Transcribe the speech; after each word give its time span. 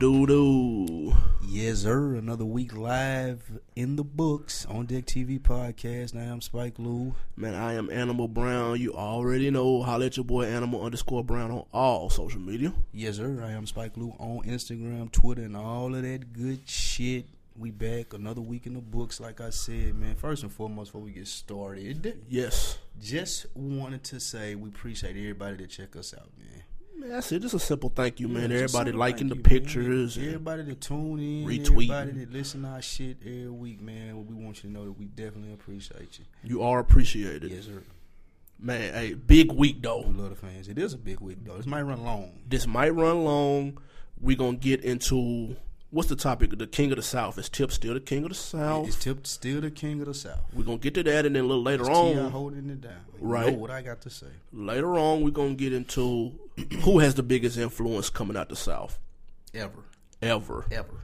What 0.00 0.06
it 0.06 0.26
do 0.26 0.26
do? 0.26 1.14
Yes, 1.46 1.80
sir. 1.80 2.14
Another 2.14 2.46
week 2.46 2.74
live 2.74 3.60
in 3.76 3.96
the 3.96 4.02
books 4.02 4.64
on 4.64 4.86
Deck 4.86 5.04
TV 5.04 5.38
podcast. 5.38 6.14
Now 6.14 6.32
I'm 6.32 6.40
Spike 6.40 6.78
Lou. 6.78 7.14
Man, 7.36 7.54
I 7.54 7.74
am 7.74 7.90
Animal 7.90 8.26
Brown. 8.26 8.80
You 8.80 8.94
already 8.94 9.50
know. 9.50 9.82
Holla 9.82 10.06
at 10.06 10.16
your 10.16 10.24
boy 10.24 10.44
Animal 10.46 10.82
underscore 10.82 11.22
Brown 11.22 11.50
on 11.50 11.66
all 11.74 12.08
social 12.08 12.40
media. 12.40 12.72
Yes, 12.94 13.16
sir. 13.16 13.42
I 13.44 13.50
am 13.50 13.66
Spike 13.66 13.98
Lou 13.98 14.14
on 14.18 14.42
Instagram, 14.46 15.12
Twitter, 15.12 15.42
and 15.42 15.54
all 15.54 15.94
of 15.94 16.00
that 16.00 16.32
good 16.32 16.66
shit. 16.66 17.26
We 17.58 17.70
back 17.70 18.14
another 18.14 18.40
week 18.40 18.66
in 18.66 18.72
the 18.72 18.80
books, 18.80 19.20
like 19.20 19.42
I 19.42 19.50
said, 19.50 19.94
man. 19.96 20.16
First 20.16 20.44
and 20.44 20.50
foremost, 20.52 20.92
before 20.92 21.02
we 21.04 21.10
get 21.10 21.28
started, 21.28 22.16
Yes. 22.26 22.78
just 23.02 23.44
wanted 23.54 24.02
to 24.04 24.18
say 24.20 24.54
we 24.54 24.70
appreciate 24.70 25.10
everybody 25.10 25.58
that 25.58 25.68
check 25.68 25.94
us 25.94 26.14
out, 26.14 26.30
man. 26.38 26.62
Man, 27.00 27.08
that's 27.08 27.32
it. 27.32 27.40
Just 27.40 27.54
a 27.54 27.58
simple 27.58 27.90
thank 27.94 28.20
you, 28.20 28.28
man. 28.28 28.50
Yeah, 28.50 28.58
everybody 28.58 28.92
liking 28.92 29.28
the 29.28 29.36
you, 29.36 29.40
pictures. 29.40 30.18
Everybody 30.18 30.64
that 30.64 30.82
tune 30.82 31.18
in, 31.18 31.46
retweeting. 31.46 31.90
everybody 31.90 32.10
that 32.12 32.30
listen 32.30 32.62
to 32.62 32.68
our 32.68 32.82
shit 32.82 33.16
every 33.22 33.48
week, 33.48 33.80
man. 33.80 34.26
We 34.26 34.34
want 34.34 34.62
you 34.62 34.68
to 34.68 34.74
know 34.74 34.84
that 34.84 34.98
we 34.98 35.06
definitely 35.06 35.54
appreciate 35.54 36.18
you. 36.18 36.26
You 36.42 36.62
are 36.62 36.78
appreciated. 36.78 37.50
Yes, 37.50 37.64
sir. 37.64 37.82
Man, 38.58 38.92
hey, 38.92 39.14
big 39.14 39.50
week 39.50 39.80
though. 39.80 40.02
We 40.02 40.12
love 40.12 40.28
the 40.28 40.36
fans. 40.36 40.68
It 40.68 40.76
is 40.76 40.92
a 40.92 40.98
big 40.98 41.20
week 41.20 41.38
though. 41.42 41.56
This 41.56 41.64
might 41.64 41.82
run 41.82 42.04
long. 42.04 42.32
This 42.46 42.66
might 42.66 42.90
run 42.90 43.24
long. 43.24 43.78
we 44.20 44.36
going 44.36 44.58
to 44.58 44.62
get 44.62 44.84
into 44.84 45.56
what's 45.90 46.08
the 46.08 46.16
topic? 46.16 46.56
The 46.56 46.66
King 46.66 46.90
of 46.92 46.96
the 46.96 47.02
South. 47.02 47.38
Is 47.38 47.48
Tip 47.48 47.72
still 47.72 47.94
the 47.94 48.00
King 48.00 48.24
of 48.24 48.30
the 48.30 48.34
South? 48.34 48.88
Is 48.88 48.96
Tip 48.96 49.26
still 49.26 49.60
the 49.60 49.70
king 49.70 50.00
of 50.00 50.06
the 50.06 50.14
South. 50.14 50.40
We're 50.52 50.64
going 50.64 50.78
to 50.78 50.82
get 50.82 50.94
to 50.94 51.02
that 51.10 51.26
and 51.26 51.34
then 51.36 51.44
a 51.44 51.46
little 51.46 51.62
later 51.62 51.82
It's 51.82 51.88
T.I. 51.90 52.18
on. 52.20 52.30
holding 52.30 52.70
it 52.70 52.80
down. 52.80 52.92
You 53.20 53.26
Right. 53.26 53.52
Know 53.52 53.58
what 53.58 53.70
I 53.70 53.82
got 53.82 54.00
to 54.02 54.10
say. 54.10 54.26
Later 54.52 54.98
on, 54.98 55.22
we're 55.22 55.30
going 55.30 55.56
to 55.56 55.62
get 55.62 55.72
into 55.72 56.32
who 56.82 56.98
has 57.00 57.14
the 57.14 57.22
biggest 57.22 57.58
influence 57.58 58.08
coming 58.10 58.36
out 58.36 58.48
the 58.48 58.56
South 58.56 58.98
Ever. 59.54 59.84
ever. 60.22 60.64
Ever. 60.70 61.00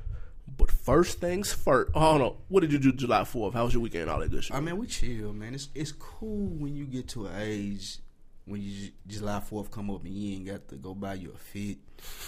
But 0.58 0.70
first 0.70 1.20
things 1.20 1.52
first. 1.52 1.90
Oh, 1.94 2.16
no, 2.16 2.24
on. 2.28 2.36
What 2.48 2.60
did 2.60 2.72
you 2.72 2.78
do 2.78 2.92
July 2.92 3.22
4th? 3.22 3.52
How 3.52 3.64
was 3.64 3.74
your 3.74 3.82
weekend? 3.82 4.08
All 4.08 4.20
that 4.20 4.30
good 4.30 4.44
shit. 4.44 4.56
I 4.56 4.60
mean, 4.60 4.78
we 4.78 4.86
chill, 4.86 5.32
man. 5.34 5.54
It's 5.54 5.68
it's 5.74 5.92
cool 5.92 6.46
when 6.46 6.74
you 6.74 6.86
get 6.86 7.08
to 7.08 7.26
an 7.26 7.34
age 7.38 7.98
when 8.46 8.62
you 8.62 8.90
July 9.06 9.40
Fourth 9.40 9.70
come 9.70 9.90
up 9.90 10.04
and 10.04 10.14
you 10.14 10.36
ain't 10.36 10.46
got 10.46 10.68
to 10.68 10.76
go 10.76 10.94
buy 10.94 11.14
your 11.14 11.32
a 11.32 11.36
fit 11.36 11.78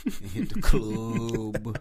and 0.05 0.31
hit 0.33 0.53
the 0.53 0.61
club, 0.61 1.79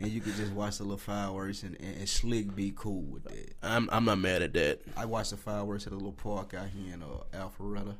and 0.00 0.10
you 0.10 0.20
can 0.20 0.32
just 0.34 0.52
watch 0.52 0.78
the 0.78 0.84
little 0.84 0.98
fireworks 0.98 1.62
and, 1.62 1.76
and, 1.80 1.96
and 1.98 2.08
slick 2.08 2.54
be 2.54 2.72
cool 2.76 3.02
with 3.02 3.24
that. 3.24 3.54
I'm 3.62 3.88
I'm 3.92 4.04
not 4.04 4.18
mad 4.18 4.42
at 4.42 4.52
that. 4.54 4.80
I 4.96 5.04
watched 5.06 5.30
the 5.30 5.36
fireworks 5.36 5.86
at 5.86 5.92
a 5.92 5.96
little 5.96 6.12
park 6.12 6.54
out 6.54 6.68
here 6.68 6.94
in 6.94 7.02
uh, 7.02 7.06
Alpharetta, 7.36 7.94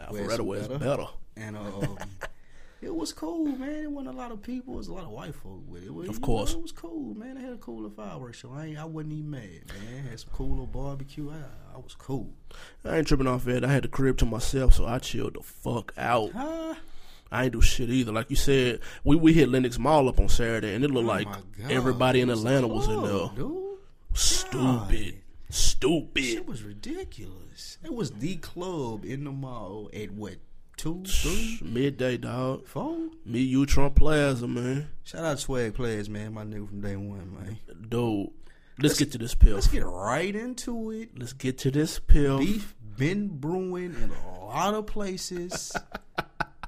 Alpharetta 0.00 0.40
was 0.40 0.68
better? 0.68 0.78
better. 0.78 1.06
and 1.36 1.56
um, 1.56 1.98
it 2.82 2.94
was 2.94 3.12
cool, 3.12 3.46
man. 3.46 3.84
It 3.84 3.90
wasn't 3.90 4.14
a 4.14 4.18
lot 4.18 4.32
of 4.32 4.42
people. 4.42 4.74
It 4.74 4.78
was 4.78 4.88
a 4.88 4.92
lot 4.94 5.04
of 5.04 5.10
white 5.10 5.34
folk 5.34 5.62
with 5.68 5.82
it. 5.82 5.86
it 5.86 5.94
was, 5.94 6.08
Of 6.08 6.14
you 6.16 6.20
know, 6.20 6.26
course. 6.26 6.52
it 6.54 6.62
was 6.62 6.72
cool, 6.72 7.14
man. 7.14 7.36
They 7.36 7.42
had 7.42 7.52
a 7.52 7.56
cool 7.58 7.76
little 7.82 7.90
fireworks 7.90 8.38
show. 8.38 8.52
I 8.52 8.66
ain't, 8.66 8.78
I 8.78 8.84
wasn't 8.84 9.12
even 9.12 9.30
mad, 9.30 9.60
man. 9.68 10.04
Had 10.08 10.18
some 10.20 10.30
cool 10.32 10.50
little 10.50 10.66
barbecue. 10.66 11.30
I, 11.30 11.74
I 11.74 11.78
was 11.78 11.94
cool. 11.94 12.30
I 12.84 12.98
ain't 12.98 13.06
tripping 13.06 13.26
off 13.28 13.44
that. 13.44 13.64
I 13.64 13.68
had 13.72 13.84
the 13.84 13.88
crib 13.88 14.18
to 14.18 14.26
myself, 14.26 14.74
so 14.74 14.86
I 14.86 14.98
chilled 14.98 15.34
the 15.34 15.42
fuck 15.42 15.92
out. 15.96 16.32
Huh? 16.32 16.74
I 17.32 17.44
ain't 17.44 17.52
do 17.54 17.60
shit 17.62 17.88
either. 17.90 18.12
Like 18.12 18.30
you 18.30 18.36
said, 18.36 18.80
we 19.04 19.16
we 19.16 19.32
hit 19.32 19.48
Lenox 19.48 19.78
Mall 19.78 20.08
up 20.08 20.20
on 20.20 20.28
Saturday, 20.28 20.74
and 20.74 20.84
it 20.84 20.90
looked 20.90 21.06
Oh 21.06 21.08
like 21.08 21.26
God. 21.26 21.70
everybody 21.70 22.20
in 22.20 22.28
It 22.28 22.32
was 22.32 22.40
Atlanta 22.44 22.66
was 22.68 22.86
in 22.88 23.02
there. 23.02 23.30
Dude. 23.34 23.78
Stupid, 24.14 25.22
stupid. 25.50 26.24
Shit 26.24 26.46
was 26.46 26.62
ridiculous. 26.62 27.78
It 27.82 27.94
was 27.94 28.10
the 28.12 28.36
club 28.36 29.04
in 29.04 29.24
the 29.24 29.30
mall 29.32 29.88
at 29.94 30.10
what 30.10 30.36
two, 30.76 31.02
three, 31.06 31.58
Midday, 31.62 32.18
dog. 32.18 32.66
four. 32.66 32.98
Me, 33.24 33.40
you, 33.40 33.64
Trump 33.66 33.96
Plaza, 33.96 34.46
man. 34.46 34.88
Shout 35.04 35.24
out 35.24 35.36
to 35.38 35.42
Swag 35.42 35.74
Players, 35.74 36.10
man. 36.10 36.34
My 36.34 36.44
nigga 36.44 36.68
from 36.68 36.80
day 36.82 36.96
one, 36.96 37.34
man. 37.34 37.58
Dude, 37.88 38.28
let's, 38.78 38.98
get 38.98 39.12
to 39.12 39.18
this 39.18 39.34
pill. 39.34 39.54
Let's 39.54 39.68
get 39.68 39.84
right 39.86 40.34
into 40.34 40.90
it. 40.90 41.18
Let's 41.18 41.32
get 41.32 41.58
to 41.58 41.70
this 41.70 41.98
pill. 41.98 42.38
Beef 42.38 42.74
been 42.98 43.28
brewing 43.28 43.94
in 43.94 44.10
a 44.10 44.44
lot 44.44 44.74
of 44.74 44.86
places. 44.86 45.72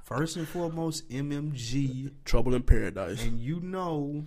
First 0.04 0.36
and 0.36 0.46
foremost, 0.46 1.08
MMG, 1.08 2.12
Trouble 2.26 2.54
in 2.54 2.62
Paradise. 2.62 3.22
and 3.22 3.40
you 3.40 3.58
know, 3.60 4.26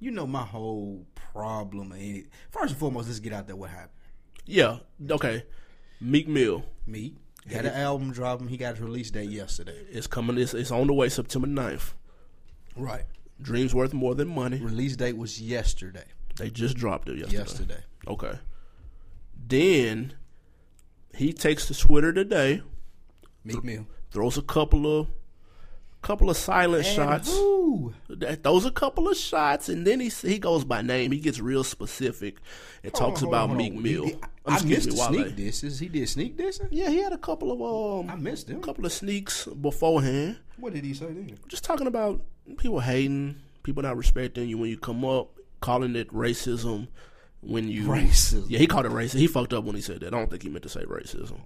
you 0.00 0.10
know 0.10 0.26
my 0.26 0.42
whole 0.42 1.06
problem. 1.14 1.94
First 2.50 2.70
and 2.72 2.76
foremost, 2.80 3.06
let's 3.06 3.20
get 3.20 3.32
out 3.32 3.46
there 3.46 3.54
what 3.54 3.70
happened. 3.70 3.90
Yeah, 4.44 4.78
okay. 5.08 5.44
Meek 6.00 6.26
Mill 6.26 6.64
Me 6.84 7.14
got 7.48 7.64
an 7.64 7.74
album 7.74 8.12
dropping. 8.12 8.48
He 8.48 8.56
got 8.56 8.74
his 8.74 8.82
release 8.82 9.12
date 9.12 9.30
yesterday. 9.30 9.84
It's 9.88 10.08
coming. 10.08 10.36
It's, 10.36 10.52
it's 10.52 10.72
on 10.72 10.88
the 10.88 10.94
way, 10.94 11.08
September 11.08 11.46
9th. 11.46 11.92
Right. 12.76 13.04
Dreams 13.40 13.72
worth 13.72 13.94
more 13.94 14.16
than 14.16 14.26
money. 14.28 14.58
Release 14.58 14.96
date 14.96 15.16
was 15.16 15.40
yesterday. 15.40 16.04
They 16.36 16.50
just 16.50 16.76
dropped 16.76 17.08
it 17.08 17.18
yesterday. 17.18 17.38
Yesterday. 17.38 17.80
Okay. 18.08 18.38
Then 19.46 20.14
he 21.14 21.32
takes 21.32 21.66
to 21.66 21.74
Twitter 21.74 22.12
today, 22.12 22.62
Meek 23.44 23.62
Mill. 23.62 23.86
Throws 24.12 24.38
a 24.38 24.42
couple 24.42 25.00
of 25.00 25.08
couple 26.02 26.28
of 26.28 26.36
silent 26.36 26.84
And 26.84 26.96
shots. 26.96 27.30
who? 27.32 27.94
That 28.08 28.42
throws 28.42 28.64
a 28.64 28.72
couple 28.72 29.08
of 29.08 29.16
shots, 29.16 29.68
and 29.68 29.86
then 29.86 30.00
he 30.00 30.08
he 30.08 30.38
goes 30.38 30.64
by 30.64 30.82
name. 30.82 31.12
He 31.12 31.18
gets 31.20 31.38
real 31.40 31.62
specific 31.64 32.38
and 32.82 32.92
talks 32.92 33.20
Hold 33.20 33.34
on, 33.34 33.40
about 33.44 33.50
on, 33.50 33.56
Meek. 33.56 33.74
Mill. 33.74 34.06
He- 34.06 34.16
I 34.44 34.54
excuse 34.54 34.86
missed 34.86 35.10
me, 35.12 35.16
sneak 35.22 35.36
disses. 35.36 35.78
He 35.78 35.86
did 35.88 36.08
sneak 36.08 36.36
dissing. 36.36 36.66
Yeah, 36.72 36.90
he 36.90 36.98
had 36.98 37.12
a 37.12 37.18
couple 37.18 37.52
of 37.52 38.00
um. 38.04 38.10
I 38.10 38.16
missed 38.16 38.50
him. 38.50 38.58
A 38.58 38.60
couple 38.60 38.84
of 38.84 38.92
sneaks 38.92 39.46
beforehand. 39.46 40.38
What 40.56 40.72
did 40.72 40.84
he 40.84 40.92
say 40.94 41.06
then? 41.06 41.38
Just 41.46 41.62
talking 41.62 41.86
about 41.86 42.20
people 42.56 42.80
hating, 42.80 43.36
people 43.62 43.84
not 43.84 43.96
respecting 43.96 44.48
you 44.48 44.58
when 44.58 44.68
you 44.70 44.78
come 44.78 45.04
up, 45.04 45.38
calling 45.60 45.94
it 45.94 46.08
racism 46.12 46.88
when 47.40 47.68
you 47.68 47.84
Racism. 47.84 48.46
Yeah, 48.48 48.58
he 48.58 48.66
called 48.66 48.86
it 48.86 48.90
racist. 48.92 49.18
He 49.18 49.28
fucked 49.28 49.52
up 49.52 49.62
when 49.62 49.76
he 49.76 49.80
said 49.80 50.00
that. 50.00 50.12
I 50.12 50.18
don't 50.18 50.28
think 50.28 50.42
he 50.42 50.48
meant 50.48 50.64
to 50.64 50.68
say 50.68 50.82
racism. 50.84 51.38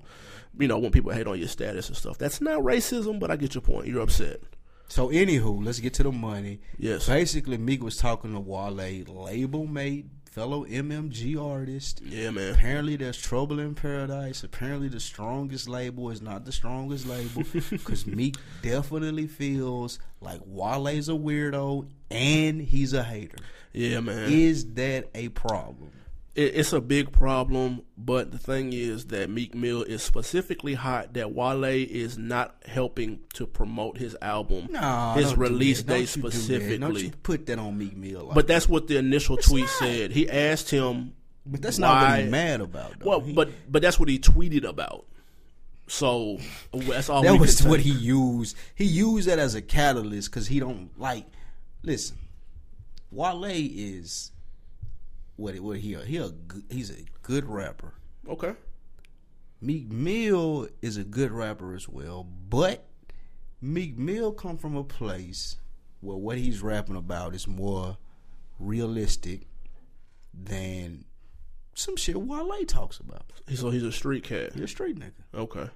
You 0.59 0.69
know, 0.69 0.79
when 0.79 0.91
people 0.91 1.13
hate 1.13 1.27
on 1.27 1.39
your 1.39 1.49
status 1.49 1.89
and 1.89 1.97
stuff. 1.97 2.19
That's 2.19 2.41
not 2.41 2.61
racism, 2.61 3.21
but 3.21 3.31
I 3.31 3.37
get 3.37 3.55
your 3.55 3.63
point. 3.63 3.89
You're 3.89 4.03
upset. 4.03 4.41
So 4.89 5.09
anywho, 5.09 5.65
let's 5.65 5.81
get 5.81 5.95
to 5.95 6.05
the 6.05 6.13
money. 6.13 6.61
Yes. 6.79 7.09
Basically, 7.09 7.59
Meek 7.59 7.83
was 7.83 7.97
talking 7.97 8.33
to 8.33 8.41
Wale, 8.41 9.05
label 9.05 9.67
mate, 9.67 10.07
fellow 10.31 10.65
MMG 10.65 11.43
artist. 11.43 12.03
Yeah, 12.05 12.31
man. 12.31 12.55
Apparently, 12.55 12.97
there's 12.97 13.21
trouble 13.21 13.59
in 13.59 13.75
paradise. 13.75 14.45
Apparently, 14.45 14.89
the 14.89 15.01
strongest 15.01 15.69
label 15.69 16.11
is 16.11 16.23
not 16.23 16.45
the 16.45 16.53
strongest 16.53 17.07
label 17.07 17.43
because 17.71 18.07
Meek 18.07 18.37
definitely 18.63 19.27
feels 19.27 19.99
like 20.21 20.41
Wale's 20.45 21.09
a 21.09 21.13
weirdo 21.13 21.89
and 22.11 22.63
he's 22.63 22.93
a 22.93 23.03
hater. 23.03 23.39
Yeah, 23.73 24.01
man. 24.01 24.31
Is 24.31 24.75
that 24.75 25.09
a 25.15 25.31
problem? 25.31 25.91
It, 26.37 26.55
it's 26.57 26.73
a 26.75 26.81
big 26.83 27.13
problem, 27.13 27.81
but 27.97 28.31
the 28.31 28.39
thing 28.39 28.73
is 28.73 29.07
that 29.07 29.31
Meek 29.31 29.55
Mill 29.55 29.83
is 29.83 30.03
specifically 30.03 30.75
hot 30.75 31.15
that 31.15 31.33
Wale 31.33 31.65
is 31.65 32.19
not 32.19 32.55
helping 32.67 33.21
to 33.35 33.47
promote 33.47 33.97
his 33.99 34.15
album, 34.21 34.69
Nah, 34.71 35.15
his 35.15 35.27
don't 35.27 35.35
do 35.37 35.41
release 35.41 35.79
that. 35.83 35.87
Don't 35.89 35.97
date 36.01 36.17
you 36.17 36.23
do 36.23 36.31
specifically. 36.31 37.03
you 37.07 37.11
put 37.23 37.47
that 37.47 37.59
on 37.59 37.79
Meek 37.79 37.97
Mill. 37.97 38.27
Like 38.27 38.35
But 38.35 38.47
that's 38.47 38.69
what 38.69 38.87
the 38.87 38.99
initial 38.99 39.37
tweet 39.39 39.65
not. 39.65 39.71
said. 39.71 40.11
He 40.13 40.29
asked 40.29 40.71
him 40.71 41.15
But 41.47 41.63
that's 41.63 41.79
not 41.79 42.03
what 42.11 42.21
he's 42.21 42.31
mad 42.31 42.61
about. 42.61 42.99
Though. 43.01 43.09
Well, 43.09 43.21
He- 43.21 43.33
but 43.33 43.49
but 43.71 43.81
that's 43.83 43.99
what 43.99 44.09
he 44.11 44.19
tweeted 44.19 44.65
about. 44.65 45.07
So 45.89 46.39
that's 46.73 47.09
all. 47.09 47.23
that 47.23 47.39
was 47.39 47.63
what 47.63 47.79
he 47.81 47.93
used. 47.93 48.57
He 48.75 48.85
used 48.85 49.29
that 49.29 49.39
as 49.39 49.55
a 49.55 49.63
catalyst 49.63 50.31
because 50.31 50.49
he 50.49 50.59
don't 50.61 50.91
like. 50.99 51.25
Listen, 51.83 52.19
Wale 53.13 53.45
is 53.45 54.33
what? 55.37 55.59
What 55.61 55.79
he? 55.79 55.95
He 55.95 56.17
a 56.17 56.31
he's 56.71 56.91
a 56.91 57.05
good 57.23 57.45
rapper. 57.45 57.95
Okay. 58.29 58.55
Meek 59.61 59.91
Mill 59.91 60.69
is 60.83 60.97
a 60.97 61.05
good 61.05 61.33
rapper 61.33 61.75
as 61.75 61.89
well, 61.89 62.25
but 62.25 62.87
Meek 63.61 63.97
Mill 63.97 64.33
come 64.33 64.59
from 64.59 64.77
a 64.77 64.85
place 64.85 65.57
where 66.01 66.17
what 66.17 66.37
he's 66.37 66.63
rapping 66.63 66.97
about 66.97 67.35
is 67.35 67.49
more 67.49 67.97
realistic 68.59 69.47
than 70.35 71.05
some 71.75 71.97
shit 71.97 72.21
Wale 72.21 72.65
talks 72.67 72.99
about. 72.99 73.33
So 73.55 73.71
he's 73.71 73.83
a 73.83 73.93
street 73.93 74.25
cat. 74.25 74.53
He's 74.53 74.63
a 74.63 74.69
street 74.69 74.99
nigga. 74.99 75.13
Okay. 75.35 75.71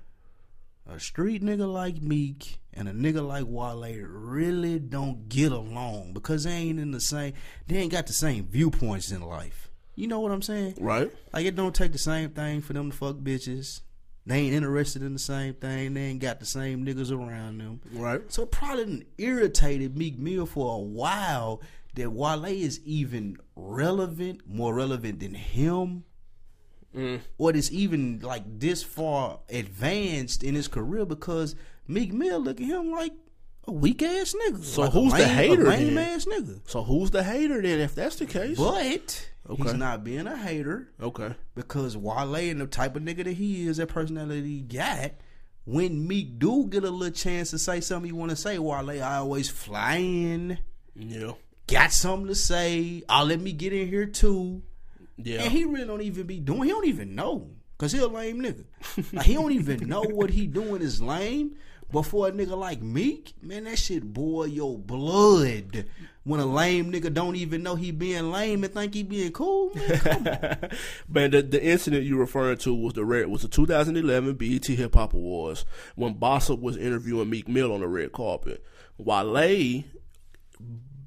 A 0.91 0.99
street 1.01 1.43
nigga 1.43 1.73
like 1.73 2.03
Meek 2.03 2.59
and 2.75 2.89
a 2.89 2.93
nigga 2.93 3.27
like 3.27 3.45
Wale 3.47 4.03
really 4.03 4.79
don't 4.79 5.29
get 5.29 5.53
along 5.53 6.13
because 6.13 6.45
they 6.45 6.53
ain't 6.53 6.81
in 6.81 6.91
the 6.91 7.01
same 7.01 7.35
they 7.67 7.77
ain't 7.77 7.93
got 7.93 8.07
the 8.07 8.13
same 8.13 8.47
viewpoints 8.47 9.11
in 9.11 9.23
life. 9.23 9.71
You 9.95 10.09
know 10.09 10.21
what 10.21 10.33
I'm 10.33 10.43
saying? 10.43 10.77
Right. 10.81 11.11
Like 11.33 11.47
it 11.47 11.57
don't 11.57 11.75
take 11.75 11.93
the 11.93 11.99
same 11.99 12.31
thing 12.31 12.61
for 12.61 12.73
them 12.73 12.91
to 12.91 12.97
fuck 12.97 13.17
bitches. 13.17 13.83
They 14.27 14.39
ain't 14.39 14.55
interested 14.55 15.03
in 15.03 15.13
the 15.13 15.19
same 15.19 15.55
thing. 15.55 15.95
They 15.95 16.03
ain't 16.03 16.21
got 16.21 16.41
the 16.41 16.47
same 16.47 16.85
niggas 16.85 17.11
around 17.11 17.59
them. 17.59 17.81
Right. 17.93 18.21
So 18.33 18.43
it 18.43 18.51
probably 18.51 19.07
irritated 19.19 19.97
Meek 19.97 20.19
Mill 20.19 20.47
for 20.47 20.77
a 20.77 20.79
while 20.79 21.63
that 21.95 22.11
Wale 22.11 22.45
is 22.45 22.81
even 22.85 23.39
relevant, 23.57 24.43
more 24.47 24.75
relevant 24.75 25.21
than 25.21 25.35
him. 25.35 26.05
Mm-hmm. 26.97 27.23
Or 27.39 27.55
it's 27.55 27.71
even 27.71 28.21
like 28.21 28.43
this 28.59 28.83
far 28.83 29.41
advanced 29.49 30.43
in 30.43 30.55
his 30.55 30.69
career 30.69 31.05
because 31.05 31.55
Meek 31.87 32.13
Mill 32.13 32.41
look 32.41 32.61
at 32.61 32.67
him 32.67 32.91
like, 32.93 33.13
a 33.69 33.73
weak 33.73 34.03
ass 34.03 34.35
nigga. 34.47 34.65
So 34.65 34.83
Like 34.83 34.93
who's 34.93 35.13
the 35.13 35.29
hater 35.29 35.63
A 35.67 35.69
lame 35.69 35.95
then? 35.95 36.15
ass 36.17 36.25
nigga. 36.25 36.61
So 36.67 36.83
who's 36.83 37.11
the 37.11 37.23
hater 37.23 37.61
then? 37.61 37.79
If 37.81 37.95
that's 37.95 38.17
the 38.17 38.27
case, 38.27 38.59
But 38.59 39.29
he's 39.55 39.75
not 39.75 40.03
being 40.03 40.27
a 40.27 40.37
hater 40.37 40.89
okay, 41.01 41.35
because 41.55 41.97
Wale 41.97 42.35
and 42.37 42.61
the 42.61 42.67
type 42.67 42.97
of 42.97 43.03
nigga 43.03 43.25
that 43.25 43.35
he 43.35 43.67
is, 43.67 43.77
that 43.77 43.89
personality 43.89 44.43
he 44.43 44.61
got. 44.63 45.13
When 45.67 46.09
Meek 46.09 46.39
do 46.39 46.67
get 46.69 46.85
a 46.85 46.91
little 46.91 47.15
chance 47.15 47.51
to 47.51 47.59
say 47.59 47.81
something 47.81 48.09
you 48.09 48.17
want 48.17 48.31
to 48.31 48.37
say, 48.37 48.59
Wale 48.59 48.91
I 48.91 49.17
always 49.17 49.51
flying, 49.51 50.59
yeah, 50.97 51.33
got 51.67 51.93
something 51.93 52.29
to 52.29 52.35
say. 52.35 53.03
I'll 53.09 53.27
let 53.27 53.41
me 53.41 53.53
get 53.53 53.73
in 53.73 53.89
here 53.89 54.07
too. 54.07 54.63
Yeah. 55.25 55.43
And 55.43 55.53
he 55.53 55.65
really 55.65 55.87
don't 55.87 56.03
even 56.03 56.27
be 56.27 56.41
doing. 56.41 56.65
He 56.65 56.69
don't 56.71 56.87
even 56.87 57.15
know 57.15 57.51
because 57.77 57.93
he 57.93 57.99
a 57.99 58.07
lame 58.07 58.41
nigga. 58.41 58.65
like, 59.13 59.27
he 59.27 59.35
don't 59.35 59.53
even 59.53 59.89
know 59.89 60.03
what 60.03 60.31
he 60.31 60.47
doing 60.47 60.83
is 60.83 61.01
lame. 61.01 61.57
But 61.93 62.03
for 62.03 62.29
a 62.29 62.33
nigga 62.33 62.57
like 62.57 62.83
Meek, 62.83 63.35
man, 63.43 63.65
that 63.65 63.79
shit 63.79 64.13
boil 64.13 64.47
your 64.47 64.79
blood. 64.79 65.87
When 66.23 66.39
a 66.39 66.47
lame 66.47 66.93
nigga 66.93 67.13
don't 67.13 67.35
even 67.35 67.63
know 67.63 67.75
he 67.75 67.91
being 67.91 68.31
lame 68.31 68.63
and 68.63 68.73
think 68.73 68.95
he 68.95 69.03
being 69.03 69.33
cool, 69.33 69.75
man. 69.75 70.71
Man, 71.09 71.31
the, 71.31 71.43
the 71.43 71.65
incident 71.65 72.05
you 72.05 72.19
referring 72.19 72.59
to 72.59 72.75
was 72.75 72.93
the 72.93 73.05
red 73.05 73.27
was 73.27 73.43
the 73.43 73.49
2011 73.49 74.35
BET 74.35 74.67
Hip 74.67 74.95
Hop 74.95 75.15
Awards 75.15 75.65
when 75.97 76.15
Bossip 76.15 76.61
was 76.61 76.77
interviewing 76.77 77.31
Meek 77.31 77.49
Mill 77.49 77.73
on 77.73 77.81
the 77.81 77.89
red 77.89 78.13
carpet. 78.13 78.65
Wale 78.99 79.85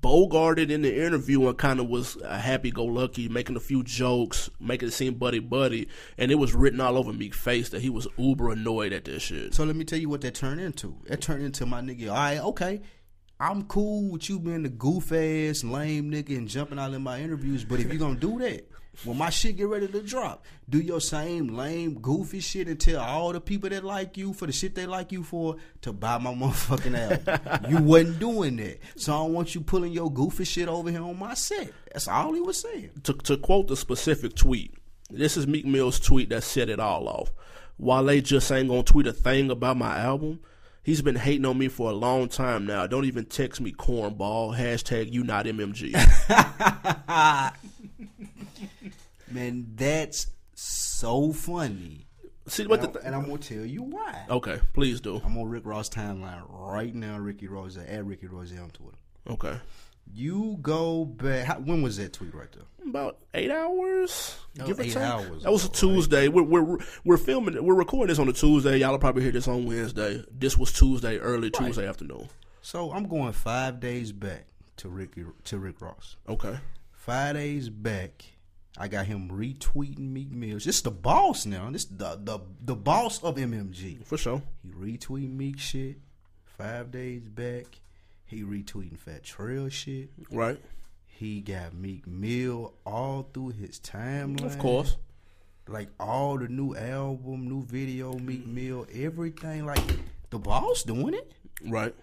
bogarted 0.04 0.70
in 0.70 0.84
the 0.84 1.04
interview 1.04 1.48
and 1.48 1.58
kind 1.58 1.80
of 1.80 1.88
was 1.88 2.18
a 2.24 2.38
happy-go-lucky, 2.38 3.30
making 3.30 3.56
a 3.56 3.62
few 3.62 3.84
jokes, 3.84 4.50
making 4.60 4.90
it 4.90 4.92
seem 4.92 5.16
buddy-buddy, 5.16 5.88
and 6.18 6.32
it 6.32 6.36
was 6.36 6.54
written 6.54 6.82
all 6.82 6.98
over 6.98 7.14
Meek's 7.14 7.40
face 7.40 7.70
that 7.70 7.82
he 7.82 7.90
was 7.90 8.08
uber 8.18 8.52
annoyed 8.52 8.94
at 8.94 9.06
this 9.06 9.24
shit. 9.24 9.54
So 9.56 9.64
let 9.64 9.76
me 9.76 9.86
tell 9.86 9.98
you 9.98 10.10
what 10.10 10.22
that 10.22 10.36
turned 10.36 10.60
into. 10.62 10.98
It 11.06 11.22
turned 11.22 11.44
into 11.44 11.66
my 11.66 11.82
nigga. 11.82 12.10
All 12.10 12.16
right, 12.16 12.40
okay. 12.40 12.82
I'm 13.44 13.64
cool 13.64 14.10
with 14.10 14.30
you 14.30 14.40
being 14.40 14.64
the 14.64 14.70
goof 14.70 15.12
ass, 15.12 15.66
lame 15.66 16.10
nigga 16.10 16.38
and 16.38 16.48
jumping 16.48 16.80
out 16.80 16.94
in 16.94 17.02
my 17.02 17.20
interviews, 17.20 17.66
but 17.66 17.82
if 17.82 17.88
you're 17.88 17.98
gonna 17.98 18.16
do 18.16 18.40
that, 18.40 18.66
when 19.04 19.18
my 19.18 19.30
shit 19.32 19.58
get 19.58 19.68
ready 19.68 19.86
to 19.86 20.02
drop, 20.02 20.46
do 20.70 20.80
your 20.80 21.02
same 21.02 21.50
lame, 21.50 21.96
goofy 21.96 22.40
shit 22.40 22.70
and 22.70 22.80
tell 22.80 23.02
all 23.02 23.34
the 23.34 23.42
people 23.42 23.70
that 23.70 23.84
like 23.84 24.16
you 24.16 24.32
for 24.32 24.46
the 24.46 24.54
shit 24.54 24.76
they 24.76 24.86
like 24.86 25.12
you 25.12 25.24
for 25.24 25.58
to 25.82 25.92
buy 25.92 26.18
my 26.20 26.34
motherfucking 26.34 26.98
album. 26.98 27.70
you 27.70 27.84
wasn't 27.84 28.20
doing 28.20 28.56
that. 28.58 28.80
So 28.96 29.12
I 29.12 29.18
don't 29.18 29.34
want 29.34 29.56
you 29.56 29.60
pulling 29.60 29.92
your 29.92 30.10
goofy 30.10 30.46
shit 30.46 30.70
over 30.70 30.90
here 30.90 31.04
on 31.04 31.20
my 31.20 31.34
set. 31.34 31.74
That's 31.92 32.08
all 32.08 32.34
he 32.34 32.40
was 32.40 32.62
saying. 32.62 32.92
to, 33.04 33.14
to 33.14 33.36
quote 33.36 33.68
the 33.68 33.76
specific 33.76 34.36
tweet, 34.36 34.74
this 35.10 35.36
is 35.36 35.48
Meek 35.48 35.66
Mill's 35.66 36.00
tweet 36.00 36.30
that 36.30 36.44
set 36.44 36.70
it 36.70 36.80
all 36.80 37.10
off. 37.10 37.34
Wale 37.78 38.22
just 38.22 38.50
ain't 38.54 38.70
gonna 38.70 38.84
tweet 38.84 39.08
a 39.08 39.12
thing 39.12 39.52
about 39.52 39.76
my 39.76 39.98
album. 40.00 40.40
He's 40.84 41.02
been 41.02 41.16
hating 41.16 41.46
on 41.46 41.58
me 41.58 41.70
for 41.70 41.90
a 41.90 41.94
long 41.94 42.28
time 42.28 42.66
now. 42.66 42.88
Don't 42.88 43.06
even 43.06 43.26
text 43.26 43.62
me 43.62 43.72
cornball. 43.72 44.58
Hashtag 44.58 45.14
you 45.14 45.24
not 45.24 45.46
MMG. 45.46 45.94
Man, 49.32 49.68
that's 49.76 50.28
so 50.56 51.32
funny. 51.32 52.06
See 52.48 52.68
what 52.68 52.82
the 52.82 52.88
And, 52.88 52.94
th- 52.96 53.06
and 53.06 53.16
I'm 53.16 53.22
gonna 53.26 53.38
tell 53.38 53.66
you 53.66 53.84
why. 53.84 54.26
Okay, 54.30 54.60
please 54.74 55.00
do. 55.00 55.22
I'm 55.24 55.38
on 55.38 55.48
Rick 55.48 55.66
Ross 55.66 55.90
timeline 55.90 56.44
right 56.50 56.94
now. 56.94 57.18
Ricky 57.18 57.48
Rozay 57.48 57.92
at 57.92 58.06
Ricky 58.06 58.28
Rozay 58.28 58.62
on 58.62 58.70
Twitter. 58.72 58.98
Okay. 59.30 59.58
You 60.12 60.58
go 60.62 61.06
back. 61.06 61.46
How, 61.46 61.56
when 61.60 61.82
was 61.82 61.98
that 61.98 62.14
tweet 62.14 62.34
right 62.34 62.52
there? 62.52 62.64
About 62.88 63.18
eight 63.34 63.50
hours, 63.50 64.36
That 64.56 64.68
give 64.68 64.78
was 64.78 64.88
or 64.88 64.90
eight 64.90 64.94
take. 64.94 65.04
hours 65.04 65.44
that 65.44 65.52
was 65.52 65.64
a 65.64 65.68
right? 65.68 65.74
Tuesday. 65.76 66.28
We're, 66.28 66.44
we're 66.44 66.78
we're 67.06 67.18
filming. 67.18 67.64
We're 67.64 67.74
recording 67.76 68.10
this 68.10 68.20
on 68.20 68.28
a 68.28 68.34
Tuesday. 68.34 68.78
Y'all 68.78 68.92
will 68.92 69.00
probably 69.00 69.24
hear 69.24 69.32
this 69.32 69.48
on 69.48 69.66
Wednesday. 69.66 70.24
This 70.32 70.58
was 70.58 70.72
Tuesday, 70.74 71.18
early 71.18 71.50
Tuesday 71.50 71.88
afternoon. 71.88 72.28
So 72.62 72.92
I'm 72.92 73.08
going 73.08 73.32
five 73.34 73.80
days 73.80 74.12
back 74.12 74.46
to 74.78 74.90
Ricky 74.90 75.24
to 75.46 75.58
Rick 75.58 75.82
Ross. 75.82 76.18
Okay. 76.28 76.58
Five 76.92 77.36
days 77.36 77.70
back, 77.70 78.24
I 78.78 78.88
got 78.90 79.06
him 79.06 79.30
retweeting 79.30 80.12
Meek 80.12 80.32
Mills. 80.32 80.66
This 80.66 80.82
the 80.82 80.92
boss 80.92 81.46
now. 81.46 81.70
This 81.72 81.86
the 81.86 82.20
the 82.22 82.40
the 82.62 82.76
boss 82.76 83.24
of 83.24 83.36
MMG. 83.38 84.06
For 84.06 84.18
sure. 84.18 84.42
He 84.62 84.70
retweeting 84.70 85.36
Meek 85.38 85.58
shit. 85.58 85.98
Five 86.58 86.92
days 86.92 87.28
back, 87.30 87.66
he 88.34 88.44
retweeting 88.44 88.98
Fat 88.98 89.24
Trel 89.24 89.70
shit. 89.70 90.10
Right. 90.32 90.60
He 91.06 91.42
got 91.42 91.74
Meek 91.74 92.08
Mill 92.08 92.74
all 92.86 93.30
through 93.34 93.50
his 93.50 93.80
timeline. 93.80 94.46
Of 94.46 94.58
course. 94.60 94.98
like 95.68 95.90
all 96.00 96.38
the 96.38 96.48
new 96.48 96.76
album, 96.76 97.48
new 97.48 97.64
video, 97.64 98.14
Meek 98.14 98.46
Mill, 98.46 98.86
everything. 98.94 99.66
Like 99.66 99.80
the 100.30 100.40
boss 100.40 100.84
doing 100.84 101.14
it. 101.14 101.32
Right. 101.66 101.96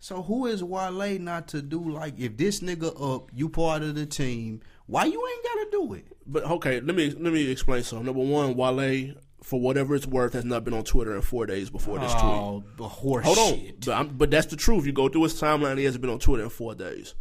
So 0.00 0.22
who 0.22 0.46
is 0.46 0.62
Wale 0.62 1.18
not 1.18 1.48
to 1.48 1.62
do 1.62 1.90
like 1.90 2.18
if 2.18 2.36
this 2.36 2.60
nigga 2.60 3.16
up, 3.16 3.30
you 3.34 3.48
part 3.48 3.82
of 3.82 3.94
the 3.94 4.06
team, 4.06 4.60
why 4.86 5.04
you 5.04 5.26
ain't 5.26 5.44
gotta 5.44 5.68
do 5.72 5.94
it? 5.94 6.06
But 6.26 6.44
okay, 6.44 6.80
let 6.80 6.94
me 6.94 7.10
let 7.10 7.32
me 7.32 7.50
explain 7.50 7.82
something. 7.82 8.06
Number 8.06 8.22
one, 8.22 8.54
Wale, 8.54 9.14
for 9.42 9.60
whatever 9.60 9.94
it's 9.94 10.06
worth, 10.06 10.32
has 10.32 10.44
not 10.44 10.64
been 10.64 10.74
on 10.74 10.84
Twitter 10.84 11.14
in 11.14 11.22
four 11.22 11.46
days 11.46 11.70
before 11.70 11.98
this 11.98 12.12
tweet. 12.12 12.24
Oh, 12.24 12.62
horse 12.80 13.24
Hold 13.26 13.38
on, 13.38 13.60
shit. 13.60 13.86
but, 13.86 13.92
I'm, 13.94 14.08
but 14.08 14.30
that's 14.30 14.46
the 14.46 14.56
truth. 14.56 14.86
You 14.86 14.92
go 14.92 15.08
through 15.08 15.24
his 15.24 15.40
timeline; 15.40 15.78
he 15.78 15.84
hasn't 15.84 16.02
been 16.02 16.10
on 16.10 16.18
Twitter 16.18 16.44
in 16.44 16.50
four 16.50 16.74
days. 16.74 17.14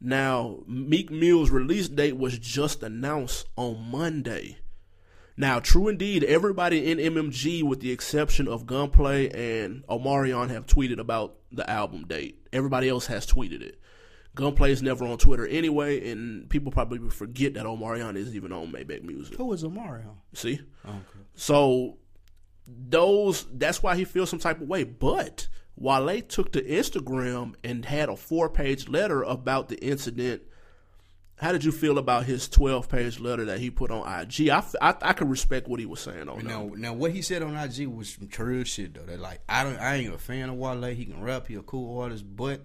Now, 0.00 0.58
Meek 0.66 1.10
Mill's 1.10 1.50
release 1.50 1.88
date 1.88 2.16
was 2.16 2.38
just 2.38 2.82
announced 2.82 3.46
on 3.56 3.90
Monday. 3.90 4.58
Now, 5.36 5.58
true 5.58 5.88
indeed, 5.88 6.22
everybody 6.22 6.90
in 6.90 6.98
MMG, 6.98 7.62
with 7.64 7.80
the 7.80 7.90
exception 7.90 8.46
of 8.46 8.66
Gunplay 8.66 9.30
and 9.30 9.84
Omarion, 9.88 10.50
have 10.50 10.66
tweeted 10.66 10.98
about 11.00 11.36
the 11.50 11.68
album 11.68 12.06
date. 12.06 12.46
Everybody 12.52 12.88
else 12.88 13.06
has 13.06 13.26
tweeted 13.26 13.60
it. 13.62 13.80
Gunplay 14.34 14.72
is 14.72 14.82
never 14.82 15.04
on 15.06 15.16
Twitter 15.18 15.46
anyway, 15.46 16.10
and 16.10 16.48
people 16.50 16.72
probably 16.72 16.98
forget 17.10 17.54
that 17.54 17.66
Omarion 17.66 18.16
isn't 18.16 18.34
even 18.34 18.52
on 18.52 18.72
Maybach 18.72 19.02
Music. 19.02 19.36
Who 19.36 19.52
is 19.52 19.62
Mario? 19.64 20.16
See? 20.32 20.60
Okay. 20.84 20.98
So 21.34 21.98
those 22.66 23.46
that's 23.52 23.82
why 23.82 23.96
he 23.96 24.04
feels 24.04 24.30
some 24.30 24.38
type 24.38 24.60
of 24.60 24.68
way. 24.68 24.84
But 24.84 25.48
Wale 25.76 26.20
took 26.22 26.52
to 26.52 26.62
Instagram 26.62 27.54
and 27.62 27.84
had 27.84 28.08
a 28.08 28.16
four 28.16 28.48
page 28.48 28.88
letter 28.88 29.22
about 29.22 29.68
the 29.68 29.76
incident. 29.84 30.42
How 31.36 31.50
did 31.50 31.64
you 31.64 31.72
feel 31.72 31.98
about 31.98 32.24
his 32.26 32.48
twelve 32.48 32.88
page 32.88 33.18
letter 33.20 33.44
that 33.46 33.58
he 33.58 33.70
put 33.70 33.90
on 33.90 34.00
IG? 34.22 34.48
I—I 34.50 35.12
could 35.14 35.28
respect 35.28 35.66
what 35.68 35.80
he 35.80 35.86
was 35.86 36.00
saying 36.00 36.28
on 36.28 36.44
Now, 36.44 36.68
that. 36.68 36.78
now 36.78 36.92
what 36.92 37.10
he 37.10 37.22
said 37.22 37.42
on 37.42 37.56
IG 37.56 37.86
was 37.88 38.08
some 38.14 38.28
true 38.28 38.64
shit 38.64 38.94
though. 38.94 39.02
That 39.02 39.18
like 39.20 39.40
I 39.48 39.64
don't, 39.64 39.78
I 39.78 39.96
ain't 39.96 40.14
a 40.14 40.18
fan 40.18 40.48
of 40.48 40.56
Wale. 40.56 40.82
He 40.94 41.04
can 41.04 41.20
rap, 41.22 41.48
he 41.48 41.56
a 41.56 41.62
cool 41.62 42.00
artist, 42.00 42.24
but 42.36 42.62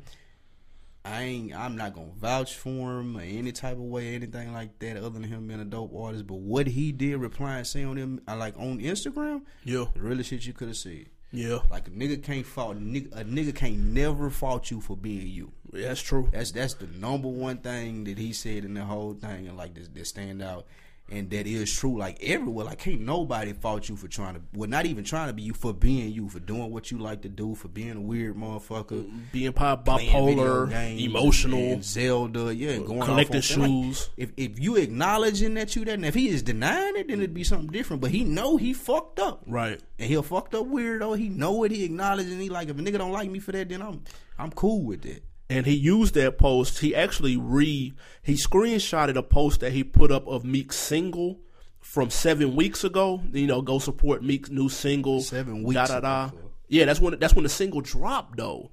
I 1.06 1.24
ain't, 1.24 1.56
I'm 1.56 1.76
not 1.78 1.94
gonna 1.94 2.12
vouch 2.20 2.56
for 2.56 3.00
him 3.00 3.18
or 3.18 3.22
any 3.22 3.52
type 3.52 3.74
of 3.78 3.80
way, 3.84 4.16
anything 4.16 4.52
like 4.54 4.78
that, 4.80 4.98
other 4.98 5.10
than 5.10 5.24
him 5.24 5.48
being 5.48 5.62
a 5.62 5.66
dope 5.66 5.94
artist. 5.96 6.28
But 6.28 6.40
what 6.40 6.68
he 6.68 6.92
did, 6.92 7.18
reply 7.18 7.58
and 7.58 7.68
say 7.68 7.84
on 7.84 7.98
him, 7.98 8.22
I 8.28 8.34
like 8.36 8.58
on 8.58 8.80
Instagram, 8.80 9.42
Yeah, 9.64 9.86
the 9.94 10.02
really 10.02 10.24
shit 10.24 10.46
you 10.46 10.54
could 10.54 10.68
have 10.68 10.78
said. 10.78 11.06
yeah, 11.32 11.60
Like 11.72 11.88
a 11.88 11.92
nigga 11.92 12.22
can't 12.22 12.46
fault, 12.46 12.76
a 12.76 12.80
nigga, 12.80 13.16
a 13.16 13.24
nigga 13.24 13.56
can't 13.56 13.78
never 13.78 14.30
fault 14.30 14.70
you 14.72 14.82
for 14.82 14.98
being 14.98 15.28
you. 15.28 15.52
that's 15.72 16.02
true. 16.02 16.30
That's 16.34 16.52
that's 16.52 16.74
the 16.74 16.88
number 16.88 17.28
one 17.30 17.58
thing 17.60 18.04
that 18.04 18.18
he 18.18 18.34
said 18.34 18.66
in 18.66 18.74
the 18.74 18.84
whole 18.84 19.14
thing, 19.14 19.48
and 19.48 19.56
like 19.58 19.76
this, 19.76 19.88
that 19.88 20.06
stand 20.08 20.42
out, 20.42 20.66
and 21.12 21.30
that 21.32 21.48
is 21.48 21.72
true. 21.74 21.98
Like 21.98 22.18
everywhere, 22.22 22.66
like 22.66 22.80
can't 22.80 23.02
nobody 23.02 23.54
fault 23.54 23.90
you 23.90 23.96
for 23.96 24.08
trying 24.08 24.36
to, 24.36 24.42
well, 24.54 24.70
not 24.70 24.86
even 24.86 25.04
trying 25.04 25.28
to 25.28 25.34
be 25.34 25.42
you 25.44 25.54
for 25.54 25.74
being 25.74 26.12
you, 26.12 26.30
for 26.30 26.40
doing 26.40 26.72
what 26.72 26.92
you 26.92 26.98
like 27.00 27.22
to 27.24 27.30
do, 27.30 27.56
for 27.56 27.68
being 27.68 27.98
a 27.98 28.02
weird 28.02 28.36
motherfucker, 28.36 29.10
Being 29.32 29.54
pop, 29.54 29.86
bipolar, 29.86 30.70
games 30.70 31.02
emotional, 31.04 31.60
and 31.74 31.84
Zelda, 31.84 32.54
yeah, 32.54 32.72
uh, 32.78 32.80
going 32.80 33.02
collecting 33.02 33.36
on- 33.62 33.62
like, 33.86 33.94
shoes. 33.94 34.10
if 34.18 34.32
if 34.38 34.60
you 34.60 34.76
acknowledging 34.76 35.54
that 35.56 35.76
you 35.76 35.86
that, 35.86 35.94
and 35.96 36.06
if 36.06 36.14
he 36.16 36.30
is 36.30 36.42
denying 36.44 36.96
it, 36.98 37.08
then 37.08 37.20
it'd 37.20 37.34
be 37.34 37.44
something 37.44 37.70
different. 37.70 38.02
But 38.02 38.12
he 38.12 38.24
know 38.24 38.58
he 38.58 38.74
fucked 38.74 39.20
up. 39.20 39.44
right. 39.48 39.80
And 39.98 40.08
he 40.08 40.16
a 40.16 40.24
fucked 40.24 40.56
up 40.56 40.66
weirdo. 40.66 41.18
He 41.18 41.28
know 41.30 41.64
it. 41.66 41.72
He 41.72 41.84
acknowledging. 41.84 42.40
He 42.40 42.50
like 42.50 42.70
if 42.70 42.78
a 42.80 42.82
nigga 42.82 42.98
don't 43.00 43.12
like 43.12 43.30
me 43.30 43.40
for 43.40 43.52
that, 43.52 43.68
then 43.70 43.82
I'm 43.82 44.04
I'm 44.38 44.52
cool 44.52 44.82
with 44.84 45.06
it. 45.06 45.24
And 45.50 45.66
he 45.66 45.74
used 45.74 46.14
that 46.14 46.38
post. 46.38 46.80
He 46.80 46.96
actually 46.96 47.36
re 47.38 47.94
he 48.22 48.34
screenshotted 48.34 49.16
a 49.16 49.24
post 49.24 49.62
that 49.62 49.72
he 49.72 49.84
put 49.84 50.12
up 50.12 50.28
of 50.28 50.46
Meek's 50.46 50.76
single 50.78 51.40
from 51.80 52.10
seven 52.10 52.56
weeks 52.56 52.84
ago. 52.84 53.22
You 53.32 53.48
know, 53.48 53.62
go 53.62 53.80
support 53.80 54.24
Meek's 54.24 54.50
new 54.50 54.70
single. 54.70 55.22
Seven 55.22 55.64
weeks 55.64 55.76
Da 55.76 55.88
da 55.88 56.00
da. 56.00 56.26
ago. 56.28 56.52
Yeah, 56.68 56.86
that's 56.86 57.00
when 57.00 57.18
that's 57.20 57.34
when 57.34 57.44
the 57.44 57.50
single 57.50 57.82
dropped 57.82 58.38
though. 58.38 58.72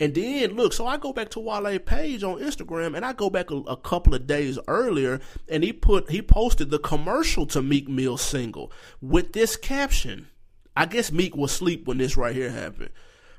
And 0.00 0.12
then 0.14 0.54
look, 0.56 0.72
so 0.72 0.86
I 0.86 0.96
go 0.96 1.12
back 1.12 1.30
to 1.30 1.40
Wale 1.40 1.78
page 1.78 2.24
on 2.24 2.40
Instagram, 2.40 2.96
and 2.96 3.04
I 3.04 3.12
go 3.12 3.30
back 3.30 3.50
a, 3.52 3.56
a 3.58 3.76
couple 3.76 4.14
of 4.14 4.26
days 4.26 4.58
earlier, 4.66 5.20
and 5.48 5.62
he 5.62 5.72
put 5.72 6.10
he 6.10 6.20
posted 6.22 6.70
the 6.70 6.78
commercial 6.80 7.46
to 7.46 7.62
Meek 7.62 7.88
Mill's 7.88 8.22
single 8.22 8.72
with 9.00 9.32
this 9.32 9.56
caption. 9.56 10.28
I 10.76 10.86
guess 10.86 11.12
Meek 11.12 11.36
was 11.36 11.52
asleep 11.52 11.86
when 11.86 11.98
this 11.98 12.16
right 12.16 12.34
here 12.34 12.50
happened. 12.50 12.90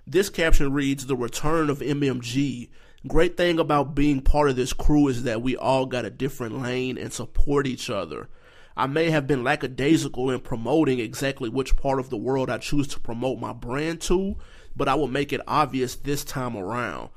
This 0.07 0.29
caption 0.29 0.71
reads, 0.71 1.05
The 1.05 1.15
return 1.15 1.69
of 1.69 1.79
MMG. 1.79 2.69
Great 3.07 3.37
thing 3.37 3.59
about 3.59 3.95
being 3.95 4.21
part 4.21 4.49
of 4.49 4.55
this 4.55 4.71
crew 4.71 5.07
is 5.07 5.23
that 5.23 5.41
we 5.41 5.57
all 5.57 5.87
got 5.87 6.05
a 6.05 6.11
different 6.11 6.61
lane 6.61 6.97
and 6.97 7.11
support 7.11 7.65
each 7.65 7.89
other. 7.89 8.29
I 8.77 8.85
may 8.87 9.09
have 9.09 9.25
been 9.25 9.43
lackadaisical 9.43 10.29
in 10.29 10.41
promoting 10.41 10.99
exactly 10.99 11.49
which 11.49 11.75
part 11.75 11.99
of 11.99 12.09
the 12.09 12.17
world 12.17 12.49
I 12.49 12.59
choose 12.59 12.87
to 12.89 12.99
promote 12.99 13.39
my 13.39 13.53
brand 13.53 14.01
to, 14.01 14.35
but 14.75 14.87
I 14.87 14.95
will 14.95 15.07
make 15.07 15.33
it 15.33 15.41
obvious 15.47 15.95
this 15.95 16.23
time 16.23 16.55
around. 16.55 17.09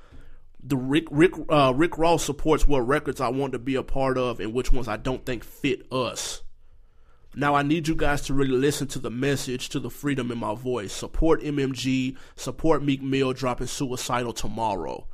The 0.62 0.76
Rick 0.76 1.08
Rick 1.10 1.32
uh, 1.50 1.72
Rick 1.74 1.98
Ross 1.98 2.24
supports 2.24 2.66
what 2.66 2.86
records 2.86 3.20
I 3.20 3.28
want 3.28 3.52
to 3.52 3.58
be 3.58 3.74
a 3.74 3.82
part 3.82 4.16
of 4.18 4.40
and 4.40 4.52
which 4.52 4.72
ones 4.72 4.88
I 4.88 4.96
don't 4.96 5.24
think 5.24 5.44
fit 5.44 5.90
us. 5.92 6.42
Now 7.38 7.54
I 7.54 7.62
need 7.62 7.86
you 7.86 7.94
guys 7.94 8.22
to 8.22 8.34
really 8.34 8.56
listen 8.56 8.88
to 8.88 8.98
the 8.98 9.10
message, 9.10 9.68
to 9.68 9.78
the 9.78 9.90
freedom 9.90 10.32
in 10.32 10.38
my 10.38 10.56
voice. 10.56 10.92
Support 10.92 11.40
MMG, 11.42 12.16
support 12.34 12.82
Meek 12.82 13.00
Mill 13.00 13.32
dropping 13.32 13.68
Suicidal 13.68 14.32
tomorrow. 14.32 15.06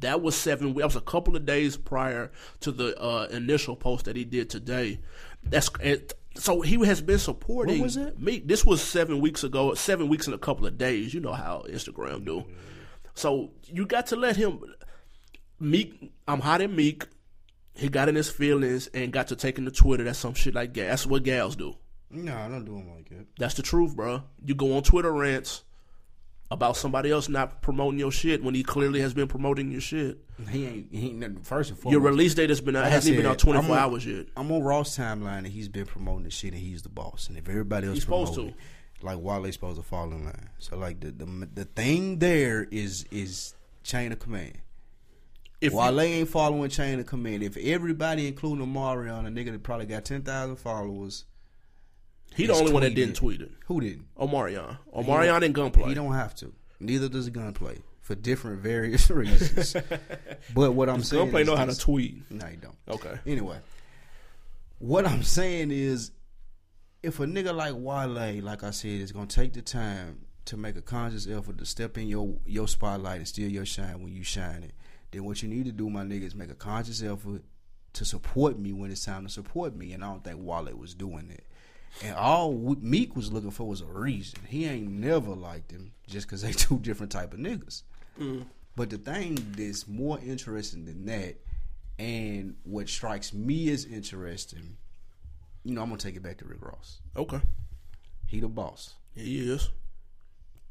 That 0.00 0.22
was 0.22 0.34
seven. 0.34 0.72
That 0.72 0.86
was 0.86 0.96
a 0.96 1.02
couple 1.02 1.36
of 1.36 1.44
days 1.44 1.76
prior 1.76 2.32
to 2.60 2.72
the 2.72 2.98
uh, 2.98 3.28
initial 3.30 3.76
post 3.76 4.06
that 4.06 4.16
he 4.16 4.24
did 4.24 4.48
today. 4.48 5.00
That's 5.42 5.68
it, 5.80 6.14
so 6.34 6.62
he 6.62 6.82
has 6.86 7.02
been 7.02 7.18
supporting. 7.18 7.80
What 7.80 7.84
was 7.84 7.98
it? 7.98 8.18
Meek. 8.18 8.48
This 8.48 8.64
was 8.64 8.80
seven 8.80 9.20
weeks 9.20 9.44
ago. 9.44 9.74
Seven 9.74 10.08
weeks 10.08 10.26
in 10.26 10.32
a 10.32 10.38
couple 10.38 10.66
of 10.66 10.78
days. 10.78 11.12
You 11.12 11.20
know 11.20 11.34
how 11.34 11.66
Instagram 11.68 12.24
do. 12.24 12.46
So 13.12 13.50
you 13.64 13.84
got 13.84 14.06
to 14.06 14.16
let 14.16 14.36
him. 14.36 14.60
Meek, 15.60 16.10
I'm 16.26 16.40
hot 16.40 16.62
in 16.62 16.74
Meek. 16.74 17.04
He 17.76 17.88
got 17.88 18.08
in 18.08 18.14
his 18.14 18.30
feelings 18.30 18.88
and 18.88 19.12
got 19.12 19.28
to 19.28 19.36
taking 19.36 19.64
to 19.66 19.70
Twitter. 19.70 20.04
That's 20.04 20.18
some 20.18 20.34
shit 20.34 20.54
like 20.54 20.74
that. 20.74 20.88
That's 20.88 21.06
what 21.06 21.22
gals 21.22 21.56
do. 21.56 21.76
No, 22.10 22.34
I 22.36 22.48
don't 22.48 22.64
do 22.64 22.72
them 22.72 22.88
like 22.94 23.08
that. 23.10 23.26
That's 23.38 23.54
the 23.54 23.62
truth, 23.62 23.94
bro. 23.94 24.22
You 24.44 24.54
go 24.54 24.76
on 24.76 24.82
Twitter 24.82 25.12
rants 25.12 25.62
about 26.50 26.76
somebody 26.76 27.10
else 27.10 27.28
not 27.28 27.60
promoting 27.60 27.98
your 27.98 28.12
shit 28.12 28.42
when 28.42 28.54
he 28.54 28.62
clearly 28.62 29.00
has 29.00 29.12
been 29.12 29.26
promoting 29.26 29.70
your 29.72 29.80
shit. 29.80 30.18
He 30.48 30.64
ain't. 30.64 30.92
He 30.92 31.06
ain't 31.08 31.16
nothing- 31.18 31.42
first 31.42 31.70
and 31.70 31.78
foremost. 31.78 31.92
Your 31.92 32.00
release 32.08 32.34
date 32.34 32.50
has 32.50 32.60
been 32.60 32.76
out, 32.76 32.82
Like 32.84 32.92
I 32.92 32.94
hasn't 32.94 33.14
even 33.14 33.24
been 33.24 33.32
out 33.32 33.38
24 33.40 33.64
I'm 33.64 33.70
on- 33.72 33.78
hours 33.78 34.06
yet. 34.06 34.26
I'm 34.36 34.50
on 34.52 34.62
Ross 34.62 34.96
timeline 34.96 35.38
and 35.38 35.48
he's 35.48 35.68
been 35.68 35.86
promoting 35.86 36.22
the 36.24 36.30
shit 36.30 36.52
and 36.52 36.62
he's 36.62 36.82
the 36.82 36.88
boss. 36.88 37.28
And 37.28 37.36
if 37.36 37.48
everybody 37.48 37.88
else 37.88 37.94
He's 37.96 38.04
supposed 38.04 38.34
promoting, 38.34 38.56
like 39.02 39.18
Wale's 39.18 39.54
supposed 39.54 39.76
to 39.78 39.82
fall 39.82 40.10
in 40.12 40.24
line. 40.24 40.48
So 40.58 40.78
like 40.78 41.00
the 41.00 41.10
the 41.10 41.48
the 41.52 41.64
thing 41.64 42.20
there 42.20 42.68
is 42.70 43.04
is 43.10 43.54
chain 43.82 44.12
of 44.12 44.20
command. 44.20 44.58
If 45.66 45.72
you- 45.72 46.00
ain't 46.00 46.28
following 46.28 46.70
chain 46.70 46.98
of 47.00 47.06
command. 47.06 47.42
If 47.42 47.56
everybody, 47.56 48.26
including 48.28 48.66
Omarion, 48.66 49.26
a 49.26 49.30
nigga 49.30 49.52
that 49.52 49.62
probably 49.62 49.86
got 49.86 50.04
ten 50.04 50.22
thousand 50.22 50.56
followers, 50.56 51.24
he 52.34 52.46
the 52.46 52.52
only 52.54 52.72
one 52.72 52.82
that 52.82 52.94
didn't 52.94 53.16
tweet 53.16 53.40
it. 53.40 53.50
who 53.66 53.80
didn't? 53.80 54.06
Omarion. 54.16 54.78
Omarion 54.94 55.42
and 55.44 55.54
Gunplay. 55.54 55.88
He 55.88 55.94
don't 55.94 56.12
have 56.14 56.34
to. 56.36 56.52
Neither 56.80 57.08
does 57.08 57.28
Gunplay 57.30 57.78
for 58.02 58.14
different 58.14 58.60
various 58.60 59.08
reasons. 59.10 59.74
but 60.54 60.72
what 60.72 60.88
I'm 60.88 61.02
saying, 61.02 61.24
Gunplay 61.24 61.44
know 61.44 61.56
how 61.56 61.64
to 61.64 61.78
tweet. 61.78 62.30
No, 62.30 62.46
you 62.46 62.56
don't. 62.58 62.76
Okay. 62.88 63.18
Anyway, 63.26 63.58
what 64.78 65.06
I'm 65.06 65.22
saying 65.22 65.70
is, 65.70 66.10
if 67.02 67.20
a 67.20 67.24
nigga 67.24 67.54
like 67.54 67.74
Wale, 67.76 68.42
like 68.42 68.62
I 68.62 68.70
said, 68.70 69.00
is 69.00 69.12
gonna 69.12 69.26
take 69.26 69.52
the 69.54 69.62
time 69.62 70.20
to 70.46 70.56
make 70.56 70.76
a 70.76 70.82
conscious 70.82 71.26
effort 71.26 71.58
to 71.58 71.66
step 71.66 71.96
in 71.98 72.06
your 72.08 72.36
your 72.44 72.68
spotlight 72.68 73.18
and 73.18 73.28
steal 73.28 73.50
your 73.50 73.64
shine 73.66 74.00
when 74.02 74.12
you 74.12 74.22
shine 74.22 74.62
it, 74.62 74.72
then 75.16 75.24
what 75.24 75.42
you 75.42 75.48
need 75.48 75.64
to 75.64 75.72
do, 75.72 75.88
my 75.88 76.02
nigga, 76.02 76.24
is 76.24 76.34
make 76.34 76.50
a 76.50 76.54
conscious 76.54 77.02
effort 77.02 77.42
to 77.94 78.04
support 78.04 78.58
me 78.58 78.72
when 78.72 78.90
it's 78.90 79.04
time 79.04 79.24
to 79.24 79.32
support 79.32 79.74
me. 79.74 79.92
And 79.92 80.04
I 80.04 80.08
don't 80.08 80.22
think 80.22 80.38
Wale 80.40 80.76
was 80.76 80.94
doing 80.94 81.30
it. 81.30 81.44
And 82.04 82.14
all 82.14 82.52
Meek 82.52 83.16
was 83.16 83.32
looking 83.32 83.50
for 83.50 83.66
was 83.66 83.80
a 83.80 83.86
reason. 83.86 84.40
He 84.46 84.66
ain't 84.66 84.90
never 84.90 85.30
liked 85.30 85.70
him 85.70 85.92
just 86.06 86.26
because 86.26 86.42
they 86.42 86.52
two 86.52 86.78
different 86.80 87.12
type 87.12 87.32
of 87.32 87.40
niggas. 87.40 87.82
Mm. 88.20 88.44
But 88.74 88.90
the 88.90 88.98
thing 88.98 89.54
that's 89.56 89.88
more 89.88 90.18
interesting 90.20 90.84
than 90.84 91.06
that, 91.06 91.36
and 91.98 92.56
what 92.64 92.90
strikes 92.90 93.32
me 93.32 93.70
as 93.70 93.86
interesting, 93.86 94.76
you 95.64 95.74
know, 95.74 95.80
I'm 95.80 95.88
gonna 95.88 95.98
take 95.98 96.16
it 96.16 96.22
back 96.22 96.36
to 96.38 96.44
Rick 96.44 96.62
Ross. 96.62 96.98
Okay. 97.16 97.40
He 98.26 98.40
the 98.40 98.48
boss. 98.48 98.92
He 99.14 99.50
is. 99.50 99.70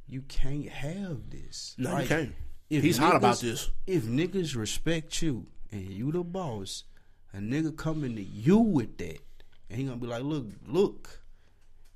You 0.08 0.22
can't 0.22 0.70
have 0.70 1.32
this. 1.32 1.74
No, 1.80 1.98
you 1.98 2.08
can't. 2.08 2.36
If 2.70 2.84
He's 2.84 2.98
hot 2.98 3.16
about 3.16 3.40
this. 3.40 3.70
If 3.86 4.04
niggas 4.04 4.56
respect 4.56 5.22
you 5.22 5.48
and 5.72 5.82
you 5.82 6.12
the 6.12 6.24
boss, 6.24 6.84
a 7.34 7.38
nigga 7.38 7.76
coming 7.76 8.16
to 8.16 8.24
you 8.24 8.58
with 8.58 8.98
that, 8.98 9.20
and 9.70 9.80
he 9.80 9.84
gonna 9.86 9.98
be 9.98 10.08
like, 10.08 10.24
look, 10.24 10.46
look. 10.68 11.22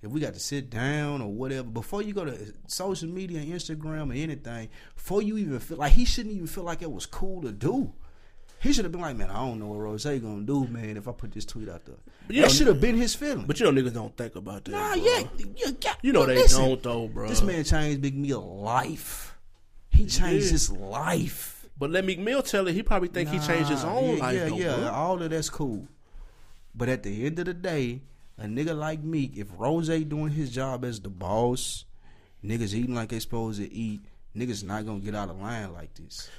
If 0.02 0.12
we 0.12 0.22
got 0.22 0.34
to 0.34 0.40
sit 0.40 0.70
down 0.70 1.22
or 1.22 1.30
whatever, 1.30 1.68
before 1.68 2.02
you 2.02 2.14
go 2.14 2.24
to 2.24 2.54
social 2.68 3.10
media, 3.10 3.42
Instagram 3.42 4.12
or 4.12 4.14
anything, 4.14 4.70
before 4.96 5.22
you 5.22 5.38
even 5.38 5.60
feel 5.60 5.76
like 5.76 5.92
he 5.92 6.06
shouldn't 6.06 6.34
even 6.34 6.48
feel 6.48 6.64
like 6.64 6.82
it 6.82 6.90
was 6.90 7.06
cool 7.06 7.42
to 7.42 7.52
do. 7.52 7.92
He 8.62 8.74
should 8.74 8.84
have 8.86 8.92
been 8.92 9.02
like, 9.02 9.16
man, 9.16 9.30
I 9.30 9.46
don't 9.46 9.60
know 9.60 9.68
what 9.68 9.80
Rose 9.80 10.04
gonna 10.04 10.44
do, 10.44 10.68
man, 10.68 10.98
if 10.98 11.08
I 11.08 11.14
put 11.14 11.32
this 11.32 11.46
tweet 11.46 11.70
out 11.70 11.86
there. 11.86 11.96
That 12.42 12.52
should 12.52 12.68
have 12.68 12.82
been 12.82 12.96
his 12.96 13.16
feeling. 13.16 13.46
But 13.46 13.60
you 13.60 13.70
know 13.70 13.82
niggas 13.82 13.94
don't 13.94 14.16
think 14.16 14.36
about 14.36 14.66
that. 14.66 14.72
Nah, 14.72 14.94
bro. 14.96 15.04
yeah, 15.04 15.24
yeah, 15.56 15.72
yeah. 15.82 15.94
You 16.02 16.14
know 16.14 16.26
they 16.26 16.36
listen, 16.36 16.62
don't 16.62 16.84
though, 16.84 17.08
bro. 17.08 17.30
This 17.30 17.42
man 17.42 17.64
changed 17.64 18.02
Big 18.02 18.18
me 18.18 18.32
a 18.32 18.40
life. 18.40 19.29
He 20.00 20.06
changed 20.06 20.46
did. 20.46 20.52
his 20.52 20.72
life. 20.72 21.68
But 21.78 21.92
let 21.92 22.06
Meek 22.06 22.20
Mill 22.20 22.42
tell 22.42 22.68
it. 22.68 22.74
He 22.74 22.84
probably 22.84 23.08
think 23.08 23.30
he 23.30 23.40
changed 23.40 23.70
his 23.70 23.84
own 23.84 24.18
yeah, 24.18 24.24
life. 24.24 24.36
Yeah, 24.36 24.50
though, 24.50 24.56
yeah, 24.56 24.76
bro. 24.76 24.88
all 24.90 25.22
of 25.22 25.30
that's 25.30 25.50
cool. 25.50 25.88
But 26.76 26.90
at 26.90 27.04
the 27.04 27.26
end 27.26 27.40
of 27.40 27.46
the 27.46 27.54
day, 27.54 28.02
a 28.38 28.44
nigga 28.46 28.78
like 28.78 29.04
Meek, 29.04 29.38
if 29.38 29.48
Rose 29.58 29.88
doing 29.88 30.32
his 30.32 30.52
job 30.52 30.84
as 30.86 31.00
the 31.00 31.10
boss, 31.10 31.86
niggas 32.44 32.74
eating 32.74 32.96
like 32.96 33.10
they 33.10 33.20
supposed 33.20 33.60
to 33.60 33.72
eat, 33.72 34.02
niggas 34.36 34.64
not 34.64 34.86
gonna 34.86 35.00
get 35.00 35.16
out 35.16 35.30
of 35.30 35.40
line 35.40 35.74
like 35.74 35.94
this. 35.96 36.30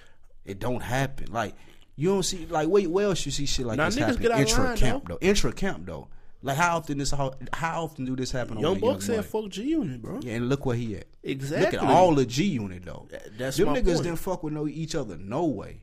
It 0.44 0.58
don't 0.58 0.82
happen. 0.82 1.32
Like 1.32 1.54
you 1.96 2.08
don't 2.08 2.22
see 2.22 2.46
like 2.46 2.68
wait, 2.68 2.90
where 2.90 3.06
else 3.06 3.24
you 3.26 3.32
see 3.32 3.46
shit 3.46 3.66
like 3.66 3.76
Nah, 3.76 3.86
this 3.86 3.96
niggas 3.96 4.00
happen? 4.00 4.22
get 4.22 4.30
out 4.30 4.40
of 4.40 4.48
Intra 4.48 4.76
camp 4.76 5.08
though. 5.08 5.18
Intra 5.20 5.52
camp 5.52 5.86
though. 5.86 6.08
Like 6.42 6.56
how 6.56 6.76
often 6.78 6.98
this 6.98 7.10
how, 7.10 7.34
how 7.52 7.84
often 7.84 8.06
do 8.06 8.16
this 8.16 8.30
happen? 8.32 8.58
Young 8.58 8.78
Buck 8.80 9.02
said, 9.02 9.24
"Fuck 9.24 9.50
G 9.50 9.62
Unit, 9.64 10.00
bro." 10.00 10.20
Yeah, 10.22 10.34
and 10.36 10.48
look 10.48 10.64
where 10.64 10.76
he 10.76 10.96
at. 10.96 11.06
Exactly. 11.22 11.78
Look 11.78 11.84
at 11.86 11.90
all 11.94 12.14
the 12.14 12.24
G 12.24 12.44
Unit 12.44 12.82
though. 12.84 13.08
That- 13.10 13.36
that's 13.38 13.56
Them 13.58 13.68
niggas 13.68 13.84
point. 13.84 14.02
didn't 14.04 14.16
fuck 14.16 14.42
with 14.42 14.54
no 14.54 14.66
each 14.66 14.94
other 14.94 15.18
no 15.18 15.44
way. 15.44 15.82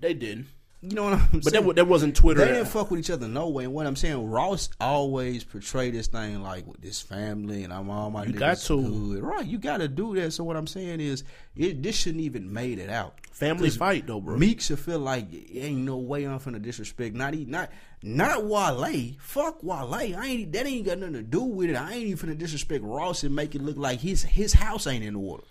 They 0.00 0.12
didn't. 0.14 0.46
You 0.82 0.94
know 0.94 1.04
what 1.04 1.14
I'm 1.14 1.20
saying? 1.20 1.40
But 1.42 1.52
that, 1.54 1.76
that 1.76 1.88
wasn't 1.88 2.14
Twitter. 2.14 2.44
They 2.44 2.52
didn't 2.52 2.66
fuck 2.68 2.90
with 2.90 3.00
each 3.00 3.10
other 3.10 3.26
no 3.26 3.48
way. 3.48 3.64
And 3.64 3.72
what 3.72 3.86
I'm 3.86 3.96
saying, 3.96 4.30
Ross 4.30 4.68
always 4.78 5.42
portray 5.42 5.90
this 5.90 6.06
thing 6.06 6.42
like 6.42 6.66
with 6.66 6.80
this 6.82 7.00
family 7.00 7.64
and 7.64 7.72
I'm 7.72 7.88
all 7.90 8.10
my 8.10 8.24
You 8.24 8.34
got 8.34 8.58
to. 8.58 8.82
good. 8.82 9.22
Right, 9.22 9.46
you 9.46 9.58
got 9.58 9.78
to 9.78 9.88
do 9.88 10.14
that. 10.16 10.32
So 10.32 10.44
what 10.44 10.56
I'm 10.56 10.66
saying 10.66 11.00
is, 11.00 11.24
it 11.56 11.82
this 11.82 11.96
shouldn't 11.96 12.22
even 12.22 12.52
made 12.52 12.78
it 12.78 12.90
out. 12.90 13.14
Family 13.32 13.70
fight 13.70 14.06
though, 14.06 14.20
bro. 14.20 14.36
Meek 14.36 14.60
should 14.60 14.78
feel 14.78 14.98
like 14.98 15.26
ain't 15.54 15.78
no 15.80 15.96
way 15.96 16.24
I'm 16.24 16.38
finna 16.38 16.60
disrespect. 16.60 17.14
Not 17.16 17.34
e- 17.34 17.46
not 17.46 17.70
not 18.02 18.44
Wale. 18.44 19.14
Fuck 19.18 19.62
Wale. 19.62 19.94
I 19.94 20.26
ain't 20.26 20.52
that 20.52 20.66
ain't 20.66 20.86
got 20.86 20.98
nothing 20.98 21.14
to 21.14 21.22
do 21.22 21.42
with 21.42 21.70
it. 21.70 21.76
I 21.76 21.94
ain't 21.94 22.06
even 22.06 22.28
finna 22.30 22.38
disrespect 22.38 22.84
Ross 22.84 23.24
and 23.24 23.34
make 23.34 23.54
it 23.54 23.62
look 23.62 23.78
like 23.78 24.00
his 24.00 24.22
his 24.22 24.52
house 24.52 24.86
ain't 24.86 25.04
in 25.04 25.16
order. 25.16 25.44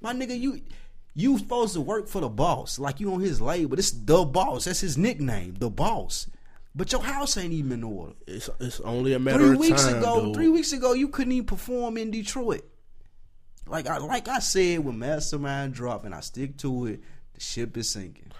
My 0.00 0.12
nigga, 0.14 0.38
you 0.38 0.60
you 1.14 1.38
supposed 1.38 1.74
to 1.74 1.80
work 1.80 2.08
for 2.08 2.20
the 2.20 2.28
boss, 2.28 2.78
like 2.78 3.00
you 3.00 3.12
on 3.12 3.20
his 3.20 3.40
label. 3.40 3.78
It's 3.78 3.90
the 3.90 4.24
boss. 4.24 4.64
That's 4.64 4.80
his 4.80 4.96
nickname, 4.96 5.54
the 5.58 5.70
boss. 5.70 6.26
But 6.74 6.90
your 6.90 7.02
house 7.02 7.36
ain't 7.36 7.52
even 7.52 7.72
in 7.72 7.84
order. 7.84 8.14
It's 8.26 8.48
it's 8.58 8.80
only 8.80 9.12
a 9.12 9.18
matter 9.18 9.38
Three 9.38 9.50
of 9.52 9.58
weeks 9.58 9.84
time, 9.84 9.98
ago, 9.98 10.24
dude. 10.26 10.34
three 10.34 10.48
weeks 10.48 10.72
ago, 10.72 10.94
you 10.94 11.08
couldn't 11.08 11.32
even 11.32 11.46
perform 11.46 11.98
in 11.98 12.10
Detroit. 12.10 12.62
Like 13.66 13.86
I 13.86 13.98
like 13.98 14.26
I 14.28 14.38
said 14.38 14.80
when 14.80 14.98
Mastermind 14.98 15.74
dropped, 15.74 16.04
and 16.06 16.14
I 16.14 16.20
stick 16.20 16.56
to 16.58 16.86
it. 16.86 17.00
The 17.34 17.40
ship 17.40 17.76
is 17.76 17.90
sinking. 17.90 18.32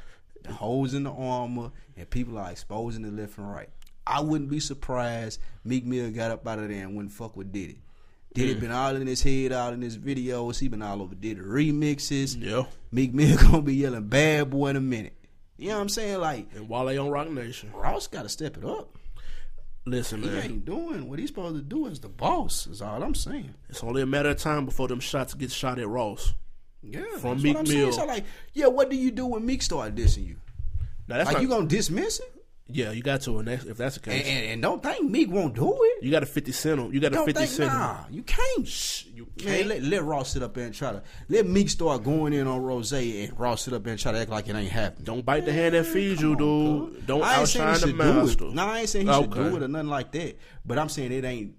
The 0.45 0.52
holes 0.52 0.95
in 0.95 1.05
the 1.05 1.12
armor, 1.12 1.71
and 1.97 2.09
people 2.11 2.38
are 2.38 2.50
exposing 2.50 3.05
it 3.05 3.12
left 3.14 3.38
and 3.38 3.50
right. 3.50 3.69
I 4.07 4.21
wouldn't 4.21 4.50
be 4.50 4.59
surprised. 4.61 5.38
Meek 5.64 5.85
Mill 5.85 6.11
got 6.11 6.31
up 6.33 6.47
out 6.49 6.59
of 6.59 6.69
there 6.69 6.83
and 6.83 6.97
wouldn't 6.97 7.12
fuck 7.12 7.37
with 7.37 7.52
Diddy. 7.52 7.81
Diddy 8.35 8.55
been 8.55 8.71
all 8.73 8.97
in 8.97 9.07
his 9.07 9.23
head, 9.23 9.53
all 9.53 9.73
in 9.73 9.83
his 9.83 9.99
videos. 9.99 10.59
He 10.59 10.69
been 10.69 10.83
all 10.83 11.03
over 11.03 11.15
Diddy 11.15 11.41
remixes. 11.41 12.37
Yeah. 12.41 12.65
Meek 12.91 13.12
Mill 13.12 13.37
gonna 13.43 13.62
be 13.62 13.75
yelling 13.77 14.09
"Bad 14.09 14.51
Boy" 14.51 14.69
in 14.69 14.77
a 14.77 14.81
minute. 14.81 15.15
You 15.59 15.69
know 15.69 15.75
what 15.77 15.83
I'm 15.83 15.89
saying? 15.91 16.19
Like 16.19 16.49
And 16.55 16.69
Wale 16.69 17.01
on 17.01 17.11
Roc 17.11 17.31
Nation. 17.31 17.71
Ross 17.73 18.07
got 18.09 18.23
to 18.23 18.29
step 18.29 18.57
it 18.57 18.65
up. 18.65 18.97
Listen, 19.85 20.23
He 20.23 20.29
man. 20.29 20.43
ain't 20.45 20.65
doing 20.65 21.09
what 21.09 21.19
he's 21.19 21.29
supposed 21.29 21.57
to 21.57 21.62
do 21.62 21.89
as 21.89 22.01
the 22.01 22.09
boss. 22.09 22.67
Is 22.67 22.81
all 22.81 23.03
I'm 23.03 23.15
saying. 23.15 23.55
It's 23.69 23.83
only 23.83 24.03
a 24.03 24.07
matter 24.07 24.31
of 24.31 24.37
time 24.39 24.65
before 24.65 24.89
them 24.89 25.01
shots 25.01 25.35
get 25.35 25.51
shot 25.51 25.79
at 25.79 25.89
Ross. 25.89 26.35
Yeah, 26.83 27.03
From 27.19 27.33
that's 27.35 27.43
Meek 27.43 27.55
what 27.55 27.61
I'm 27.61 27.67
saying. 27.67 27.79
Mill. 27.81 27.93
So 27.93 28.05
like, 28.07 28.25
yeah, 28.55 28.67
what 28.67 28.91
do 28.91 28.97
you 28.97 29.11
do 29.11 29.27
when 29.27 29.45
Meek 29.45 29.62
start 29.62 29.95
dissing 29.95 30.27
you? 30.27 30.37
Now 31.09 31.17
that's 31.19 31.27
like 31.27 31.35
not, 31.35 31.43
you 31.43 31.49
gonna 31.49 31.67
dismiss 31.67 32.21
it? 32.21 32.41
Yeah, 32.73 32.91
you 32.93 33.02
got 33.02 33.21
to. 33.23 33.38
And 33.38 33.49
that's, 33.49 33.64
if 33.64 33.76
that's 33.76 33.95
the 33.97 34.00
case, 34.00 34.26
and, 34.26 34.47
and 34.47 34.62
don't 34.62 34.83
think 34.83 35.09
Meek 35.11 35.31
won't 35.31 35.55
do 35.55 35.76
it. 35.81 36.02
you 36.05 36.11
got 36.11 36.23
a 36.23 36.26
fifty 36.26 36.52
cent 36.52 36.81
on. 36.81 36.93
You 36.93 37.00
got 37.00 37.12
a 37.12 37.17
Don't 37.17 37.26
fifty 37.26 37.41
think 37.41 37.50
cent. 37.50 37.73
nah, 37.73 38.05
you 38.11 38.23
can't. 38.23 39.05
You 39.14 39.26
can't. 39.38 39.67
let, 39.67 39.83
let 39.83 40.02
Ross 40.05 40.31
sit 40.33 40.43
up 40.43 40.55
there 40.55 40.64
and 40.64 40.75
try 40.75 40.93
to 40.93 41.02
let 41.29 41.47
Meek 41.47 41.71
start 41.71 42.02
going 42.02 42.33
in 42.33 42.47
on 42.47 42.62
Rose 42.62 42.93
and 42.93 43.38
Ross 43.38 43.62
sit 43.62 43.75
up 43.75 43.85
there 43.85 43.93
and 43.93 44.00
try 44.00 44.12
to 44.12 44.19
act 44.19 44.31
like 44.31 44.49
it 44.49 44.57
ain't 44.57 44.71
happening. 44.71 45.05
Don't 45.05 45.25
bite 45.25 45.45
the 45.45 45.52
hand 45.52 45.75
that 45.75 45.87
feeds 45.87 46.21
you, 46.21 46.37
dude. 46.37 47.07
Don't 47.07 47.23
I 47.23 47.41
ain't 47.41 47.49
saying 47.49 47.67
he 47.67 47.71
outshine 47.71 47.73
the 47.73 47.79
should 47.79 47.99
do 47.99 48.02
it. 48.02 48.14
master. 48.14 48.45
No, 48.52 48.67
I 48.67 48.79
ain't 48.81 48.88
saying 48.88 49.07
he 49.07 49.12
should 49.14 49.31
do 49.35 49.57
it 49.57 49.62
or 49.62 49.69
nothing 49.69 49.88
like 49.88 50.12
that. 50.12 50.38
But 50.64 50.79
I'm 50.79 50.88
saying 50.88 51.12
it 51.12 51.25
ain't 51.25 51.55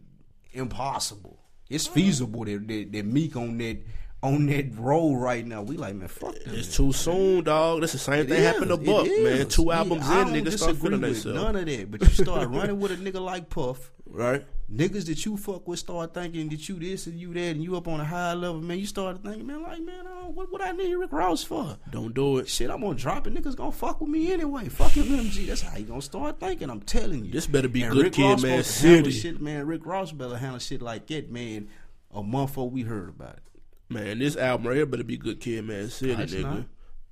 impossible. 0.52 1.40
It's 1.70 1.88
feasible 1.88 2.46
that, 2.46 2.68
that, 2.68 2.92
that 2.92 3.06
Meek 3.06 3.36
on 3.36 3.58
that 3.58 3.78
on 4.24 4.46
that 4.48 4.76
road 4.78 5.16
right 5.16 5.46
now. 5.46 5.62
We 5.62 5.76
like 5.78 5.96
man, 5.96 6.08
fuck 6.08 6.34
that. 6.36 6.54
It's 6.54 6.76
too 6.76 6.94
soon, 6.94 7.44
dog. 7.44 7.82
That's 7.82 7.92
the 7.92 8.00
same 8.00 8.22
It 8.22 8.30
thing 8.30 8.42
happened 8.42 8.70
to 8.70 8.80
is, 8.80 8.88
Buck, 8.88 9.08
man. 9.08 9.48
Two 9.48 9.72
albums 9.72 10.06
I 10.10 10.22
in, 10.22 10.28
niggas 10.30 10.58
start 10.58 10.78
feeling 10.78 11.02
themselves. 11.02 11.38
None 11.40 11.56
of 11.58 11.66
that, 11.66 11.92
but 11.92 12.02
you 12.02 12.08
start 12.08 12.50
running 12.50 12.80
with 12.80 12.92
a 12.92 12.96
nigga 12.96 13.20
like 13.24 13.50
Puff, 13.50 13.92
Right. 14.08 14.46
Niggas 14.74 15.06
that 15.08 15.26
you 15.26 15.38
fuck 15.38 15.68
with 15.68 15.78
start 15.78 16.14
thinking 16.14 16.48
that 16.50 16.68
you 16.70 16.80
this 16.80 17.06
and 17.06 17.20
you 17.20 17.34
that 17.34 17.40
and 17.40 17.62
you 17.64 17.76
up 17.76 17.88
on 17.88 18.00
a 18.00 18.06
high 18.06 18.34
level, 18.34 18.62
man. 18.62 18.80
You 18.80 18.86
start 18.86 19.22
thinking, 19.22 19.46
man, 19.46 19.62
like, 19.62 19.82
man, 19.84 20.08
I 20.08 20.28
what 20.28 20.52
what 20.52 20.62
I 20.64 20.72
need 20.72 20.94
Rick 20.96 21.12
Ross 21.12 21.44
for? 21.44 21.78
Don't 21.92 22.14
do 22.14 22.38
it. 22.38 22.48
Shit, 22.48 22.70
I'm 22.72 22.82
gonna 22.82 22.96
drop 22.96 23.28
it. 23.28 23.34
Niggas 23.36 23.56
gonna 23.58 23.72
fuck 23.74 24.00
with 24.00 24.10
me 24.10 24.32
anyway. 24.32 24.70
Fuck 24.70 24.94
him, 24.94 25.06
MG. 25.08 25.48
That's 25.48 25.62
how 25.62 25.78
you 25.78 25.86
gonna 25.86 26.02
start 26.02 26.40
thinking. 26.40 26.70
I'm 26.70 26.80
telling 26.82 27.26
you. 27.26 27.32
This 27.32 27.46
better 27.46 27.68
be 27.68 27.84
And 27.84 27.94
good 27.94 28.04
Rick 28.06 28.14
kid, 28.14 28.24
Ross 28.24 28.42
man. 28.44 28.64
City. 28.64 29.12
Shit, 29.12 29.42
man. 29.42 29.68
Rick 29.68 29.86
Ross 29.86 30.12
better 30.14 30.38
handle 30.38 30.60
shit 30.60 30.82
like 30.82 31.08
that, 31.08 31.30
man. 31.30 31.68
A 32.12 32.24
month 32.24 32.52
before 32.52 32.70
we 32.70 32.84
heard 32.84 33.10
about 33.10 33.34
it. 33.34 33.44
Man, 33.94 34.20
this 34.20 34.36
album 34.36 34.68
right 34.68 34.76
here 34.78 34.86
better 34.86 35.04
be 35.04 35.18
good 35.18 35.40
kid, 35.40 35.66
man. 35.66 35.90
City, 35.90 36.14
No, 36.16 36.24
nigga. 36.26 36.42
not. 36.44 36.64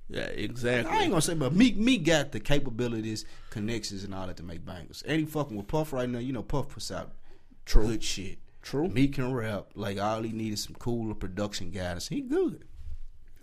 Yeah, 0.08 0.20
exactly. 0.24 0.94
I 0.94 1.02
ain't 1.02 1.10
gonna 1.10 1.22
say, 1.22 1.34
but 1.34 1.54
Meek 1.54 1.76
Meek 1.76 2.04
got 2.04 2.32
the 2.32 2.40
capabilities, 2.40 3.24
connections, 3.50 4.04
and 4.04 4.14
all 4.14 4.26
that 4.26 4.36
to 4.38 4.42
make 4.42 4.64
bangers. 4.64 5.02
And 5.06 5.20
he 5.20 5.24
fucking 5.26 5.56
with 5.56 5.68
Puff 5.68 5.92
right 5.92 6.08
now. 6.08 6.18
You 6.18 6.32
know, 6.34 6.42
Puff 6.42 6.68
puts 6.68 6.90
out 6.90 7.12
True. 7.64 7.86
good 7.86 8.02
shit. 8.02 8.38
True. 8.60 8.88
Meek 8.88 9.14
can 9.14 9.32
rap. 9.32 9.68
Like 9.74 9.98
all 9.98 10.22
he 10.22 10.32
needed 10.32 10.58
some 10.58 10.74
cooler 10.74 11.14
production 11.14 11.70
guidance. 11.70 12.08
He 12.08 12.20
good. 12.20 12.64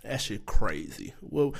That 0.04 0.20
shit 0.20 0.46
crazy. 0.46 1.12
Well, 1.20 1.54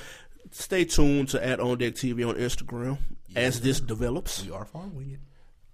stay 0.51 0.85
tuned 0.85 1.29
to 1.29 1.45
at 1.45 1.59
On 1.59 1.77
Deck 1.77 1.93
TV 1.95 2.27
on 2.27 2.35
Instagram 2.35 2.97
as 3.35 3.61
this 3.61 3.79
develops. 3.81 4.43
We 4.45 4.51
are 4.51 4.65
following 4.65 5.11
it. 5.11 5.19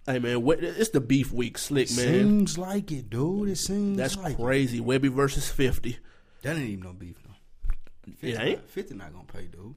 Hey 0.07 0.19
man, 0.19 0.41
it's 0.47 0.89
the 0.91 1.01
beef 1.01 1.33
week, 1.33 1.57
slick 1.57 1.89
man. 1.91 1.97
Seems 2.07 2.57
like 2.57 2.91
it, 2.93 3.09
dude. 3.09 3.49
It 3.49 3.57
seems 3.57 3.97
That's 3.97 4.15
like 4.15 4.33
it. 4.39 4.41
crazy. 4.41 4.79
Webbie 4.79 5.09
versus 5.11 5.49
Fifty. 5.49 5.97
That 6.43 6.55
ain't 6.55 6.69
even 6.69 6.83
no 6.85 6.93
beef 6.93 7.17
though. 7.25 8.13
It 8.21 8.39
ain't, 8.39 8.59
Not, 8.61 8.69
Fifty 8.69 8.93
not 8.95 9.11
gonna 9.11 9.25
pay, 9.25 9.47
dude. 9.47 9.75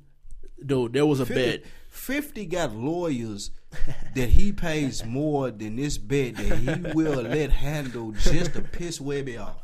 dude. 0.65 0.93
There 0.93 1.05
was 1.05 1.19
a 1.19 1.27
50, 1.27 1.35
bet. 1.59 1.65
50 1.89 2.47
got 2.47 2.73
lawyers 2.77 3.51
that 4.15 4.29
he 4.29 4.53
pays 4.53 5.05
more 5.05 5.51
than 5.51 5.75
this 5.75 5.99
bet 5.99 6.37
that 6.37 6.59
he 6.59 6.93
will 6.95 7.23
let 7.23 7.51
handle 7.51 8.13
just 8.13 8.53
to 8.55 8.63
piss 8.63 9.01
Webbie 9.01 9.41
off. 9.41 9.61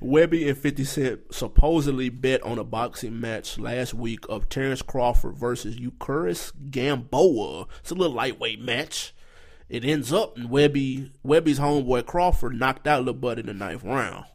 Webbie 0.00 0.46
and 0.48 0.56
50 0.58 0.84
Cent 0.84 1.20
supposedly 1.34 2.08
bet 2.10 2.42
on 2.42 2.58
a 2.58 2.64
boxing 2.64 3.18
match 3.18 3.58
last 3.58 3.94
week 3.94 4.24
of 4.28 4.48
Terrence 4.48 4.82
Crawford 4.82 5.36
versus 5.36 5.76
Yuriorkis 5.76 6.52
Gamboa. 6.70 7.66
It's 7.80 7.90
a 7.90 7.94
little 7.94 8.14
lightweight 8.14 8.60
match. 8.60 9.12
It 9.68 9.84
ends 9.84 10.12
up 10.12 10.36
in 10.38 10.48
Webbie 10.48 11.10
Webbie's 11.24 11.58
homeboy 11.58 12.06
Crawford 12.06 12.58
knocked 12.58 12.86
out 12.86 13.04
Lil 13.04 13.14
Bud 13.14 13.38
in 13.38 13.46
the 13.46 13.54
ninth 13.54 13.82
round. 13.84 14.26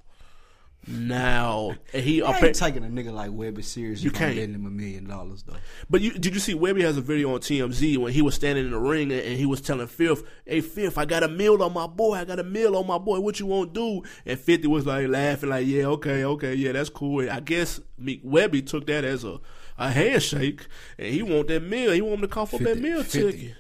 Now 0.88 1.76
he 1.94 2.22
I 2.24 2.32
appa- 2.32 2.48
ain't 2.48 2.56
taking 2.56 2.84
a 2.84 2.88
nigga 2.88 3.14
like 3.14 3.30
Webbie 3.30 3.64
serious. 3.64 4.02
You 4.02 4.12
can't. 4.12 4.36
betting 4.36 4.56
him 4.56 4.66
a 4.66 4.70
million 4.72 5.08
dollars 5.08 5.44
though. 5.44 5.58
But 5.90 6.02
you, 6.02 6.14
did 6.14 6.34
you 6.34 6.40
see 6.40 6.56
Webbie 6.56 6.82
has 6.82 6.98
a 6.98 7.02
video 7.02 7.34
on 7.34 7.42
TMZ 7.42 7.98
when 7.98 8.12
he 8.14 8.22
was 8.22 8.34
standing 8.34 8.66
in 8.66 8.72
the 8.72 8.80
ring 8.80 9.12
and, 9.12 9.22
and 9.22 9.38
he 9.38 9.46
was 9.46 9.62
telling 9.62 9.86
Fifth, 9.88 10.24
"Hey 10.46 10.62
Fifth, 10.62 10.98
I 10.98 11.06
got 11.06 11.22
a 11.22 11.28
meal 11.28 11.62
on 11.62 11.74
my 11.74 11.86
boy. 11.86 12.16
I 12.16 12.26
got 12.26 12.40
a 12.40 12.44
meal 12.44 12.76
on 12.76 12.88
my 12.88 12.98
boy. 12.98 13.20
What 13.20 13.40
you 13.40 13.46
want 13.46 13.74
to 13.74 14.02
do?" 14.02 14.10
And 14.26 14.40
Fifty 14.40 14.68
was 14.68 14.86
like 14.86 15.08
laughing, 15.10 15.50
like, 15.50 15.68
"Yeah, 15.68 15.86
okay, 15.88 16.24
okay, 16.24 16.56
yeah, 16.56 16.72
that's 16.72 16.90
cool." 16.90 17.20
And 17.20 17.30
I 17.30 17.42
guess 17.42 17.80
Meek 17.98 18.24
Webbie 18.24 18.66
took 18.66 18.88
that 18.88 19.04
as 19.04 19.24
a, 19.26 19.40
a 19.78 19.92
handshake, 19.92 20.66
and 20.98 21.14
he 21.14 21.22
want 21.22 21.50
that 21.50 21.62
meal. 21.62 21.92
He 21.92 22.02
want 22.02 22.16
him 22.16 22.22
to 22.22 22.28
cough 22.30 22.54
up 22.54 22.62
that 22.62 22.80
meal 22.80 23.04
50, 23.04 23.32
ticket. 23.32 23.56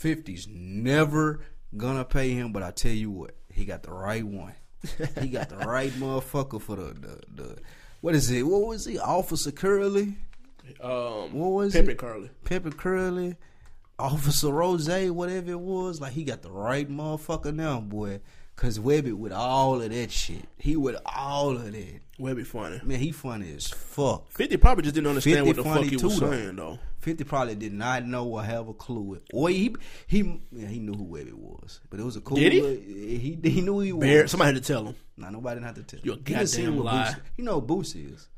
50's 0.00 0.46
never 0.50 1.40
gonna 1.76 2.04
pay 2.04 2.30
him, 2.30 2.52
but 2.52 2.62
I 2.62 2.70
tell 2.70 2.92
you 2.92 3.10
what, 3.10 3.36
he 3.52 3.64
got 3.64 3.82
the 3.82 3.92
right 3.92 4.24
one. 4.24 4.54
he 5.20 5.28
got 5.28 5.48
the 5.50 5.56
right 5.66 5.92
motherfucker 5.92 6.60
for 6.60 6.76
the, 6.76 6.94
the 6.94 7.20
the 7.34 7.56
what 8.00 8.14
is 8.14 8.30
it? 8.30 8.42
What 8.42 8.62
was 8.66 8.86
he? 8.86 8.98
Officer 8.98 9.52
Curly? 9.52 10.16
Um, 10.80 11.32
What 11.32 11.48
was 11.50 11.74
it? 11.74 11.98
Curly. 11.98 12.30
Pepper 12.44 12.70
Curly, 12.70 13.36
Officer 13.98 14.48
Rose, 14.48 14.88
whatever 14.88 15.50
it 15.50 15.60
was, 15.60 16.00
like 16.00 16.12
he 16.12 16.24
got 16.24 16.42
the 16.42 16.50
right 16.50 16.88
motherfucker 16.88 17.54
now, 17.54 17.80
boy. 17.80 18.20
Cause 18.60 18.78
Webbie 18.78 19.14
with 19.14 19.32
all 19.32 19.80
of 19.80 19.90
that 19.90 20.10
shit, 20.10 20.44
he 20.58 20.76
with 20.76 20.94
all 21.06 21.56
of 21.56 21.72
that. 21.72 22.00
Webbie 22.20 22.46
funny. 22.46 22.78
Man, 22.84 22.98
he 22.98 23.10
funny 23.10 23.54
as 23.54 23.68
fuck. 23.68 24.30
Fifty 24.30 24.58
probably 24.58 24.82
just 24.82 24.94
didn't 24.94 25.06
understand 25.06 25.46
what 25.46 25.56
the 25.56 25.64
fuck 25.64 25.82
he 25.84 25.96
was 25.96 26.20
though. 26.20 26.30
saying 26.30 26.56
though. 26.56 26.78
Fifty 26.98 27.24
probably 27.24 27.54
did 27.54 27.72
not 27.72 28.04
know 28.04 28.26
or 28.28 28.42
have 28.42 28.68
a 28.68 28.74
clue, 28.74 29.18
or 29.32 29.48
he 29.48 29.74
he 30.06 30.42
yeah, 30.52 30.68
he 30.68 30.78
knew 30.78 30.92
who 30.92 31.06
Webbie 31.06 31.32
was, 31.32 31.80
but 31.88 32.00
it 32.00 32.02
was 32.02 32.16
a 32.16 32.20
cool. 32.20 32.36
Did 32.36 32.52
he? 32.52 32.60
He 33.40 33.50
he 33.50 33.60
knew 33.62 33.72
who 33.76 33.80
he 33.80 33.92
was. 33.94 34.02
Bear, 34.02 34.26
somebody 34.26 34.52
had 34.54 34.62
to 34.62 34.72
tell 34.72 34.84
him. 34.84 34.94
Nah, 35.16 35.30
nobody 35.30 35.54
didn't 35.56 35.66
have 35.66 35.76
to 35.76 35.82
tell. 35.82 36.00
Him. 36.00 36.04
You 36.04 36.12
a 36.12 36.16
He 36.16 36.34
done 36.34 36.46
seen 36.46 36.64
goddamn 36.66 36.84
lie. 36.84 37.04
Boosie- 37.14 37.20
You 37.38 37.44
know 37.44 37.58
what 37.60 37.66
Boosie 37.66 38.14
is. 38.14 38.28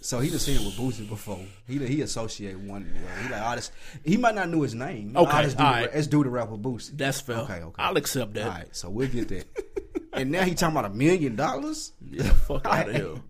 So 0.00 0.20
he 0.20 0.30
just 0.30 0.46
seen 0.46 0.64
with 0.64 0.76
Boosie 0.76 1.08
before. 1.08 1.40
He 1.66 1.78
he 1.78 2.02
associate 2.02 2.58
one. 2.58 2.84
with. 2.84 3.24
He 3.24 3.32
like 3.32 3.42
oh, 3.44 3.56
this, 3.56 3.72
He 4.04 4.16
might 4.16 4.34
not 4.34 4.48
know 4.48 4.62
his 4.62 4.74
name. 4.74 5.16
Okay, 5.16 5.30
ah, 5.30 5.38
oh, 5.38 5.42
let's 5.42 5.54
do, 5.54 5.62
alright. 5.64 5.90
the, 5.90 5.96
let's 5.96 6.06
do 6.06 6.24
the 6.24 6.30
rapper 6.30 6.56
Boosie. 6.56 6.96
That's 6.96 7.20
fair. 7.20 7.38
Okay, 7.38 7.60
okay. 7.62 7.82
I'll 7.82 7.96
accept 7.96 8.34
that. 8.34 8.44
All 8.46 8.50
right, 8.50 8.76
so 8.76 8.90
we'll 8.90 9.08
get 9.08 9.28
that. 9.28 9.46
and 10.12 10.30
now 10.30 10.42
he 10.42 10.54
talking 10.54 10.76
about 10.76 10.90
a 10.90 10.94
million 10.94 11.36
dollars. 11.36 11.92
Yeah, 12.08 12.30
fuck 12.32 12.64
out 12.66 12.88
of 12.88 12.94
here. 12.94 13.14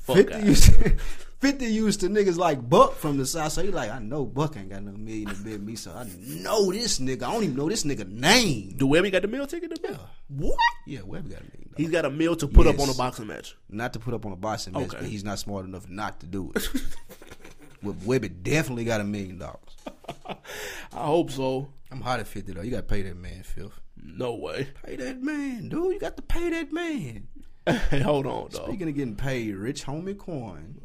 Fuck 0.00 0.16
Fifty 0.16 0.88
out. 0.88 0.92
used 1.42 1.58
to, 1.58 1.58
Fifty 1.66 1.66
used 1.74 2.00
to 2.00 2.08
niggas 2.08 2.36
like 2.36 2.68
Buck 2.68 2.94
from 2.96 3.16
the 3.18 3.26
south. 3.26 3.52
So 3.52 3.62
he 3.62 3.70
like, 3.70 3.90
I 3.90 3.98
know 3.98 4.24
Buck 4.26 4.56
ain't 4.56 4.68
got 4.70 4.82
no 4.82 4.92
million 4.92 5.28
to 5.28 5.34
bet 5.42 5.60
me. 5.60 5.74
So 5.76 5.90
I 5.92 6.04
know 6.42 6.70
this 6.72 6.98
nigga. 6.98 7.22
I 7.24 7.32
don't 7.32 7.44
even 7.44 7.56
know 7.56 7.68
this 7.68 7.84
nigga 7.84 8.08
name. 8.10 8.74
Do 8.76 8.86
Webbie 8.86 9.10
got 9.12 9.22
the 9.22 9.28
meal 9.28 9.46
ticket? 9.46 9.74
To 9.74 9.80
yeah. 9.90 9.96
What? 10.28 10.56
Yeah, 10.86 11.00
Webb 11.04 11.30
got 11.30 11.40
a 11.40 11.44
million. 11.44 11.62
dollars. 11.64 11.74
He's 11.76 11.90
got 11.90 12.04
a 12.04 12.10
meal 12.10 12.36
to 12.36 12.46
put 12.46 12.66
up 12.66 12.76
Yes. 12.78 12.88
on 12.88 12.94
a 12.94 12.96
boxing 12.96 13.26
match. 13.26 13.56
not 13.68 13.92
to 13.94 13.98
put 13.98 14.12
up 14.14 14.26
on 14.26 14.32
a 14.32 14.36
boxing 14.36 14.72
match, 14.74 14.82
Okay. 14.88 14.98
but 15.00 15.06
he's 15.08 15.24
not 15.24 15.38
smart 15.38 15.64
enough 15.64 15.88
not 15.88 16.20
to 16.20 16.26
do 16.26 16.52
it. 16.54 16.68
Well, 17.82 17.94
Webbie 17.94 18.42
definitely 18.42 18.84
got 18.84 19.00
a 19.00 19.04
million 19.04 19.38
dollars. 19.38 19.56
I 20.26 21.06
hope 21.06 21.30
so. 21.30 21.72
I'm 21.90 22.02
hot 22.02 22.20
at 22.20 22.26
fifty 22.26 22.52
though. 22.52 22.60
You 22.60 22.70
got 22.70 22.76
to 22.78 22.82
pay 22.82 23.00
that 23.00 23.16
man, 23.16 23.42
Fifth. 23.42 23.80
No 23.96 24.34
way. 24.34 24.68
Pay 24.84 24.96
that 24.96 25.22
man, 25.22 25.70
dude. 25.70 25.94
You 25.94 25.98
got 25.98 26.16
to 26.16 26.22
pay 26.22 26.50
that 26.50 26.72
man. 26.74 27.28
Hey, 27.66 28.00
hold 28.04 28.26
on, 28.26 28.48
though. 28.52 28.66
Speaking 28.66 28.88
of 28.90 28.94
getting 28.94 29.16
paid, 29.16 29.54
Rich 29.54 29.86
Homie 29.86 30.16
Quan. 30.18 30.78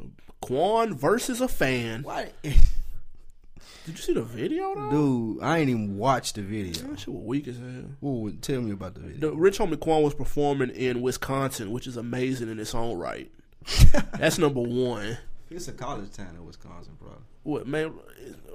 Quan 0.46 0.94
versus 0.94 1.42
a 1.42 1.48
fan. 1.48 2.04
Why, 2.04 2.30
Did 2.44 3.98
you 3.98 3.98
see 3.98 4.14
the 4.14 4.24
video, 4.24 4.74
though? 4.74 4.90
dude? 4.90 5.44
I 5.44 5.60
ain't 5.60 5.70
even 5.70 5.98
watched 5.98 6.36
the 6.36 6.42
video. 6.42 6.74
That 6.88 7.00
shit 7.00 7.10
was 7.14 7.24
weak 7.24 7.48
as 7.48 7.58
hell. 7.58 7.86
Whoa, 8.00 8.32
tell 8.42 8.62
me 8.62 8.72
about 8.72 8.96
the 8.96 9.02
video. 9.02 9.30
The 9.30 9.36
Rich 9.36 9.60
Homie 9.60 9.80
Quan 9.80 10.02
was 10.02 10.16
performing 10.16 10.72
in 10.72 11.02
Wisconsin, 11.02 11.72
which 11.72 11.86
is 11.86 11.96
amazing 11.96 12.50
in 12.50 12.60
its 12.60 12.74
own 12.74 12.98
right. 12.98 13.32
That's 14.18 14.40
number 14.40 14.62
one. 14.62 15.18
It's 15.52 15.68
a 15.68 15.72
college 15.72 16.12
town 16.12 16.36
in 16.36 16.46
Wisconsin, 16.46 16.94
probably. 17.00 17.20
What 17.46 17.68
man? 17.68 17.94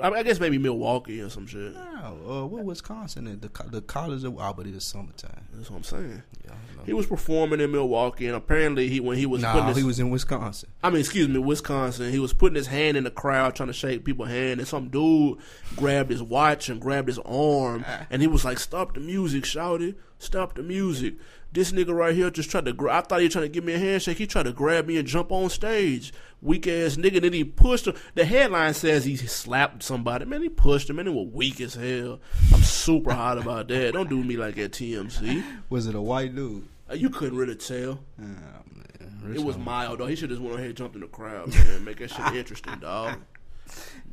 I 0.02 0.22
guess 0.24 0.40
maybe 0.40 0.58
Milwaukee 0.58 1.20
or 1.20 1.30
some 1.30 1.46
shit. 1.46 1.74
No, 1.74 2.18
uh, 2.28 2.46
what 2.46 2.64
Wisconsin? 2.64 3.24
The 3.40 3.48
the 3.68 3.80
college 3.80 4.24
of 4.24 4.36
oh, 4.36 4.52
but 4.52 4.66
it's 4.66 4.84
summertime. 4.84 5.44
That's 5.52 5.70
what 5.70 5.76
I'm 5.76 5.82
saying. 5.84 6.22
Yeah, 6.44 6.50
I 6.50 6.54
don't 6.66 6.76
know. 6.78 6.82
He 6.86 6.92
was 6.92 7.06
performing 7.06 7.60
in 7.60 7.70
Milwaukee, 7.70 8.26
and 8.26 8.34
apparently 8.34 8.88
he 8.88 8.98
when 8.98 9.16
he 9.16 9.26
was 9.26 9.42
putting 9.42 9.60
Nah, 9.60 9.68
his, 9.68 9.76
he 9.76 9.84
was 9.84 10.00
in 10.00 10.10
Wisconsin. 10.10 10.70
I 10.82 10.90
mean, 10.90 10.98
excuse 10.98 11.28
me, 11.28 11.38
Wisconsin. 11.38 12.10
He 12.10 12.18
was 12.18 12.32
putting 12.32 12.56
his 12.56 12.66
hand 12.66 12.96
in 12.96 13.04
the 13.04 13.12
crowd, 13.12 13.54
trying 13.54 13.68
to 13.68 13.72
shake 13.72 14.04
people's 14.04 14.30
hand, 14.30 14.58
and 14.58 14.66
some 14.66 14.88
dude 14.88 15.38
grabbed 15.76 16.10
his 16.10 16.22
watch 16.22 16.68
and 16.68 16.80
grabbed 16.80 17.06
his 17.06 17.20
arm, 17.20 17.84
and 18.10 18.20
he 18.20 18.26
was 18.26 18.44
like, 18.44 18.58
"Stop 18.58 18.94
the 18.94 19.00
music, 19.00 19.44
shouted! 19.44 19.94
Stop 20.18 20.54
the 20.56 20.64
music!" 20.64 21.14
This 21.52 21.72
nigga 21.72 21.92
right 21.94 22.14
here 22.14 22.30
just 22.30 22.48
tried 22.50 22.64
to. 22.66 22.72
Gra- 22.72 22.98
I 22.98 23.00
thought 23.02 23.18
he 23.20 23.26
was 23.26 23.32
trying 23.34 23.44
to 23.44 23.48
give 23.48 23.64
me 23.64 23.74
a 23.74 23.78
handshake. 23.78 24.18
He 24.18 24.26
tried 24.26 24.44
to 24.44 24.52
grab 24.52 24.86
me 24.86 24.96
and 24.98 25.06
jump 25.06 25.30
on 25.32 25.50
stage. 25.50 26.12
Weak 26.42 26.66
ass 26.66 26.96
nigga. 26.96 27.20
Then 27.20 27.32
he 27.34 27.44
pushed 27.44 27.86
him. 27.86 27.94
The 28.14 28.24
headline 28.24 28.72
says 28.74 29.04
he 29.04 29.16
slapped 29.16 29.82
somebody. 29.82 30.24
Man, 30.24 30.42
he 30.42 30.48
pushed 30.48 30.88
him, 30.88 30.98
and 30.98 31.06
it 31.08 31.12
was 31.12 31.28
weak 31.32 31.60
as 31.60 31.74
hell. 31.74 32.20
I'm 32.54 32.62
super 32.62 33.12
hot 33.12 33.36
about 33.38 33.68
that. 33.68 33.92
Don't 33.92 34.08
do 34.08 34.22
me 34.24 34.36
like 34.36 34.54
that, 34.56 34.72
TMZ. 34.72 35.44
Was 35.68 35.86
it 35.86 35.94
a 35.94 36.00
white 36.00 36.34
dude? 36.34 36.66
Uh, 36.90 36.94
You 36.94 37.10
couldn't 37.10 37.36
really 37.38 37.56
tell. 37.56 38.00
Oh, 38.18 38.22
man. 38.22 39.34
It 39.34 39.44
was 39.44 39.58
mild 39.58 39.98
though. 40.00 40.06
He 40.06 40.16
should 40.16 40.30
just 40.30 40.40
went 40.40 40.54
ahead 40.54 40.68
and 40.68 40.76
jumped 40.76 40.94
in 40.94 41.02
the 41.02 41.06
crowd, 41.06 41.48
man. 41.54 41.84
Make 41.84 41.98
that 41.98 42.10
shit 42.10 42.26
interesting, 42.34 42.78
dog. 42.80 43.18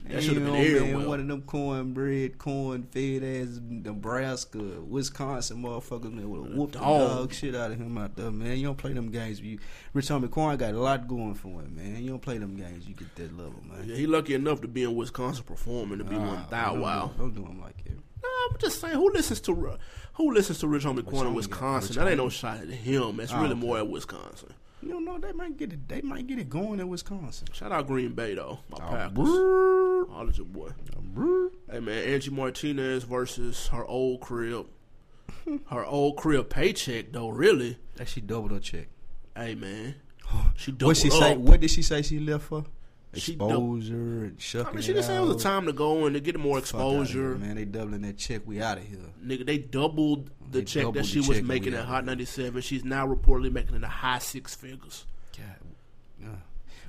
That 0.10 0.24
should 0.24 0.36
have 0.36 0.46
been 0.46 0.54
Damn, 0.54 0.64
aired 0.66 0.82
man, 0.84 0.98
well. 1.00 1.08
One 1.10 1.20
of 1.20 1.28
them 1.28 1.42
cornbread, 1.42 2.38
corn 2.38 2.84
fed 2.84 3.24
ass 3.24 3.60
Nebraska, 3.62 4.58
Wisconsin 4.58 5.62
motherfuckers, 5.62 6.14
man, 6.14 6.30
would 6.30 6.48
have 6.48 6.58
whooped 6.58 6.74
the 6.74 6.80
Dog. 6.80 7.10
dog 7.18 7.34
shit 7.34 7.54
out 7.56 7.72
of 7.72 7.78
him 7.78 7.98
out 7.98 8.16
there, 8.16 8.32
man. 8.32 8.58
You 8.58 8.68
don't 8.68 8.78
play 8.78 8.94
them 8.94 9.12
games. 9.12 9.42
You, 9.42 9.60
Rich 9.94 10.08
Homie 10.08 10.32
Quan 10.32 10.56
got 10.58 10.74
a 10.74 10.80
lot 10.80 11.08
going 11.10 11.34
for 11.34 11.62
him, 11.62 11.76
man. 11.76 12.02
You 12.02 12.12
don't 12.12 12.22
play 12.22 12.38
them 12.38 12.56
games. 12.56 12.88
You 12.88 12.94
get 12.96 13.14
that 13.16 13.36
level, 13.38 13.62
man. 13.70 13.84
Yeah, 13.90 13.96
he 13.98 14.08
lucky 14.08 14.34
enough 14.34 14.62
to 14.62 14.68
be 14.70 14.84
in 14.84 14.96
Wisconsin 14.96 15.44
performing 15.44 15.98
to 15.98 16.06
be 16.06 16.16
one 16.16 16.38
Ah, 16.38 16.48
thou 16.50 16.76
wow. 16.76 17.08
do- 17.18 17.24
Don't 17.24 17.36
do 17.36 17.46
him 17.46 17.60
like 17.60 17.84
that. 17.84 17.98
I'm 18.52 18.58
just 18.60 18.80
saying, 18.82 18.96
who 18.96 19.12
listens 19.12 19.40
to 19.42 19.78
who 20.14 20.34
listens 20.34 20.60
to 20.60 20.68
Rich 20.68 20.84
Homie 20.86 21.06
Quan 21.06 21.28
in 21.28 21.34
Wisconsin? 21.34 21.96
That 21.96 22.08
ain't 22.08 22.18
no 22.18 22.30
shot 22.30 22.60
at 22.62 22.70
him. 22.70 23.18
That's 23.18 23.32
Oh, 23.34 23.38
really 23.42 23.52
okay. 23.52 23.60
more 23.60 23.78
at 23.78 23.88
Wisconsin. 23.88 24.54
You 24.82 25.02
know 25.02 25.18
they 25.18 25.32
might 25.32 25.58
get 25.58 25.74
it. 25.74 25.88
They 25.88 26.02
might 26.02 26.28
get 26.28 26.40
it 26.40 26.50
going 26.50 26.80
in 26.80 26.88
Wisconsin. 26.88 27.48
Shout 27.52 27.72
out 27.72 27.88
Green 27.88 28.14
Bay 28.14 28.36
though, 28.36 28.60
my 28.70 28.78
Oh, 28.78 28.90
Packers. 28.90 29.18
brrr. 29.18 30.10
All 30.14 30.30
your 30.32 30.46
boy. 30.46 30.70
Brrr. 31.14 31.50
Hey 31.70 31.80
man, 31.80 32.04
Angie 32.08 32.32
Martinez 32.32 33.04
versus 33.04 33.68
her 33.68 33.86
old 33.86 34.22
crib. 34.22 34.68
Her 35.68 35.86
old 35.86 36.18
crib 36.18 36.50
paycheck 36.50 37.12
though, 37.12 37.30
really. 37.30 37.78
That 37.96 38.08
she 38.08 38.22
doubled 38.22 38.52
her 38.52 38.60
check. 38.60 38.88
Hey 39.36 39.56
man, 39.56 39.96
she 40.56 40.72
doubled 40.72 40.90
What 40.90 40.98
she 40.98 41.08
up. 41.10 41.14
say? 41.16 41.38
What 41.38 41.60
did 41.60 41.72
she 41.72 41.82
say 41.82 42.02
she 42.02 42.20
left 42.20 42.46
for? 42.46 42.66
Exposure 43.18 44.24
and 44.26 44.42
shucking 44.42 44.68
I 44.68 44.72
mean, 44.74 44.82
she 44.84 44.92
it 44.92 44.96
just 44.96 45.08
said 45.08 45.18
it 45.18 45.26
was 45.26 45.36
a 45.36 45.40
time 45.40 45.66
to 45.66 45.74
go 45.74 46.06
and 46.06 46.14
to 46.16 46.20
get 46.20 46.38
more 46.40 46.58
outta 46.58 46.68
here, 46.78 46.80
exposure. 46.82 47.36
man. 47.38 47.56
They 47.56 47.66
doubling 47.66 48.02
that 48.02 48.18
check. 48.18 48.42
We 48.46 48.62
out 48.62 48.78
of 48.78 48.86
here. 48.86 49.00
Nigga, 49.26 49.46
they 49.46 49.58
doubled 49.58 50.30
the 50.52 50.60
They 50.60 50.66
check 50.66 50.82
doubled 50.84 50.96
that 50.96 51.06
she 51.06 51.20
was 51.20 51.42
making 51.42 51.74
at 51.74 51.86
Hot 51.86 52.06
97. 52.06 52.62
She's 52.62 52.84
now 52.84 53.08
reportedly 53.08 53.52
making 53.52 53.76
in 53.76 53.82
the 53.82 53.88
high 53.88 54.20
six 54.20 54.56
figures. 54.56 55.06
God. 55.38 55.46
yeah. 56.22 56.28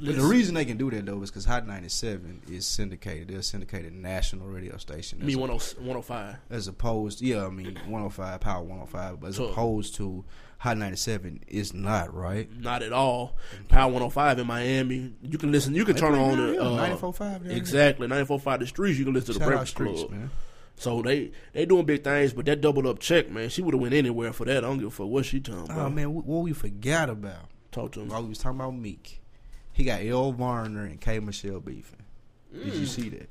But 0.00 0.14
the 0.16 0.22
reason 0.22 0.54
they 0.54 0.64
can 0.64 0.76
do 0.76 0.90
that 0.92 1.06
though 1.06 1.20
is 1.22 1.30
because 1.30 1.44
Hot 1.44 1.66
97 1.66 2.42
is 2.48 2.66
syndicated. 2.66 3.28
They're 3.28 3.38
a 3.40 3.42
syndicated 3.42 3.92
national 3.94 4.46
radio 4.46 4.76
station. 4.76 5.18
I 5.20 5.24
mean, 5.24 5.40
as, 5.50 5.72
10 5.74 5.86
105. 5.86 6.36
as 6.50 6.68
opposed, 6.68 7.20
yeah, 7.20 7.44
I 7.44 7.48
mean 7.50 7.74
105 7.86 8.40
Power 8.40 8.62
105, 8.62 9.20
but 9.20 9.26
as 9.28 9.36
So- 9.36 9.48
opposed 9.48 9.96
to 9.96 10.24
Hot 10.58 10.76
97 10.76 11.44
is 11.46 11.72
not 11.72 12.12
right. 12.12 12.50
Not 12.60 12.82
at 12.82 12.92
all. 12.92 13.36
Power 13.68 13.92
105 13.92 14.40
in 14.40 14.46
Miami. 14.48 15.12
You 15.22 15.38
can 15.38 15.52
listen. 15.52 15.72
You 15.74 15.84
can 15.84 15.94
turn 15.94 16.14
on 16.16 16.36
the 16.36 16.60
uh, 16.60 16.88
94.5 16.96 17.18
down. 17.44 17.50
Exactly, 17.52 18.08
94.5 18.08 18.58
the 18.58 18.66
streets. 18.66 18.98
You 18.98 19.04
can 19.04 19.14
listen 19.14 19.34
to 19.34 19.38
the 19.38 19.44
Shout 19.44 19.52
out 19.52 19.56
Breakfast 19.56 19.72
Streets, 19.74 20.00
Club. 20.00 20.10
man. 20.10 20.30
So 20.74 21.02
they 21.02 21.30
they 21.52 21.64
doing 21.64 21.84
big 21.86 22.02
things, 22.02 22.32
but 22.32 22.44
that 22.46 22.60
doubled 22.60 22.86
up 22.86 22.98
check, 22.98 23.30
man. 23.30 23.48
She 23.50 23.62
would 23.62 23.74
have 23.74 23.80
went 23.80 23.94
anywhere 23.94 24.32
for 24.32 24.44
that. 24.46 24.58
I 24.58 24.60
don't 24.60 24.78
give 24.78 24.88
a 24.88 24.90
fuck 24.90 25.06
what 25.08 25.26
she 25.26 25.38
talking 25.40 25.64
about. 25.64 25.78
Oh 25.78 25.90
man, 25.90 26.12
what 26.12 26.42
we 26.42 26.52
forgot 26.52 27.08
about 27.08 27.50
Talk 27.70 27.92
to 27.92 28.00
him. 28.00 28.08
while 28.08 28.22
we 28.22 28.30
was 28.30 28.38
talking 28.38 28.58
about 28.58 28.74
Meek, 28.74 29.20
he 29.72 29.84
got 29.84 30.02
Elle 30.02 30.32
Varner 30.32 30.84
and 30.84 31.00
K. 31.00 31.20
Michelle 31.20 31.60
beefing. 31.60 32.02
Did 32.52 32.74
you 32.74 32.86
see 32.86 33.08
that? 33.10 33.28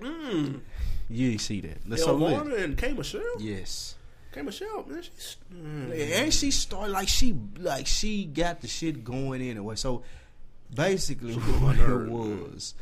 Mm. 0.00 0.60
You 1.08 1.38
see 1.38 1.60
that. 1.62 1.88
Let's. 1.88 2.04
Varner 2.04 2.56
and 2.56 2.76
K 2.78 2.92
Michelle. 2.92 3.22
Yes. 3.40 3.96
K 4.32 4.42
Michelle, 4.42 4.84
man, 4.86 5.02
she's. 5.02 5.36
Mm. 5.54 6.22
And 6.22 6.34
she 6.34 6.50
started 6.50 6.92
like 6.92 7.08
she 7.08 7.34
like 7.58 7.86
she 7.86 8.24
got 8.24 8.60
the 8.60 8.68
shit 8.68 9.02
going 9.04 9.40
anyway. 9.42 9.74
So 9.76 10.02
basically, 10.74 11.32
She 11.34 11.40
get 11.40 11.48
my 11.60 11.68
what 11.68 11.78
it 11.78 12.08
was, 12.10 12.74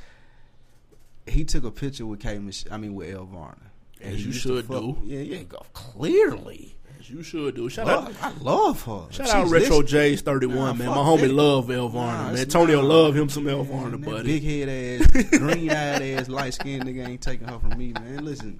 he 1.26 1.44
took 1.44 1.64
a 1.64 1.70
picture 1.70 2.06
with 2.06 2.20
K. 2.20 2.38
Mich- 2.38 2.66
I 2.70 2.76
mean 2.76 2.94
with 2.94 3.12
Elle 3.14 3.24
Varner. 3.24 3.70
As 4.00 4.24
you 4.24 4.32
should 4.32 4.66
fuck- 4.66 4.80
do. 4.82 4.98
Yeah, 5.04 5.20
yeah. 5.20 5.42
go- 5.44 5.64
Clearly, 5.72 6.76
As 7.00 7.08
you 7.08 7.22
should 7.22 7.54
do. 7.54 7.68
Shout 7.70 7.88
out. 7.88 8.12
I 8.20 8.30
love 8.42 8.82
her. 8.82 9.06
Shout 9.10 9.26
She's 9.26 9.34
out 9.34 9.48
Retro. 9.48 9.82
J's 9.82 10.20
thirty 10.20 10.46
one, 10.46 10.56
Nah, 10.56 10.72
man. 10.74 10.88
My 10.88 10.96
homie 10.96 11.20
that. 11.22 11.32
love 11.32 11.70
Elle 11.70 11.88
Varner, 11.88 12.12
Nah, 12.18 12.24
man. 12.32 12.36
it's 12.36 12.54
Tonyo 12.54 12.82
love 12.86 13.16
him 13.16 13.28
some 13.30 13.48
Elle 13.48 13.62
Varner, 13.64 13.96
buddy. 13.96 14.38
Big 14.40 14.42
head 14.42 15.00
ass, 15.00 15.30
green 15.38 15.70
eyed 15.70 16.02
ass, 16.02 16.28
light 16.28 16.54
skinned 16.54 16.84
nigga 16.84 17.08
ain't 17.08 17.20
taking 17.22 17.48
her 17.48 17.58
from 17.58 17.78
me, 17.78 17.92
man. 17.92 18.24
Listen, 18.24 18.58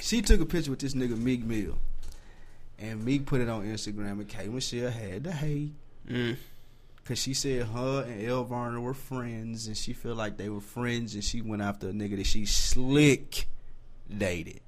she 0.00 0.22
took 0.22 0.40
a 0.40 0.46
picture 0.46 0.70
with 0.70 0.80
this 0.80 0.94
nigga 0.94 1.16
Meek 1.16 1.44
Mill, 1.44 1.78
and 2.78 3.04
Meek 3.04 3.26
put 3.26 3.40
it 3.40 3.48
on 3.48 3.64
Instagram, 3.64 4.12
and 4.12 4.28
K 4.28 4.46
Michelle 4.48 4.90
had 4.90 5.24
the 5.24 5.32
hate. 5.32 5.72
Mm. 6.08 6.36
Cause 7.04 7.18
she 7.18 7.34
said 7.34 7.66
her 7.66 8.04
and 8.06 8.24
Elle 8.24 8.44
Varner 8.44 8.80
were 8.80 8.94
friends, 8.94 9.66
and 9.66 9.76
she 9.76 9.92
felt 9.92 10.16
like 10.16 10.36
they 10.36 10.48
were 10.48 10.60
friends, 10.60 11.14
and 11.14 11.24
she 11.24 11.40
went 11.40 11.60
after 11.62 11.88
a 11.88 11.92
nigga 11.92 12.16
that 12.16 12.26
she 12.26 12.46
slick 12.46 13.46
dated. 14.16 14.60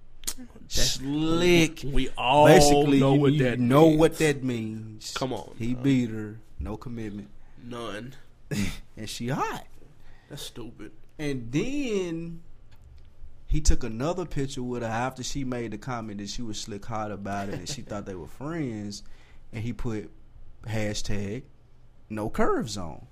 Slick. 0.68 1.82
We 1.84 2.08
all 2.16 2.46
Basically, 2.46 2.98
know 3.00 3.14
you, 3.14 3.20
what 3.20 3.38
that 3.38 3.60
know 3.60 3.88
means. 3.88 3.98
what 4.00 4.18
that 4.18 4.42
means. 4.42 5.12
Come 5.16 5.32
on, 5.32 5.54
he 5.58 5.74
dog. 5.74 5.82
beat 5.82 6.10
her, 6.10 6.38
no 6.58 6.76
commitment, 6.76 7.28
None. 7.64 8.14
and 8.96 9.08
she 9.08 9.28
hot. 9.28 9.66
That's 10.28 10.42
stupid. 10.42 10.92
And 11.18 11.52
then 11.52 12.40
he 13.52 13.60
took 13.60 13.84
another 13.84 14.24
picture 14.24 14.62
with 14.62 14.80
her 14.80 14.88
after 14.88 15.22
she 15.22 15.44
made 15.44 15.72
the 15.72 15.76
comment 15.76 16.16
that 16.16 16.30
she 16.30 16.40
was 16.40 16.58
slick 16.58 16.86
hot 16.86 17.10
about 17.10 17.50
it, 17.50 17.56
and 17.56 17.68
she 17.68 17.82
thought 17.82 18.06
they 18.06 18.14
were 18.14 18.26
friends, 18.40 19.02
and 19.52 19.62
he 19.62 19.74
put 19.74 20.10
hashtag 20.62 21.42
no 22.08 22.30
curves 22.30 22.78
on. 22.78 23.06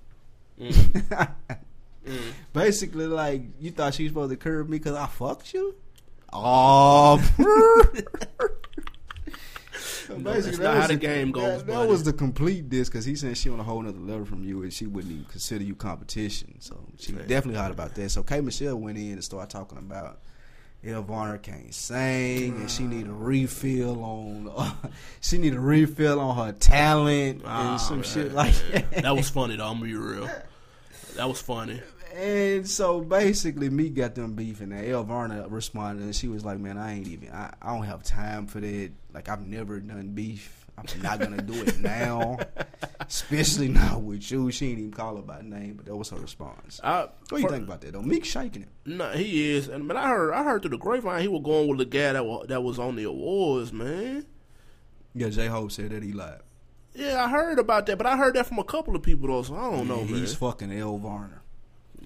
Mm. 0.59 1.27
Mm. 2.07 2.33
Basically, 2.55 3.07
like 3.07 3.43
you 3.61 3.71
thought 3.73 3.93
she 3.93 4.05
was 4.05 4.13
supposed 4.13 4.31
to 4.31 4.37
curve 4.39 4.71
me 4.71 4.79
because 4.79 4.97
I 4.97 5.05
fucked 5.05 5.53
you. 5.53 5.75
Oh, 6.33 7.23
No, 10.19 10.41
that's 10.41 10.59
not 10.59 10.77
how 10.77 10.87
the 10.87 10.97
game 10.97 11.31
goes, 11.31 11.65
That, 11.65 11.67
that 11.67 11.89
was 11.89 12.05
the 12.05 12.13
complete 12.13 12.69
diss 12.69 12.89
because 12.89 13.05
he 13.05 13.17
said 13.17 13.37
she 13.37 13.51
on 13.51 13.61
a 13.61 13.63
whole 13.63 13.83
nother 13.83 13.99
level 13.99 14.25
from 14.25 14.45
you, 14.45 14.63
and 14.63 14.73
she 14.73 14.87
wouldn't 14.87 15.13
even 15.13 15.25
consider 15.27 15.65
you 15.65 15.75
competition. 15.75 16.57
So 16.61 16.79
she 16.99 17.13
definitely 17.13 17.55
hot 17.55 17.71
about 17.71 17.95
that. 17.95 18.11
So 18.11 18.23
K 18.23 18.41
Michelle 18.41 18.77
went 18.77 18.99
in 18.99 19.13
and 19.13 19.25
started 19.25 19.51
talking 19.51 19.79
about 19.79 20.21
Elle 20.85 21.03
Varner 21.03 21.39
can't 21.39 21.75
sing, 21.75 22.57
and 22.57 22.71
she 22.71 22.85
need 22.85 23.07
a 23.07 23.13
refill 23.13 24.03
on. 24.03 24.73
she 25.21 25.37
need 25.39 25.55
a 25.55 25.61
refill 25.61 26.19
on 26.21 26.37
her 26.37 26.53
talent 26.53 27.43
and 27.45 27.81
some 27.81 27.97
man. 27.97 28.05
shit 28.05 28.33
like 28.33 28.55
that. 28.73 29.03
that 29.03 29.15
was 29.17 29.29
funny 29.29 29.57
though. 29.57 29.67
I'm 29.67 29.75
gonna 29.75 29.85
be 29.85 29.95
real. 29.95 30.31
That 31.17 31.29
was 31.29 31.41
funny. 31.41 31.83
And 32.15 32.69
so 32.69 33.01
basically, 33.01 33.71
me 33.71 33.89
got 33.91 34.15
them 34.15 34.35
beefing. 34.35 34.73
And 34.73 34.87
Elle 34.87 35.05
Varner 35.05 35.47
responded, 35.49 36.03
and 36.03 36.17
she 36.17 36.29
was 36.29 36.45
like, 36.45 36.59
"Man, 36.59 36.79
I 36.79 36.95
ain't 36.95 37.09
even. 37.09 37.31
I, 37.31 37.53
I 37.61 37.75
don't 37.75 37.85
have 37.85 38.03
time 38.03 38.47
for 38.47 38.61
that. 38.61 38.91
Like, 39.13 39.29
I've 39.29 39.47
never 39.47 39.81
done 39.81 40.09
beef. 40.09 40.57
I'm 40.79 41.03
not 41.03 41.21
gonna 41.21 41.43
do 41.43 41.63
it 41.63 41.79
now, 41.81 42.39
especially 43.01 43.69
not 43.69 44.01
with 44.01 44.31
you." 44.31 44.51
She 44.51 44.69
didn't 44.69 44.79
even 44.79 44.93
call 44.93 45.17
her 45.17 45.23
by 45.23 45.43
name, 45.43 45.75
but 45.75 45.87
that 45.87 45.97
was 45.97 46.09
her 46.11 46.17
response. 46.17 46.81
I, 46.83 47.01
What 47.01 47.13
do 47.29 47.41
you 47.41 47.49
think 47.49 47.65
about 47.65 47.81
that 47.83 47.93
though? 47.93 48.01
Meek 48.03 48.25
shaking 48.25 48.63
it. 48.63 48.69
No, 48.87 49.11
he 49.11 49.51
is, 49.51 49.69
and 49.69 49.87
but 49.87 49.97
I 49.99 50.09
heard 50.09 50.33
I 50.33 50.43
heard 50.43 50.63
through 50.63 50.71
the 50.71 50.79
grapevine 50.79 51.21
he 51.21 51.29
was 51.29 51.43
going 51.45 51.69
with 51.69 51.79
the 51.79 51.85
guy 51.85 52.13
that 52.15 52.25
was, 52.25 52.47
that 52.49 52.63
was 52.63 52.79
on 52.79 52.97
the 52.97 53.05
awards, 53.05 53.73
man. 53.73 54.25
Yeah, 55.15 55.29
J 55.29 55.49
Hope 55.49 55.71
said 55.73 55.91
that 55.91 56.03
he 56.03 56.13
lied. 56.13 56.41
Yeah, 56.95 57.23
I 57.25 57.29
heard 57.29 57.59
about 57.59 57.87
that, 57.87 57.99
but 57.99 58.07
I 58.07 58.17
heard 58.17 58.35
that 58.37 58.47
from 58.47 58.59
a 58.59 58.65
couple 58.65 58.97
of 58.97 59.03
people 59.03 59.29
though, 59.29 59.43
so 59.43 59.55
I 59.57 59.71
don't 59.71 59.87
know, 59.87 59.99
Yeah, 60.01 60.05
man. 60.13 60.15
He's 60.21 60.35
fucking 60.35 60.73
Elle 60.73 60.99
Varner. 60.99 61.40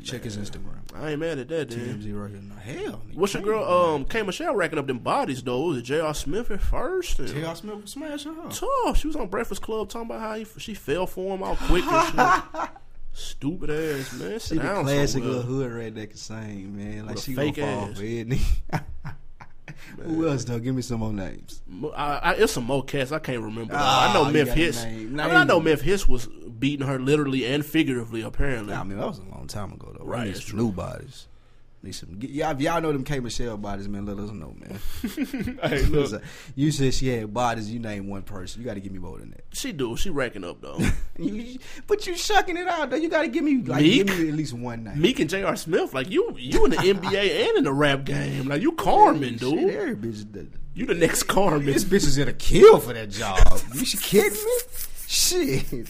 Check 0.04 0.24
his 0.24 0.36
Instagram. 0.36 0.78
I 0.94 1.10
ain't 1.10 1.20
mad 1.20 1.38
at 1.38 1.48
that, 1.48 1.70
then. 1.70 2.00
TMZ 2.00 2.20
right 2.20 2.30
here. 2.30 2.40
Hell. 2.86 3.02
he 3.10 3.16
What's 3.16 3.34
your 3.34 3.42
girl? 3.42 3.64
Um, 3.64 4.04
K 4.04 4.22
Michelle 4.22 4.54
racking 4.54 4.78
up 4.78 4.86
them 4.86 4.98
bodies 4.98 5.42
though. 5.42 5.62
Was 5.66 5.78
it 5.78 5.82
J.R. 5.82 6.14
Smith 6.14 6.50
at 6.50 6.60
first? 6.60 7.18
And 7.18 7.28
J.R. 7.28 7.54
Smith 7.56 7.82
was 7.82 7.90
smashing 7.90 8.34
her. 8.34 8.48
Tough. 8.50 8.98
She 8.98 9.06
was 9.06 9.16
on 9.16 9.28
Breakfast 9.28 9.62
Club 9.62 9.88
talking 9.88 10.08
about 10.10 10.20
how 10.20 10.34
he, 10.34 10.46
she 10.58 10.74
fell 10.74 11.06
for 11.06 11.34
him 11.34 11.42
all 11.42 11.56
quick 11.56 11.84
and 11.84 12.52
shit. 12.54 12.68
Stupid 13.12 13.70
ass 13.70 14.12
man. 14.18 14.38
She 14.40 14.54
the 14.56 14.60
classic 14.60 15.08
somewhere. 15.22 15.30
little 15.30 15.42
hood 15.42 15.72
red 15.72 15.94
that 15.94 16.08
can 16.08 16.16
sing, 16.16 16.76
man. 16.76 17.06
Like 17.06 17.14
With 17.16 17.24
she 17.24 17.34
fake 17.34 17.56
gonna 17.56 17.76
fall 17.76 17.90
ass. 17.90 17.98
for 17.98 18.04
it. 18.04 18.38
Who 20.02 20.28
else 20.28 20.44
though? 20.44 20.58
Give 20.58 20.74
me 20.74 20.82
some 20.82 21.00
more 21.00 21.12
names. 21.12 21.62
I, 21.94 22.16
I, 22.16 22.32
it's 22.34 22.52
some 22.52 22.64
more 22.64 22.84
cats 22.84 23.12
I 23.12 23.18
can't 23.18 23.42
remember. 23.42 23.74
Ah, 23.76 24.10
I 24.10 24.14
know 24.14 24.28
you 24.28 24.44
Memphitz. 24.44 24.84
I, 24.84 24.90
mean, 24.90 25.20
I 25.20 25.44
know 25.44 25.60
Memphitz 25.60 26.08
was 26.08 26.26
beating 26.26 26.86
her 26.86 26.98
literally 26.98 27.46
and 27.46 27.64
figuratively. 27.64 28.22
Apparently, 28.22 28.74
I 28.74 28.82
mean 28.82 28.98
that 28.98 29.06
was 29.06 29.18
a 29.18 29.24
long 29.24 29.46
time 29.46 29.72
ago 29.72 29.94
though. 29.98 30.04
Right, 30.04 30.52
new 30.52 30.70
bodies. 30.72 31.28
Need 31.84 31.94
some. 31.94 32.16
Y'all, 32.20 32.52
if 32.52 32.60
y'all 32.62 32.80
know 32.80 32.92
them 32.92 33.04
K 33.04 33.20
Michelle 33.20 33.58
bodies, 33.58 33.88
man. 33.88 34.06
Let 34.06 34.18
us 34.18 34.30
know, 34.30 34.54
man. 34.58 35.58
hey, 35.62 35.82
look, 35.90 36.22
you 36.54 36.70
said 36.70 36.94
she 36.94 37.08
had 37.08 37.32
bodies. 37.34 37.70
You 37.70 37.78
name 37.78 38.08
one 38.08 38.22
person. 38.22 38.62
You 38.62 38.66
got 38.66 38.74
to 38.74 38.80
give 38.80 38.90
me 38.90 38.98
more 38.98 39.18
than 39.18 39.30
that. 39.32 39.44
she 39.52 39.72
do. 39.72 39.94
She 39.96 40.08
racking 40.10 40.44
up 40.44 40.60
though. 40.62 40.78
You, 41.16 41.58
but 41.86 42.04
you 42.08 42.16
shucking 42.16 42.56
it 42.56 42.66
out 42.66 42.90
though. 42.90 42.96
You 42.96 43.08
got 43.08 43.22
to 43.22 43.28
give 43.28 43.44
me 43.44 43.58
like 43.62 43.82
Meek? 43.82 44.06
give 44.06 44.18
me 44.18 44.28
at 44.30 44.34
least 44.34 44.52
one 44.52 44.82
name. 44.82 45.00
Meek 45.00 45.20
and 45.20 45.30
J.R. 45.30 45.54
Smith, 45.54 45.94
like 45.94 46.10
you, 46.10 46.34
you 46.36 46.64
in 46.64 46.72
the 46.72 46.76
NBA 46.78 47.48
and 47.48 47.58
in 47.58 47.64
the 47.64 47.72
rap 47.72 48.02
game. 48.04 48.48
Like 48.48 48.62
you 48.62 48.72
Carmen, 48.72 49.30
Shit, 49.38 49.40
dude. 49.40 49.70
every 49.70 49.94
bitch. 49.94 50.32
that- 50.32 50.48
You 50.74 50.86
the 50.86 50.94
next 50.94 51.24
Carmen. 51.24 51.66
This 51.66 51.84
bitch 51.84 52.04
is 52.06 52.18
gonna 52.18 52.32
kill 52.32 52.80
for 52.80 52.92
that 52.94 53.10
job. 53.10 53.38
you 53.74 53.84
should 53.84 54.00
kidding 54.02 54.32
me? 54.32 54.56
Shit. 55.06 55.88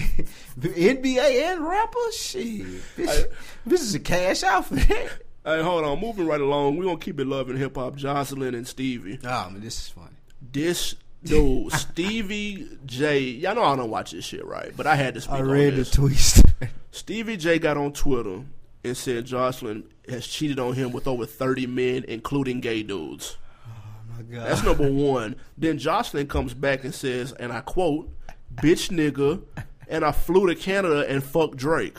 NBA 0.60 1.52
and 1.52 1.66
rapper? 1.66 2.12
Shit. 2.12 2.62
Bitch, 2.96 3.26
this 3.66 3.82
is 3.82 3.94
a 3.94 4.00
cash 4.00 4.42
out 4.42 4.66
for 4.66 4.76
that. 4.76 5.08
Hey, 5.44 5.62
hold 5.62 5.84
on. 5.84 6.00
Moving 6.00 6.26
right 6.26 6.40
along. 6.40 6.76
We're 6.76 6.84
gonna 6.84 6.98
keep 6.98 7.18
it 7.20 7.26
loving 7.26 7.56
hip 7.56 7.76
hop. 7.76 7.96
Joseline 7.96 8.54
and 8.54 8.66
Stevie. 8.66 9.18
Oh 9.24 9.50
man, 9.50 9.60
this 9.60 9.78
is 9.78 9.88
funny. 9.88 10.16
This 10.52 10.94
dude, 11.24 11.72
Stevie 11.74 12.68
J. 12.86 13.20
Y'all 13.20 13.54
know 13.54 13.62
I 13.64 13.76
don't 13.76 13.90
watch 13.90 14.10
this 14.12 14.24
shit, 14.24 14.44
right? 14.46 14.72
But 14.76 14.86
I 14.86 14.96
had 14.96 15.14
to 15.14 15.20
speak 15.20 15.34
I 15.36 15.40
read 15.40 15.72
the 15.74 15.76
this. 15.78 15.94
tweets. 15.94 16.44
Stevie 16.90 17.36
J 17.36 17.58
got 17.58 17.76
on 17.76 17.92
Twitter 17.92 18.42
and 18.84 18.96
said 18.96 19.26
Joseline 19.26 19.84
has 20.08 20.26
cheated 20.26 20.58
on 20.58 20.74
him 20.74 20.92
with 20.92 21.06
over 21.06 21.26
30 21.26 21.66
men, 21.66 22.04
including 22.08 22.60
gay 22.60 22.82
dudes. 22.82 23.36
oh 23.66 23.70
my 24.16 24.22
god. 24.22 24.48
That's 24.48 24.62
number 24.64 24.90
one. 24.90 25.36
Then 25.56 25.78
Joseline 25.78 26.28
comes 26.28 26.54
back 26.54 26.84
and 26.84 26.94
says, 26.94 27.32
and 27.32 27.52
I 27.52 27.60
quote, 27.60 28.10
bitch 28.54 28.90
nigga, 28.90 29.42
and 29.88 30.04
I 30.04 30.12
flew 30.12 30.46
to 30.46 30.54
Canada 30.54 31.04
and 31.08 31.22
fucked 31.22 31.56
Drake. 31.56 31.98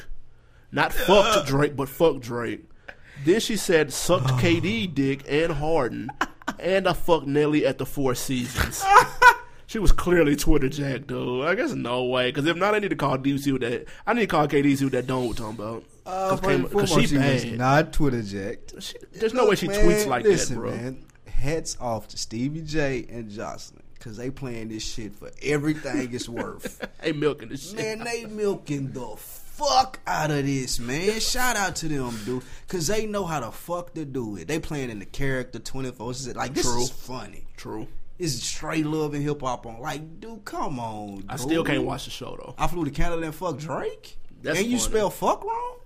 Not 0.72 0.94
fucked 1.08 1.48
Drake, 1.48 1.76
but 1.76 1.90
fucked 1.90 2.22
Drake. 2.22 2.66
Then 3.26 3.40
she 3.40 3.58
said, 3.58 3.92
sucked 3.92 4.28
KD 4.42 4.94
dick 4.94 5.24
and 5.28 5.52
Harden, 5.54 6.10
and 6.60 6.88
I 6.88 6.94
fucked 6.94 7.28
Nelly 7.28 7.66
at 7.66 7.78
the 7.78 7.86
Four 7.86 8.16
Seasons. 8.16 8.84
She 9.68 9.78
was 9.78 9.92
clearly 9.92 10.36
Twitter 10.36 10.68
jack, 10.68 11.02
though. 11.06 11.44
I 11.44 11.54
guess 11.54 11.74
no 11.74 12.06
way, 12.06 12.32
because 12.32 12.48
if 12.48 12.58
not, 12.58 12.74
I 12.74 12.80
need 12.80 12.90
to 12.90 12.96
call 12.96 13.20
D 13.20 13.38
see 13.38 13.52
what 13.52 13.62
that. 13.62 13.86
I 14.08 14.14
need 14.16 14.22
to 14.22 14.26
call 14.26 14.48
KD 14.48 14.76
see 14.76 14.86
what 14.86 14.94
that 14.94 15.06
don't 15.06 15.32
talking 15.38 15.60
about. 15.60 15.84
Uh, 16.08 16.30
Cause, 16.30 16.40
first 16.40 16.42
came- 16.42 16.52
and 16.66 16.72
'cause 16.74 16.90
foremost, 16.90 17.10
she 17.12 17.18
bad. 17.20 17.58
not 17.60 17.94
Twitter 17.94 18.24
jacked. 18.24 18.82
She- 18.82 18.96
there's 19.14 19.36
no 19.36 19.46
way 19.48 19.54
she 19.54 19.68
Look, 19.68 19.76
tweets 19.78 20.08
like 20.08 20.24
listen, 20.24 20.56
that, 20.56 20.60
bro. 20.62 20.72
Man, 20.72 21.06
hats 21.28 21.78
off 21.80 22.08
to 22.08 22.18
Stevie 22.18 22.64
J 22.64 23.06
and 23.12 23.30
Joseline 23.30 23.82
because 24.00 24.18
they 24.18 24.32
playing 24.32 24.70
this 24.70 24.84
shit 24.84 25.14
for 25.14 25.30
everything 25.44 26.14
it's 26.14 26.30
worth. 26.30 26.86
Hey, 27.02 27.14
milking 27.14 27.48
this 27.50 27.70
shit. 27.70 27.78
Man, 27.78 28.00
they 28.04 28.26
milking 28.26 28.92
the 28.92 29.16
fuck 29.18 30.00
out 30.06 30.32
of 30.32 30.46
this, 30.46 30.80
man. 30.80 31.20
Shout 31.22 31.56
out 31.56 31.78
to 31.78 31.88
them, 31.88 32.18
dude, 32.26 32.44
cause 32.68 32.88
they 32.88 33.06
know 33.06 33.24
how 33.26 33.40
the 33.40 33.52
fuck 33.52 33.94
to 33.94 34.04
do 34.04 34.36
it. 34.36 34.48
They 34.50 34.60
playing 34.60 34.90
in 34.90 35.00
the 35.00 35.06
character 35.06 35.60
twenty 35.60 35.92
four. 35.92 36.14
Like 36.36 36.54
this 36.54 36.66
True. 36.66 36.82
is 36.82 36.90
funny. 36.90 37.46
True. 37.56 37.88
It's 38.18 38.34
straight 38.44 38.86
love 38.86 39.14
and 39.14 39.24
hip 39.24 39.40
hop 39.42 39.66
on. 39.66 39.80
Like, 39.80 40.20
dude, 40.20 40.44
come 40.44 40.78
on. 40.78 41.24
I 41.30 41.38
still 41.38 41.64
can't 41.64 41.84
watch 41.84 42.04
the 42.04 42.12
show 42.12 42.36
though. 42.38 42.54
I 42.58 42.68
flew 42.68 42.84
to 42.84 42.92
Canada 42.92 43.24
and 43.24 43.34
fuck 43.34 43.58
Drake. 43.58 44.18
That's 44.42 44.60
and 44.60 44.68
you 44.68 44.78
funny. 44.78 44.90
spell 44.92 45.10
fuck 45.10 45.44
wrong. 45.46 45.78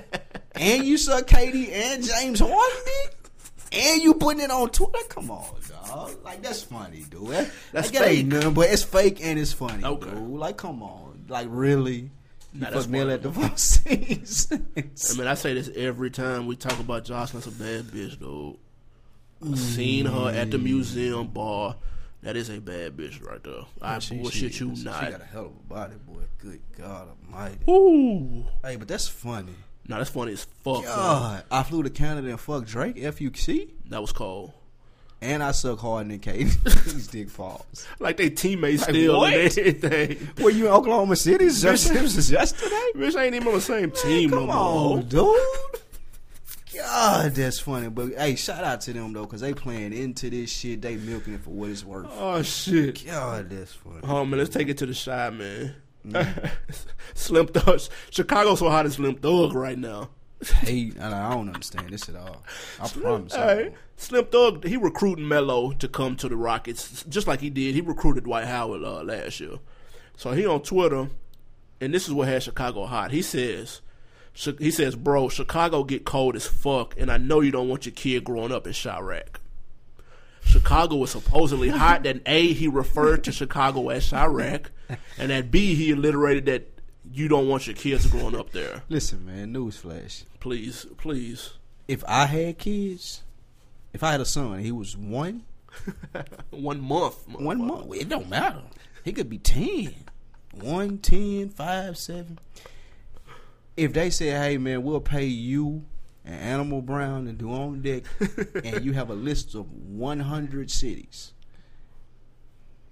and 0.56 0.84
you 0.84 0.96
suck 0.98 1.26
KD 1.28 1.70
and 1.70 2.02
James 2.04 2.40
Harden. 2.40 3.12
And 3.72 4.02
you 4.02 4.14
putting 4.14 4.42
it 4.42 4.50
on 4.50 4.70
Twitter? 4.70 4.98
Come 5.08 5.30
on, 5.30 5.54
dog. 5.68 6.10
Like 6.24 6.42
that's 6.42 6.62
funny, 6.62 7.04
dude. 7.10 7.28
That, 7.28 7.50
That's 7.72 7.88
like, 7.88 7.98
that 7.98 8.08
ain't 8.08 8.18
fake. 8.18 8.26
nothing, 8.26 8.54
but 8.54 8.70
it's 8.70 8.82
fake 8.82 9.20
and 9.22 9.38
it's 9.38 9.52
funny, 9.52 9.84
Okay. 9.84 10.10
dude. 10.10 10.18
Like, 10.18 10.56
come 10.56 10.82
on. 10.82 11.24
Like, 11.28 11.48
really? 11.50 12.10
Nah, 12.52 12.70
that's 12.70 12.86
Neil 12.86 13.10
at 13.10 13.22
the 13.22 13.32
four 13.32 13.50
seas. 13.56 14.48
I 14.52 15.18
mean, 15.18 15.26
I 15.26 15.34
say 15.34 15.54
this 15.54 15.70
every 15.76 16.10
time 16.10 16.46
we 16.46 16.56
talk 16.56 16.78
about 16.78 17.04
Joseline's 17.04 17.46
a 17.46 17.50
bad 17.50 17.84
bitch, 17.86 18.18
dude. 18.18 18.56
I 19.44 19.54
seen 19.56 20.06
her 20.06 20.30
at 20.30 20.50
the 20.50 20.58
museum 20.58 21.28
mm. 21.28 21.34
bar. 21.34 21.76
That 22.22 22.36
is 22.36 22.48
a 22.48 22.60
bad 22.60 22.96
bitch 22.96 23.22
right 23.24 23.42
there. 23.44 23.66
I 23.80 23.98
She- 23.98 24.16
bullshit 24.16 24.54
she- 24.54 24.64
you 24.64 24.74
She 24.74 24.84
not. 24.84 25.04
She 25.04 25.10
got 25.10 25.20
a 25.20 25.24
hell 25.24 25.46
of 25.46 25.52
a 25.52 25.74
body, 25.74 25.94
boy. 26.06 26.22
Good 26.38 26.60
God 26.76 27.08
Almighty. 27.08 27.58
Ooh. 27.70 28.44
Hey, 28.64 28.76
but 28.76 28.88
that's 28.88 29.06
funny. 29.06 29.54
Nah, 29.88 29.98
that's 29.98 30.10
funny 30.10 30.32
as 30.32 30.44
fuck. 30.64 30.82
God, 30.84 31.44
I 31.50 31.62
flew 31.62 31.82
to 31.82 31.90
Canada 31.90 32.28
and 32.28 32.40
fucked 32.40 32.66
Drake. 32.66 32.96
FUC. 32.96 33.68
That 33.88 34.00
was 34.00 34.12
cold. 34.12 34.52
And 35.22 35.42
I 35.42 35.52
suck 35.52 35.78
Harden 35.78 36.18
KD. 36.18 36.62
These 36.84 37.06
dick 37.08 37.30
falls. 37.30 37.86
Like 37.98 38.16
they 38.18 38.28
teammates 38.30 38.82
Like, 38.82 38.90
still 38.90 39.18
what? 39.18 39.32
and 39.32 39.58
everything. 39.58 40.28
Were 40.42 40.50
you 40.50 40.66
in 40.66 40.72
Oklahoma 40.72 41.16
City? 41.16 41.46
This 41.46 41.62
this 41.62 41.90
was 42.16 42.30
yesterday? 42.30 42.90
Bitch 42.96 43.18
ain't 43.18 43.34
even 43.34 43.48
on 43.48 43.54
the 43.54 43.60
same 43.60 43.90
team 43.92 44.30
Come 44.30 44.46
no 44.46 44.52
on, 44.52 44.88
more. 44.94 45.02
dude. 45.02 45.40
God, 46.74 47.32
that's 47.34 47.58
funny. 47.60 47.88
But 47.88 48.12
hey, 48.18 48.36
shout 48.36 48.62
out 48.62 48.82
to 48.82 48.92
them 48.92 49.12
though, 49.14 49.24
because 49.24 49.40
they 49.40 49.54
playing 49.54 49.92
into 49.94 50.28
this 50.28 50.50
shit. 50.50 50.82
They 50.82 50.96
milking 50.96 51.34
it 51.34 51.40
for 51.42 51.50
what 51.50 51.70
it's 51.70 51.84
worth. 51.84 52.06
Oh 52.10 52.42
shit. 52.42 53.06
God, 53.06 53.48
that's 53.48 53.72
funny. 53.72 54.00
Oh 54.02 54.24
man, 54.26 54.38
let's 54.38 54.50
take 54.50 54.68
it 54.68 54.76
to 54.78 54.86
the 54.86 54.94
Chi 54.94 55.30
man. 55.30 55.74
Slim 57.14 57.46
Thug. 57.48 57.80
Chicago's 58.10 58.58
so 58.58 58.68
hot 58.70 58.86
as 58.86 58.94
Slim 58.94 59.16
Thug 59.16 59.54
right 59.54 59.78
now. 59.78 60.10
Hey, 60.44 60.92
I 61.00 61.30
don't 61.30 61.48
understand 61.48 61.90
this 61.90 62.08
at 62.08 62.16
all. 62.16 62.42
I 62.80 62.88
promise. 62.88 63.34
Hey. 63.34 63.72
Slim 63.96 64.26
Thug, 64.26 64.64
he 64.64 64.76
recruiting 64.76 65.26
Melo 65.26 65.72
to 65.72 65.88
come 65.88 66.16
to 66.16 66.28
the 66.28 66.36
Rockets, 66.36 67.04
just 67.08 67.26
like 67.26 67.40
he 67.40 67.48
did. 67.48 67.74
He 67.74 67.80
recruited 67.80 68.24
Dwight 68.24 68.46
Howard 68.46 68.82
uh, 68.84 69.02
last 69.02 69.40
year. 69.40 69.58
So 70.16 70.32
he 70.32 70.46
on 70.46 70.62
Twitter, 70.62 71.08
and 71.80 71.94
this 71.94 72.06
is 72.06 72.12
what 72.12 72.28
has 72.28 72.42
Chicago 72.42 72.84
hot. 72.84 73.10
He 73.10 73.22
says, 73.22 73.80
he 74.58 74.70
says, 74.70 74.94
bro, 74.94 75.30
Chicago 75.30 75.82
get 75.82 76.04
cold 76.04 76.36
as 76.36 76.46
fuck, 76.46 76.94
and 76.98 77.10
I 77.10 77.16
know 77.16 77.40
you 77.40 77.50
don't 77.50 77.68
want 77.68 77.86
your 77.86 77.94
kid 77.94 78.24
growing 78.24 78.52
up 78.52 78.66
in 78.66 78.74
Chiraq. 78.74 79.36
Chicago 80.42 80.96
was 80.96 81.10
supposedly 81.10 81.70
hot. 81.70 82.02
That 82.02 82.20
A, 82.26 82.52
he 82.52 82.68
referred 82.68 83.24
to 83.24 83.32
Chicago 83.32 83.88
as 83.88 84.10
Chiraq, 84.10 84.66
and 85.18 85.30
that 85.30 85.50
B, 85.50 85.74
he 85.74 85.92
alliterated 85.92 86.46
that 86.46 86.68
you 87.12 87.28
don't 87.28 87.48
want 87.48 87.66
your 87.66 87.76
kids 87.76 88.06
growing 88.06 88.36
up 88.36 88.50
there. 88.50 88.82
Listen, 88.88 89.24
man. 89.24 89.52
Newsflash. 89.54 90.24
Please, 90.40 90.86
please. 90.98 91.52
If 91.88 92.04
I 92.06 92.26
had 92.26 92.58
kids, 92.58 93.22
if 93.92 94.02
I 94.02 94.12
had 94.12 94.20
a 94.20 94.24
son, 94.24 94.58
he 94.58 94.72
was 94.72 94.96
one, 94.96 95.44
One 96.50 96.80
month. 96.80 97.28
one 97.28 97.66
month. 97.66 97.94
It 97.94 98.08
don't 98.08 98.28
matter. 98.28 98.62
He 99.04 99.12
could 99.12 99.28
be 99.28 99.38
10. 99.38 99.94
1, 100.52 100.98
10, 100.98 101.50
5, 101.50 101.98
7. 101.98 102.38
If 103.76 103.92
they 103.92 104.10
say, 104.10 104.30
hey, 104.30 104.58
man, 104.58 104.82
we'll 104.82 105.00
pay 105.00 105.26
you 105.26 105.84
and 106.24 106.34
Animal 106.40 106.82
Brown 106.82 107.28
and 107.28 107.38
do 107.38 107.52
on 107.52 107.82
deck, 107.82 108.04
and 108.64 108.84
you 108.84 108.92
have 108.94 109.10
a 109.10 109.14
list 109.14 109.54
of 109.54 109.70
100 109.70 110.70
cities, 110.70 111.32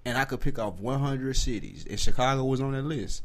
and 0.05 0.17
I 0.17 0.25
could 0.25 0.39
pick 0.39 0.59
off 0.59 0.79
100 0.79 1.35
cities, 1.35 1.85
and 1.89 1.99
Chicago 1.99 2.43
was 2.45 2.61
on 2.61 2.71
that 2.73 2.83
list, 2.83 3.23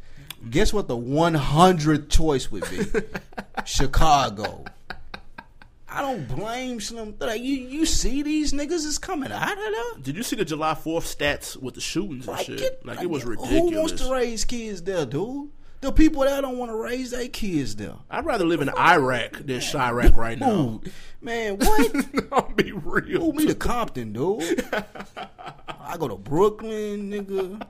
guess 0.51 0.73
what 0.73 0.89
the 0.89 0.97
100th 0.97 2.09
choice 2.09 2.51
would 2.51 2.65
be? 2.71 2.81
Chicago. 3.65 4.65
I 5.93 6.03
don't 6.03 6.29
blame 6.29 6.81
Slim 6.81 7.15
Thug. 7.15 7.37
You 7.41 7.57
you 7.57 7.85
see 7.85 8.23
these 8.23 8.53
niggas 8.53 8.87
is 8.87 8.97
coming 8.97 9.33
out 9.33 9.53
of 9.53 9.59
there. 9.59 10.03
Did 10.03 10.17
you 10.17 10.23
see 10.23 10.37
the 10.37 10.45
July 10.45 10.75
Fourth 10.75 11.05
stats 11.05 11.57
with 11.61 11.75
the 11.75 11.81
shootings 11.81 12.29
and 12.29 12.37
Like, 12.37 12.47
shit? 12.47 12.59
get- 12.59 12.87
like 12.87 13.03
it 13.03 13.11
was 13.11 13.25
ridiculous. 13.25 13.61
Who 13.73 13.77
wants 13.79 13.93
to 14.05 14.13
raise 14.13 14.45
kids 14.45 14.83
there, 14.83 15.05
dude? 15.05 15.51
The 15.81 15.93
people 15.93 16.23
that 16.23 16.43
don't 16.43 16.59
want 16.59 16.71
to 16.71 16.77
raise 16.77 17.11
their 17.11 17.29
kids 17.29 17.77
there. 17.77 17.95
I'd 18.11 18.27
rather 18.27 18.45
live 18.45 18.61
in 18.61 18.69
Iraq 18.69 19.33
than 19.33 19.61
Chiraq 19.61 20.15
right 20.15 20.39
now. 20.39 20.81
Dude, 20.83 20.93
man, 21.23 21.57
what? 21.57 22.07
I'll 22.33 22.53
be 22.53 22.73
real. 22.73 23.21
Move 23.21 23.37
me 23.37 23.47
to 23.47 23.55
Compton, 23.55 24.13
dude. 24.13 24.63
I 25.67 25.97
go 25.97 26.09
to 26.09 26.17
Brooklyn, 26.17 27.11
nigga. 27.11 27.67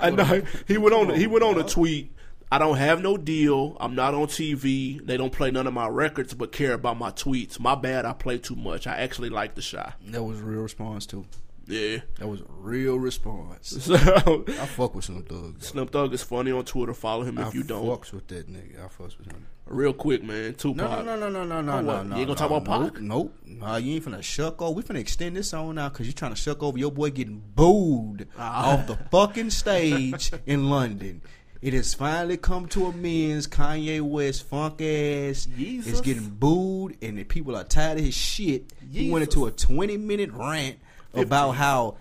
I 0.00 0.10
know 0.10 0.42
he 0.66 0.78
went 0.78 0.94
on. 0.94 1.14
He 1.14 1.26
went 1.26 1.44
on 1.44 1.60
a 1.60 1.64
tweet. 1.64 2.12
I 2.50 2.58
don't 2.58 2.76
have 2.76 3.02
no 3.02 3.16
deal. 3.18 3.76
I'm 3.80 3.94
not 3.94 4.14
on 4.14 4.26
TV. 4.26 5.04
They 5.04 5.16
don't 5.16 5.32
play 5.32 5.50
none 5.50 5.66
of 5.66 5.74
my 5.74 5.88
records, 5.88 6.34
but 6.34 6.52
care 6.52 6.72
about 6.72 6.98
my 6.98 7.10
tweets. 7.10 7.60
My 7.60 7.74
bad. 7.74 8.06
I 8.06 8.14
play 8.14 8.38
too 8.38 8.56
much. 8.56 8.86
I 8.86 8.96
actually 8.96 9.28
like 9.28 9.54
the 9.54 9.62
Chi. 9.62 9.92
That 10.08 10.22
was 10.22 10.40
a 10.40 10.42
real 10.42 10.60
response 10.60 11.04
too. 11.04 11.26
Yeah. 11.72 11.98
That 12.18 12.28
was 12.28 12.40
a 12.40 12.44
real 12.48 12.98
response. 12.98 13.68
So 13.84 13.94
I 14.48 14.66
fuck 14.66 14.94
with 14.94 15.04
Slim 15.06 15.22
Thug. 15.24 15.58
though. 15.58 15.64
Slim 15.66 15.86
Thug 15.88 16.12
is 16.12 16.22
funny 16.22 16.52
on 16.52 16.64
Twitter. 16.64 16.94
Follow 16.94 17.22
him 17.24 17.38
if 17.38 17.46
I 17.46 17.50
you 17.52 17.62
don't. 17.62 17.84
I 17.84 17.88
fucks 17.96 18.12
with 18.12 18.28
that 18.28 18.48
nigga. 18.50 18.78
I 18.84 18.88
fucks 18.88 19.18
with 19.18 19.32
him. 19.32 19.46
Real 19.66 19.92
quick, 19.94 20.22
man. 20.22 20.54
Tupac. 20.54 20.76
No, 20.76 21.02
no, 21.02 21.16
no, 21.16 21.30
no, 21.30 21.44
no, 21.44 21.60
no, 21.62 21.72
Oh, 21.72 21.80
no, 21.80 21.82
no. 21.82 21.92
You 21.92 21.98
ain't 22.02 22.10
gonna 22.10 22.26
no, 22.26 22.34
talk 22.34 22.50
about 22.50 22.80
nope, 22.82 22.92
Pac? 22.94 23.02
Nope. 23.02 23.34
Nah, 23.46 23.76
you 23.76 23.94
ain't 23.94 24.04
finna 24.04 24.22
shuck 24.22 24.60
over. 24.60 24.72
We 24.74 24.82
finna 24.82 24.98
extend 24.98 25.36
this 25.36 25.54
on 25.54 25.76
now 25.76 25.88
because 25.88 26.06
you 26.06 26.12
trying 26.12 26.32
to 26.32 26.36
shuck 26.40 26.62
over 26.62 26.76
your 26.76 26.92
boy 26.92 27.10
getting 27.10 27.42
booed 27.54 28.28
Ah. 28.38 28.72
off 28.74 28.86
the 28.86 28.96
fucking 29.10 29.50
stage 29.50 30.30
in 30.46 30.68
London. 30.68 31.22
It 31.62 31.74
has 31.74 31.94
finally 31.94 32.36
come 32.38 32.66
to 32.70 32.86
amends. 32.86 33.46
Kanye 33.46 34.00
West, 34.02 34.42
funk 34.48 34.82
ass, 34.82 35.46
Jesus. 35.56 35.92
is 35.94 36.00
getting 36.00 36.28
booed, 36.28 36.96
and 37.00 37.16
the 37.16 37.22
people 37.24 37.56
are 37.56 37.62
tired 37.62 37.98
of 37.98 38.04
his 38.04 38.14
shit. 38.14 38.72
He 38.90 39.10
went 39.10 39.22
into 39.22 39.46
a 39.46 39.52
twenty 39.52 39.96
minute 39.96 40.32
rant 40.32 40.78
about 41.14 41.52
how 41.52 41.96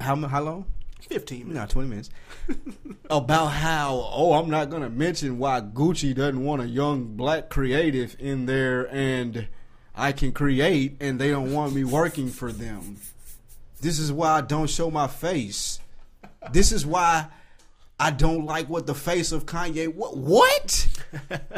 how 0.00 0.16
how 0.16 0.42
long? 0.42 0.66
Fifteen 1.00 1.48
minutes. 1.48 1.54
Not 1.54 1.70
20 1.70 1.88
minutes. 1.88 2.10
about 3.10 3.48
how, 3.48 4.08
oh, 4.12 4.34
I'm 4.34 4.48
not 4.48 4.70
going 4.70 4.82
to 4.82 4.88
mention 4.88 5.38
why 5.38 5.60
Gucci 5.60 6.14
doesn't 6.14 6.42
want 6.42 6.62
a 6.62 6.66
young 6.66 7.16
black 7.16 7.50
creative 7.50 8.16
in 8.18 8.46
there 8.46 8.88
and 8.94 9.48
I 9.94 10.12
can 10.12 10.32
create 10.32 10.96
and 11.00 11.20
they 11.20 11.30
don't 11.30 11.52
want 11.52 11.74
me 11.74 11.84
working 11.84 12.28
for 12.28 12.52
them. 12.52 12.96
This 13.80 13.98
is 13.98 14.10
why 14.10 14.38
I 14.38 14.40
don't 14.40 14.70
show 14.70 14.90
my 14.90 15.06
face. 15.06 15.78
This 16.52 16.72
is 16.72 16.86
why 16.86 17.26
I 18.00 18.10
don't 18.10 18.46
like 18.46 18.68
what 18.68 18.86
the 18.86 18.94
face 18.94 19.30
of 19.30 19.46
Kanye. 19.46 19.94
What? 19.94 20.16
What? 20.16 20.88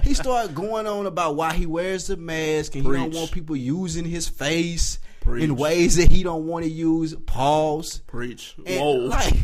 he 0.03 0.13
started 0.13 0.55
going 0.55 0.87
on 0.87 1.07
about 1.07 1.37
why 1.37 1.55
he 1.55 1.67
wears 1.67 2.09
the 2.09 2.17
mask 2.17 2.75
and 2.75 2.85
he 2.85 2.93
don't 2.93 3.15
want 3.15 3.31
people 3.31 3.57
using 3.57 4.05
his 4.05 4.29
face 4.29 4.99
Preach. 5.27 5.43
in 5.43 5.57
ways 5.57 5.97
that 5.97 6.11
he 6.11 6.23
don't 6.23 6.47
want 6.47 6.65
to 6.65 6.71
use. 6.71 7.15
Pause. 7.27 7.99
Preach. 8.07 8.55
And, 8.65 8.81
Whoa. 8.81 8.95
Like, 9.09 9.35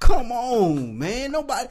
come 0.00 0.32
on, 0.32 0.98
man. 0.98 1.32
Nobody. 1.32 1.68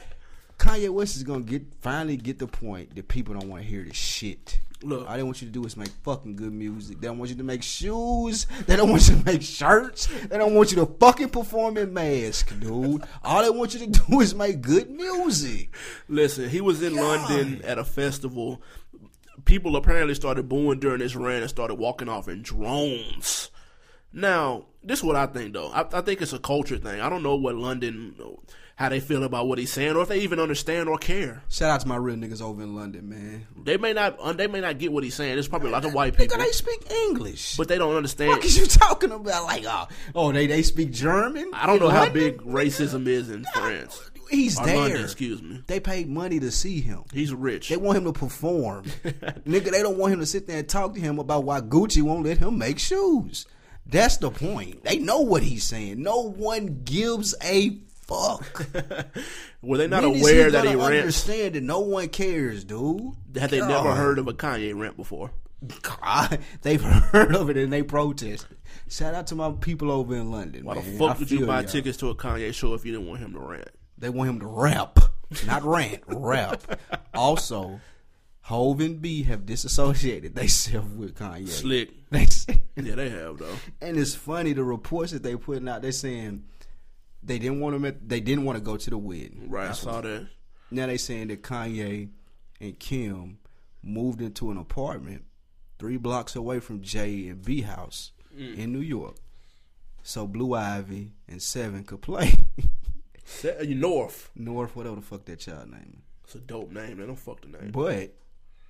Kanye 0.58 0.88
West 0.88 1.16
is 1.16 1.22
gonna 1.22 1.42
get 1.42 1.62
finally 1.80 2.16
get 2.16 2.38
the 2.38 2.46
point 2.46 2.94
that 2.94 3.08
people 3.08 3.34
don't 3.34 3.48
want 3.48 3.62
to 3.62 3.68
hear 3.68 3.82
this 3.82 3.96
shit. 3.96 4.60
Look. 4.82 5.08
all 5.08 5.16
they 5.16 5.22
want 5.22 5.40
you 5.40 5.48
to 5.48 5.52
do 5.52 5.64
is 5.64 5.76
make 5.76 5.88
fucking 6.02 6.36
good 6.36 6.52
music. 6.52 7.00
They 7.00 7.06
don't 7.06 7.18
want 7.18 7.30
you 7.30 7.36
to 7.36 7.42
make 7.42 7.62
shoes. 7.62 8.46
They 8.66 8.76
don't 8.76 8.90
want 8.90 9.08
you 9.08 9.16
to 9.16 9.24
make 9.24 9.42
shirts. 9.42 10.06
They 10.06 10.36
don't 10.38 10.54
want 10.54 10.70
you 10.72 10.76
to 10.76 10.86
fucking 10.86 11.30
perform 11.30 11.78
in 11.78 11.92
mask, 11.94 12.58
dude. 12.60 13.02
All 13.22 13.42
they 13.42 13.50
want 13.50 13.74
you 13.74 13.80
to 13.80 13.86
do 14.08 14.20
is 14.20 14.34
make 14.34 14.60
good 14.60 14.90
music. 14.90 15.74
Listen, 16.08 16.48
he 16.48 16.60
was 16.60 16.82
in 16.82 16.96
God. 16.96 17.30
London 17.30 17.62
at 17.64 17.78
a 17.78 17.84
festival. 17.84 18.60
People 19.44 19.76
apparently 19.76 20.14
started 20.14 20.48
booing 20.48 20.80
during 20.80 20.98
this 21.00 21.14
rant 21.14 21.42
and 21.42 21.50
started 21.50 21.74
walking 21.74 22.08
off 22.08 22.28
in 22.28 22.42
drones. 22.42 23.50
Now, 24.12 24.66
this 24.82 25.00
is 25.00 25.04
what 25.04 25.16
I 25.16 25.26
think 25.26 25.52
though. 25.54 25.70
I, 25.70 25.84
I 25.92 26.00
think 26.00 26.22
it's 26.22 26.32
a 26.32 26.38
culture 26.38 26.78
thing. 26.78 27.00
I 27.00 27.08
don't 27.08 27.22
know 27.22 27.34
what 27.34 27.56
London, 27.56 28.14
how 28.76 28.88
they 28.88 29.00
feel 29.00 29.24
about 29.24 29.48
what 29.48 29.58
he's 29.58 29.72
saying, 29.72 29.96
or 29.96 30.02
if 30.02 30.08
they 30.08 30.20
even 30.20 30.38
understand 30.38 30.88
or 30.88 30.98
care. 30.98 31.42
Shout 31.48 31.70
out 31.70 31.80
to 31.80 31.88
my 31.88 31.96
real 31.96 32.16
niggas 32.16 32.40
over 32.40 32.62
in 32.62 32.74
London, 32.76 33.08
man. 33.08 33.46
They 33.64 33.76
may 33.76 33.92
not, 33.92 34.36
they 34.36 34.46
may 34.46 34.60
not 34.60 34.78
get 34.78 34.92
what 34.92 35.02
he's 35.04 35.14
saying. 35.16 35.34
There's 35.34 35.48
probably 35.48 35.70
a 35.70 35.72
lot 35.72 35.84
of 35.84 35.94
white 35.94 36.16
people, 36.16 36.36
Nigga, 36.36 36.44
they 36.44 36.52
speak 36.52 36.90
English. 36.90 37.56
but 37.56 37.66
they 37.68 37.76
don't 37.76 37.96
understand. 37.96 38.30
what 38.30 38.44
is 38.44 38.56
you 38.56 38.66
talking 38.66 39.10
about? 39.10 39.44
Like, 39.44 39.64
oh, 39.66 39.88
oh, 40.14 40.32
they 40.32 40.46
they 40.46 40.62
speak 40.62 40.92
German. 40.92 41.50
I 41.52 41.66
don't 41.66 41.80
know 41.80 41.88
in 41.88 41.94
how 41.94 42.08
big 42.08 42.38
racism 42.42 43.06
is 43.08 43.30
in 43.30 43.44
France. 43.52 44.10
He's 44.34 44.56
there. 44.58 44.76
London, 44.76 45.02
excuse 45.02 45.42
me. 45.42 45.62
They 45.66 45.80
paid 45.80 46.08
money 46.08 46.40
to 46.40 46.50
see 46.50 46.80
him. 46.80 47.04
He's 47.12 47.32
rich. 47.32 47.68
They 47.68 47.76
want 47.76 47.98
him 47.98 48.04
to 48.04 48.12
perform. 48.12 48.84
Nigga, 49.04 49.70
they 49.70 49.82
don't 49.82 49.98
want 49.98 50.12
him 50.12 50.20
to 50.20 50.26
sit 50.26 50.46
there 50.46 50.58
and 50.58 50.68
talk 50.68 50.94
to 50.94 51.00
him 51.00 51.18
about 51.18 51.44
why 51.44 51.60
Gucci 51.60 52.02
won't 52.02 52.24
let 52.24 52.38
him 52.38 52.58
make 52.58 52.78
shoes. 52.78 53.46
That's 53.86 54.16
the 54.16 54.30
point. 54.30 54.84
They 54.84 54.98
know 54.98 55.20
what 55.20 55.42
he's 55.42 55.64
saying. 55.64 56.02
No 56.02 56.22
one 56.22 56.82
gives 56.84 57.34
a 57.42 57.78
fuck? 58.06 58.66
Were 59.62 59.78
they 59.78 59.86
not 59.88 60.02
When 60.02 60.20
aware 60.20 60.50
that 60.50 60.64
he 60.64 60.72
gonna 60.72 60.88
rent? 60.88 61.00
Understand 61.00 61.54
that 61.54 61.62
no 61.62 61.80
one 61.80 62.08
cares, 62.08 62.64
dude. 62.64 63.12
Had 63.38 63.50
they 63.50 63.60
never 63.60 63.94
heard 63.94 64.18
of 64.18 64.28
a 64.28 64.32
Kanye 64.32 64.76
rent 64.78 64.96
before? 64.96 65.30
God, 65.82 66.40
they've 66.62 66.82
heard 66.82 67.34
of 67.34 67.50
it 67.50 67.56
and 67.56 67.72
they 67.72 67.82
protested. 67.82 68.58
Shout 68.88 69.14
out 69.14 69.26
to 69.28 69.34
my 69.34 69.52
people 69.52 69.90
over 69.90 70.14
in 70.14 70.30
London. 70.30 70.64
Why 70.64 70.74
man. 70.74 70.84
the 70.84 70.98
fuck 70.98 71.16
I 71.16 71.18
did 71.18 71.30
you 71.30 71.46
buy 71.46 71.60
y'all. 71.60 71.68
tickets 71.68 71.96
to 71.98 72.10
a 72.10 72.14
Kanye 72.14 72.52
show 72.52 72.74
if 72.74 72.84
you 72.84 72.92
didn't 72.92 73.06
want 73.06 73.20
him 73.20 73.32
to 73.32 73.40
rant? 73.40 73.70
They 74.04 74.10
want 74.10 74.28
him 74.28 74.40
to 74.40 74.46
rap, 74.46 74.98
not 75.46 75.64
rant, 75.64 76.02
rap. 76.08 76.62
Also, 77.14 77.80
Hove 78.42 78.80
and 78.80 79.00
B 79.00 79.22
have 79.22 79.46
disassociated 79.46 80.34
themselves 80.34 80.92
with 80.94 81.14
Kanye. 81.16 81.48
Slick. 81.48 81.88
They 82.10 82.26
say, 82.26 82.62
Yeah, 82.76 82.96
they 82.96 83.08
have 83.08 83.38
though. 83.38 83.56
and 83.80 83.96
it's 83.96 84.14
funny 84.14 84.52
the 84.52 84.62
reports 84.62 85.12
that 85.12 85.22
they 85.22 85.36
putting 85.36 85.68
out. 85.68 85.80
They're 85.80 85.90
saying 85.92 86.44
they 87.22 87.38
didn't 87.38 87.60
want 87.60 87.76
him. 87.76 87.86
At, 87.86 88.06
they 88.06 88.20
didn't 88.20 88.44
want 88.44 88.58
to 88.58 88.62
go 88.62 88.76
to 88.76 88.90
the 88.90 88.98
wedding. 88.98 89.46
Right, 89.48 89.70
I 89.70 89.72
saw 89.72 90.02
that. 90.02 90.28
Now 90.70 90.86
they 90.86 90.98
saying 90.98 91.28
that 91.28 91.42
Kanye 91.42 92.10
and 92.60 92.78
Kim 92.78 93.38
moved 93.82 94.20
into 94.20 94.50
an 94.50 94.58
apartment 94.58 95.24
three 95.78 95.96
blocks 95.96 96.36
away 96.36 96.60
from 96.60 96.82
Jay 96.82 97.26
and 97.28 97.42
B 97.42 97.62
house 97.62 98.10
Mm. 98.36 98.58
in 98.58 98.72
New 98.72 98.80
York, 98.80 99.14
so 100.02 100.26
Blue 100.26 100.52
Ivy 100.54 101.12
and 101.28 101.40
Seven 101.40 101.84
could 101.84 102.02
play 102.02 102.34
Se- 103.24 103.56
uh, 103.58 103.64
North. 103.68 104.30
North, 104.34 104.76
whatever 104.76 104.96
the 104.96 105.02
fuck 105.02 105.24
that 105.26 105.38
child 105.40 105.70
name. 105.70 106.02
It's 106.24 106.34
a 106.34 106.38
dope 106.38 106.70
name, 106.70 106.98
man. 106.98 107.08
Don't 107.08 107.16
fuck 107.16 107.40
the 107.40 107.48
name. 107.48 107.70
But 107.72 108.14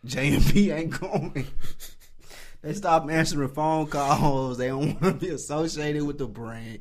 J 0.04 0.34
and 0.34 0.52
B 0.52 0.70
ain't 0.70 0.98
going. 0.98 1.46
they 2.62 2.72
stopped 2.74 3.10
answering 3.10 3.48
phone 3.48 3.86
calls. 3.86 4.58
They 4.58 4.68
don't 4.68 5.00
want 5.00 5.20
to 5.20 5.26
be 5.26 5.32
associated 5.32 6.04
with 6.04 6.18
the 6.18 6.26
brand. 6.26 6.80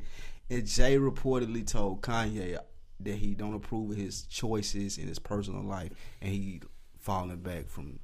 And 0.50 0.66
Jay 0.66 0.96
reportedly 0.98 1.66
told 1.66 2.02
Kanye 2.02 2.58
that 3.00 3.14
he 3.14 3.34
don't 3.34 3.54
approve 3.54 3.90
of 3.92 3.96
his 3.96 4.22
choices 4.22 4.98
in 4.98 5.08
his 5.08 5.18
personal 5.18 5.62
life, 5.62 5.90
and 6.20 6.32
he 6.32 6.60
falling 7.00 7.38
back 7.38 7.68
from 7.68 7.98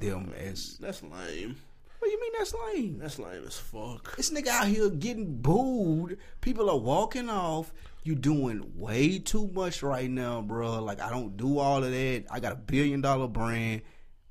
them 0.00 0.32
as. 0.38 0.78
That's 0.78 1.02
lame. 1.02 1.56
What 2.00 2.06
do 2.08 2.10
you 2.12 2.20
mean 2.20 2.32
that's 2.38 2.54
lame? 2.54 2.98
That's 2.98 3.18
lame 3.18 3.44
as 3.46 3.58
fuck. 3.58 4.16
This 4.16 4.30
nigga 4.30 4.48
out 4.48 4.66
here 4.68 4.88
getting 4.90 5.36
booed. 5.40 6.16
People 6.40 6.68
are 6.70 6.78
walking 6.78 7.28
off. 7.28 7.72
You 8.02 8.14
doing 8.14 8.72
way 8.74 9.18
too 9.18 9.48
much 9.48 9.82
right 9.82 10.10
now, 10.10 10.40
bro. 10.40 10.82
Like 10.82 11.00
I 11.00 11.10
don't 11.10 11.36
do 11.36 11.58
all 11.58 11.84
of 11.84 11.90
that. 11.90 12.24
I 12.30 12.40
got 12.40 12.52
a 12.52 12.56
billion 12.56 13.02
dollar 13.02 13.28
brand. 13.28 13.82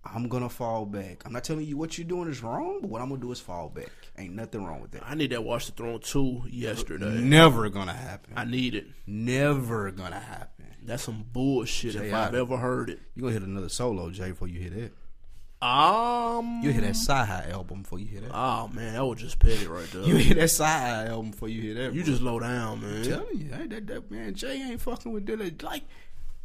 I'm 0.04 0.28
gonna 0.30 0.50
fall 0.50 0.86
back. 0.88 1.22
I'm 1.26 1.34
not 1.34 1.44
telling 1.44 1.66
you 1.68 1.78
what 1.78 1.96
you're 1.98 2.08
doing 2.08 2.30
is 2.30 2.42
wrong, 2.42 2.80
but 2.82 2.90
what 2.90 3.02
I'm 3.02 3.10
gonna 3.10 3.22
do 3.22 3.32
is 3.32 3.40
fall 3.40 3.70
back. 3.70 3.92
Ain't 4.18 4.34
nothing 4.34 4.66
wrong 4.66 4.82
with 4.82 4.92
that. 4.92 5.04
I 5.06 5.14
need 5.14 5.32
that 5.32 5.44
Watch 5.44 5.68
the 5.68 5.74
Throne 5.74 6.00
2 6.00 6.46
yesterday. 6.50 7.20
Never 7.22 7.70
gonna 7.70 7.94
happen. 7.94 8.34
I 8.36 8.46
need 8.46 8.74
it. 8.74 8.88
Never 9.06 9.92
gonna 9.92 10.20
happen. 10.20 10.66
That's 10.84 11.04
some 11.04 11.24
bullshit 11.32 11.94
if 11.94 12.02
Jay, 12.02 12.12
I've 12.12 12.34
I- 12.34 12.40
ever 12.40 12.58
heard 12.58 12.90
it. 12.90 13.00
You 13.14 13.22
gonna 13.24 13.34
hit 13.34 13.44
another 13.44 13.70
solo, 13.70 14.10
Jay, 14.10 14.30
before 14.32 14.48
you 14.48 14.60
hit 14.60 14.74
it. 14.74 14.94
Um. 15.62 16.62
You 16.64 16.72
hear 16.72 16.82
that 16.82 16.92
CyHi 16.94 17.52
album 17.52 17.82
before 17.82 18.00
you 18.00 18.06
hear 18.06 18.22
that. 18.22 18.32
Oh 18.34 18.70
man, 18.70 18.94
that 18.94 19.06
was 19.06 19.20
just 19.20 19.40
petty 19.40 19.68
right 19.68 19.90
there. 19.92 20.04
You 20.04 20.16
hit 20.16 20.38
that 20.38 20.46
CyHi 20.46 21.10
album 21.10 21.32
before 21.32 21.50
you 21.50 21.62
hear 21.62 21.74
that. 21.76 21.94
You 21.94 22.02
bro. 22.02 22.12
just 22.12 22.22
low 22.22 22.40
down, 22.40 22.82
man. 22.82 23.04
telling 23.04 23.38
you, 23.38 23.52
hey, 23.52 23.68
that, 23.68 23.88
that 23.88 24.10
man 24.10 24.36
Jay 24.36 24.62
ain't 24.62 24.80
fucking 24.80 25.12
with 25.12 25.26
that. 25.26 25.62
Like 25.62 25.84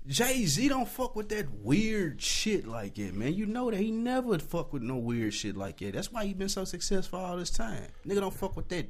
Jay 0.07 0.44
Z 0.44 0.68
don't 0.68 0.88
fuck 0.88 1.14
with 1.14 1.29
that 1.29 1.46
weird 1.62 2.20
shit 2.20 2.66
like 2.66 2.98
it, 2.98 3.14
man. 3.14 3.35
You 3.35 3.46
know 3.46 3.70
that 3.70 3.79
he 3.79 3.92
never 3.92 4.38
fuck 4.40 4.72
with 4.72 4.83
no 4.83 4.96
weird 4.96 5.33
shit 5.33 5.57
like 5.57 5.81
it. 5.81 5.94
That's 5.94 6.12
why 6.12 6.27
he 6.27 6.35
been 6.35 6.48
so 6.48 6.64
successful 6.64 7.20
all 7.20 7.37
this 7.37 7.50
time. 7.50 7.87
Nigga 8.05 8.20
don't 8.20 8.35
fuck 8.35 8.57
with 8.57 8.68
that 8.70 8.87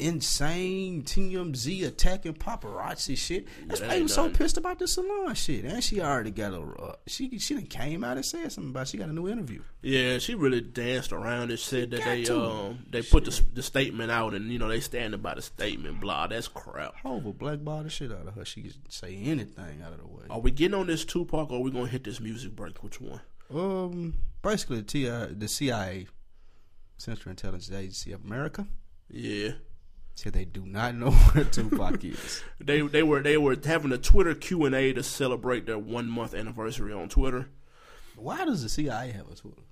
insane 0.00 1.02
TMZ 1.02 1.86
attacking 1.86 2.34
paparazzi 2.34 3.16
shit. 3.16 3.46
That's 3.66 3.80
that 3.80 3.88
why 3.88 3.96
he 3.96 4.02
was 4.02 4.14
so 4.14 4.28
pissed 4.30 4.56
about 4.56 4.78
the 4.78 4.88
Solange 4.88 5.36
shit. 5.38 5.64
And 5.64 5.82
she 5.82 6.00
already 6.00 6.30
got 6.30 6.52
a 6.52 6.60
uh, 6.60 6.94
she 7.06 7.38
she 7.38 7.54
done 7.54 7.66
came 7.66 8.02
out 8.04 8.16
and 8.16 8.24
said 8.24 8.50
something 8.52 8.70
about 8.70 8.88
she 8.88 8.96
got 8.98 9.08
a 9.08 9.12
new 9.12 9.28
interview. 9.28 9.62
Yeah, 9.82 10.18
she 10.18 10.34
really 10.34 10.60
danced 10.60 11.12
around 11.12 11.50
and 11.50 11.58
said 11.58 11.90
that 11.92 12.04
they 12.04 12.24
to. 12.24 12.40
um 12.40 12.78
they 12.90 13.02
put 13.02 13.24
the, 13.24 13.42
the 13.54 13.62
statement 13.62 14.10
out 14.10 14.34
and 14.34 14.50
you 14.50 14.58
know 14.58 14.68
they 14.68 14.80
standing 14.80 15.20
by 15.20 15.34
the 15.34 15.42
statement. 15.42 16.00
Blah, 16.00 16.26
that's 16.28 16.48
crap. 16.48 16.96
Hova 16.96 17.32
blackball 17.32 17.82
the 17.82 17.90
shit 17.90 18.10
out 18.12 18.26
of 18.26 18.34
her. 18.34 18.44
She 18.44 18.62
can 18.62 18.72
say 18.88 19.16
anything 19.16 19.82
out 19.84 19.92
of 19.92 20.00
the 20.00 20.06
way. 20.06 20.24
Are 20.30 20.40
we 20.40 20.50
getting 20.50 20.74
on 20.74 20.86
this 20.86 21.04
Tupac 21.04 21.50
or 21.50 21.58
are 21.58 21.62
we 21.62 21.70
gonna 21.70 21.86
hit 21.86 22.04
this 22.04 22.20
music 22.20 22.56
break? 22.56 22.82
Which 22.82 23.00
one? 23.00 23.20
Um, 23.52 24.14
basically, 24.42 24.76
the 24.78 24.82
TI, 24.84 25.34
the 25.34 25.48
CIA, 25.48 26.06
Central 26.98 27.30
Intelligence 27.30 27.70
Agency 27.72 28.12
of 28.12 28.24
America, 28.24 28.66
Yeah, 29.08 29.52
said 30.20 30.32
they 30.34 30.44
do 30.44 30.64
not 30.66 30.94
know 30.94 31.10
where 31.32 31.44
Tupac 31.44 32.04
is. 32.04 32.42
they 32.60 32.80
they 32.82 33.02
were 33.02 33.20
they 33.22 33.36
were 33.36 33.56
having 33.64 33.92
a 33.92 33.98
Twitter 33.98 34.34
Q 34.34 34.64
and 34.66 34.74
A 34.74 34.92
to 34.92 35.02
celebrate 35.02 35.66
their 35.66 35.78
one 35.78 36.08
month 36.08 36.34
anniversary 36.34 36.92
on 36.92 37.08
Twitter. 37.08 37.48
Why 38.16 38.44
does 38.44 38.62
the 38.62 38.68
CIA 38.68 39.12
have 39.12 39.30
a 39.30 39.34
Twitter? 39.34 39.62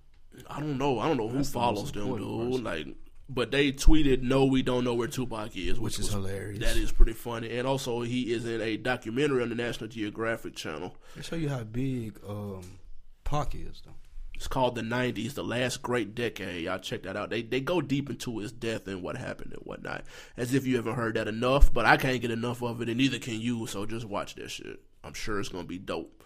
I 0.48 0.60
don't 0.60 0.78
know. 0.78 0.98
I 1.00 1.08
don't 1.08 1.16
know 1.16 1.28
who 1.28 1.38
That's 1.38 1.50
follows 1.50 1.94
most 1.94 1.94
them, 1.94 2.16
dude. 2.16 2.62
Like, 2.62 2.86
but 3.28 3.50
they 3.50 3.72
tweeted, 3.72 4.22
"No, 4.22 4.46
we 4.46 4.62
don't 4.62 4.84
know 4.84 4.94
where 4.94 5.08
Tupac 5.08 5.54
is," 5.56 5.74
which, 5.78 5.98
Which 5.98 5.98
is 5.98 6.06
was- 6.06 6.14
hilarious. 6.14 6.60
That 6.60 6.76
is 6.76 6.92
pretty 6.92 7.12
funny. 7.12 7.58
And 7.58 7.66
also, 7.66 8.00
he 8.02 8.32
is 8.32 8.46
in 8.46 8.60
a 8.62 8.76
documentary 8.78 9.42
on 9.42 9.48
the 9.50 9.54
National 9.54 9.88
Geographic 9.88 10.54
Channel. 10.56 10.96
They 11.16 11.22
show 11.22 11.36
you 11.36 11.48
how 11.50 11.64
big 11.64 12.18
um 12.26 12.78
Pac 13.24 13.54
is, 13.54 13.82
though. 13.84 13.92
It's 14.38 14.46
called 14.46 14.76
the 14.76 14.82
'90s, 14.82 15.34
the 15.34 15.42
last 15.42 15.82
great 15.82 16.14
decade. 16.14 16.62
Y'all 16.62 16.78
check 16.78 17.02
that 17.02 17.16
out. 17.16 17.28
They 17.28 17.42
they 17.42 17.60
go 17.60 17.80
deep 17.80 18.08
into 18.08 18.38
his 18.38 18.52
death 18.52 18.86
and 18.86 19.02
what 19.02 19.16
happened 19.16 19.52
and 19.52 19.62
whatnot, 19.62 20.04
as 20.36 20.54
if 20.54 20.64
you 20.64 20.76
haven't 20.76 20.94
heard 20.94 21.16
that 21.16 21.26
enough. 21.26 21.72
But 21.72 21.86
I 21.86 21.96
can't 21.96 22.22
get 22.22 22.30
enough 22.30 22.62
of 22.62 22.80
it, 22.80 22.88
and 22.88 22.98
neither 22.98 23.18
can 23.18 23.40
you. 23.40 23.66
So 23.66 23.84
just 23.84 24.06
watch 24.06 24.36
that 24.36 24.48
shit. 24.48 24.80
I'm 25.02 25.12
sure 25.12 25.40
it's 25.40 25.48
gonna 25.48 25.64
be 25.64 25.78
dope. 25.78 26.22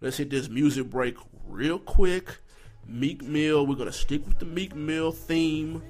Let's 0.00 0.16
hit 0.16 0.30
this 0.30 0.48
music 0.48 0.88
break 0.88 1.16
real 1.44 1.80
quick. 1.80 2.38
Meek 2.86 3.24
Mill. 3.24 3.66
We're 3.66 3.74
gonna 3.74 3.90
stick 3.90 4.24
with 4.24 4.38
the 4.38 4.44
Meek 4.44 4.76
Mill 4.76 5.10
theme. 5.10 5.82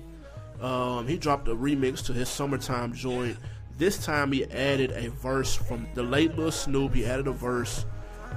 Um, 0.62 1.06
he 1.06 1.18
dropped 1.18 1.46
a 1.48 1.54
remix 1.54 2.02
to 2.06 2.14
his 2.14 2.30
summertime 2.30 2.94
joint. 2.94 3.36
This 3.76 4.02
time 4.02 4.32
he 4.32 4.46
added 4.46 4.92
a 4.92 5.10
verse 5.10 5.54
from 5.54 5.86
the 5.92 6.02
late 6.02 6.38
Lil 6.38 6.50
Snupe. 6.50 6.94
He 6.94 7.04
added 7.04 7.26
a 7.26 7.32
verse. 7.32 7.84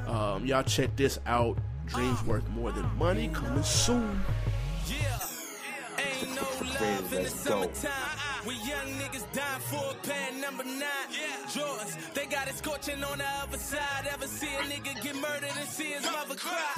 Um, 0.08 0.46
y'all 0.46 0.64
check 0.64 0.98
this 0.98 1.20
out. 1.26 1.58
Dreams 1.90 2.24
worth 2.26 2.48
more 2.50 2.72
than 2.72 2.86
money. 2.98 3.30
Coming 3.30 3.64
soon. 3.64 4.22
Ain't 5.98 6.36
no 6.36 6.44
love 6.80 7.14
in 7.14 7.24
the 7.24 7.30
summertime. 7.30 7.92
Uh-uh. 7.92 8.48
We 8.48 8.54
young 8.56 8.88
niggas 9.02 9.26
dying 9.34 9.62
for 9.62 9.92
a 9.92 9.96
pair 10.08 10.32
number 10.40 10.64
nine. 10.64 11.10
Jordans, 11.48 12.14
they 12.14 12.26
got 12.26 12.48
it 12.48 12.56
scorching 12.56 13.04
on 13.04 13.18
the 13.18 13.26
other 13.42 13.58
side. 13.58 14.08
Ever 14.12 14.28
see 14.28 14.48
a 14.48 14.62
nigga 14.70 15.02
get 15.02 15.16
murdered 15.16 15.52
and 15.58 15.68
see 15.68 15.92
his 15.92 16.04
mother 16.04 16.36
cry? 16.36 16.74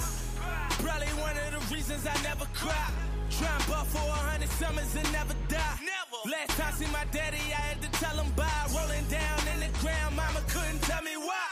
Probably 0.82 1.06
one 1.20 1.36
of 1.36 1.50
the 1.52 1.74
reasons 1.74 2.06
I 2.06 2.20
never 2.22 2.46
cry. 2.54 2.90
Try 3.30 3.48
and 3.48 3.66
buff 3.68 3.88
for 3.92 3.98
a 3.98 4.22
hundred 4.30 4.50
summers 4.50 4.94
and 4.96 5.12
never 5.12 5.34
die. 5.48 5.78
Never. 5.80 6.18
Last 6.26 6.58
time 6.58 6.68
I 6.68 6.72
see 6.72 6.90
my 6.90 7.04
daddy, 7.12 7.44
I 7.52 7.62
had 7.70 7.82
to 7.82 7.90
tell 8.00 8.16
him 8.16 8.32
bye. 8.32 8.48
Rolling 8.74 9.04
down 9.06 9.38
in 9.54 9.60
the 9.60 9.78
ground, 9.78 10.16
mama 10.16 10.40
couldn't 10.48 10.82
tell 10.82 11.02
me 11.02 11.16
why. 11.16 11.46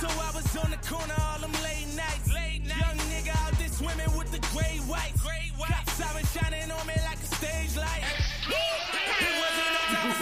So 0.00 0.08
I 0.08 0.30
was 0.34 0.56
on 0.56 0.70
the 0.70 0.80
corner 0.88 1.14
all 1.20 1.40
them 1.40 1.52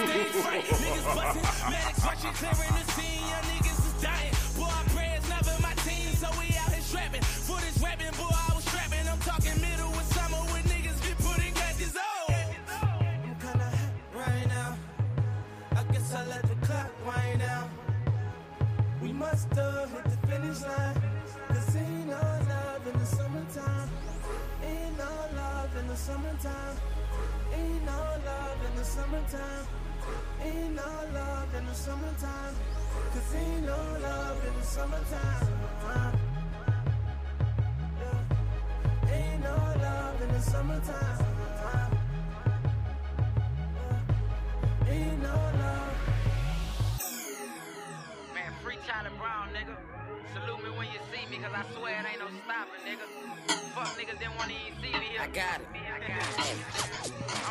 Niggas 0.03 1.15
busting, 1.15 1.71
medics 1.71 2.05
rushing, 2.05 2.33
the 2.33 2.93
scene. 2.93 3.23
Young 3.31 3.47
niggas 3.55 3.81
is 3.87 4.03
dying. 4.03 4.35
Boy, 4.57 4.67
I 4.67 4.83
pray 4.95 5.15
it's 5.17 5.29
never 5.29 5.55
my 5.63 5.75
team. 5.87 6.11
So 6.17 6.27
we 6.39 6.47
out 6.59 6.73
here 6.73 6.83
strapping. 6.83 7.23
For 7.23 7.61
this 7.61 7.79
rapping, 7.79 8.11
boy, 8.19 8.35
I 8.35 8.55
was 8.55 8.65
strapping. 8.65 9.07
I'm 9.07 9.19
middle 9.61 9.95
of 9.95 10.07
summer 10.11 10.43
when 10.51 10.63
niggas 10.65 10.99
oh. 11.97 12.33
hot 13.43 13.63
right 14.15 14.49
now. 14.49 14.77
I 15.77 15.85
guess 15.93 16.13
I 16.15 16.27
let 16.27 16.43
the 16.43 16.67
clock 16.67 16.91
wind 17.07 17.41
down. 17.41 17.71
We 19.01 19.13
must 19.13 19.55
have 19.55 19.91
hit 19.93 20.05
the 20.05 20.27
finish 20.27 20.63
line. 20.63 21.03
Ain't 21.75 22.07
no 22.07 22.21
love 22.49 22.87
in 22.93 22.99
the 22.99 23.07
summertime. 23.07 23.91
Ain't 24.65 24.99
no 24.99 25.11
love 25.37 25.77
in 25.79 25.87
the 25.87 25.97
summertime. 25.97 26.77
Ain't 27.55 27.85
no 27.85 28.01
love 28.27 28.59
in 28.69 28.77
the 28.77 28.85
summertime. 28.85 29.82
Ain't 30.43 30.75
no 30.75 30.83
love 31.15 31.55
in 31.57 31.67
the 31.67 31.75
summertime. 31.75 32.55
Cause 33.13 33.35
ain't 33.35 33.65
no 33.67 33.77
love 34.03 34.45
in 34.47 34.55
the 34.59 34.67
summertime. 34.67 35.49
Yeah. 38.01 39.13
Ain't 39.13 39.41
no 39.43 39.57
love 39.81 40.23
in 40.23 40.29
the 40.29 40.41
summertime. 40.41 41.27
Yeah. 43.77 44.93
Ain't 44.93 45.23
no 45.23 45.35
love. 45.35 45.95
Man, 48.35 48.53
free 48.63 48.79
Tyler 48.87 49.11
Brown, 49.19 49.49
nigga. 49.55 49.77
Salute 50.35 50.63
me 50.65 50.71
when 50.77 50.87
you 50.89 51.01
see 51.13 51.25
me, 51.31 51.37
cause 51.43 51.55
I 51.55 51.65
swear 51.77 52.01
it 52.01 52.07
ain't 52.11 52.21
no 52.21 52.27
stopping, 52.45 52.83
nigga. 52.87 53.07
Fuck 53.75 53.91
niggas 53.99 54.19
didn't 54.19 54.37
wanna 54.39 54.55
even 54.67 54.83
see 54.83 54.93
me. 54.99 55.19
I 55.21 55.27
got 55.29 55.61
it. 55.61 55.69
I 55.73 55.99
got 56.01 56.29
it. 56.49 56.59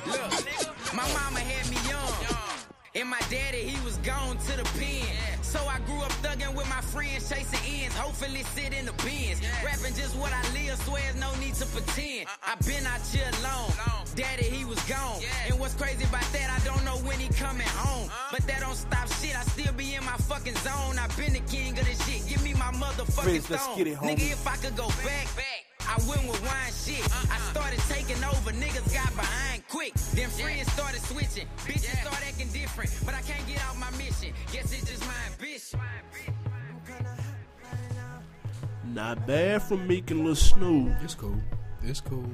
Look, 0.08 0.32
my 0.94 1.08
mama 1.14 1.40
had 1.40 1.70
me 1.70 1.78
young. 1.90 2.41
And 2.94 3.08
my 3.08 3.20
daddy, 3.30 3.60
he 3.60 3.80
was 3.86 3.96
gone 3.98 4.36
to 4.36 4.58
the 4.58 4.64
pen. 4.78 5.08
So 5.42 5.60
I 5.60 5.80
grew 5.86 6.02
up 6.02 6.12
thugging 6.20 6.54
with 6.54 6.68
my 6.68 6.82
friends, 6.82 7.30
chasing 7.30 7.60
ends. 7.64 7.96
Hopefully 7.96 8.44
sit 8.52 8.74
in 8.74 8.86
the 8.86 8.92
bins. 9.04 9.40
Rapping 9.64 9.96
just 9.96 10.14
what 10.18 10.34
I 10.34 10.42
live, 10.52 10.76
swear 10.84 11.02
no 11.18 11.34
need 11.40 11.56
to 11.56 11.66
pretend. 11.68 12.28
i 12.44 12.56
been 12.68 12.86
out 12.86 13.00
here 13.08 13.32
alone. 13.40 13.72
Daddy, 14.16 14.44
he 14.44 14.66
was 14.66 14.82
gone. 14.92 15.22
And 15.48 15.58
what's 15.58 15.74
crazy 15.74 16.04
about 16.04 16.28
that, 16.34 16.52
I 16.52 16.60
don't 16.66 16.84
know 16.84 16.98
when 17.08 17.18
he 17.18 17.30
coming 17.30 17.68
home. 17.80 18.10
But 18.30 18.46
that 18.48 18.60
don't 18.60 18.76
stop 18.76 19.08
shit, 19.08 19.40
I 19.40 19.44
still 19.44 19.72
be 19.74 19.96
in 19.96 20.04
my 20.04 20.18
fucking 20.28 20.56
zone. 20.56 21.00
I 21.00 21.08
been 21.16 21.32
the 21.32 21.40
king 21.48 21.80
of 21.80 21.86
this 21.86 22.00
shit. 22.06 22.28
Give 22.28 22.44
me 22.44 22.54
my 22.56 22.76
motherfucking 22.76 23.26
Riz, 23.26 23.50
let's 23.50 23.64
stone. 23.64 23.78
get 23.78 23.88
it, 23.88 23.96
homie. 23.96 24.18
Nigga, 24.18 24.32
if 24.36 24.46
I 24.46 24.58
could 24.58 24.76
go 24.76 24.88
back, 25.08 25.28
I 25.88 25.96
went 26.08 26.28
with 26.28 26.42
wine 26.44 26.72
shit. 26.72 27.04
I 27.32 27.40
started 27.52 27.80
taking 27.88 28.22
over, 28.24 28.52
niggas 28.52 28.94
got 28.94 29.16
behind 29.16 29.64
quick. 29.68 29.94
Then 30.16 30.30
friends 30.30 30.72
started 30.72 31.02
switching, 31.02 31.48
bitches 31.66 31.84
started 31.84 32.01
acting 32.01 32.01
different. 32.82 33.06
But 33.06 33.16
I 33.16 33.22
can't 33.22 33.48
get 33.48 33.64
out 33.64 33.78
my 33.78 33.92
mission. 33.92 34.34
Guess 34.52 34.74
it's 34.74 34.90
just 34.90 35.06
my 35.06 35.14
ambition. 35.32 35.80
Not 38.94 39.26
bad 39.26 39.62
from 39.64 39.88
Meek 39.88 40.12
and 40.12 40.26
Lil 40.26 40.36
Snupe. 40.36 41.02
It's 41.04 41.16
cool. 41.16 41.40
It's 41.84 42.02
cool. 42.02 42.26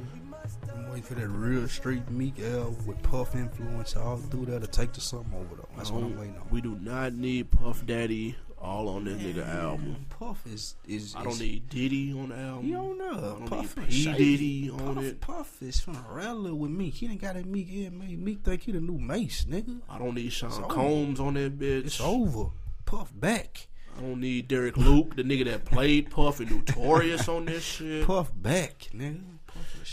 I'm 0.73 0.87
waiting 0.89 1.03
for 1.03 1.13
that 1.13 1.27
real 1.27 1.67
street 1.67 2.09
Meek 2.09 2.39
L 2.39 2.75
with 2.85 3.01
Puff 3.03 3.35
influence 3.35 3.95
all 3.95 4.17
through 4.17 4.45
that 4.47 4.61
to 4.61 4.67
take 4.67 4.93
the 4.93 5.01
something 5.01 5.33
over 5.35 5.55
though. 5.55 5.67
That's 5.77 5.91
what 5.91 6.03
I'm 6.03 6.17
waiting 6.17 6.35
on. 6.37 6.47
We 6.49 6.61
do 6.61 6.77
not 6.81 7.13
need 7.13 7.51
Puff 7.51 7.85
Daddy 7.85 8.35
all 8.59 8.89
on 8.89 9.05
this 9.05 9.21
nigga 9.21 9.47
album. 9.47 10.05
Puff 10.09 10.45
is 10.47 10.75
is. 10.87 11.15
I 11.15 11.23
don't 11.23 11.39
need 11.39 11.69
Diddy 11.69 12.11
on 12.13 12.29
the 12.29 12.35
album. 12.35 12.67
You 12.67 12.73
don't 12.75 12.97
know. 12.97 13.11
I 13.11 13.21
don't 13.39 13.45
Puff 13.47 13.77
need 13.77 13.87
P. 13.89 14.05
Diddy 14.13 14.69
on 14.69 14.95
Puff, 14.95 15.03
it. 15.03 15.21
Puff 15.21 15.61
is 15.61 15.79
from 15.79 15.97
rally 16.09 16.51
with 16.51 16.71
Meek. 16.71 16.95
He 16.95 17.07
done 17.07 17.17
got 17.17 17.35
that 17.35 17.45
Meek 17.45 17.71
in. 17.71 17.99
Made 17.99 18.21
Meek 18.21 18.39
think 18.43 18.63
he 18.63 18.71
the 18.71 18.81
new 18.81 18.97
Mase, 18.97 19.45
nigga. 19.49 19.81
I 19.89 19.97
don't 19.97 20.15
need 20.15 20.31
Sean 20.31 20.49
It's 20.49 20.57
over. 20.59 20.67
Combs 20.67 21.19
on 21.19 21.35
that 21.35 21.57
bitch. 21.59 21.85
It's 21.85 22.01
over. 22.01 22.49
Puff 22.85 23.11
back. 23.13 23.67
I 23.97 24.01
don't 24.01 24.19
need 24.21 24.47
Derek 24.47 24.77
Luke, 24.77 25.15
the 25.15 25.23
nigga 25.23 25.45
that 25.45 25.65
played 25.65 26.11
Puff 26.11 26.39
and 26.39 26.51
Notorious 26.51 27.27
on 27.27 27.45
this 27.45 27.63
shit. 27.77 28.05
Puff 28.05 28.31
back, 28.35 28.89
nigga. 28.93 29.36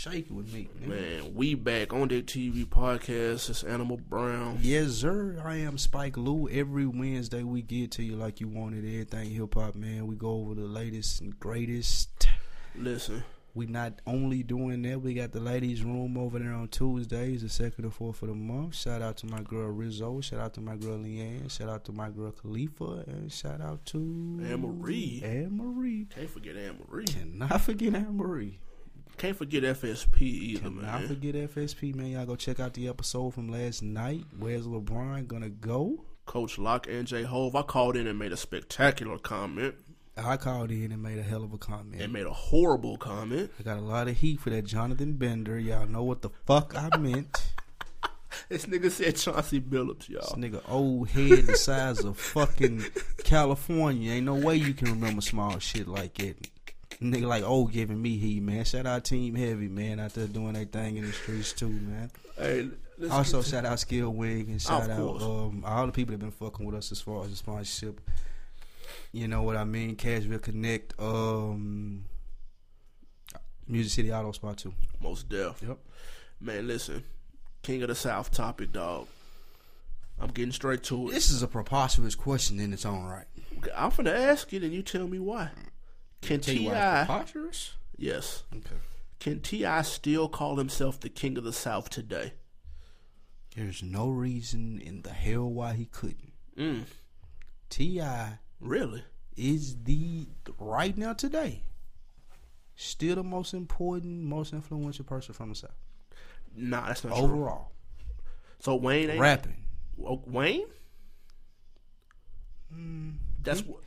Puff 0.05 0.13
is 0.13 0.19
shaky 0.19 0.33
with 0.33 0.53
Meek, 0.53 0.73
nigga. 0.81 0.87
Man, 0.87 1.35
we 1.35 1.55
back 1.55 1.93
on 1.93 2.07
that 2.09 2.25
TV 2.27 2.65
podcast. 2.65 3.49
It's 3.49 3.63
Animal 3.63 3.97
Brown. 3.97 4.59
Yes, 4.61 4.91
sir. 4.93 5.41
I 5.43 5.57
am 5.57 5.77
Spike 5.77 6.17
Lou. 6.17 6.47
Every 6.49 6.85
Wednesday 6.85 7.43
we 7.43 7.61
get 7.61 7.91
to 7.91 8.03
you 8.03 8.15
like 8.15 8.39
you 8.39 8.47
wanted 8.47 8.85
everything 8.85 9.31
hip 9.31 9.55
hop, 9.55 9.75
man. 9.75 10.07
We 10.07 10.15
go 10.15 10.29
over 10.31 10.55
the 10.55 10.61
latest 10.67 11.21
and 11.21 11.37
greatest. 11.39 12.27
Listen, 12.75 13.23
We 13.53 13.67
not 13.67 14.01
only 14.05 14.43
doing 14.43 14.81
that, 14.81 15.01
we 15.01 15.13
got 15.13 15.31
the 15.31 15.39
ladies' 15.39 15.81
room 15.81 16.17
over 16.17 16.39
there 16.39 16.51
on 16.51 16.67
Tuesdays, 16.67 17.41
the 17.41 17.49
second 17.49 17.85
and 17.85 17.93
fourth 17.93 18.21
of 18.21 18.27
the 18.27 18.35
month. 18.35 18.75
Shout 18.75 19.01
out 19.01 19.15
to 19.17 19.27
my 19.27 19.41
girl 19.41 19.69
Rizzo. 19.69 20.19
Shout 20.19 20.41
out 20.41 20.53
to 20.55 20.61
my 20.61 20.75
girl 20.75 20.97
Leanne. 20.97 21.49
Shout 21.49 21.69
out 21.69 21.85
to 21.85 21.93
my 21.93 22.09
girl 22.09 22.31
Khalifa. 22.31 23.05
And 23.07 23.31
shout 23.31 23.61
out 23.61 23.85
to 23.87 23.97
Anne 24.43 24.61
Marie. 24.61 25.21
Anne 25.23 25.55
Marie. 25.57 26.07
can't 26.13 26.29
forget 26.29 26.57
Anne 26.57 26.79
Marie. 26.87 27.05
Cannot 27.05 27.61
forget 27.61 27.95
Anne 27.95 28.17
Marie. 28.17 28.59
Can't 29.17 29.37
forget 29.37 29.63
FSP 29.63 30.21
either, 30.21 30.69
Cannot 30.69 30.81
man. 30.81 31.07
forget 31.07 31.35
FSP, 31.35 31.95
man. 31.95 32.07
Y'all 32.07 32.25
go 32.25 32.35
check 32.35 32.59
out 32.59 32.73
the 32.73 32.87
episode 32.87 33.33
from 33.33 33.49
last 33.49 33.81
night. 33.81 34.25
Where's 34.37 34.67
LeBron 34.67 35.27
gonna 35.27 35.49
go? 35.49 36.03
Coach 36.25 36.57
Locke 36.57 36.87
and 36.87 37.07
J 37.07 37.23
Hove. 37.23 37.55
I 37.55 37.61
called 37.61 37.95
in 37.95 38.07
and 38.07 38.17
made 38.19 38.31
a 38.31 38.37
spectacular 38.37 39.17
comment 39.17 39.75
I 40.17 40.37
called 40.37 40.71
in 40.71 40.91
and 40.93 41.03
made 41.03 41.17
a 41.19 41.23
hell 41.23 41.43
of 41.43 41.51
a 41.53 41.57
comment. 41.57 42.01
and 42.01 42.13
made 42.13 42.25
a 42.25 42.31
horrible 42.33 42.97
comment. 42.97 43.51
I 43.59 43.63
got 43.63 43.77
a 43.77 43.81
lot 43.81 44.07
of 44.07 44.17
heat 44.17 44.39
for 44.39 44.49
that 44.49 44.63
Jonathan 44.63 45.13
Bender. 45.13 45.59
Y'all 45.59 45.87
know 45.87 46.03
what 46.03 46.21
the 46.21 46.29
fuck 46.45 46.73
I 46.75 46.95
meant. 46.97 47.47
This 48.49 48.65
nigga 48.65 48.91
said 48.91 49.15
Chauncey 49.15 49.61
Billups, 49.61 50.09
y'all. 50.09 50.19
This 50.21 50.33
nigga 50.33 50.61
old 50.67 51.07
head 51.09 51.47
the 51.47 51.55
size 51.55 52.03
of 52.03 52.17
fucking 52.19 52.83
California. 53.23 54.11
Ain't 54.11 54.25
no 54.25 54.35
way 54.35 54.57
you 54.57 54.73
can 54.73 54.89
remember 54.89 55.21
small 55.21 55.57
shit 55.59 55.87
like 55.87 56.19
it. 56.19 56.49
Nigga 57.01 57.27
like 57.27 57.43
oh 57.45 57.65
giving 57.65 58.01
me 58.01 58.17
heat, 58.17 58.41
man. 58.41 58.63
Shout 58.65 58.85
out 58.85 59.03
Team 59.03 59.35
Heavy, 59.35 59.67
man, 59.67 59.99
out 59.99 60.13
there 60.13 60.27
doing 60.27 60.53
their 60.53 60.65
thing 60.65 60.97
in 60.97 61.05
the 61.05 61.11
streets 61.11 61.51
too, 61.53 61.69
man. 61.69 62.09
Hey, 62.37 62.69
Also 63.11 63.37
get 63.39 63.43
to- 63.45 63.49
shout 63.51 63.65
out 63.65 63.79
Skill 63.79 64.09
Wig 64.11 64.47
and 64.47 64.61
shout 64.61 64.89
out 64.89 65.21
um 65.21 65.63
all 65.65 65.85
the 65.85 65.91
people 65.91 66.13
that 66.13 66.19
been 66.19 66.31
fucking 66.31 66.65
with 66.65 66.75
us 66.75 66.91
as 66.91 67.01
far 67.01 67.23
as 67.23 67.29
the 67.31 67.35
sponsorship. 67.35 67.99
You 69.11 69.27
know 69.27 69.43
what 69.43 69.57
I 69.57 69.63
mean? 69.65 69.95
Cashville 69.95 70.41
Connect, 70.41 70.93
um 70.99 72.05
Music 73.67 73.91
City 73.91 74.13
Auto 74.13 74.31
Spot 74.31 74.57
too. 74.57 74.73
most 75.01 75.27
deaf. 75.27 75.61
Yep. 75.67 75.77
Man, 76.39 76.67
listen, 76.67 77.03
King 77.63 77.81
of 77.81 77.87
the 77.89 77.95
South 77.95 78.31
topic, 78.31 78.71
dog. 78.71 79.07
I'm 80.19 80.29
getting 80.29 80.51
straight 80.53 80.83
to 80.83 81.09
it. 81.09 81.13
This 81.13 81.29
is 81.29 81.43
a 81.43 81.47
preposterous 81.47 82.15
question 82.15 82.59
in 82.59 82.71
its 82.71 82.85
own 82.85 83.03
right. 83.05 83.25
I'm 83.75 83.91
finna 83.91 84.13
ask 84.15 84.53
it, 84.53 84.63
and 84.63 84.71
you 84.71 84.81
tell 84.81 85.07
me 85.07 85.19
why. 85.19 85.49
Can 86.25 86.41
Tell 86.41 86.53
you 86.55 86.69
why 86.69 86.73
it's 86.73 87.01
Ti? 87.01 87.05
preposterous? 87.05 87.73
Yes. 87.97 88.43
Okay. 88.55 88.75
Can 89.19 89.39
Ti 89.41 89.83
still 89.83 90.27
call 90.29 90.57
himself 90.57 90.99
the 90.99 91.09
King 91.09 91.37
of 91.37 91.43
the 91.43 91.53
South 91.53 91.89
today? 91.89 92.33
There's 93.55 93.81
no 93.81 94.09
reason 94.09 94.79
in 94.79 95.01
the 95.03 95.11
hell 95.11 95.49
why 95.49 95.73
he 95.73 95.85
couldn't. 95.85 96.33
Mm, 96.57 96.83
T.I. 97.69 98.39
really? 98.59 99.03
is 99.37 99.75
the, 99.83 100.27
right 100.59 100.97
now 100.97 101.11
today, 101.13 101.63
still 102.75 103.15
the 103.15 103.23
most 103.23 103.53
important, 103.53 104.23
most 104.23 104.53
influential 104.53 105.03
person 105.03 105.33
from 105.33 105.49
the 105.49 105.55
South. 105.55 105.75
Nah, 106.55 106.87
that's 106.87 107.03
not 107.03 107.15
true. 107.15 107.23
Overall. 107.25 107.71
So 108.59 108.75
Wayne 108.75 109.09
ain't 109.09 109.19
Rapping. 109.19 109.57
Oh, 110.01 110.21
Wayne? 110.25 110.67
Mm, 112.73 113.15
That's 113.43 113.61
what 113.61 113.81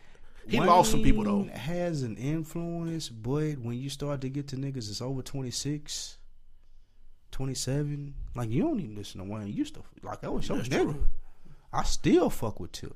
he 0.49 0.61
lost 0.61 0.91
some 0.91 1.03
people 1.03 1.25
though. 1.25 1.39
Wayne 1.39 1.49
has 1.49 2.03
an 2.03 2.17
influence, 2.17 3.09
but 3.09 3.59
when 3.59 3.75
you 3.79 3.89
start 3.91 4.21
to 4.23 4.29
get 4.29 4.49
to 4.49 4.57
niggas 4.57 4.87
that's 4.89 5.01
over 5.03 5.23
26, 5.23 6.17
27, 7.31 8.15
like 8.35 8.51
you 8.51 8.63
don't 8.63 8.81
even 8.81 8.97
listen 8.97 9.21
to 9.21 9.31
Wayne. 9.31 9.47
You 9.49 9.55
used 9.55 9.75
to 9.75 9.83
like 10.03 10.21
that 10.23 10.33
was 10.33 10.49
your 10.49 10.59
That's 10.59 10.69
nigga. 10.69 10.83
true. 10.93 11.07
I 11.73 11.83
still 11.85 12.31
fuck 12.31 12.61
with 12.61 12.73
Tip. 12.73 12.95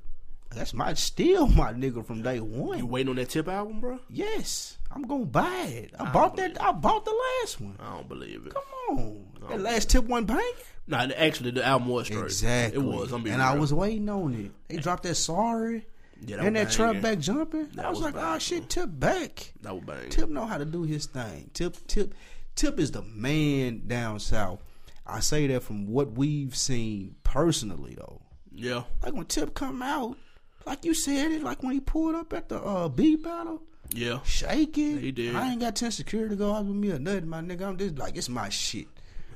That's 0.50 0.74
my 0.74 0.92
still 0.94 1.46
my 1.46 1.72
nigga 1.72 2.04
from 2.04 2.22
day 2.22 2.40
one. 2.40 2.78
You 2.78 2.86
waiting 2.86 3.10
on 3.10 3.16
that 3.16 3.28
Tip 3.30 3.48
album, 3.48 3.80
bro? 3.80 3.98
Yes, 4.08 4.78
I'm 4.90 5.02
gonna 5.02 5.24
buy 5.26 5.64
it. 5.66 5.94
I, 5.98 6.04
I 6.04 6.12
bought 6.12 6.36
that. 6.36 6.60
I 6.62 6.72
bought 6.72 7.04
the 7.04 7.14
last 7.42 7.60
one. 7.60 7.76
I 7.80 7.94
don't 7.96 8.08
believe 8.08 8.46
it. 8.46 8.54
Come 8.54 8.98
on, 8.98 9.26
that 9.48 9.60
last 9.60 9.90
tip 9.90 10.04
one 10.04 10.24
bang. 10.24 10.40
Nah, 10.86 11.06
actually, 11.16 11.52
the 11.52 11.64
album 11.64 11.88
was 11.88 12.06
straight. 12.06 12.24
Exactly, 12.24 12.80
It 12.80 12.84
was. 12.84 13.12
And 13.12 13.40
I 13.40 13.56
was 13.56 13.72
waiting 13.72 14.08
on 14.08 14.34
it. 14.34 14.50
They 14.68 14.76
dropped 14.78 15.04
that 15.04 15.14
sorry 15.14 15.86
Yeah, 16.24 16.44
and 16.44 16.54
that 16.56 16.70
truck 16.70 17.00
back 17.00 17.18
jumping. 17.18 17.68
That 17.74 17.86
I 17.86 17.90
was, 17.90 18.00
was 18.00 18.14
like, 18.14 18.24
oh 18.24 18.38
shit, 18.38 18.68
Tip 18.68 18.88
back. 18.92 19.52
That 19.62 19.74
was 19.74 19.84
bang. 19.84 20.08
Tip 20.10 20.28
know 20.28 20.46
how 20.46 20.58
to 20.58 20.64
do 20.64 20.82
his 20.82 21.06
thing. 21.06 21.50
Tip, 21.52 21.76
Tip, 21.86 22.14
Tip 22.54 22.78
is 22.78 22.92
the 22.92 23.02
man 23.02 23.82
down 23.86 24.20
south. 24.20 24.62
I 25.06 25.20
say 25.20 25.48
that 25.48 25.62
from 25.62 25.88
what 25.88 26.12
we've 26.12 26.54
seen 26.54 27.16
personally, 27.24 27.94
though. 27.96 28.22
Yeah. 28.52 28.84
Like 29.02 29.14
when 29.14 29.24
Tip 29.24 29.54
come 29.54 29.82
out, 29.82 30.16
like 30.64 30.84
you 30.84 30.94
said 30.94 31.32
it, 31.32 31.42
like 31.42 31.62
when 31.62 31.72
he 31.72 31.80
pulled 31.80 32.14
up 32.14 32.32
at 32.32 32.48
the 32.48 32.60
uh, 32.60 32.88
beat 32.88 33.22
battle. 33.22 33.62
Yeah. 33.94 34.20
shaking. 34.24 35.00
He 35.00 35.10
did. 35.10 35.34
I 35.34 35.50
ain't 35.50 35.60
got 35.60 35.76
ten 35.76 35.90
security 35.90 36.36
guards 36.36 36.68
with 36.68 36.76
me 36.76 36.92
or 36.92 36.98
nothing, 36.98 37.28
my 37.28 37.40
nigga. 37.40 37.62
I'm 37.62 37.76
just 37.76 37.98
like 37.98 38.16
it's 38.16 38.28
my 38.28 38.48
shit. 38.48 38.86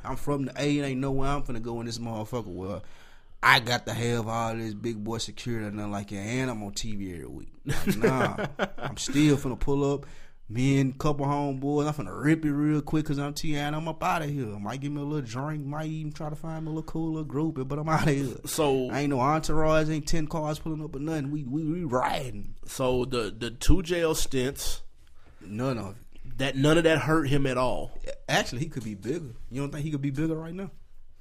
I'm 0.05 0.17
from 0.17 0.45
the 0.45 0.53
A. 0.57 0.79
It 0.79 0.83
ain't 0.83 1.01
nowhere 1.01 1.31
I'm 1.31 1.43
finna 1.43 1.61
go 1.61 1.81
in 1.81 1.87
this 1.87 1.99
motherfucker. 1.99 2.47
Well, 2.47 2.83
I 3.47 3.61
got 3.61 3.87
to 3.87 3.95
have 3.95 4.27
all 4.27 4.57
this 4.57 4.75
big 4.75 5.03
boy 5.05 5.19
security 5.19 5.67
and 5.67 5.77
nothing 5.77 5.93
like 5.93 6.09
that. 6.11 6.17
And 6.17 6.51
I'm 6.51 6.63
on 6.65 6.73
TV 6.73 7.15
every 7.15 7.27
week. 7.27 7.49
Like, 7.65 7.97
nah, 7.97 8.47
I'm 8.79 8.97
still 8.97 9.37
finna 9.37 9.59
pull 9.59 9.95
up. 9.95 10.05
Me 10.49 10.79
and 10.81 10.95
a 10.95 10.99
couple 10.99 11.27
homeboys, 11.27 11.87
I'm 11.87 11.95
finna 11.95 12.25
rip 12.25 12.45
it 12.45 12.53
real 12.53 12.81
quick 12.81 13.05
because 13.05 13.19
I'm 13.19 13.35
T 13.35 13.57
and 13.57 13.75
I'm 13.75 13.87
up 13.89 14.03
out 14.03 14.23
of 14.23 14.31
here. 14.31 14.47
Might 14.47 14.81
give 14.81 14.93
me 14.93 15.01
a 15.01 15.05
little 15.05 15.21
drink, 15.27 15.65
might 15.65 15.87
even 15.87 16.13
try 16.13 16.29
to 16.29 16.37
find 16.37 16.65
me 16.65 16.71
a 16.71 16.75
little 16.75 16.83
cooler 16.85 17.25
group, 17.25 17.57
but 17.69 17.79
I'm 17.79 17.89
out 17.89 18.09
of 18.09 18.15
here. 18.15 18.37
So 18.47 18.89
I 18.91 19.01
ain't 19.01 19.11
no 19.11 19.21
entourage, 19.21 19.89
ain't 19.91 20.07
ten 20.07 20.27
cars 20.29 20.59
pulling 20.61 20.83
up 20.85 20.95
or 20.95 21.01
nothing. 21.01 21.31
We 21.33 21.45
we, 21.45 21.65
we 21.65 21.85
riding. 21.85 22.55
so 22.65 23.05
the 23.05 23.35
the 23.37 23.51
two 23.51 23.83
jail 23.83 24.15
stints 24.15 24.83
None 25.41 25.79
of 25.79 25.97
it. 25.97 26.39
that 26.39 26.57
none 26.57 26.79
of 26.79 26.85
that 26.85 26.99
hurt 26.99 27.29
him 27.29 27.47
at 27.47 27.59
all. 27.59 27.93
Actually, 28.29 28.61
he 28.61 28.69
could 28.69 28.85
be 28.85 28.95
bigger. 28.95 29.35
You 29.51 29.61
don't 29.61 29.71
think 29.71 29.85
he 29.85 29.91
could 29.91 30.03
be 30.03 30.11
bigger 30.11 30.35
right 30.37 30.55
now? 30.55 30.71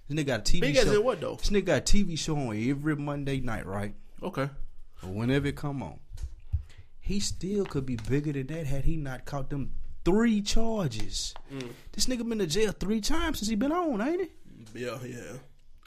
This 0.08 0.18
nigga 0.24 0.28
got 0.28 0.40
a 0.42 0.44
TV 0.44 0.62
Big 0.62 0.76
show. 0.76 0.82
as 0.82 0.92
in 0.94 1.04
what 1.04 1.22
though? 1.22 1.36
This 1.36 1.50
nigga 1.50 1.66
got 1.66 1.78
a 1.80 1.82
TV 1.82 2.18
show 2.18 2.36
on 2.38 2.70
every 2.70 2.96
Monday 2.96 3.40
night, 3.40 3.66
right? 3.66 3.94
Okay. 4.22 4.50
Or 5.04 5.10
whenever 5.10 5.48
it 5.48 5.56
come 5.56 5.82
on. 5.84 6.00
He 7.00 7.20
still 7.20 7.66
could 7.66 7.86
be 7.86 7.98
bigger 7.98 8.32
than 8.34 8.48
that 8.48 8.66
had 8.66 8.86
he 8.86 8.98
not 8.98 9.26
caught 9.26 9.50
them 9.50 9.72
three 10.04 10.42
charges. 10.42 11.34
Mm. 11.54 11.70
This 11.92 12.08
nigga 12.08 12.28
been 12.28 12.40
to 12.40 12.48
jail 12.48 12.72
three 12.72 13.02
times 13.02 13.40
since 13.40 13.50
he 13.50 13.56
been 13.56 13.72
on, 13.72 14.02
ain't 14.02 14.22
he? 14.74 14.82
Yeah, 14.84 14.98
yeah. 15.06 15.38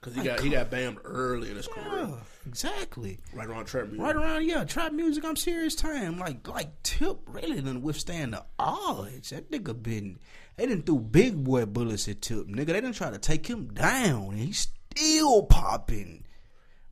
Cause 0.00 0.14
he 0.14 0.22
got 0.22 0.38
he 0.40 0.48
got 0.48 0.70
banned 0.70 0.98
early 1.04 1.50
in 1.50 1.56
his 1.56 1.68
Yeah, 1.76 1.82
career, 1.82 2.08
exactly. 2.48 3.18
right 3.34 3.46
around 3.48 3.66
trap 3.66 3.86
music. 3.86 4.00
Right 4.00 4.16
around, 4.16 4.44
yeah, 4.46 4.64
trap 4.64 4.92
music, 4.92 5.24
I'm 5.24 5.36
serious 5.36 5.74
time. 5.74 6.18
Like, 6.18 6.46
like 6.48 6.82
Tip 6.82 7.18
really 7.26 7.56
didn't 7.56 7.82
withstand 7.82 8.32
the 8.34 8.44
odds. 8.58 9.30
That 9.30 9.50
nigga 9.50 9.80
been, 9.82 10.18
they 10.56 10.66
didn't 10.66 10.86
threw 10.86 10.98
big 10.98 11.44
boy 11.44 11.66
bullets 11.66 12.08
at 12.08 12.22
Tip, 12.22 12.46
nigga. 12.48 12.66
They 12.66 12.80
didn't 12.80 12.92
try 12.92 13.10
to 13.10 13.18
take 13.18 13.46
him 13.46 13.68
down, 13.74 14.30
and 14.30 14.38
he's 14.38 14.68
still 14.96 15.42
popping. 15.44 16.24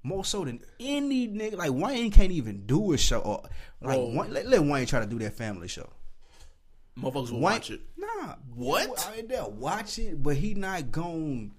more 0.03 0.25
so 0.25 0.45
than 0.45 0.61
any 0.79 1.27
nigga. 1.29 1.57
Like 1.57 1.73
Wayne 1.73 2.11
can't 2.13 2.31
even 2.31 2.65
do 2.67 2.93
a 2.93 2.99
show. 2.99 3.21
Or, 3.21 3.43
like. 3.81 3.99
Wayne, 3.99 4.33
let, 4.33 4.47
let 4.47 4.63
Wayne 4.63 4.87
try 4.87 5.01
to 5.01 5.07
do 5.07 5.19
that 5.21 5.35
family 5.35 5.67
show. 5.69 5.89
Motherfuckers 6.99 7.31
will 7.31 7.41
Wayne, 7.41 7.43
watch 7.43 7.71
it. 7.71 7.81
Nah, 7.99 8.37
What? 8.55 9.09
I 9.13 9.17
mean, 9.17 9.29
they'll 9.29 9.51
watch 9.51 9.99
it, 9.99 10.23
but 10.23 10.37
he 10.37 10.55
not 10.55 10.91
gon' 10.93 11.53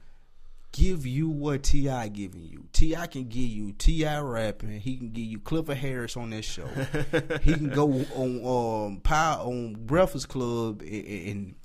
give 0.72 1.06
you 1.06 1.30
what 1.30 1.64
Ti 1.64 2.10
giving 2.10 2.44
you. 2.44 2.66
Ti 2.74 2.96
can 3.12 3.28
give 3.28 3.50
you 3.50 3.72
Ti 3.74 4.06
rapping. 4.06 4.80
He 4.80 4.98
can 4.98 5.10
give 5.12 5.26
you 5.26 5.40
Clifford 5.40 5.78
Harris 5.78 6.16
on 6.18 6.30
that 6.32 6.44
show. 6.44 6.68
he 7.42 7.54
can 7.54 7.70
go 7.70 7.92
on 8.16 8.88
um 8.92 9.02
power 9.02 9.40
on 9.44 9.76
Breakfast 9.86 10.30
Club 10.30 10.82
and. 10.82 11.56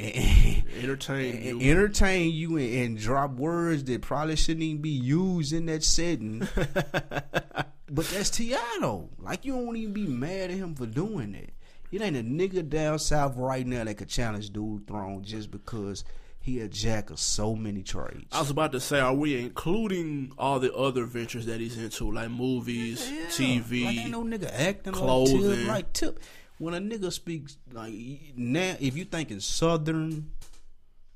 and, 0.00 0.14
and 0.14 0.64
Entertain 0.82 1.36
and 1.36 1.62
you. 1.62 1.70
entertain 1.70 2.32
you 2.32 2.56
and, 2.56 2.74
and 2.74 2.98
drop 2.98 3.32
words 3.34 3.84
that 3.84 4.02
probably 4.02 4.34
shouldn't 4.36 4.64
even 4.64 4.82
be 4.82 4.90
used 4.90 5.52
in 5.52 5.66
that 5.66 5.84
setting. 5.84 6.40
but 6.56 8.06
that's 8.12 8.30
Ti 8.30 8.56
though. 8.80 9.08
Like 9.18 9.44
you 9.44 9.52
don't 9.54 9.76
even 9.76 9.92
be 9.92 10.06
mad 10.06 10.50
at 10.50 10.56
him 10.56 10.74
for 10.74 10.86
doing 10.86 11.32
that. 11.32 11.50
It 11.92 12.02
ain't 12.02 12.16
a 12.16 12.22
nigga 12.24 12.68
down 12.68 12.98
south 12.98 13.36
right 13.36 13.64
now 13.64 13.84
that 13.84 13.94
could 13.94 14.08
challenge 14.08 14.50
Dude 14.50 14.88
Throne 14.88 15.22
just 15.22 15.52
because 15.52 16.02
he 16.44 16.60
a 16.60 16.68
jack 16.68 17.08
of 17.08 17.18
so 17.18 17.56
many 17.56 17.82
trades. 17.82 18.26
I 18.30 18.38
was 18.40 18.50
about 18.50 18.72
to 18.72 18.80
say, 18.80 19.00
are 19.00 19.14
we 19.14 19.40
including 19.40 20.32
all 20.36 20.60
the 20.60 20.72
other 20.74 21.04
ventures 21.06 21.46
that 21.46 21.58
he's 21.58 21.78
into, 21.78 22.12
like 22.12 22.30
movies, 22.30 23.10
Yeah. 23.10 23.24
TV? 23.28 23.84
Like 23.86 23.96
ain't 23.96 24.10
no 24.10 24.22
nigga 24.24 24.52
acting 24.52 24.92
clothing. 24.92 25.40
tip. 25.40 25.66
Like 25.68 25.92
tip. 25.94 26.20
When 26.58 26.74
a 26.74 26.78
nigga 26.80 27.10
speaks 27.10 27.56
like 27.72 27.94
now, 28.36 28.76
if 28.78 28.94
you 28.96 29.06
thinking 29.06 29.40
Southern, 29.40 30.30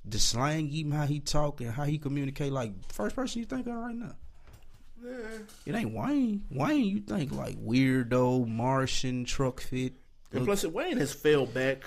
the 0.05 0.18
slang, 0.18 0.68
even 0.70 0.93
how 0.93 1.05
he 1.05 1.20
talk 1.20 1.61
and 1.61 1.70
how 1.70 1.85
he 1.85 1.99
communicate, 1.99 2.51
like 2.51 2.72
first 2.91 3.14
person 3.14 3.41
you 3.41 3.45
think 3.45 3.66
of 3.66 3.74
right 3.74 3.95
now. 3.95 4.14
Yeah. 5.05 5.12
It 5.66 5.74
ain't 5.74 5.93
Wayne. 5.93 6.45
Wayne, 6.51 6.85
you 6.87 7.01
think 7.01 7.33
like 7.33 7.57
weirdo, 7.62 8.49
Martian, 8.49 9.26
Trukfit. 9.26 9.93
And 10.33 10.45
plus, 10.47 10.64
Wayne 10.64 10.97
has 10.97 11.12
fell 11.12 11.45
back. 11.47 11.83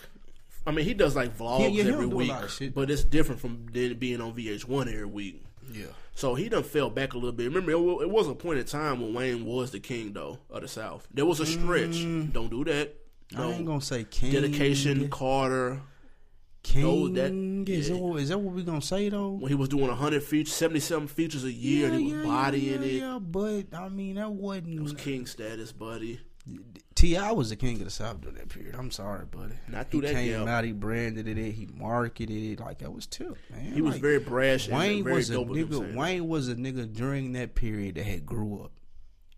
I 0.65 0.71
mean, 0.71 0.85
he 0.85 0.93
does 0.93 1.15
like 1.15 1.37
vlogs 1.37 1.61
Yeah, 1.61 1.67
yeah, 1.67 1.81
every 1.81 1.91
don't 1.93 2.09
do 2.09 2.15
a 2.15 2.17
week, 2.17 2.29
lot 2.29 2.43
of 2.43 2.51
shit. 2.51 2.73
but 2.75 2.91
it's 2.91 3.03
different 3.03 3.41
from 3.41 3.65
being 3.65 4.21
on 4.21 4.33
VH1 4.33 4.87
every 4.93 5.05
week. 5.05 5.43
Yeah. 5.73 5.85
So 6.13 6.35
he 6.35 6.49
done 6.49 6.63
fell 6.63 6.89
back 6.89 7.13
a 7.13 7.17
little 7.17 7.31
bit. 7.31 7.45
Remember, 7.45 7.71
it, 7.71 8.03
it 8.03 8.09
was 8.09 8.27
a 8.27 8.35
point 8.35 8.59
in 8.59 8.65
time 8.65 9.01
when 9.01 9.13
Wayne 9.13 9.45
was 9.45 9.71
the 9.71 9.79
king, 9.79 10.13
though, 10.13 10.37
of 10.49 10.61
the 10.61 10.67
South. 10.67 11.07
There 11.13 11.25
was 11.25 11.39
a 11.39 11.45
stretch. 11.45 12.01
Don't 12.31 12.49
do 12.49 12.63
that. 12.65 12.95
No. 13.31 13.39
Mm. 13.39 13.47
I 13.47 13.51
ain't 13.53 13.65
gonna 13.65 13.81
say 13.81 14.03
king. 14.03 14.33
Dedication, 14.33 15.09
Carter. 15.09 15.81
King. 16.63 16.81
No, 16.83 17.07
that- 17.07 17.31
is, 17.71 17.89
yeah. 17.89 17.95
that 17.95 18.01
what, 18.01 18.21
is 18.21 18.29
that 18.29 18.37
what 18.37 18.53
we 18.53 18.63
gonna 18.63 18.81
say 18.81 19.09
though? 19.09 19.29
When 19.31 19.49
he 19.49 19.55
was 19.55 19.69
doing 19.69 19.87
100 19.87 20.21
features, 20.21 20.53
77 20.53 21.07
features 21.07 21.43
a 21.43 21.51
year, 21.51 21.87
and 21.89 21.99
he 21.99 22.13
was 22.13 22.25
bodying 22.25 22.81
yeah, 22.83 22.87
it. 22.87 22.93
Yeah, 22.93 23.19
but 23.19 23.73
I 23.73 23.89
mean 23.89 24.15
that 24.15 24.27
It 24.27 24.31
was 24.33 24.79
wasn't. 24.81 24.99
king 24.99 25.25
status, 25.25 25.71
buddy. 25.71 26.19
Ti 27.01 27.17
was 27.33 27.49
the 27.49 27.55
king 27.55 27.77
of 27.77 27.85
the 27.85 27.89
south 27.89 28.21
during 28.21 28.37
that 28.37 28.49
period. 28.49 28.75
I'm 28.77 28.91
sorry, 28.91 29.25
buddy. 29.25 29.55
Not 29.67 29.87
he 29.87 29.91
through 29.91 30.01
that 30.01 30.13
came 30.13 30.45
gap. 30.45 30.47
out, 30.47 30.63
he 30.63 30.71
branded 30.71 31.27
it, 31.27 31.37
he 31.37 31.67
marketed 31.73 32.29
it 32.29 32.59
like 32.59 32.77
that 32.79 32.93
was 32.93 33.07
tip, 33.07 33.35
man. 33.49 33.73
He 33.73 33.81
was 33.81 33.93
Like, 33.93 34.01
very 34.01 34.19
brash 34.19 34.67
and 34.67 34.77
Wayne 34.77 35.03
very 35.03 35.15
was 35.15 35.29
a 35.31 35.35
nigga. 35.35 35.95
Wayne 35.95 36.27
was 36.27 36.47
a 36.47 36.55
nigga 36.55 36.93
during 36.93 37.33
that 37.33 37.55
period 37.55 37.95
that 37.95 38.03
had 38.05 38.25
grew 38.25 38.61
up, 38.63 38.71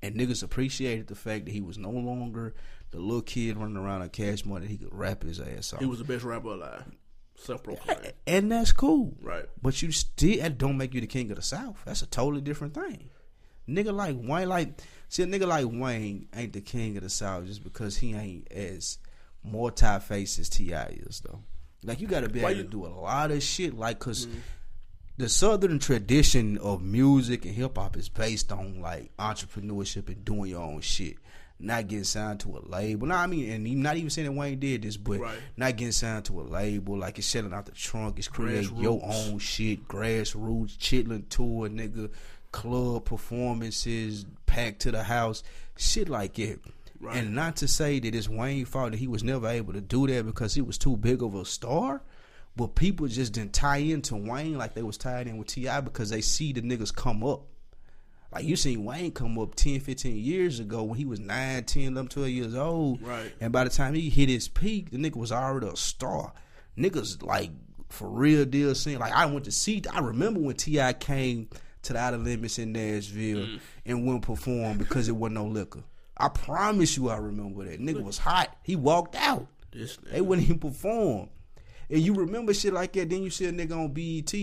and 0.01 0.14
niggas 0.16 0.43
appreciated 0.43 1.07
the 1.07 1.16
fact 1.16 1.45
that 1.45 1.51
he 1.51 1.61
was 1.61 1.78
no 1.78 1.89
longer 1.89 2.53
the 2.91 2.99
little 2.99 3.22
kid 3.22 3.55
running 3.57 3.78
around 3.78 4.01
on 4.01 4.09
cash 4.09 4.43
money. 4.43 4.68
He 4.68 4.78
could 4.78 4.93
rap 4.93 5.24
his 5.24 5.39
ass 5.39 5.74
off. 5.74 5.80
He 5.80 5.86
was 5.86 5.99
the 5.99 6.05
best 6.05 6.26
rapper 6.26 6.49
alive. 6.49 6.84
Self 7.36 7.64
proclaimed. 7.64 8.11
and 8.28 8.51
that's 8.51 8.74
cool. 8.74 9.16
Right. 9.22 9.45
But 9.61 9.82
you 9.82 9.91
still 9.91 10.39
that 10.39 10.57
don't 10.57 10.78
make 10.78 10.93
you 10.93 10.99
the 11.01 11.07
king 11.07 11.32
of 11.32 11.38
the 11.38 11.41
South. 11.41 11.82
That's 11.86 12.01
a 12.01 12.07
totally 12.07 12.41
different 12.41 12.74
thing. 12.74 13.09
Nigga 13.68 13.93
like 13.93 14.16
Wayne, 14.20 14.49
like 14.49 14.82
see 15.14 15.24
a 15.24 15.26
nigga 15.28 15.47
like 15.47 15.66
Wayne 15.70 16.28
ain't 16.36 16.53
the 16.53 16.61
king 16.61 16.97
of 16.97 17.03
the 17.03 17.09
South 17.09 17.45
just 17.45 17.64
because 17.64 17.97
he 17.97 18.14
ain't 18.14 18.51
as 18.51 18.97
multi 19.43 19.99
faced 19.99 20.39
as 20.39 20.49
Ti 20.49 20.72
is 20.74 21.22
though. 21.26 21.41
Like 21.84 21.99
you 22.01 22.07
got 22.07 22.22
to 22.22 22.30
be 22.30 22.39
able 22.39 22.49
Mm-hmm. 22.49 22.61
to 22.61 22.68
do 22.68 22.86
a 22.86 22.88
lot 22.88 23.32
of 23.32 23.43
shit. 23.43 23.78
Like 23.78 23.99
because 23.99 24.28
the 25.18 25.30
Southern 25.30 25.78
tradition 25.80 26.57
of 26.57 26.82
music 26.82 27.45
and 27.45 27.53
hip 27.53 27.78
hop 27.78 27.95
is 27.97 28.09
based 28.09 28.51
on 28.51 28.82
like 28.82 29.11
entrepreneurship 29.18 30.07
and 30.07 30.24
doing 30.26 30.49
your 30.51 30.61
own 30.64 30.82
shit. 30.82 31.18
Not 31.59 31.88
getting 31.88 32.03
signed 32.03 32.39
to 32.41 32.57
a 32.57 32.61
label. 32.68 33.07
No, 33.07 33.16
I 33.16 33.28
mean, 33.28 33.49
and 33.51 33.84
not 33.84 33.95
even 33.95 34.09
saying 34.09 34.26
that 34.28 34.34
Wayne 34.34 34.59
did 34.59 34.82
this, 34.82 34.97
but 34.97 35.20
Right. 35.20 35.38
not 35.55 35.78
getting 35.78 35.91
signed 35.91 36.26
to 36.26 36.41
a 36.41 36.43
label. 36.43 36.97
Like 36.97 37.20
it's 37.20 37.28
selling 37.28 37.53
out 37.53 37.68
the 37.68 37.72
trunk. 37.74 38.18
It's 38.18 38.28
creating 38.28 38.76
your 38.78 38.99
own 39.03 39.38
shit. 39.39 39.88
Grassroots, 39.88 40.78
chitlin 40.78 41.30
tour, 41.30 41.70
nigga, 41.70 42.09
club 42.54 43.04
performances, 43.04 44.26
packed 44.45 44.84
to 44.84 44.91
the 44.91 45.04
house, 45.04 45.43
shit 45.76 46.08
like 46.08 46.39
it. 46.39 46.62
Right. 47.01 47.18
And 47.18 47.36
not 47.36 47.58
to 47.58 47.68
say 47.68 47.99
that 47.99 48.16
it's 48.16 48.30
Wayne's 48.30 48.70
fault 48.70 48.91
that 48.91 48.97
he 48.97 49.10
was 49.10 49.26
never 49.26 49.49
able 49.49 49.74
to 49.74 49.82
do 49.82 50.08
that 50.08 50.26
because 50.26 50.54
he 50.54 50.62
was 50.62 50.78
too 50.78 50.95
big 50.95 51.22
of 51.22 51.36
a 51.36 51.43
star. 51.43 52.01
But 52.56 52.76
people 52.76 53.08
just 53.08 53.34
didn't 53.34 53.51
tie 53.51 53.78
into 53.78 54.16
Wayne 54.16 54.58
like 54.58 54.74
they 54.74 54.84
was 54.84 54.97
tied 54.97 55.28
in 55.28 55.38
with 55.38 55.47
T.I. 55.47 55.82
because 55.82 56.12
they 56.12 56.22
see 56.22 56.54
the 56.54 56.62
niggas 56.62 56.95
come 56.95 57.22
up. 57.24 57.41
Like 58.32 58.45
you 58.45 58.56
seen 58.56 58.86
Wayne 58.86 59.12
come 59.12 59.38
up 59.38 59.56
10, 59.56 59.82
15 59.82 60.16
years 60.16 60.60
ago 60.60 60.84
when 60.84 60.97
he 60.97 61.06
was 61.06 61.20
9, 61.20 61.64
10, 61.66 61.84
11, 61.84 62.08
12 62.10 62.30
years 62.30 62.56
old. 62.56 63.01
Right. 63.01 63.34
And 63.41 63.51
by 63.51 63.64
the 63.64 63.70
time 63.70 63.95
he 63.95 64.10
hit 64.10 64.30
his 64.30 64.47
peak, 64.47 64.91
the 64.91 64.97
nigga 64.97 65.18
was 65.18 65.32
already 65.32 65.68
a 65.68 65.76
star. 65.76 66.34
Niggas 66.78 67.22
like 67.22 67.51
for 67.89 68.10
real 68.10 68.45
deal 68.45 68.74
saying 68.74 68.97
like 68.97 69.14
I 69.14 69.28
went 69.28 69.45
to 69.45 69.51
see 69.51 69.84
I 69.91 69.99
remember 69.99 70.39
when 70.39 70.56
T.I. 70.56 70.93
came 70.93 71.49
to 71.84 71.93
the 71.93 71.99
Outer 71.99 72.17
Limits 72.17 72.59
in 72.59 72.71
Nashville 72.73 73.45
Mm. 73.45 73.59
and 73.86 74.05
wouldn't 74.05 74.23
perform 74.23 74.77
because 74.77 75.07
it 75.07 75.15
wasn't 75.15 75.36
no 75.36 75.45
liquor. 75.45 75.84
I 76.17 76.29
promise 76.29 76.95
you 76.97 77.09
I 77.09 77.17
remember 77.17 77.65
that. 77.65 77.79
Nigga 77.79 78.03
was 78.03 78.17
hot. 78.17 78.55
He 78.63 78.75
walked 78.75 79.15
out. 79.15 79.47
This 79.71 79.97
They 80.11 80.21
wouldn't 80.21 80.47
even 80.47 80.59
perform. 80.59 81.29
And 81.89 81.99
you 82.01 82.13
remember 82.13 82.53
shit 82.53 82.73
like 82.73 82.93
that, 82.93 83.09
then 83.09 83.23
you 83.23 83.29
see 83.29 83.45
a 83.45 83.51
nigga 83.51 83.71
on 83.73 83.91
BET 83.93 84.34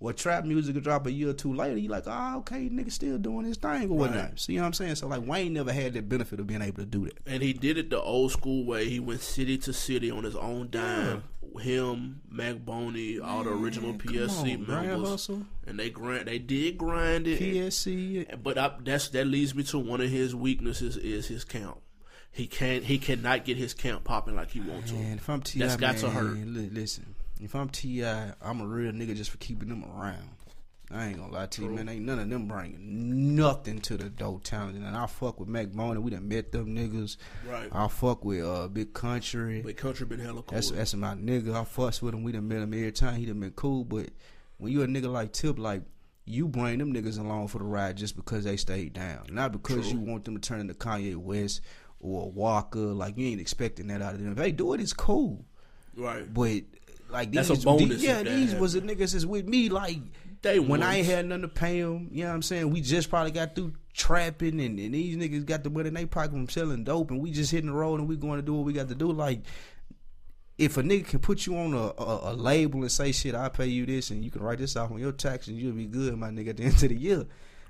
or 0.00 0.12
trap 0.12 0.44
music 0.44 0.74
will 0.74 0.82
drop 0.82 1.06
a 1.06 1.12
year 1.12 1.30
or 1.30 1.32
two 1.32 1.54
later, 1.54 1.76
you 1.76 1.88
like, 1.88 2.04
oh, 2.06 2.38
okay, 2.38 2.68
nigga 2.68 2.92
still 2.92 3.18
doing 3.18 3.46
his 3.46 3.56
thing 3.56 3.84
or 3.90 3.96
whatnot. 3.96 4.24
Right. 4.24 4.40
See 4.40 4.58
what 4.58 4.66
I'm 4.66 4.72
saying? 4.72 4.96
So 4.96 5.06
like 5.08 5.26
Wayne 5.26 5.52
never 5.54 5.72
had 5.72 5.94
that 5.94 6.08
benefit 6.08 6.38
of 6.40 6.46
being 6.46 6.62
able 6.62 6.78
to 6.78 6.86
do 6.86 7.04
that. 7.04 7.18
And 7.26 7.42
he 7.42 7.52
did 7.52 7.78
it 7.78 7.90
the 7.90 8.00
old 8.00 8.32
school 8.32 8.64
way. 8.64 8.88
He 8.88 9.00
went 9.00 9.20
city 9.20 9.56
to 9.58 9.72
city 9.72 10.10
on 10.10 10.24
his 10.24 10.36
own 10.36 10.68
dime. 10.70 11.24
Him, 11.60 12.20
Mac 12.30 12.56
Boney, 12.66 13.18
all 13.18 13.42
the 13.42 13.50
original 13.50 13.92
Man, 13.92 13.98
PSC 14.00 14.54
on, 14.56 14.66
members, 14.66 15.30
and 15.66 15.78
they 15.78 15.88
grind. 15.88 16.26
They 16.26 16.38
did 16.38 16.76
grind 16.76 17.26
it. 17.26 17.40
PSC. 17.40 18.42
But 18.42 18.58
I, 18.58 18.72
that's 18.84 19.08
that 19.10 19.26
leads 19.26 19.54
me 19.54 19.62
to 19.64 19.78
one 19.78 20.02
of 20.02 20.10
his 20.10 20.34
weaknesses 20.34 20.98
is 20.98 21.28
his 21.28 21.44
count. 21.44 21.78
He 22.30 22.46
can't. 22.46 22.84
He 22.84 22.98
cannot 22.98 23.46
get 23.46 23.56
his 23.56 23.72
count 23.72 24.04
popping 24.04 24.36
like 24.36 24.50
he 24.50 24.60
wants 24.60 24.90
to. 24.90 24.96
Man, 24.98 25.16
if 25.16 25.30
I'm 25.30 25.40
Ti, 25.40 25.58
That's 25.58 25.76
got 25.76 25.94
man, 25.94 26.02
to 26.02 26.10
hurt. 26.10 26.34
li- 26.36 26.68
listen, 26.70 27.14
if 27.40 27.54
I'm 27.54 27.68
Ti, 27.68 28.04
I'm 28.04 28.60
a 28.60 28.66
real 28.66 28.92
nigga 28.92 29.16
just 29.16 29.30
for 29.30 29.38
keeping 29.38 29.68
them 29.68 29.84
around. 29.84 30.30
I 30.90 31.06
ain't 31.08 31.18
gonna 31.18 31.32
lie 31.32 31.46
to 31.46 31.62
you, 31.62 31.70
man. 31.70 31.88
Ain't 31.88 32.04
none 32.04 32.20
of 32.20 32.30
them 32.30 32.46
bringing 32.46 33.34
nothing 33.34 33.80
to 33.80 33.96
the 33.96 34.08
dope 34.08 34.44
talent. 34.44 34.76
And 34.76 34.96
I 34.96 35.06
fuck 35.06 35.40
with 35.40 35.48
Mac 35.48 35.72
Boney. 35.72 35.98
We 35.98 36.12
done 36.12 36.28
met 36.28 36.52
them 36.52 36.76
niggas. 36.76 37.16
Right. 37.48 37.68
I 37.72 37.88
fuck 37.88 38.24
with 38.24 38.44
uh, 38.44 38.68
Big 38.68 38.94
Country. 38.94 39.62
But 39.62 39.76
country 39.76 40.06
been 40.06 40.20
hella 40.20 40.42
cool. 40.42 40.54
That's 40.54 40.70
that's 40.70 40.94
my 40.94 41.14
nigga. 41.14 41.54
I 41.56 41.64
fuss 41.64 42.00
with 42.00 42.14
him. 42.14 42.22
We 42.22 42.30
done 42.30 42.46
met 42.46 42.58
him 42.58 42.72
every 42.72 42.92
time. 42.92 43.16
He 43.16 43.26
done 43.26 43.40
been 43.40 43.50
cool. 43.50 43.84
But 43.84 44.10
when 44.58 44.70
you 44.70 44.82
a 44.82 44.86
nigga 44.86 45.10
like 45.12 45.32
Tip, 45.32 45.58
like 45.58 45.82
you 46.24 46.46
bring 46.46 46.78
them 46.78 46.92
niggas 46.94 47.18
along 47.18 47.48
for 47.48 47.58
the 47.58 47.64
ride 47.64 47.96
just 47.96 48.14
because 48.14 48.44
they 48.44 48.56
stayed 48.56 48.92
down, 48.92 49.26
not 49.32 49.50
because 49.50 49.88
True. 49.88 49.98
you 49.98 50.04
want 50.04 50.24
them 50.24 50.38
to 50.38 50.48
turn 50.48 50.60
into 50.60 50.74
Kanye 50.74 51.16
West 51.16 51.62
or 51.98 52.30
Walker. 52.30 52.78
Like 52.78 53.18
you 53.18 53.26
ain't 53.26 53.40
expecting 53.40 53.88
that 53.88 54.02
out 54.02 54.14
of 54.14 54.20
them. 54.20 54.30
If 54.30 54.38
they 54.38 54.52
do 54.52 54.72
it, 54.72 54.80
it's 54.80 54.92
cool. 54.92 55.44
right. 55.96 56.32
But 56.32 56.62
like 57.10 57.32
That's 57.32 57.48
these, 57.48 57.62
a 57.62 57.64
bonus 57.64 57.88
these- 57.88 58.02
yeah, 58.04 58.22
these 58.22 58.54
was 58.54 58.74
the 58.74 58.80
niggas 58.80 59.12
that's 59.12 59.24
with 59.26 59.46
me. 59.48 59.68
Like 59.68 59.98
they 60.42 60.58
when 60.58 60.82
I 60.82 60.96
ain't 60.96 61.06
had 61.06 61.26
nothing 61.26 61.42
to 61.42 61.48
pay 61.48 61.80
them, 61.80 62.08
you 62.12 62.22
know 62.24 62.28
what 62.30 62.34
I'm 62.36 62.42
saying? 62.42 62.70
We 62.70 62.80
just 62.80 63.10
probably 63.10 63.30
got 63.32 63.54
through 63.54 63.72
trapping, 63.94 64.60
and, 64.60 64.78
and 64.78 64.94
these 64.94 65.16
niggas 65.16 65.46
got 65.46 65.64
the 65.64 65.70
money 65.70 65.88
in 65.88 65.94
they 65.94 66.06
pocket 66.06 66.32
from 66.32 66.48
selling 66.48 66.84
dope, 66.84 67.10
and 67.10 67.20
we 67.20 67.30
just 67.30 67.50
hitting 67.50 67.70
the 67.70 67.76
road, 67.76 68.00
and 68.00 68.08
we 68.08 68.16
going 68.16 68.38
to 68.38 68.44
do 68.44 68.54
what 68.54 68.64
we 68.64 68.72
got 68.72 68.88
to 68.88 68.94
do. 68.94 69.10
Like 69.10 69.40
if 70.58 70.76
a 70.78 70.82
nigga 70.82 71.06
can 71.06 71.18
put 71.18 71.46
you 71.46 71.56
on 71.56 71.74
a, 71.74 72.02
a, 72.02 72.32
a 72.32 72.34
label 72.34 72.80
and 72.80 72.90
say 72.90 73.12
shit, 73.12 73.34
I 73.34 73.48
pay 73.50 73.66
you 73.66 73.84
this, 73.86 74.10
and 74.10 74.24
you 74.24 74.30
can 74.30 74.42
write 74.42 74.58
this 74.58 74.74
off 74.76 74.90
on 74.90 74.98
your 74.98 75.12
tax, 75.12 75.48
and 75.48 75.58
you'll 75.58 75.72
be 75.74 75.86
good, 75.86 76.16
my 76.16 76.30
nigga, 76.30 76.50
at 76.50 76.56
the 76.56 76.64
end 76.64 76.74
of 76.74 76.80
the 76.80 76.94
year. 76.94 77.26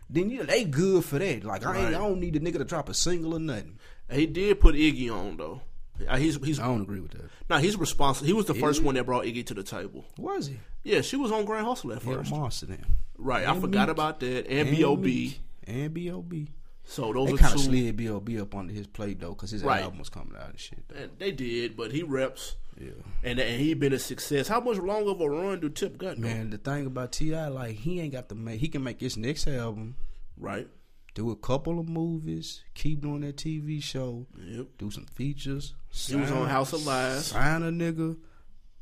Then 0.09 0.31
you 0.31 0.45
they 0.45 0.63
good 0.65 1.05
for 1.05 1.19
that. 1.19 1.43
Like 1.45 1.67
I 1.67 1.71
ain't, 1.77 1.85
Right. 1.87 1.95
I 1.95 1.99
don't 1.99 2.21
need 2.21 2.35
the 2.35 2.41
nigga 2.41 2.59
to 2.59 2.65
drop 2.65 2.89
a 2.89 2.95
single 2.95 3.35
or 3.35 3.41
nothing. 3.41 3.79
He 4.11 4.27
did 4.27 4.61
put 4.61 4.77
Iggy 4.77 5.11
on 5.11 5.37
though. 5.37 5.63
Uh, 6.09 6.17
He's 6.17 6.37
he's 6.45 6.61
I 6.61 6.67
don't 6.67 6.83
agree 6.83 7.01
with 7.01 7.13
that. 7.13 7.31
no, 7.49 7.59
he's 7.59 7.77
responsible. 7.77 8.27
He 8.27 8.33
was 8.33 8.47
the 8.47 8.55
first 8.55 8.81
Iggy? 8.83 8.85
one 8.85 8.95
that 8.97 9.05
brought 9.05 9.25
Iggy 9.25 9.47
to 9.47 9.55
the 9.55 9.63
table. 9.63 10.05
Was 10.19 10.47
he? 10.49 10.59
Yeah, 10.85 11.01
she 11.01 11.17
was 11.17 11.33
on 11.33 11.45
Grand 11.45 11.67
Hustle 11.67 11.93
at 11.93 12.05
Yeah, 12.05 12.15
first. 12.17 12.31
monster 12.31 12.67
then. 12.67 12.85
Right, 13.19 13.47
I 13.47 13.59
forgot 13.59 13.89
Meek. 13.89 13.93
about 13.97 14.21
that. 14.21 14.47
And, 14.47 14.69
And 14.69 14.77
B.O.B. 14.77 15.03
Meek. 15.11 15.41
and 15.67 15.95
B.O.B. 15.95 16.49
So 16.85 17.13
those 17.13 17.29
They 17.31 17.35
are 17.35 17.39
kind 17.39 17.55
of 17.55 17.61
slid 17.61 17.97
B.O.B. 17.97 18.41
up 18.41 18.55
under 18.55 18.73
his 18.73 18.87
plate 18.87 19.19
though, 19.21 19.31
because 19.31 19.51
his 19.51 19.65
Right. 19.65 19.83
album 19.83 19.99
was 19.99 20.09
coming 20.09 20.35
out 20.41 20.51
and 20.51 20.61
shit. 20.61 20.85
And 20.95 21.11
they 21.19 21.33
did, 21.33 21.77
but 21.77 21.91
he 21.93 22.03
reps. 22.03 22.55
Yeah. 22.79 22.91
And 23.25 23.41
and 23.41 23.59
he 23.61 23.73
been 23.75 23.95
a 23.95 23.99
success. 23.99 24.49
How 24.49 24.61
much 24.61 24.77
longer 24.77 25.11
of 25.11 25.21
a 25.23 25.29
run 25.31 25.61
do 25.61 25.69
Tip 25.71 25.97
got? 25.97 26.17
though? 26.17 26.23
Man, 26.29 26.51
the 26.51 26.59
thing 26.59 26.85
about 26.87 27.13
Ti, 27.13 27.35
like 27.47 27.77
he 27.77 28.01
ain't 28.01 28.13
got 28.13 28.29
to 28.29 28.35
make. 28.35 28.61
He 28.61 28.69
can 28.69 28.85
make 28.85 29.01
his 29.01 29.17
next 29.17 29.49
album, 29.49 29.97
Right. 30.39 30.69
Do 31.17 31.31
a 31.31 31.37
couple 31.37 31.81
of 31.81 31.89
movies, 31.89 32.63
keep 32.75 33.01
doing 33.01 33.23
that 33.23 33.37
TV 33.37 33.83
show, 33.83 34.27
Yep. 34.39 34.67
do 34.79 34.91
some 34.91 35.07
features. 35.07 35.75
He 35.91 36.15
was 36.15 36.31
on 36.31 36.47
House 36.49 36.73
of 36.75 36.87
Lies. 36.87 37.27
Sign 37.27 37.63
a 37.63 37.71
nigga. 37.73 38.17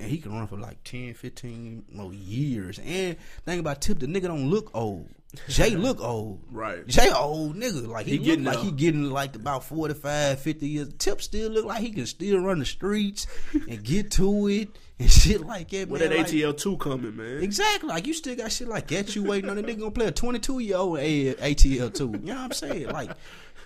And 0.01 0.11
he 0.11 0.19
can 0.19 0.33
run 0.33 0.49
for 0.49 0.59
like 0.59 0.83
10, 0.83 1.15
15 1.15 1.85
more 1.93 2.13
years. 2.13 2.81
And 2.85 3.17
think 3.47 3.61
about 3.61 3.81
Tip, 3.81 4.01
the 4.01 4.07
nigga 4.07 4.23
don't 4.25 4.51
look 4.51 4.69
old. 4.75 5.09
Jay 5.49 5.71
look 5.77 6.01
old. 6.01 6.41
Right. 6.51 6.85
Jay 6.89 7.09
old 7.11 7.55
nigga. 7.57 7.87
Like 7.87 8.07
he, 8.07 8.13
He 8.13 8.19
getting 8.19 8.45
like 8.45 8.57
there. 8.57 8.65
he 8.65 8.71
getting 8.73 9.11
like 9.11 9.37
about 9.37 9.63
45, 9.63 10.41
50 10.41 10.69
years. 10.69 10.89
Tip 10.99 11.23
still 11.23 11.51
look 11.53 11.65
like 11.65 11.81
he 11.81 11.93
can 11.93 12.07
still 12.07 12.41
run 12.41 12.59
the 12.59 12.65
streets 12.65 13.29
and 13.53 13.85
get 13.85 14.11
to 14.13 14.49
it 14.49 14.69
and 14.99 15.11
shit 15.11 15.41
like 15.41 15.69
that. 15.71 15.89
When 15.89 16.01
man. 16.01 16.11
that 16.11 16.19
Like- 16.19 16.27
ATL 16.29 16.53
two 16.57 16.77
coming, 16.77 17.17
man? 17.17 17.43
Exactly. 17.43 17.89
Like 17.89 18.07
you 18.07 18.13
still 18.15 18.37
got 18.37 18.53
shit 18.53 18.69
like 18.69 18.89
that 18.89 19.15
you 19.17 19.25
waiting 19.25 19.51
on. 19.51 19.57
The 19.57 19.63
nigga 19.63 19.79
gonna 19.81 19.91
play 19.91 20.07
a 20.07 20.13
22 20.13 20.59
year 20.61 20.77
old 20.77 20.99
ATL 20.99 21.93
two. 21.93 22.13
You 22.13 22.19
know 22.19 22.35
what 22.35 22.41
I'm 22.43 22.53
saying? 22.53 22.89
Like 22.89 23.11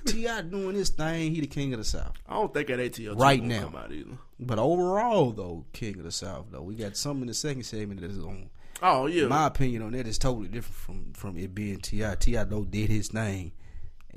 Ti 0.07 0.27
doing 0.49 0.75
this 0.75 0.91
thing. 0.91 1.35
He 1.35 1.41
the 1.41 1.47
king 1.47 1.73
of 1.75 1.79
the 1.81 1.85
South. 1.85 2.13
I 2.29 2.35
don't 2.35 2.53
think 2.55 2.69
that 2.69 2.79
ATL 2.79 3.13
two 3.15 3.15
Right 3.15 3.43
now. 3.43 3.65
come 3.65 3.77
out 3.77 3.93
either. 3.93 4.17
But 4.41 4.59
overall, 4.59 5.33
though, 5.33 5.65
king 5.73 5.99
of 5.99 6.05
the 6.05 6.13
South, 6.13 6.47
though, 6.53 6.63
we 6.63 6.77
got 6.77 6.97
something 6.97 7.23
in 7.23 7.27
the 7.29 7.35
second 7.35 7.65
segment 7.65 8.01
that 8.01 8.11
is 8.11 8.19
on. 8.21 8.51
Oh 8.81 9.07
yeah, 9.07 9.27
My 9.27 9.49
opinion 9.49 9.83
on 9.83 9.91
that 9.93 10.07
is 10.07 10.19
totally 10.19 10.47
different 10.49 10.77
from 10.77 11.13
from 11.13 11.37
it 11.37 11.55
being 11.55 11.79
Ti. 11.79 12.05
Ti 12.21 12.37
though 12.45 12.65
did 12.65 12.89
his 12.91 13.09
thing, 13.09 13.51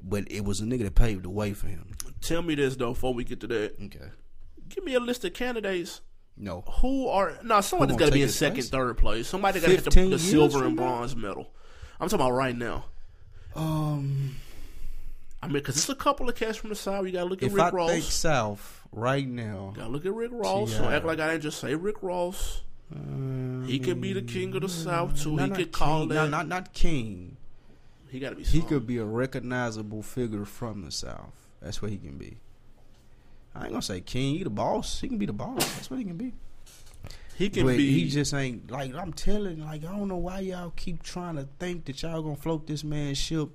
but 0.03 0.31
it 0.31 0.45
was 0.45 0.61
a 0.61 0.65
nigga 0.65 0.83
that 0.83 0.93
paved 0.95 1.23
the 1.23 1.29
way 1.31 1.53
for 1.53 1.67
him. 1.67 1.95
tell 2.21 2.43
me 2.43 2.53
this 2.55 2.75
though 2.75 2.93
before 2.93 3.13
we 3.15 3.23
get 3.23 3.39
to 3.39 3.47
that. 3.47 3.73
Okay. 3.83 4.11
Give 4.69 4.83
me 4.85 4.93
a 4.93 4.99
list 4.99 5.25
of 5.25 5.33
candidates 5.33 6.01
No. 6.41 6.61
who 6.81 7.07
are 7.07 7.37
no. 7.43 7.61
Somebody's 7.61 7.95
got 7.95 8.07
to 8.07 8.11
be 8.11 8.23
in 8.23 8.29
second, 8.29 8.55
place? 8.55 8.69
third 8.69 8.97
place. 8.97 9.27
Somebody 9.27 9.59
got 9.61 9.67
to 9.67 9.75
get 9.75 9.83
the, 9.85 10.09
the 10.09 10.19
silver 10.19 10.65
and 10.65 10.75
bronze 10.75 11.15
medal. 11.15 11.51
I'm 11.99 12.09
talking 12.09 12.25
about 12.25 12.31
right 12.35 12.57
now. 12.57 12.85
Um, 13.55 14.35
I 15.41 15.47
mean, 15.47 15.53
because 15.53 15.77
it's 15.77 15.89
a 15.89 15.95
couple 15.95 16.27
of 16.27 16.35
cats 16.35 16.57
from 16.57 16.69
the 16.69 16.75
south. 16.75 17.05
You 17.05 17.11
got 17.11 17.23
to 17.23 17.29
look 17.29 17.43
at 17.43 17.47
if 17.47 17.53
Rick 17.53 17.63
I 17.63 17.69
Ross. 17.69 17.91
think 17.91 18.03
South 18.05 18.81
right 18.91 19.27
now, 19.27 19.73
Got 19.75 19.83
to 19.85 19.89
look 19.89 20.05
at 20.05 20.13
Rick 20.13 20.31
Ross. 20.33 20.73
Don't 20.73 20.91
act 20.91 21.05
like 21.05 21.19
I 21.19 21.31
didn't 21.31 21.43
just 21.43 21.59
say 21.59 21.75
Rick 21.75 21.97
Ross. 22.01 22.61
um, 22.93 23.65
He 23.67 23.79
could 23.79 24.01
be 24.01 24.13
the 24.13 24.21
king 24.21 24.55
of 24.55 24.61
the 24.63 24.69
south 24.69 25.21
too. 25.21 25.35
no, 25.35 25.43
he 25.43 25.49
not 25.49 25.57
could 25.57 25.71
call 25.71 25.99
king, 26.01 26.09
that. 26.09 26.15
No, 26.15 26.27
not 26.27 26.47
not 26.47 26.73
king. 26.73 27.37
he 28.09 28.19
got 28.19 28.31
to 28.31 28.35
be. 28.35 28.43
He 28.43 28.61
could 28.61 28.87
be 28.87 28.97
a 28.97 29.05
recognizable 29.05 30.01
figure 30.01 30.45
from 30.45 30.83
the 30.85 30.91
South. 30.91 31.33
That's 31.61 31.81
what 31.81 31.91
he 31.91 31.97
can 31.97 32.17
be. 32.17 32.37
I 33.55 33.63
ain't 33.63 33.71
gonna 33.71 33.81
say 33.81 34.01
king. 34.01 34.37
He 34.37 34.43
the 34.43 34.49
boss. 34.49 35.01
He 35.01 35.07
can 35.07 35.17
be 35.17 35.25
the 35.25 35.33
boss. 35.33 35.59
That's 35.75 35.89
what 35.89 35.99
he 35.99 36.05
can 36.05 36.17
be. 36.17 36.33
He 37.37 37.49
can 37.49 37.65
but 37.65 37.77
be. 37.77 37.91
he 37.91 38.09
just 38.09 38.33
ain't 38.33 38.69
like 38.69 38.93
I'm 38.93 39.13
telling. 39.13 39.65
Like 39.65 39.83
I 39.83 39.91
don't 39.91 40.07
know 40.07 40.17
why 40.17 40.39
y'all 40.39 40.73
keep 40.75 41.03
trying 41.03 41.35
to 41.35 41.47
think 41.59 41.85
that 41.85 42.01
y'all 42.01 42.21
gonna 42.21 42.35
float 42.35 42.67
this 42.67 42.83
man's 42.83 43.17
ship 43.17 43.49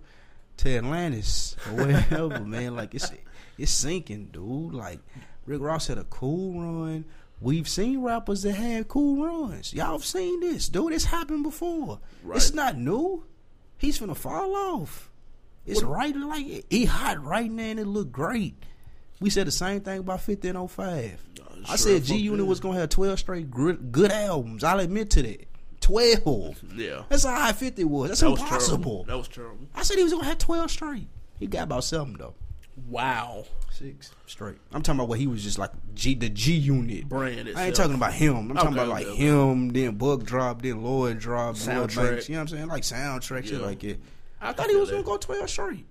to 0.59 0.77
Atlantis 0.77 1.57
or 1.69 1.87
wherever, 1.87 2.41
man. 2.45 2.75
Like 2.75 2.95
it's 2.95 3.11
it's 3.59 3.73
sinking, 3.73 4.31
dude. 4.33 4.75
Like 4.75 5.01
Rick 5.47 5.61
Ross 5.61 5.87
had 5.87 5.99
a 5.99 6.05
cool 6.05 6.61
run. 6.61 7.05
We've 7.41 7.69
seen 7.69 8.03
rappers 8.03 8.43
that 8.43 8.55
had 8.55 8.89
cool 8.89 9.25
runs. 9.25 9.75
Y'all 9.75 9.93
have 9.93 10.05
seen 10.05 10.41
this, 10.41 10.69
dude. 10.69 10.93
It's 10.93 11.05
happened 11.05 11.43
before. 11.43 12.01
Right. 12.23 12.37
It's 12.37 12.55
not 12.55 12.79
new. 12.79 13.25
He's 13.79 13.99
gonna 13.99 14.15
fall 14.15 14.57
off. 14.57 15.11
It's 15.67 15.83
right 15.83 16.15
like 16.17 16.65
he 16.71 16.85
hot 16.85 17.23
right 17.23 17.51
now 17.51 17.65
and 17.65 17.81
it 17.81 17.87
look 17.87 18.11
great. 18.13 18.55
We 19.21 19.31
said 19.31 19.47
the 19.47 19.53
same 19.53 19.81
thing 19.81 20.01
about 20.01 20.21
50 20.21 20.49
and 20.49 20.71
05. 20.71 21.23
I 21.69 21.77
said 21.77 22.05
G 22.05 22.17
Unit 22.17 22.47
was 22.47 22.61
gonna 22.61 22.79
have 22.79 22.91
12 22.91 23.19
straight 23.19 23.51
good, 23.51 23.91
good 23.91 24.13
albums. 24.13 24.63
I'll 24.63 24.81
admit 24.81 25.11
to 25.11 25.23
that. 25.23 25.47
12. 25.81 26.65
yeah. 26.75 27.03
That's 27.09 27.25
how 27.25 27.35
high 27.35 27.53
50 27.53 27.85
was. 27.85 28.09
That's 28.09 28.21
That 28.21 28.29
impossible. 28.29 29.05
That 29.05 29.17
was 29.17 29.29
terrible. 29.29 29.67
I 29.75 29.83
said 29.83 29.97
he 29.97 30.03
was 30.05 30.13
gonna 30.13 30.25
have 30.25 30.39
12 30.39 30.71
straight. 30.71 31.09
He 31.39 31.47
got 31.47 31.65
about 31.65 31.85
seven 31.85 32.17
though. 32.19 32.35
Wow. 32.89 33.45
Six 33.71 34.13
straight. 34.27 34.57
I'm 34.73 34.83
talking 34.83 35.01
about 35.01 35.09
what 35.09 35.19
he 35.19 35.27
was 35.27 35.43
just 35.43 35.59
like 35.59 35.71
G 35.95 36.15
the 36.15 36.29
G 36.29 36.55
unit. 36.55 37.09
Brand 37.09 37.51
I 37.55 37.67
ain't 37.67 37.77
talking 37.77 37.95
about 37.95 38.13
him. 38.13 38.51
I'm 38.51 38.57
talking 38.57 38.73
about 38.73 38.89
like 38.89 39.07
okay, 39.07 39.17
him, 39.17 39.69
then 39.69 39.97
Buck 39.97 40.25
Drop, 40.25 40.63
then 40.63 40.83
Lloyd 40.83 41.19
Drop, 41.19 41.55
Lloyd 41.55 41.57
Soundtrack. 41.57 42.11
Banks. 42.11 42.29
You 42.29 42.35
know 42.35 42.43
what 42.43 42.53
I'm 42.53 42.57
saying? 42.57 42.69
Like 42.69 42.83
soundtrack, 42.83 43.47
shit 43.47 43.61
like 43.61 43.85
it. 43.85 44.01
I 44.41 44.51
I 44.51 44.53
thought 44.53 44.71
he 44.71 44.77
was 44.77 44.91
gonna 44.91 45.03
go 45.03 45.17
12 45.17 45.49
straight. 45.49 45.87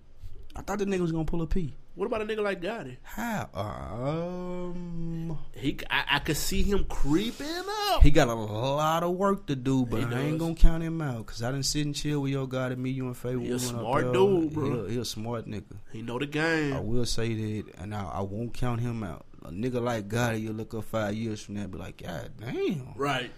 I 0.55 0.61
thought 0.61 0.79
the 0.79 0.85
nigga 0.85 0.99
was 0.99 1.11
gonna 1.11 1.25
pull 1.25 1.41
a 1.41 1.47
P. 1.47 1.75
What 1.95 2.07
about 2.07 2.21
a 2.21 2.25
nigga 2.25 2.43
like 2.43 2.61
Gotti? 2.61 2.97
How? 3.03 3.49
Um, 3.53 5.37
He, 5.53 5.77
I, 5.89 6.03
I 6.11 6.19
could 6.19 6.35
see 6.37 6.61
him 6.61 6.83
creeping 6.89 7.47
up. 7.91 8.03
he 8.03 8.11
got 8.11 8.27
a 8.27 8.33
lot 8.33 9.03
of 9.03 9.11
work 9.15 9.45
to 9.47 9.55
do, 9.55 9.85
but 9.85 10.01
He 10.01 10.05
I 10.15 10.19
ain't 10.23 10.39
gonna 10.39 10.55
count 10.55 10.83
him 10.83 11.01
out 11.01 11.25
because 11.25 11.41
I 11.41 11.51
didn't 11.51 11.65
sit 11.65 11.85
and 11.85 11.95
chill 11.95 12.21
with 12.21 12.31
your 12.31 12.47
guy 12.47 12.69
to 12.69 12.75
meet 12.75 12.95
you 12.95 13.07
and 13.07 13.15
Faye. 13.15 13.29
He 13.29 13.35
a 13.35 13.37
when 13.37 13.47
we 13.47 13.51
went 13.51 13.63
up 13.63 13.79
smart 13.79 14.13
dude, 14.13 14.53
bro. 14.53 14.65
He 14.65 14.71
a, 14.71 14.89
he 14.91 14.97
a 14.99 15.05
smart 15.05 15.45
nigga. 15.47 15.77
He 15.91 16.01
know 16.01 16.19
the 16.19 16.25
game. 16.25 16.73
I 16.73 16.79
will 16.79 17.05
say 17.05 17.33
that, 17.33 17.63
and 17.79 17.95
I, 17.95 18.03
I 18.05 18.21
won't 18.21 18.53
count 18.53 18.81
him 18.81 19.03
out. 19.03 19.25
A 19.45 19.49
nigga 19.51 19.81
like 19.81 20.09
Gotti, 20.09 20.41
you 20.41 20.51
look 20.53 20.73
up 20.73 20.83
five 20.85 21.13
years 21.13 21.41
from 21.41 21.55
now, 21.55 21.67
be 21.67 21.77
like, 21.77 22.01
God 22.03 22.31
damn. 22.39 22.93
Right. 22.95 23.31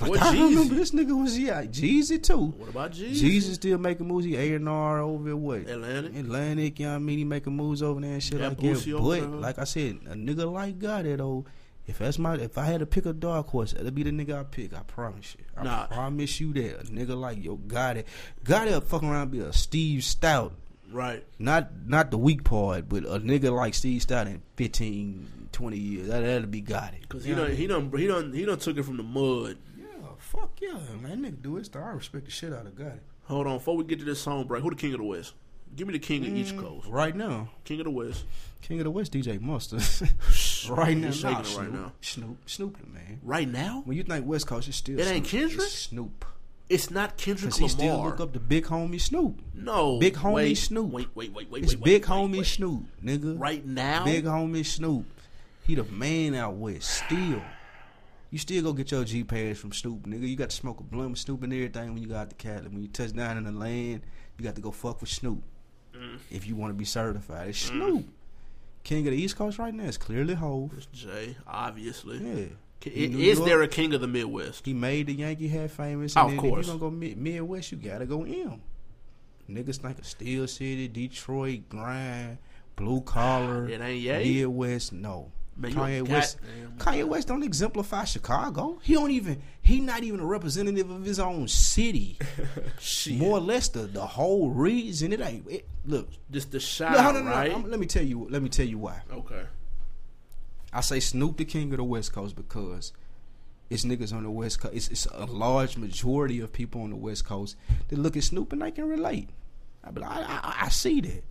Like, 0.00 0.10
What 0.10 0.22
I 0.22 0.32
remember 0.32 0.74
this 0.74 0.92
nigga 0.92 1.20
was 1.20 1.38
yeah, 1.38 1.64
Jeezy 1.64 2.22
too. 2.22 2.46
What 2.56 2.68
about 2.68 2.92
Jeezy? 2.92 3.20
Jeezy 3.22 3.54
still 3.54 3.78
making 3.78 4.06
moves. 4.06 4.24
He 4.24 4.36
A 4.36 4.54
and 4.54 4.68
R 4.68 5.00
over 5.00 5.30
at 5.30 5.38
what? 5.38 5.60
Atlantic. 5.68 6.14
Atlantic, 6.16 6.78
you 6.78 6.86
know 6.86 6.92
what 6.92 6.96
I 6.96 6.98
mean? 7.00 7.18
He 7.18 7.24
making 7.24 7.56
moves 7.56 7.82
over 7.82 8.00
there 8.00 8.12
and 8.12 8.22
shit 8.22 8.38
Yeah, 8.40 8.48
like 8.48 8.58
that. 8.58 8.96
But 9.00 9.30
like 9.40 9.58
I 9.58 9.64
said, 9.64 9.98
a 10.06 10.14
nigga 10.14 10.50
like 10.52 10.78
Gotti 10.78 11.16
though, 11.16 11.44
if 11.86 11.98
that's 11.98 12.18
my 12.18 12.34
if 12.36 12.58
I 12.58 12.64
had 12.66 12.80
to 12.80 12.86
pick 12.86 13.06
a 13.06 13.12
dark 13.12 13.48
horse, 13.48 13.72
that'd 13.72 13.94
be 13.94 14.02
the 14.02 14.10
nigga 14.10 14.38
I 14.38 14.42
pick. 14.44 14.74
I 14.74 14.80
promise 14.80 15.34
you. 15.38 15.44
I 15.56 15.64
Nah. 15.64 15.86
promise 15.86 16.38
you 16.40 16.52
that. 16.52 16.80
A 16.82 16.84
nigga 16.84 17.18
like 17.18 17.42
yo 17.42 17.56
Gotti, 17.56 18.04
Gotti 18.44 18.70
will 18.70 18.80
fucking 18.82 19.08
around 19.08 19.30
be 19.32 19.40
a 19.40 19.52
Steve 19.52 20.00
Stoute. 20.02 20.52
Right. 20.92 21.24
Not 21.38 21.70
not 21.86 22.10
the 22.10 22.18
weak 22.18 22.44
part, 22.44 22.88
but 22.88 23.04
a 23.04 23.18
nigga 23.20 23.52
like 23.54 23.74
Steve 23.74 24.00
Stoute 24.02 24.26
in 24.28 24.42
15, 24.56 25.48
20 25.52 25.76
years. 25.76 26.08
That 26.08 26.20
that'd 26.20 26.50
be 26.50 26.62
Gotti. 26.62 27.08
Cause 27.08 27.24
he 27.24 27.30
You 27.30 27.36
know 27.36 27.46
done 27.48 27.56
he 27.56 27.66
done 27.66 27.90
he 27.96 28.06
done 28.06 28.32
he 28.32 28.44
done 28.44 28.58
took 28.58 28.76
it 28.76 28.84
from 28.84 28.96
the 28.96 29.02
mud. 29.02 29.56
Fuck 30.30 30.50
yeah, 30.60 30.74
man. 31.00 31.22
Nigga 31.22 31.42
do 31.42 31.54
his 31.56 31.66
stuff. 31.66 31.82
I 31.84 31.90
respect 31.90 32.24
the 32.26 32.30
shit 32.30 32.52
out 32.52 32.66
of 32.66 32.72
Gotti. 32.74 32.98
Hold 33.24 33.46
on, 33.46 33.58
before 33.58 33.76
we 33.76 33.84
get 33.84 33.98
to 33.98 34.04
this 34.04 34.20
song 34.20 34.46
break, 34.46 34.62
who 34.62 34.70
the 34.70 34.76
king 34.76 34.92
of 34.94 34.98
the 35.00 35.04
West? 35.04 35.34
Give 35.76 35.86
me 35.86 35.92
the 35.92 35.98
king 35.98 36.24
of 36.24 36.32
Mm. 36.32 36.36
each 36.38 36.56
coast. 36.56 36.86
Right 36.88 37.14
now, 37.14 37.50
King 37.64 37.80
of 37.80 37.84
the 37.84 37.90
West. 37.90 38.24
King 38.62 38.80
of 38.80 38.84
the 38.84 38.90
West, 38.90 39.12
DJ 39.12 39.38
Mustard. 39.38 39.80
right 40.70 40.96
now, 40.96 41.08
He's 41.08 41.16
shaking 41.16 41.32
nah, 41.32 41.40
it 41.40 41.46
Snoop, 41.46 41.58
right 41.60 41.72
now. 41.72 41.92
Snoop, 42.00 42.38
Snoop, 42.48 42.80
the 42.80 42.86
man. 42.86 43.20
Right 43.22 43.46
now, 43.48 43.82
When 43.84 43.96
you 43.96 44.02
think 44.02 44.26
West 44.26 44.46
Coast, 44.46 44.66
it's 44.68 44.78
still 44.78 44.98
It 44.98 45.06
ain't 45.06 45.26
Kendrick? 45.26 45.60
It's 45.66 45.72
Snoop. 45.72 46.24
it's 46.70 46.90
not 46.90 47.16
Kendrick 47.18 47.54
he 47.54 47.68
still 47.68 47.96
Lamar. 47.96 48.06
look 48.10 48.20
up 48.20 48.32
to 48.32 48.40
big 48.40 48.64
homie 48.64 48.98
Snoop. 49.00 49.38
no, 49.54 49.98
Big 49.98 50.14
homie 50.14 50.32
wait, 50.34 50.54
Snoop. 50.54 50.90
Wait, 50.90 51.08
wait, 51.14 51.32
wait, 51.34 51.50
wait, 51.50 51.62
It's 51.64 51.74
wait, 51.74 51.84
big 51.84 52.02
wait, 52.08 52.16
homie 52.16 52.38
wait. 52.38 52.46
Snoop, 52.46 52.84
nigga. 53.04 53.38
Right 53.38 53.64
now, 53.66 54.04
Big 54.06 54.24
homie 54.24 54.64
Snoop. 54.64 55.04
He 55.64 55.74
the 55.74 55.84
man 55.84 56.34
out 56.34 56.54
west. 56.54 56.88
Still. 57.04 57.42
You 58.30 58.38
still 58.38 58.62
go 58.62 58.72
get 58.74 58.90
your 58.90 59.04
G 59.04 59.24
pads 59.24 59.58
from 59.58 59.72
Snoop, 59.72 60.06
nigga. 60.06 60.28
You 60.28 60.36
got 60.36 60.50
to 60.50 60.56
smoke 60.56 60.80
a 60.80 60.82
blunt 60.82 61.10
with 61.10 61.18
Snoop 61.18 61.42
and 61.42 61.52
everything 61.52 61.94
when 61.94 62.02
you 62.02 62.08
got 62.08 62.16
out 62.22 62.30
to 62.30 62.36
Cali. 62.36 62.68
When 62.68 62.82
you 62.82 62.88
touch 62.88 63.12
down 63.14 63.38
in 63.38 63.44
the 63.44 63.52
land, 63.52 64.02
you 64.38 64.44
got 64.44 64.54
to 64.56 64.60
go 64.60 64.70
fuck 64.70 65.00
with 65.00 65.08
Snoop. 65.10 65.42
Mm. 65.94 66.18
If 66.30 66.46
you 66.46 66.54
want 66.54 66.70
to 66.70 66.74
be 66.74 66.84
certified. 66.84 67.48
It's 67.48 67.58
Snoop. 67.58 68.06
King 68.84 69.06
of 69.06 69.12
the 69.12 69.20
East 69.20 69.36
Coast 69.36 69.58
right 69.58 69.72
now 69.74 69.84
is 69.84 69.96
clearly 69.98 70.34
Hove. 70.34 70.72
It's 70.76 70.86
Jay, 70.86 71.36
obviously. 71.46 72.18
Yeah. 72.18 72.46
New 72.86 73.18
Is 73.18 73.40
there 73.44 73.60
a 73.62 73.68
king 73.68 73.92
of 73.92 74.00
the 74.00 74.06
Midwest? 74.06 74.64
He 74.64 74.72
made 74.72 75.06
the 75.08 75.14
Yankee 75.14 75.48
hat 75.48 75.70
famous. 75.72 76.16
Oh, 76.16 76.28
And 76.28 76.38
of 76.38 76.42
then 76.42 76.50
course. 76.50 76.66
If 76.68 76.74
you 76.74 76.78
gonna 76.78 76.90
go 76.92 76.96
mid- 76.96 77.18
Midwest, 77.18 77.72
you 77.72 77.78
gotta 77.78 78.06
go 78.06 78.22
M. 78.22 78.62
Niggas 79.50 79.78
think 79.78 79.98
of 79.98 80.06
Steel 80.06 80.46
City, 80.46 80.86
Detroit, 80.86 81.68
grind, 81.68 82.38
blue 82.76 83.00
collar. 83.00 83.68
It 83.68 83.80
ain't 83.80 84.00
Ye? 84.00 84.42
Midwest, 84.44 84.92
no. 84.92 85.32
Man, 85.58 85.72
Kanye 85.74 86.08
West. 86.08 86.38
Kanye 86.78 87.04
West 87.04 87.26
don't 87.28 87.42
exemplify 87.42 88.04
Chicago. 88.04 88.78
He 88.82 88.94
don't 88.94 89.10
even. 89.10 89.42
He 89.60 89.80
not 89.80 90.04
even 90.04 90.20
a 90.20 90.24
representative 90.24 90.88
of 90.90 91.04
his 91.04 91.18
own 91.18 91.48
city. 91.48 92.16
Shit. 92.78 93.16
More 93.18 93.38
or 93.38 93.40
less 93.40 93.68
the 93.68 93.80
the 93.80 94.06
whole 94.06 94.50
reason. 94.50 95.12
It 95.12 95.20
ain't. 95.20 95.48
It, 95.50 95.68
look. 95.84 96.08
Just 96.30 96.52
the 96.52 96.60
shot, 96.60 96.92
No, 96.92 97.02
no, 97.10 97.12
no, 97.12 97.22
no. 97.24 97.30
right? 97.30 97.50
I'm- 97.50 97.68
let 97.68 97.80
me 97.80 97.86
tell 97.86 98.04
you. 98.04 98.26
Let 98.30 98.40
me 98.42 98.48
tell 98.48 98.66
you 98.66 98.78
why. 98.78 99.02
okay. 99.12 99.42
I 100.72 100.80
say 100.82 101.00
Snoop 101.00 101.38
the 101.38 101.44
king 101.44 101.72
of 101.72 101.78
the 101.78 101.84
West 101.84 102.12
Coast 102.12 102.36
because 102.36 102.92
it's 103.70 103.84
niggas 103.84 104.12
on 104.14 104.22
the 104.22 104.30
West 104.30 104.60
Coast. 104.60 104.74
It's, 104.76 104.88
it's 104.88 105.06
a 105.06 105.24
large 105.24 105.76
majority 105.76 106.40
of 106.40 106.52
people 106.52 106.82
on 106.82 106.90
the 106.90 106.96
West 106.96 107.24
Coast 107.24 107.56
that 107.88 107.98
look 107.98 108.16
at 108.16 108.22
Snoop 108.24 108.52
and 108.52 108.60
they 108.62 108.70
can 108.70 108.86
relate. 108.88 109.30
I 109.82 109.90
be 109.90 110.00
like, 110.02 110.10
I, 110.10 110.22
I, 110.22 110.56
I 110.66 110.68
see 110.68 111.00
that. 111.00 111.24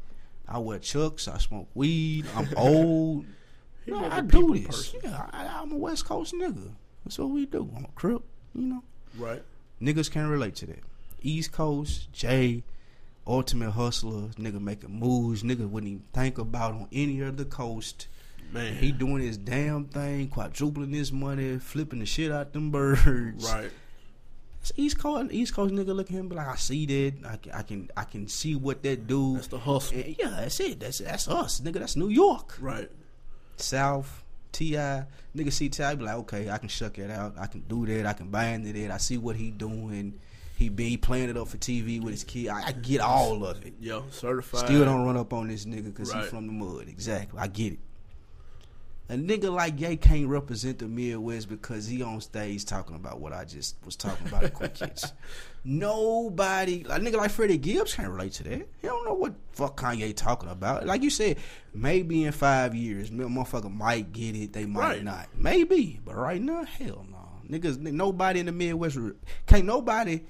I 0.47 0.57
wear 0.57 0.79
chucks. 0.79 1.27
I 1.27 1.37
smoke 1.37 1.67
weed. 1.75 2.25
I'm 2.35 2.49
old. 2.57 3.25
No, 3.87 4.05
I 4.09 4.21
do 4.21 4.53
this. 4.55 4.65
person. 4.91 4.99
Yeah, 5.03 5.25
I, 5.31 5.47
I'm 5.61 5.71
a 5.71 5.77
West 5.77 6.05
Coast 6.05 6.33
nigga. 6.33 6.71
That's 7.05 7.17
what 7.19 7.29
we 7.29 7.45
do. 7.45 7.69
I'm 7.75 7.85
a 7.85 7.89
crip. 7.95 8.21
You 8.53 8.67
know, 8.67 8.83
Right. 9.17 9.41
niggas 9.81 10.11
can't 10.11 10.29
relate 10.29 10.55
to 10.55 10.65
that. 10.67 10.79
East 11.21 11.51
Coast, 11.51 12.11
Jay, 12.11 12.63
ultimate 13.25 13.71
hustler, 13.71 14.29
nigga 14.39 14.59
making 14.61 14.91
moves. 14.99 15.43
Nigga 15.43 15.69
wouldn't 15.69 15.91
even 15.91 16.03
think 16.13 16.37
about 16.37 16.73
on 16.73 16.87
any 16.91 17.21
other 17.23 17.45
coast. 17.45 18.07
Man. 18.53 18.75
He 18.75 18.91
doing 18.93 19.21
his 19.21 19.37
damn 19.37 19.85
thing, 19.85 20.29
quadrupling 20.29 20.91
his 20.91 21.11
money, 21.11 21.57
flipping 21.59 21.99
the 21.99 22.05
shit 22.05 22.31
out 22.31 22.53
them 22.53 22.71
birds. 22.71 23.51
right. 23.51 23.71
It's 24.61 24.71
East 24.75 24.99
Coast, 24.99 25.31
East 25.31 25.53
Coast 25.53 25.73
nigga 25.73 25.95
look 25.95 26.07
at 26.09 26.15
him, 26.15 26.27
be 26.29 26.35
like, 26.35 26.47
I 26.47 26.55
see 26.55 26.85
that. 26.85 27.13
I 27.29 27.37
can, 27.37 27.51
I 27.53 27.61
can, 27.61 27.89
I 27.97 28.03
can 28.03 28.27
see 28.27 28.55
what 28.55 28.83
that 28.83 29.07
do. 29.07 29.35
That's 29.35 29.47
the 29.47 29.59
hustle. 29.59 29.97
And 29.97 30.15
yeah, 30.17 30.29
that's 30.29 30.59
it. 30.59 30.79
That's 30.79 30.97
that's 30.99 31.27
us, 31.27 31.59
nigga. 31.61 31.73
That's 31.79 31.95
New 31.95 32.09
York, 32.09 32.57
Right. 32.59 32.89
South. 33.57 34.23
Ti 34.53 34.71
nigga 34.71 35.51
see 35.51 35.69
Ti 35.69 35.95
be 35.95 36.03
like, 36.03 36.15
okay, 36.15 36.49
I 36.49 36.57
can 36.57 36.69
shuck 36.69 36.97
it 36.97 37.11
out. 37.11 37.35
I 37.37 37.47
can 37.47 37.61
do 37.61 37.85
that. 37.85 38.05
I 38.05 38.13
can 38.13 38.29
buy 38.29 38.45
into 38.47 38.73
that, 38.73 38.91
I 38.91 38.97
see 38.97 39.17
what 39.17 39.35
he 39.35 39.51
doing. 39.51 40.19
He 40.55 40.69
be 40.69 40.97
playing 40.97 41.29
it 41.29 41.37
up 41.37 41.49
for 41.49 41.57
TV 41.57 42.01
with 42.01 42.13
his 42.13 42.23
kid. 42.23 42.47
I, 42.47 42.67
I 42.67 42.71
get 42.71 42.99
all 42.99 43.45
of 43.45 43.63
it. 43.63 43.73
Yo, 43.79 44.05
certified. 44.09 44.65
Still 44.65 44.85
don't 44.85 45.05
run 45.05 45.15
up 45.15 45.31
on 45.31 45.49
this 45.49 45.65
nigga 45.65 45.85
because 45.85 46.11
Right. 46.11 46.23
he 46.23 46.29
from 46.31 46.47
the 46.47 46.53
mud. 46.53 46.87
Exactly. 46.87 47.39
I 47.39 47.45
get 47.45 47.73
it. 47.73 47.79
A 49.09 49.13
nigga 49.13 49.53
like 49.53 49.79
Ye 49.79 49.95
can't 49.97 50.27
represent 50.27 50.79
the 50.79 50.87
Midwest 50.87 51.47
because 51.47 51.85
he 51.87 52.01
on 52.01 52.19
stage 52.21 52.65
talking 52.65 52.95
about 52.95 53.19
what 53.21 53.33
I 53.33 53.45
just 53.45 53.75
was 53.85 53.95
talking 53.95 54.27
about 54.27 54.43
at 54.45 54.53
Quick 54.55 54.75
Hits. 54.77 55.13
Nobody, 55.63 56.81
a 56.89 56.99
nigga 56.99 57.15
like 57.17 57.31
Freddie 57.31 57.57
Gibbs 57.57 57.93
can't 57.93 58.09
relate 58.09 58.31
to 58.33 58.43
that. 58.43 58.67
He 58.81 58.87
don't 58.87 59.05
know 59.05 59.13
what 59.13 59.33
fuck 59.51 59.79
Kanye 59.79 60.15
talking 60.15 60.49
about. 60.49 60.85
Like 60.85 61.03
you 61.03 61.09
said, 61.09 61.37
maybe 61.73 62.23
in 62.23 62.31
five 62.31 62.73
years, 62.73 63.09
motherfucker 63.11 63.73
might 63.73 64.11
get 64.11 64.35
it. 64.35 64.53
They 64.53 64.65
might 64.65 64.79
Right. 64.81 65.03
not. 65.03 65.27
Maybe, 65.35 65.99
but 66.03 66.15
right 66.15 66.41
now, 66.41 66.63
hell 66.63 67.05
no. 67.09 67.17
Niggas, 67.49 67.79
nobody 67.79 68.39
in 68.41 68.45
the 68.47 68.51
Midwest 68.51 68.97
can't. 69.45 69.65
Nobody, 69.65 70.23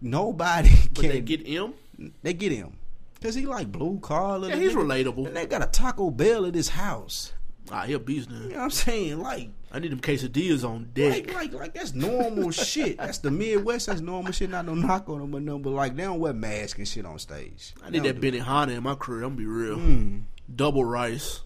nobody 0.00 0.70
But 0.94 1.00
can 1.02 1.10
they 1.10 1.20
get 1.20 1.46
him. 1.46 1.74
they 2.22 2.34
get 2.34 2.52
him. 2.52 2.76
Cause 3.22 3.34
he 3.36 3.46
like 3.46 3.70
blue 3.70 4.00
collar. 4.00 4.48
Yeah, 4.48 4.56
he's 4.56 4.72
nigga- 4.72 5.04
relatable. 5.14 5.26
And 5.28 5.36
they 5.36 5.46
got 5.46 5.62
a 5.62 5.66
Taco 5.66 6.10
Bell 6.10 6.44
at 6.44 6.54
his 6.56 6.70
house. 6.70 7.32
Ah, 7.72 7.84
he 7.84 7.94
a 7.94 7.98
beast 7.98 8.30
now. 8.30 8.36
You 8.40 8.48
know 8.50 8.56
what 8.56 8.64
I'm 8.64 8.70
saying? 8.70 9.18
Like, 9.20 9.48
I 9.72 9.78
need 9.78 9.90
them 9.90 10.00
quesadillas 10.00 10.68
on 10.68 10.90
deck. 10.92 11.26
like, 11.28 11.34
like, 11.34 11.52
like 11.54 11.74
that's 11.74 11.94
normal 11.94 12.50
shit. 12.52 12.98
That's 12.98 13.18
the 13.18 13.30
Midwest. 13.30 13.86
That's 13.86 14.00
normal 14.02 14.32
shit. 14.32 14.50
Not 14.50 14.66
no 14.66 14.74
knock 14.74 15.08
on 15.08 15.20
them 15.20 15.34
or 15.34 15.40
no, 15.40 15.58
but 15.58 15.70
like 15.70 15.96
they 15.96 16.02
don't 16.02 16.20
wear 16.20 16.34
masks 16.34 16.78
and 16.78 16.86
shit 16.86 17.06
on 17.06 17.18
stage. 17.18 17.72
I 17.82 17.90
need 17.90 18.02
that 18.02 18.22
Hanna 18.22 18.72
in 18.72 18.82
my 18.82 18.94
career. 18.94 19.22
I'm 19.22 19.30
gonna 19.30 19.36
be 19.36 19.46
real. 19.46 19.76
Mm. 19.76 20.24
Double 20.54 20.84
rice. 20.84 21.40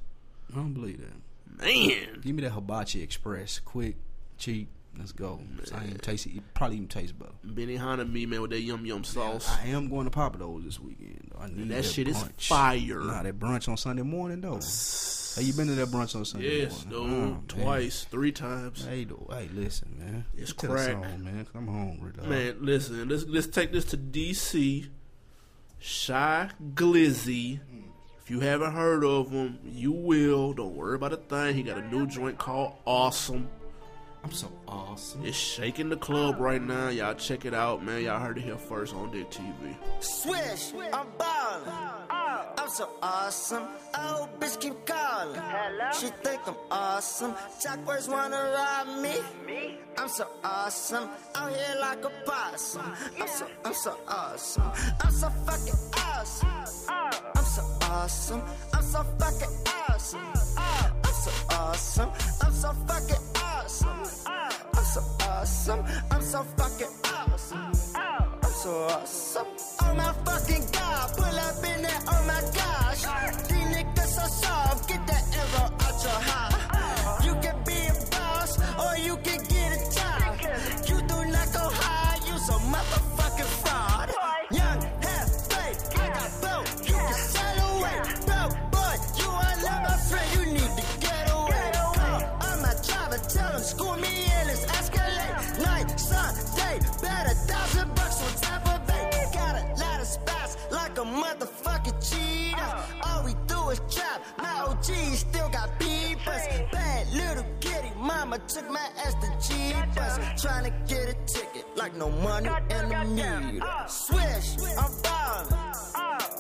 I 0.53 0.57
don't 0.57 0.75
believe 0.75 1.01
that. 1.01 1.65
Man. 1.65 2.21
Give 2.23 2.35
me 2.35 2.43
that 2.43 2.51
hibachi 2.51 3.03
express, 3.03 3.61
quick, 3.61 3.97
cheap. 4.37 4.69
Let's 4.99 5.13
go. 5.13 5.41
I 5.75 5.85
ain't 5.85 6.03
taste 6.03 6.27
it. 6.27 6.37
it. 6.37 6.55
Probably 6.55 6.77
even 6.77 6.89
taste 6.89 7.19
better. 7.19 7.33
Benihana 7.47 8.11
me, 8.11 8.27
man, 8.27 8.43
with 8.43 8.51
that 8.51 8.61
yum 8.61 8.87
yum 8.87 9.05
sauce. 9.05 9.49
I 9.49 9.69
am 9.69 9.89
going 9.89 10.09
to 10.09 10.11
Pappadeaux 10.11 10.65
this 10.65 10.81
weekend. 10.81 11.33
Though. 11.33 11.43
I 11.43 11.49
need 11.49 11.69
that 11.69 11.85
shit 11.85 12.09
is 12.09 12.23
fire. 12.39 13.01
Nah, 13.01 13.23
that 13.23 13.39
brunch 13.39 13.69
on 13.69 13.77
Sunday 13.77 14.03
morning 14.03 14.41
though. 14.41 14.61
Have 15.37 15.45
you 15.45 15.53
been 15.53 15.67
to 15.67 15.75
that 15.75 15.89
brunch 15.89 16.17
on 16.17 16.25
Sunday 16.25 16.63
yes, 16.63 16.83
dude. 16.85 16.93
morning? 16.93 17.15
Oh, 17.15 17.27
man. 17.27 17.43
Twice, 17.47 18.05
three 18.05 18.33
times. 18.33 18.87
Hey, 18.87 19.05
though, 19.05 19.27
hey, 19.31 19.51
listen, 19.53 19.95
man. 19.99 20.25
It's 20.35 20.53
Get 20.53 20.71
crack. 20.71 20.97
on, 20.97 21.25
man. 21.25 21.47
I'm 21.55 21.67
hungry, 21.67 22.13
dog. 22.13 22.27
Man, 22.27 22.57
listen, 22.61 23.07
let's 23.09 23.25
let's 23.27 23.47
take 23.47 23.71
this 23.71 23.85
to 23.87 23.99
DC. 23.99 24.89
Shy 25.79 26.51
Glizzy. 26.75 27.61
If 28.23 28.31
you 28.31 28.41
haven't 28.41 28.73
heard 28.73 29.05
of 29.05 29.31
him, 29.31 29.59
you 29.65 29.93
will. 29.93 30.53
Don't 30.53 30.75
worry 30.75 30.97
about 30.97 31.13
a 31.13 31.17
thing. 31.17 31.55
He 31.55 31.63
got 31.63 31.79
a 31.79 31.87
new 31.87 32.07
joint 32.07 32.39
called 32.39 32.73
Awesome. 32.85 33.49
I'm 34.27 34.33
so 34.33 34.51
awesome. 34.67 35.25
It's 35.25 35.37
shaking 35.37 35.89
the 35.89 35.97
club 35.97 36.41
right 36.41 36.61
now. 36.61 36.89
Y'all 36.89 37.15
check 37.15 37.45
it 37.45 37.55
out, 37.55 37.85
man. 37.85 38.03
Y'all 38.03 38.19
heard 38.19 38.39
it 38.39 38.41
here 38.41 38.57
first 38.57 38.93
on 38.93 39.13
Deck 39.13 39.31
TV. 39.31 39.77
Swish, 40.01 40.73
I'm 40.93 41.07
ballin'. 41.17 41.73
I'm 42.59 42.69
so 42.69 42.89
awesome. 43.01 43.63
Oh, 43.95 44.29
bitch 44.41 44.59
keep 44.59 44.85
calling. 44.85 45.41
Hello? 45.41 45.91
She 45.93 46.09
think 46.25 46.41
I'm 46.49 46.57
awesome. 46.73 47.35
Jackboys 47.63 48.09
wanna 48.09 48.51
rob 48.53 49.01
me. 49.01 49.15
Me? 49.47 49.79
I'm 49.97 50.09
so 50.09 50.27
awesome. 50.43 51.09
Out 51.37 51.51
here 51.53 51.77
like 51.81 52.05
a 52.05 52.11
possum. 52.27 52.93
I'm 53.21 53.29
so, 53.29 53.47
I'm 53.65 53.75
so 53.75 53.97
awesome. 54.09 54.73
I'm 55.03 55.13
so 55.13 55.29
fucking 55.47 55.81
awesome. 55.95 56.49
Uh, 56.49 56.93
uh. 56.93 57.11
I'm 57.37 57.45
so 57.45 57.63
awesome. 57.83 58.43
I'm 58.75 58.83
so 58.83 59.05
fucking 59.21 59.57
awesome. 59.89 60.21
Uh, 60.59 60.91
I'm 61.05 61.15
so 61.15 61.31
awesome. 61.51 62.11
I'm 62.43 62.53
so 62.53 62.73
fucking 62.89 63.23
awesome. 63.37 64.16
I'm 64.77 64.85
so 64.85 65.01
awesome. 65.23 65.85
I'm 66.11 66.23
so 66.23 66.43
fucking 66.43 66.93
awesome. 67.05 67.73
I'm 68.43 68.53
so 68.53 68.71
awesome. 68.91 69.47
Oh 69.83 69.95
my 69.95 70.13
fucking 70.25 70.65
god, 70.73 71.17
pull 71.17 71.25
up 71.25 71.57
in 71.65 71.83
there, 71.83 72.03
oh 72.09 72.25
my 72.27 72.41
gosh. 72.55 73.03
These 73.49 73.69
niggas 73.75 74.07
so 74.07 74.27
soft, 74.27 74.89
get 74.89 75.07
that 75.07 75.25
arrow 75.41 75.71
out 75.85 76.03
your 76.03 76.21
heart. 76.29 77.25
You 77.25 77.35
can 77.43 77.57
be 77.65 77.79
a 77.87 77.95
boss, 78.11 78.59
or 78.79 78.99
you 78.99 79.17
can 79.19 79.43
get 79.45 79.56
motherfucking 101.27 101.99
cheetah. 102.09 102.85
All 103.07 103.25
we 103.25 103.35
do 103.47 103.71
is 103.71 103.81
trap, 103.95 104.23
my 104.39 104.61
OG 104.69 104.85
still 105.15 105.49
got 105.49 105.69
beepers. 105.81 106.71
Bad 106.71 107.13
little 107.13 107.47
kitty, 107.61 107.91
mama 107.99 108.39
took 108.47 108.69
my 108.71 108.87
ass 109.05 109.15
to 109.23 109.29
Jeepers. 109.47 110.43
Trying 110.43 110.65
to 110.65 110.73
get 110.87 111.09
a 111.09 111.17
ticket, 111.27 111.65
like 111.77 111.95
no 111.97 112.11
money 112.11 112.51
in 112.71 112.89
the 112.89 113.05
meter. 113.05 113.67
Swish, 113.89 114.49
I'm 114.79 114.93
ballin'. 115.03 115.53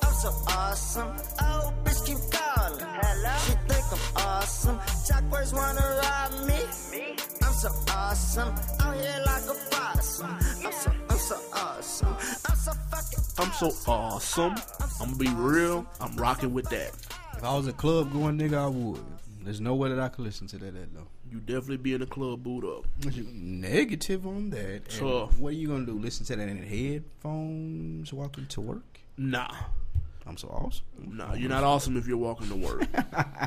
I'm 0.05 0.15
so 0.15 0.31
awesome. 0.49 1.11
Oh, 1.41 1.73
bitch 1.85 2.07
keep 2.07 2.19
calling. 2.31 2.87
She 3.45 3.53
think 3.69 3.87
I'm 3.93 4.17
awesome. 4.17 4.79
Jackboys 5.07 5.53
wanna 5.53 5.87
rob 6.03 6.47
me. 6.47 6.61
I'm 7.43 7.53
so 7.53 7.71
awesome. 7.91 8.55
Out 8.81 8.95
here 8.95 9.23
like 9.27 9.45
a 9.45 9.57
possum. 9.71 10.39
I'm 10.65 10.73
so, 10.73 10.91
I'm 11.11 11.19
so 11.19 11.37
awesome. 11.53 12.17
I'm 12.49 12.57
so 12.57 12.73
fucking. 12.91 13.23
I'm 13.39 13.53
so 13.53 13.91
awesome. 13.91 14.55
I'm 15.07 15.13
gonna 15.13 15.31
be 15.31 15.37
real. 15.41 15.87
I'm 16.01 16.17
rocking 16.17 16.53
with 16.53 16.69
that. 16.71 16.91
If 17.37 17.45
I 17.45 17.55
was 17.55 17.69
a 17.69 17.73
club 17.73 18.13
going 18.13 18.37
nigga, 18.37 18.59
I 18.59 18.67
would. 18.67 19.05
There's 19.41 19.61
no 19.61 19.77
way 19.77 19.89
that 19.89 20.01
I 20.01 20.09
could 20.09 20.25
listen 20.25 20.49
to 20.49 20.59
that, 20.59 20.75
that 20.75 20.93
though. 20.93 21.07
You 21.31 21.39
definitely 21.39 21.77
be 21.77 21.95
in 21.95 22.01
the 22.01 22.07
club 22.07 22.43
boot 22.43 22.65
up. 22.65 22.87
Negative 23.15 24.27
on 24.27 24.51
that. 24.51 24.89
Tough. 24.89 25.39
What 25.39 25.51
are 25.51 25.57
you 25.57 25.69
gonna 25.69 25.87
do? 25.87 25.97
Listen 25.97 26.27
to 26.27 26.35
that 26.35 26.49
in 26.49 26.61
headphones 26.61 28.13
walking 28.13 28.49
to 28.49 28.61
work? 28.61 28.99
Nah, 29.17 29.55
I'm 30.27 30.37
so 30.37 30.49
awesome. 30.49 30.85
nah. 31.17 31.35
You're 31.35 31.51
not 31.51 31.63
awesome 31.63 31.97
if 31.97 32.09
you're 32.09 32.17
walking 32.17 32.49
to 32.49 32.57
work. 32.57 32.83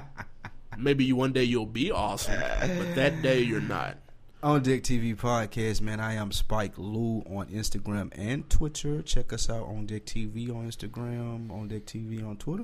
Maybe 0.77 1.03
you 1.03 1.17
one 1.17 1.33
day 1.33 1.43
you'll 1.43 1.65
be 1.65 1.91
awesome, 1.91 2.39
but 2.39 2.95
that 2.95 3.21
day 3.21 3.41
you're 3.41 3.59
not. 3.59 3.97
On 4.41 4.61
Deck 4.63 4.83
TV 4.83 5.15
podcast, 5.17 5.81
man, 5.81 5.99
I 5.99 6.13
am 6.13 6.31
Spike 6.31 6.73
Lou 6.77 7.19
on 7.29 7.47
Instagram 7.47 8.09
and 8.17 8.49
Twitter. 8.49 9.01
Check 9.01 9.33
us 9.33 9.49
out 9.49 9.65
on 9.67 9.85
Deck 9.85 10.05
TV 10.05 10.49
on 10.49 10.65
Instagram, 10.71 11.51
on 11.51 11.67
Deck 11.67 11.85
TV 11.85 12.25
on 12.25 12.37
Twitter, 12.37 12.63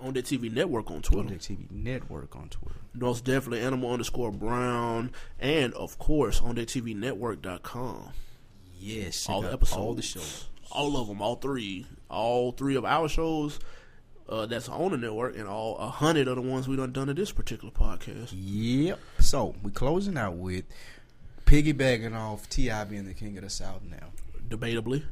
On 0.00 0.12
the 0.12 0.20
TV 0.22 0.52
network 0.52 0.90
on 0.90 1.02
Twitter. 1.02 1.20
on. 1.20 1.28
Deck 1.28 1.38
TV 1.38 1.70
Network 1.70 2.34
on 2.34 2.48
Twitter. 2.48 2.80
Most 2.92 3.24
definitely 3.24 3.60
animal 3.60 3.92
underscore 3.92 4.32
brown. 4.32 5.12
And 5.38 5.72
of 5.74 5.96
course 6.00 6.40
on 6.42 6.56
the 6.56 6.66
TV 6.66 6.96
network.com. 6.96 8.10
Yes, 8.80 9.28
all 9.28 9.42
the 9.42 9.52
episodes, 9.52 9.76
all 9.78 9.94
the 9.94 10.02
shows. 10.02 10.48
all 10.72 11.00
of 11.00 11.06
them, 11.06 11.22
all 11.22 11.36
three, 11.36 11.86
all 12.10 12.50
three 12.50 12.74
of 12.74 12.84
our 12.84 13.08
shows. 13.08 13.60
Uh, 14.28 14.44
that's 14.44 14.68
on 14.68 14.90
the 14.90 14.96
network, 14.96 15.36
and 15.38 15.46
all 15.46 15.76
a 15.78 15.86
hundred 15.88 16.26
of 16.26 16.34
the 16.34 16.42
ones 16.42 16.66
we 16.66 16.74
done 16.74 16.90
done 16.90 17.08
in 17.08 17.14
this 17.14 17.30
particular 17.30 17.72
podcast. 17.72 18.30
Yep. 18.32 18.98
So 19.20 19.54
we 19.62 19.70
closing 19.70 20.18
out 20.18 20.34
with 20.36 20.64
piggybacking 21.46 22.14
off 22.14 22.48
Ti 22.50 22.70
being 22.88 23.06
the 23.06 23.14
king 23.14 23.36
of 23.38 23.44
the 23.44 23.50
South 23.50 23.80
now. 23.88 24.08
Debatably, 24.48 25.04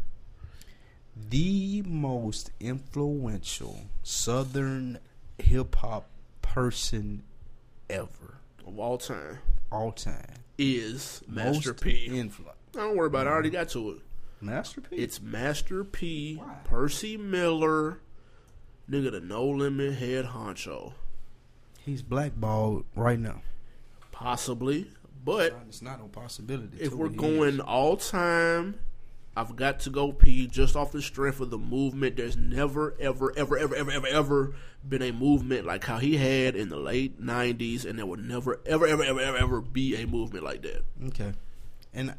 The 1.30 1.82
most 1.87 2.51
influential 2.61 3.80
Southern 4.03 4.99
hip 5.39 5.74
hop 5.76 6.09
person 6.43 7.22
ever, 7.89 8.35
of 8.66 8.78
all 8.78 8.99
time, 8.99 9.39
all 9.72 9.93
time. 9.93 10.26
is 10.59 11.22
Master 11.26 11.70
Most 11.72 11.80
P. 11.82 12.09
influ- 12.11 12.53
Don't 12.72 12.97
worry 12.97 13.07
about 13.09 13.26
it. 13.26 13.30
I 13.30 13.32
already 13.32 13.51
got 13.51 13.68
to 13.70 13.91
it. 13.93 13.99
Master 14.41 14.80
P. 14.80 14.97
It's 14.97 15.20
Master 15.22 15.85
P. 15.85 16.41
Percy 16.64 17.16
Miller, 17.16 18.01
nigga, 18.91 19.11
the 19.11 19.20
No 19.20 19.47
Limit 19.49 19.95
head 19.95 20.26
honcho, 20.26 20.93
He's 21.85 22.03
blackballed 22.03 22.85
right 22.95 23.18
now. 23.18 23.43
possibly. 24.12 24.91
But 25.24 25.54
It's 25.68 25.80
not 25.82 26.00
no 26.00 26.06
possibility. 26.08 26.76
if 26.80 26.92
we're 26.92 27.08
going 27.08 27.60
all 27.60 27.96
time, 27.96 28.78
I've 29.36 29.56
got 29.56 29.80
to 29.80 29.90
go 29.90 30.12
P 30.12 30.46
just 30.46 30.76
off 30.76 30.92
the 30.92 31.00
strength 31.02 31.40
of 31.40 31.50
the 31.50 31.58
movement. 31.58 32.16
There's 32.16 32.36
never, 32.36 32.94
ever, 33.00 33.32
ever, 33.36 33.56
ever, 33.58 33.74
ever, 33.74 33.90
ever, 33.90 34.06
ever 34.06 34.54
been 34.88 35.02
a 35.02 35.12
movement 35.12 35.64
like 35.66 35.84
how 35.84 35.98
he 35.98 36.16
had 36.18 36.54
in 36.54 36.68
the 36.68 36.76
late 36.76 37.20
'90s, 37.20 37.84
and 37.84 37.98
there 37.98 38.06
would 38.06 38.20
never, 38.24 38.60
ever, 38.66 38.86
ever, 38.86 39.02
ever, 39.02 39.20
ever, 39.20 39.36
ever 39.38 39.60
be 39.60 39.96
a 40.00 40.06
movement 40.06 40.44
like 40.44 40.62
that. 40.62 40.84
okay, 41.08 41.32
and 41.94 42.14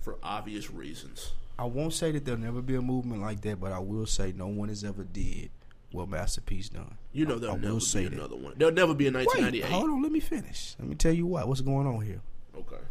for 0.00 0.16
obvious 0.22 0.70
reasons. 0.70 1.34
I 1.58 1.64
won't 1.64 1.92
say 1.94 2.10
that 2.12 2.24
there'll 2.24 2.40
never 2.40 2.60
be 2.62 2.74
a 2.74 2.82
movement 2.82 3.22
like 3.22 3.40
that, 3.42 3.60
but 3.60 3.72
I 3.72 3.78
will 3.78 4.06
say 4.06 4.32
no 4.36 4.46
one 4.46 4.68
has 4.68 4.82
ever 4.84 5.04
did 5.04 5.50
what 5.92 6.08
Master 6.08 6.40
P's 6.40 6.68
done. 6.68 6.96
You 7.12 7.26
know 7.26 7.38
there'll 7.38 7.56
I 7.56 7.58
never 7.58 7.72
will 7.74 7.78
be 7.80 7.84
say 7.84 8.04
that. 8.04 8.12
another 8.12 8.36
one. 8.36 8.54
There'll 8.56 8.74
never 8.74 8.92
be 8.94 9.06
a 9.06 9.12
1998. 9.12 9.62
Wait, 9.62 9.72
hold 9.72 9.90
on, 9.90 10.02
let 10.02 10.10
me 10.12 10.20
finish. 10.20 10.74
Let 10.78 10.88
me 10.88 10.94
tell 10.96 11.12
you 11.12 11.26
what 11.26 11.46
what's 11.48 11.60
going 11.60 11.86
on 11.86 12.00
here. 12.02 12.20
Okay. 12.56 12.82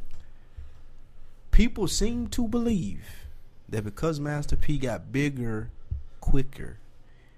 People 1.52 1.88
seem 1.88 2.28
to 2.28 2.48
believe 2.48 3.26
that 3.70 3.84
because 3.84 4.20
Master 4.20 4.56
P 4.56 4.78
got 4.78 5.12
bigger 5.12 5.70
quicker, 6.20 6.80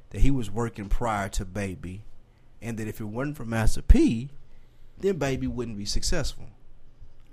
that 0.10 0.22
he 0.22 0.32
was 0.32 0.50
working 0.50 0.90
prior 0.90 1.30
to 1.30 1.46
Baby, 1.46 2.02
and 2.62 2.78
that 2.78 2.88
if 2.88 3.00
it 3.00 3.06
wasn't 3.06 3.38
for 3.38 3.46
Master 3.46 3.82
P, 3.82 4.30
then 5.00 5.18
Baby 5.18 5.48
wouldn't 5.48 5.78
be 5.78 5.86
successful. 5.86 6.48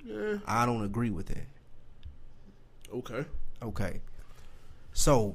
Yeah. 0.05 0.39
I 0.47 0.67
don't 0.67 0.85
agree 0.85 1.11
with 1.11 1.27
that. 1.27 1.47
Okay. 2.93 3.25
Okay. 3.63 4.01
So 4.93 5.35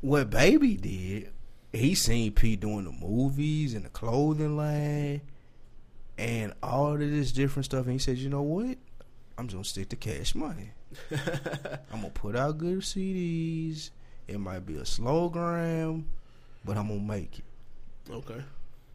what 0.00 0.30
Baby 0.30 0.76
did, 0.76 1.32
he 1.72 1.94
seen 1.94 2.32
P 2.32 2.56
doing 2.56 2.84
the 2.84 2.92
movies 2.92 3.74
and 3.74 3.84
the 3.84 3.90
clothing 3.90 4.56
line 4.56 5.22
and 6.18 6.52
all 6.62 6.92
of 6.94 6.98
this 7.00 7.32
different 7.32 7.64
stuff 7.64 7.84
and 7.84 7.92
he 7.92 7.98
said, 7.98 8.18
You 8.18 8.28
know 8.28 8.42
what? 8.42 8.76
I'm 9.38 9.46
just 9.46 9.54
gonna 9.54 9.64
stick 9.64 9.88
to 9.90 9.96
cash 9.96 10.34
money. 10.34 10.72
I'm 11.92 12.00
gonna 12.00 12.10
put 12.10 12.34
out 12.36 12.58
good 12.58 12.80
CDs. 12.80 13.90
It 14.26 14.38
might 14.40 14.66
be 14.66 14.76
a 14.76 14.84
slow 14.84 15.28
gram, 15.28 16.06
but 16.64 16.76
I'm 16.76 16.88
gonna 16.88 17.00
make 17.00 17.38
it. 17.38 18.12
Okay. 18.12 18.42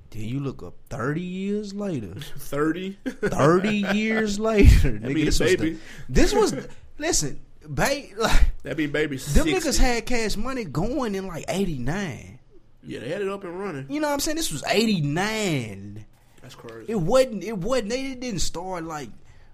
Then 0.09 0.21
you 0.23 0.39
look 0.41 0.61
up 0.61 0.73
thirty 0.89 1.21
years 1.21 1.73
later. 1.73 2.13
30. 2.37 2.97
30 3.05 3.69
years 3.95 4.39
later. 4.39 4.91
nigga, 4.91 5.01
mean 5.13 5.25
this 5.25 5.39
was 5.39 5.55
Baby. 5.55 5.69
the- 5.73 5.79
this 6.09 6.33
was 6.33 6.67
listen, 6.97 7.39
babe 7.73 8.11
like 8.17 8.51
that 8.63 8.75
be 8.77 8.85
baby 8.87 9.15
Them 9.17 9.47
60. 9.47 9.53
niggas 9.53 9.79
had 9.79 10.05
cash 10.05 10.35
money 10.35 10.65
going 10.65 11.15
in 11.15 11.25
like 11.27 11.45
89. 11.47 12.39
Yeah, 12.85 12.99
they 12.99 13.09
had 13.09 13.21
it 13.21 13.29
up 13.29 13.43
and 13.45 13.57
running. 13.59 13.85
You 13.89 14.01
know 14.01 14.07
what 14.07 14.13
I'm 14.13 14.19
saying? 14.19 14.35
This 14.37 14.51
was 14.51 14.63
89. 14.67 16.05
That's 16.43 16.55
crazy. 16.55 16.91
It 16.91 16.99
wasn't, 16.99 17.43
it 17.43 17.57
wasn't, 17.57 17.89
they 17.89 18.13
didn't 18.13 18.41
start 18.41 18.83
like 18.83 19.09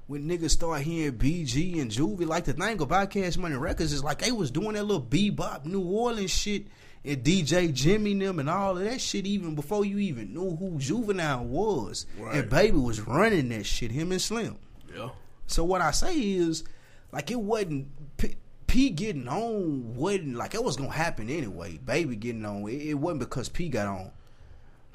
when 0.08 0.28
niggas 0.28 0.50
start 0.50 0.82
hearing 0.82 1.18
BG 1.18 1.80
and 1.80 1.92
Juvie. 1.92 2.28
Like 2.28 2.46
the 2.46 2.54
thing 2.54 2.82
about 2.82 3.12
Cash 3.12 3.38
Money 3.38 3.56
Records 3.56 3.94
is 3.94 4.04
like 4.04 4.20
they 4.20 4.32
was 4.32 4.50
doing 4.50 4.74
that 4.74 4.84
little 4.84 5.02
bebop 5.02 5.66
New 5.66 5.82
Orleans 5.82 6.32
shit 6.32 6.66
and 7.06 7.24
DJ 7.24 7.72
Jimmy 7.72 8.14
and 8.14 8.22
them 8.24 8.40
and 8.40 8.50
all 8.50 8.76
of 8.76 8.84
that 8.84 9.00
shit 9.00 9.28
even 9.28 9.54
before 9.54 9.86
you 9.86 10.00
even 10.00 10.34
knew 10.34 10.56
who 10.56 10.80
Juvenile 10.80 11.46
was. 11.46 12.08
Right. 12.18 12.38
And 12.38 12.50
Baby 12.50 12.78
was 12.78 13.02
running 13.02 13.50
that 13.50 13.68
shit, 13.68 13.92
him 13.92 14.12
and 14.12 14.22
Slim. 14.22 14.58
yeah. 14.94 15.10
So 15.46 15.64
what 15.64 15.82
I 15.82 15.92
say 15.92 16.16
is, 16.16 16.64
like 17.12 17.32
it 17.32 17.40
wasn't 17.40 17.88
P, 18.18 18.36
P 18.68 18.90
getting 18.92 19.28
on 19.28 19.96
wasn't 19.96 20.36
like 20.36 20.54
it 20.56 20.64
was 20.64 20.76
gonna 20.76 20.92
happen 20.92 21.30
anyway. 21.30 21.78
Baby 21.78 22.16
getting 22.16 22.46
on, 22.46 22.68
it, 22.68 22.82
it 22.82 22.94
wasn't 22.96 23.20
because 23.22 23.48
P 23.50 23.70
got 23.70 23.88
on. 23.88 24.12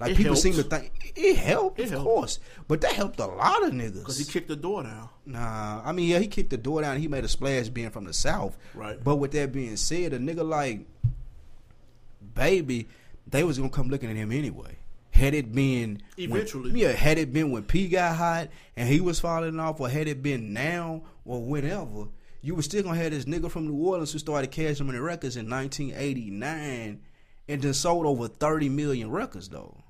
Like 0.01 0.11
It 0.13 0.17
people 0.17 0.35
seem 0.35 0.55
to 0.55 0.65
think 0.65 1.13
it 1.15 1.37
helped, 1.37 1.79
It 1.79 1.85
of 1.85 1.91
helped. 1.91 2.05
course, 2.05 2.39
but 2.67 2.81
that 2.81 2.93
helped 2.93 3.21
a 3.21 3.27
lot 3.27 3.65
of 3.65 3.73
niggas. 3.73 4.01
Because 4.01 4.19
he 4.19 4.25
kicked 4.25 4.49
the 4.49 4.57
door 4.57 4.83
down. 4.83 5.09
Nah, 5.25 5.83
I 5.85 5.93
mean, 5.93 6.09
yeah, 6.09 6.19
he 6.19 6.27
kicked 6.27 6.51
the 6.51 6.57
door 6.57 6.83
down. 6.83 6.99
He 6.99 7.07
made 7.07 7.23
a 7.25 7.29
splash 7.29 7.69
being 7.69 7.91
from 7.91 8.05
the 8.05 8.13
south. 8.13 8.57
Right. 8.75 9.03
But 9.03 9.17
with 9.17 9.31
that 9.33 9.53
being 9.53 9.77
said, 9.77 10.13
a 10.13 10.19
nigga 10.19 10.47
like 10.47 10.81
Baby, 12.35 12.89
they 13.29 13.45
was 13.45 13.59
gonna 13.59 13.71
come 13.71 13.89
looking 13.89 14.11
at 14.11 14.17
him 14.17 14.33
anyway. 14.33 14.77
Had 15.13 15.35
it 15.35 15.55
been 15.55 16.03
when- 16.17 16.31
Eventually. 16.31 16.73
yeah. 16.81 16.91
Had 16.93 17.19
it 17.19 17.33
been 17.33 17.53
when 17.53 17.63
P 17.63 17.87
got 17.89 18.17
hot 18.17 18.49
and 18.77 18.89
he 18.89 19.01
was 19.01 19.21
falling 19.21 19.61
off, 19.61 19.79
or 19.81 19.89
had 19.89 20.09
it 20.09 20.23
been 20.23 20.53
now 20.53 21.03
or 21.25 21.41
whenever, 21.45 22.09
you 22.43 22.55
were 22.57 22.63
still 22.63 22.83
gonna 22.83 22.97
have 22.99 23.13
this 23.13 23.25
nigga 23.27 23.49
from 23.51 23.69
New 23.69 23.75
Orleans 23.87 24.13
who 24.13 24.19
started 24.19 24.51
Cash 24.51 24.81
Money 24.81 24.99
Records 24.99 25.37
in 25.37 25.49
1989 25.49 27.01
and 27.49 27.63
then 27.63 27.75
sold 27.75 28.07
over 28.07 28.27
30 28.27 28.69
million 28.69 29.11
records 29.11 29.49
though. 29.49 29.84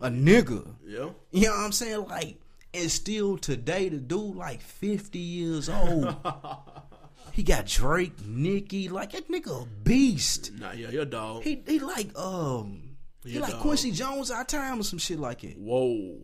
A 0.00 0.10
nigga. 0.10 0.74
Yeah. 0.86 1.10
You 1.30 1.46
know 1.46 1.50
what 1.50 1.60
I'm 1.60 1.72
saying? 1.72 2.06
Like, 2.06 2.36
and 2.74 2.90
still 2.90 3.38
today, 3.38 3.88
the 3.88 3.96
dude 3.98 4.36
like 4.36 4.60
50 4.60 5.18
years 5.18 5.68
old. 5.68 6.14
he 7.32 7.42
got 7.42 7.66
Drake, 7.66 8.12
Nicki, 8.24 8.88
like 8.88 9.12
that 9.12 9.28
nigga 9.28 9.62
a 9.62 9.66
beast. 9.66 10.52
Nah, 10.58 10.72
yeah, 10.72 10.90
your 10.90 11.04
dog. 11.04 11.42
He 11.42 11.62
he 11.66 11.78
like 11.78 12.16
um 12.18 12.96
he 13.24 13.38
like 13.38 13.52
dog. 13.52 13.60
Quincy 13.60 13.90
Jones 13.92 14.30
our 14.30 14.44
time 14.44 14.80
or 14.80 14.82
some 14.82 14.98
shit 14.98 15.18
like 15.18 15.44
it. 15.44 15.58
Whoa. 15.58 16.18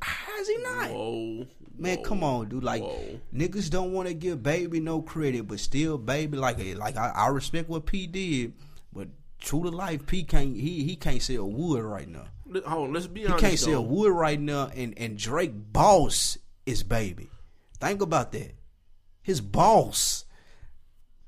How's 0.00 0.48
he 0.48 0.56
not? 0.58 0.90
Whoa. 0.90 1.46
Man, 1.78 1.98
Whoa. 1.98 2.02
come 2.02 2.24
on, 2.24 2.48
dude. 2.48 2.64
Like 2.64 2.82
Whoa. 2.82 3.20
niggas 3.34 3.70
don't 3.70 3.92
want 3.92 4.08
to 4.08 4.14
give 4.14 4.42
baby 4.42 4.80
no 4.80 5.00
credit, 5.02 5.48
but 5.48 5.60
still, 5.60 5.98
baby, 5.98 6.36
like 6.36 6.58
like 6.76 6.96
I, 6.96 7.08
I 7.14 7.28
respect 7.28 7.68
what 7.68 7.86
P 7.86 8.06
did, 8.06 8.52
but 8.92 9.08
true 9.38 9.62
to 9.62 9.70
life, 9.70 10.06
P 10.06 10.22
can't 10.22 10.56
he 10.56 10.84
he 10.84 10.96
can't 10.96 11.22
sell 11.22 11.50
wood 11.50 11.82
right 11.82 12.08
now. 12.08 12.24
Hold 12.66 12.88
on, 12.88 12.92
let's 12.92 13.06
be 13.06 13.20
He 13.20 13.26
honest. 13.26 13.44
can't 13.44 13.58
sell 13.58 13.84
wood 13.84 14.12
right 14.12 14.40
now, 14.40 14.70
and 14.74 14.94
and 14.98 15.16
Drake 15.18 15.52
boss 15.54 16.38
is 16.66 16.82
baby. 16.82 17.30
Think 17.80 18.00
about 18.02 18.32
that. 18.32 18.52
His 19.22 19.40
boss. 19.40 20.24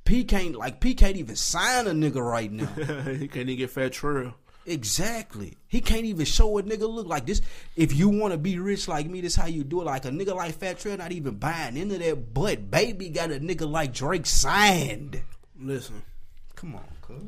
P 0.04 0.24
can't 0.24 0.54
like 0.56 0.80
P 0.80 0.94
can't 0.94 1.16
even 1.16 1.36
sign 1.36 1.86
a 1.86 1.90
nigga 1.90 2.20
right 2.24 2.52
now. 2.52 2.66
he 3.12 3.26
can't 3.28 3.48
even 3.48 3.56
get 3.56 3.70
Fat 3.70 3.92
Trel. 3.92 4.34
exactly. 4.66 5.56
He 5.66 5.80
can't 5.80 6.04
even 6.04 6.26
show 6.26 6.58
a 6.58 6.62
nigga 6.62 6.88
look 6.88 7.06
like 7.06 7.24
this. 7.26 7.40
If 7.74 7.94
you 7.94 8.08
want 8.10 8.32
to 8.32 8.38
be 8.38 8.58
rich 8.58 8.86
like 8.86 9.06
me, 9.08 9.20
this 9.22 9.34
how 9.34 9.46
you 9.46 9.64
do 9.64 9.80
it. 9.80 9.84
Like 9.84 10.04
a 10.04 10.10
nigga 10.10 10.34
like 10.34 10.54
Fat 10.56 10.78
Trel 10.78 10.98
not 10.98 11.12
even 11.12 11.36
buying 11.36 11.76
into 11.78 11.96
that. 11.98 12.34
But 12.34 12.70
baby 12.70 13.08
got 13.08 13.30
a 13.30 13.40
nigga 13.40 13.68
like 13.70 13.92
Drake 13.94 14.26
signed. 14.26 15.22
Listen. 15.58 16.02
Come 16.54 16.74
on, 16.74 16.84
cuz. 17.00 17.22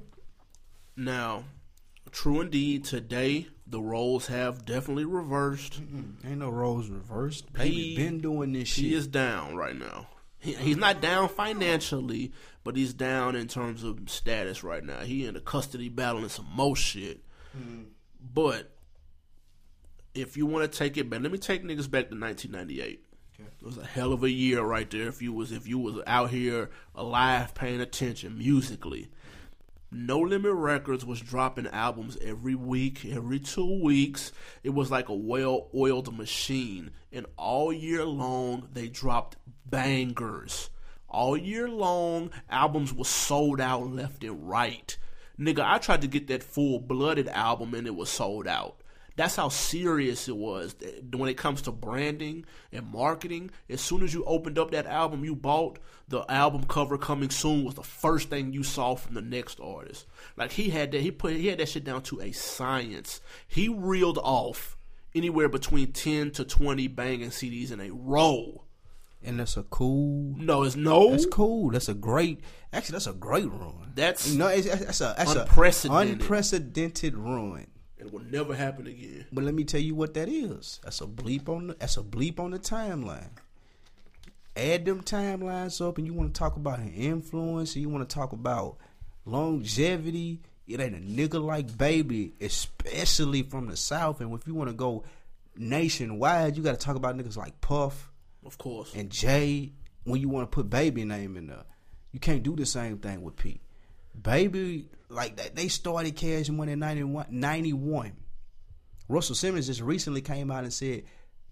Now, 0.96 1.44
true 2.10 2.40
indeed, 2.42 2.84
today 2.84 3.48
the 3.66 3.80
roles 3.80 4.28
have 4.28 4.64
definitely 4.64 5.04
reversed. 5.04 5.80
Ain't 6.24 6.38
no 6.38 6.50
roles 6.50 6.88
reversed. 6.88 7.52
Baby 7.52 7.70
He- 7.70 7.96
been 7.96 8.20
doing 8.20 8.52
this 8.52 8.68
shit. 8.68 8.84
He 8.84 8.94
is 8.94 9.06
down 9.06 9.56
right 9.56 9.76
now. 9.76 10.08
He, 10.38 10.52
he's 10.54 10.76
not 10.76 11.00
down 11.00 11.28
financially, 11.28 12.32
but 12.62 12.76
he's 12.76 12.94
down 12.94 13.34
in 13.34 13.48
terms 13.48 13.82
of 13.82 13.98
status 14.06 14.62
right 14.62 14.84
now. 14.84 15.00
He 15.00 15.26
in 15.26 15.34
a 15.34 15.40
custody 15.40 15.88
battle 15.88 16.20
and 16.20 16.30
some 16.30 16.48
more 16.52 16.76
shit. 16.76 17.24
Mm-hmm. 17.56 17.84
But 18.32 18.70
if 20.14 20.36
you 20.36 20.46
want 20.46 20.70
to 20.70 20.78
take 20.78 20.96
it 20.96 21.10
back, 21.10 21.20
let 21.22 21.32
me 21.32 21.38
take 21.38 21.62
niggas 21.62 21.90
back 21.90 22.10
to 22.10 22.18
1998. 22.18 23.04
Okay. 23.38 23.48
It 23.60 23.64
was 23.64 23.78
a 23.78 23.84
hell 23.84 24.12
of 24.12 24.22
a 24.24 24.30
year 24.30 24.62
right 24.62 24.88
there. 24.90 25.08
If 25.08 25.20
you 25.20 25.32
was 25.32 25.52
if 25.52 25.66
you 25.66 25.78
was 25.78 25.96
out 26.06 26.30
here 26.30 26.70
alive, 26.94 27.54
paying 27.54 27.80
attention 27.80 28.38
musically. 28.38 29.08
No 29.92 30.18
Limit 30.18 30.52
Records 30.52 31.06
was 31.06 31.20
dropping 31.20 31.68
albums 31.68 32.18
every 32.20 32.56
week, 32.56 33.04
every 33.04 33.38
two 33.38 33.80
weeks. 33.80 34.32
It 34.64 34.70
was 34.70 34.90
like 34.90 35.08
a 35.08 35.14
well 35.14 35.68
oiled 35.74 36.16
machine. 36.16 36.90
And 37.12 37.26
all 37.36 37.72
year 37.72 38.04
long, 38.04 38.68
they 38.72 38.88
dropped 38.88 39.36
bangers. 39.64 40.70
All 41.08 41.36
year 41.36 41.68
long, 41.68 42.30
albums 42.50 42.92
were 42.92 43.04
sold 43.04 43.60
out 43.60 43.88
left 43.88 44.24
and 44.24 44.48
right. 44.48 44.96
Nigga, 45.38 45.60
I 45.60 45.78
tried 45.78 46.02
to 46.02 46.08
get 46.08 46.26
that 46.28 46.42
full 46.42 46.80
blooded 46.80 47.28
album 47.28 47.72
and 47.72 47.86
it 47.86 47.94
was 47.94 48.10
sold 48.10 48.48
out. 48.48 48.82
That's 49.16 49.36
how 49.36 49.48
serious 49.48 50.28
it 50.28 50.36
was 50.36 50.74
when 51.14 51.30
it 51.30 51.38
comes 51.38 51.62
to 51.62 51.72
branding 51.72 52.44
and 52.70 52.86
marketing. 52.86 53.50
As 53.70 53.80
soon 53.80 54.02
as 54.02 54.12
you 54.12 54.24
opened 54.24 54.58
up 54.58 54.72
that 54.72 54.86
album 54.86 55.24
you 55.24 55.34
bought, 55.34 55.78
the 56.08 56.24
album 56.30 56.64
cover 56.64 56.96
coming 56.98 57.30
soon 57.30 57.64
was 57.64 57.74
the 57.74 57.82
first 57.82 58.30
thing 58.30 58.52
you 58.52 58.62
saw 58.62 58.94
from 58.94 59.14
the 59.14 59.22
next 59.22 59.58
artist. 59.60 60.06
Like 60.36 60.52
he 60.52 60.70
had 60.70 60.92
that, 60.92 61.00
he 61.00 61.10
put 61.10 61.32
he 61.34 61.48
had 61.48 61.58
that 61.58 61.68
shit 61.68 61.84
down 61.84 62.02
to 62.02 62.20
a 62.20 62.32
science. 62.32 63.20
He 63.48 63.68
reeled 63.68 64.18
off 64.18 64.76
anywhere 65.14 65.48
between 65.48 65.92
ten 65.92 66.30
to 66.32 66.44
twenty 66.44 66.86
banging 66.88 67.30
CDs 67.30 67.72
in 67.72 67.80
a 67.80 67.90
row. 67.90 68.62
and 69.24 69.40
that's 69.40 69.56
a 69.56 69.64
cool 69.64 70.34
No, 70.36 70.62
it's 70.62 70.76
no. 70.76 71.10
That's 71.10 71.26
cool. 71.26 71.70
That's 71.70 71.88
a 71.88 71.94
great. 71.94 72.40
Actually, 72.72 72.92
that's 72.92 73.06
a 73.08 73.12
great 73.12 73.46
run. 73.50 73.92
That's- 73.94 74.32
no, 74.32 74.46
it's, 74.48 74.68
that's 74.68 75.00
a 75.00 75.14
that's 75.16 75.34
Unprecedented. 75.34 76.08
a 76.08 76.12
unprecedented 76.22 77.16
run. 77.16 77.66
It 77.98 78.12
will 78.12 78.20
never 78.30 78.54
happen 78.54 78.86
again. 78.86 79.24
But 79.32 79.42
let 79.44 79.54
me 79.54 79.64
tell 79.64 79.80
you 79.80 79.94
what 79.94 80.12
that 80.14 80.28
is. 80.28 80.78
That's 80.84 81.00
a 81.00 81.06
bleep 81.06 81.48
on 81.48 81.68
the. 81.68 81.74
That's 81.74 81.96
a 81.96 82.02
bleep 82.02 82.38
on 82.38 82.50
the 82.50 82.58
timeline. 82.58 83.30
Add 84.56 84.86
them 84.86 85.02
timelines 85.02 85.86
up, 85.86 85.98
and 85.98 86.06
you 86.06 86.14
want 86.14 86.32
to 86.34 86.38
talk 86.38 86.56
about 86.56 86.78
an 86.78 86.92
influence, 86.92 87.74
and 87.74 87.82
you 87.82 87.88
want 87.90 88.08
to 88.08 88.14
talk 88.14 88.32
about 88.32 88.78
longevity. 89.26 90.40
It 90.66 90.80
ain't 90.80 90.96
a 90.96 90.98
nigga 90.98 91.44
like 91.44 91.76
baby, 91.76 92.32
especially 92.40 93.42
from 93.42 93.66
the 93.66 93.76
south. 93.76 94.20
And 94.20 94.32
if 94.34 94.46
you 94.46 94.54
want 94.54 94.70
to 94.70 94.74
go 94.74 95.04
nationwide, 95.56 96.56
you 96.56 96.62
got 96.62 96.72
to 96.78 96.84
talk 96.84 96.96
about 96.96 97.16
niggas 97.16 97.36
like 97.36 97.60
Puff 97.60 98.10
Of 98.44 98.58
course. 98.58 98.94
and 98.94 99.10
Jay 99.10 99.72
when 100.04 100.20
you 100.20 100.28
want 100.28 100.50
to 100.50 100.54
put 100.54 100.70
baby 100.70 101.04
name 101.04 101.36
in 101.36 101.48
there. 101.48 101.64
You 102.12 102.20
can't 102.20 102.42
do 102.42 102.56
the 102.56 102.66
same 102.66 102.98
thing 102.98 103.22
with 103.22 103.36
P. 103.36 103.60
Baby, 104.20 104.88
like 105.08 105.36
that, 105.36 105.54
they 105.54 105.68
started 105.68 106.16
Cash 106.16 106.48
Money 106.48 106.72
in 106.72 106.78
91, 106.78 107.26
91. 107.28 108.12
Russell 109.08 109.34
Simmons 109.34 109.66
just 109.66 109.80
recently 109.82 110.20
came 110.22 110.50
out 110.50 110.64
and 110.64 110.72
said 110.72 111.02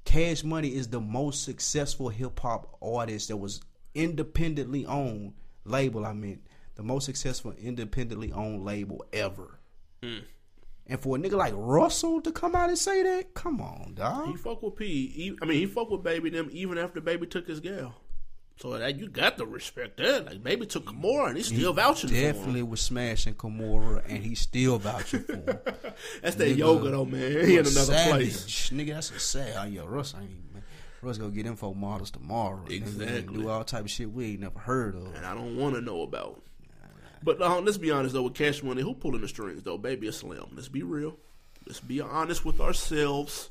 Cash 0.04 0.44
Money 0.44 0.74
is 0.74 0.88
the 0.88 1.00
most 1.00 1.44
successful 1.44 2.08
hip 2.08 2.38
hop 2.40 2.76
artist 2.82 3.28
that 3.28 3.36
was 3.36 3.60
independently 3.94 4.86
owned 4.86 5.34
label. 5.64 6.04
I 6.04 6.12
meant 6.12 6.42
the 6.76 6.82
most 6.82 7.06
successful 7.06 7.52
independently 7.52 8.32
owned 8.32 8.64
label 8.64 9.04
ever. 9.12 9.58
Mm. 10.02 10.24
And 10.86 11.00
for 11.00 11.16
a 11.16 11.18
nigga 11.18 11.32
like 11.32 11.54
Russell 11.56 12.20
to 12.20 12.30
come 12.30 12.54
out 12.54 12.68
and 12.68 12.78
say 12.78 13.02
that, 13.02 13.32
come 13.32 13.60
on, 13.60 13.94
dog. 13.94 14.28
He 14.28 14.36
fuck 14.36 14.62
with 14.62 14.76
P. 14.76 15.08
He, 15.08 15.36
I 15.40 15.46
mean, 15.46 15.58
he 15.58 15.66
fuck 15.66 15.90
with 15.90 16.02
Baby 16.02 16.30
them 16.30 16.50
even 16.52 16.76
after 16.76 17.00
Baby 17.00 17.26
took 17.26 17.48
his 17.48 17.60
gal. 17.60 17.94
So 18.56 18.78
that 18.78 18.96
you 18.98 19.08
got 19.08 19.36
the 19.36 19.46
respect 19.46 19.96
that. 19.96 20.26
Like 20.26 20.42
Baby 20.42 20.66
took 20.66 20.84
Kimora 20.86 21.28
and 21.28 21.36
he's 21.36 21.48
still 21.48 21.72
vouching 21.72 22.10
for 22.10 22.14
him. 22.16 22.34
Definitely 22.34 22.62
was 22.62 22.80
smashing 22.80 23.34
Kimora, 23.34 24.02
and 24.08 24.22
he 24.22 24.34
still 24.34 24.78
vouching 24.78 25.24
for 25.24 25.32
him. 25.34 25.44
That's 26.22 26.36
that 26.36 26.48
Nigga, 26.48 26.56
yoga 26.56 26.90
though, 26.90 27.04
man. 27.04 27.46
He 27.46 27.54
in 27.54 27.66
another 27.66 27.70
savage. 27.70 28.10
place. 28.10 28.70
Nigga, 28.70 28.94
that's 28.94 29.10
a 29.10 29.18
sad. 29.18 29.54
Oh, 29.58 29.64
yeah, 29.64 29.82
Russ 29.84 30.14
ain't. 30.14 30.30
Man. 30.54 30.62
Russ 31.02 31.18
gonna 31.18 31.32
get 31.32 31.46
info 31.46 31.74
models 31.74 32.10
tomorrow. 32.10 32.64
Exactly. 32.70 33.42
do 33.42 33.48
all 33.48 33.64
type 33.64 33.84
of 33.84 33.90
shit 33.90 34.10
we 34.10 34.32
ain't 34.32 34.40
never 34.40 34.58
heard 34.58 34.94
of. 34.94 35.14
And 35.16 35.26
I 35.26 35.34
don't 35.34 35.56
want 35.56 35.74
to 35.74 35.80
know 35.80 36.02
about. 36.02 36.40
But 37.22 37.40
uh, 37.40 37.60
let's 37.60 37.78
be 37.78 37.90
honest 37.90 38.14
though, 38.14 38.22
with 38.22 38.34
Cash 38.34 38.62
Money, 38.62 38.82
who 38.82 38.94
pulling 38.94 39.22
the 39.22 39.28
strings 39.28 39.62
though? 39.62 39.78
Baby 39.78 40.08
or 40.08 40.12
Slim? 40.12 40.46
Let's 40.54 40.68
be 40.68 40.82
real. 40.82 41.16
Let's 41.66 41.80
be 41.80 42.00
honest 42.00 42.44
with 42.44 42.60
ourselves. 42.60 43.48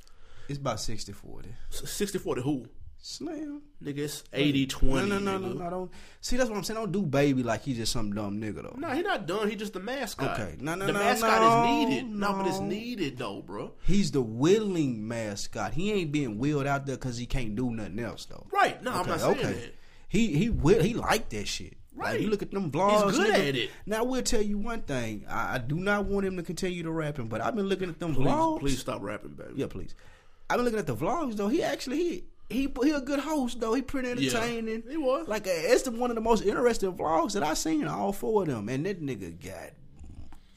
It's 0.48 0.60
about 0.60 0.78
60-40. 0.78 1.46
60 1.72 2.18
40 2.20 2.42
who? 2.42 2.68
Slim. 3.06 3.62
Nigga, 3.84 3.98
it's 3.98 4.24
80 4.32 4.66
20. 4.68 5.10
No, 5.10 5.20
no, 5.20 5.38
no, 5.38 5.48
no, 5.50 5.54
no. 5.54 5.70
Don't 5.70 5.92
see. 6.22 6.38
That's 6.38 6.50
what 6.50 6.56
I'm 6.56 6.64
saying. 6.64 6.80
Don't 6.80 6.94
do 6.94 7.02
baby 7.02 7.44
like 7.44 7.62
he's 7.64 7.76
just 7.76 7.92
some 7.92 8.14
dumb 8.14 8.40
nigga 8.40 8.64
though. 8.64 8.76
No, 8.78 8.88
he 8.92 9.02
not 9.02 9.28
done. 9.28 9.50
He 9.50 9.58
just 9.58 9.74
the 9.74 9.82
mascot. 9.82 10.40
Okay. 10.40 10.56
No, 10.62 10.76
no, 10.76 10.86
the 10.86 10.94
no, 10.94 11.00
The 11.00 11.04
mascot 11.06 11.42
no, 11.42 11.82
is 11.82 11.90
needed. 11.90 12.10
No, 12.10 12.32
but 12.32 12.48
it's 12.48 12.60
needed 12.62 13.18
though, 13.18 13.42
bro. 13.42 13.74
He's 13.86 14.12
the 14.12 14.22
willing 14.22 15.06
mascot. 15.06 15.74
He 15.74 15.92
ain't 15.92 16.14
being 16.14 16.38
wheeled 16.38 16.66
out 16.66 16.86
there 16.86 16.96
because 16.96 17.18
he 17.18 17.26
can't 17.26 17.58
do 17.58 17.72
nothing 17.72 18.00
else 18.00 18.24
though. 18.24 18.48
Right. 18.54 18.82
No, 18.82 18.92
I'm 18.94 19.06
not 19.06 19.20
saying 19.20 19.38
that. 19.42 19.76
He 20.08 20.38
he 20.38 20.50
will 20.50 20.82
he 20.82 20.94
like 20.94 21.28
that 21.30 21.46
shit. 21.50 21.74
Like 21.98 22.06
Right. 22.08 22.22
you 22.22 22.30
look 22.30 22.42
at 22.42 22.52
them 22.52 22.72
vlogs. 22.72 23.04
He's 23.10 23.18
good 23.18 23.36
nigga. 23.36 23.50
at 23.50 23.56
it. 23.58 23.70
Now 23.86 23.98
I 24.00 24.02
will 24.04 24.22
tell 24.22 24.42
you 24.42 24.58
one 24.58 24.82
thing. 24.82 25.26
I, 25.30 25.56
I 25.56 25.58
do 25.58 25.76
not 25.76 26.06
want 26.06 26.26
him 26.26 26.38
to 26.38 26.44
continue 26.44 26.84
to 26.84 26.90
rapping, 26.92 27.28
but 27.28 27.42
I've 27.42 27.56
been 27.56 27.68
looking 27.68 27.90
at 27.90 28.00
them 28.00 28.16
Please, 28.16 28.28
vlogs. 28.28 28.60
please 28.62 28.80
stop 28.80 29.02
rapping, 29.04 29.32
baby. 29.34 29.52
Yeah, 29.58 29.68
please. 29.68 29.94
I've 30.50 30.56
been 30.58 30.64
looking 30.66 30.80
at 30.80 30.88
the 30.88 30.96
vlogs 30.96 31.36
though. 31.36 31.50
He 31.50 31.62
actually 31.62 31.98
he 31.98 32.24
he 32.50 32.68
he 32.84 32.92
a 32.92 33.02
good 33.02 33.20
host 33.20 33.60
though. 33.60 33.74
He 33.74 33.82
pretty 33.82 34.10
Yeah, 34.24 34.38
entertaining. 34.38 34.84
he 34.90 34.98
was. 34.98 35.28
like 35.28 35.48
uh, 35.48 35.52
it's 35.54 35.84
the, 35.84 35.92
one 35.92 36.12
of 36.12 36.16
the 36.16 36.22
most 36.22 36.44
interesting 36.44 36.94
vlogs 36.94 37.34
that 37.34 37.44
I 37.44 37.54
seen. 37.56 37.88
All 37.88 38.14
four 38.14 38.44
of 38.44 38.48
them, 38.50 38.70
and 38.70 38.86
that 38.86 39.02
nigga 39.02 39.40
got 39.44 39.72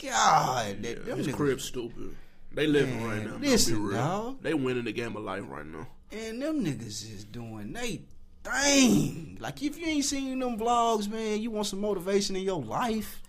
God. 0.03 0.83
That, 0.83 1.07
them 1.07 1.19
His 1.19 1.29
niggas- 1.29 1.35
crib 1.35 1.61
stupid. 1.61 2.17
They 2.53 2.67
living 2.67 2.97
Man, 2.97 3.07
right 3.09 3.25
now. 3.27 3.37
listen, 3.39 3.75
Don't 3.75 3.83
be 3.83 3.89
real. 3.89 3.99
dog. 3.99 4.43
They 4.43 4.55
winning 4.55 4.85
the 4.85 4.93
game 4.93 5.15
of 5.17 5.23
life 5.25 5.43
right 5.47 5.67
now. 5.67 5.87
And 6.11 6.41
them 6.41 6.65
niggas 6.65 7.13
is 7.15 7.25
doing 7.25 7.73
they 7.73 8.03
thing. 8.43 9.37
Like 9.41 9.63
if 9.63 9.79
you 9.79 9.87
ain't 9.87 10.05
seen 10.05 10.39
them 10.39 10.59
vlogs, 10.59 11.09
man, 11.09 11.41
you 11.43 11.51
want 11.51 11.67
some 11.67 11.81
motivation 11.81 12.35
in 12.37 12.43
your 12.45 12.63
life. 12.63 13.23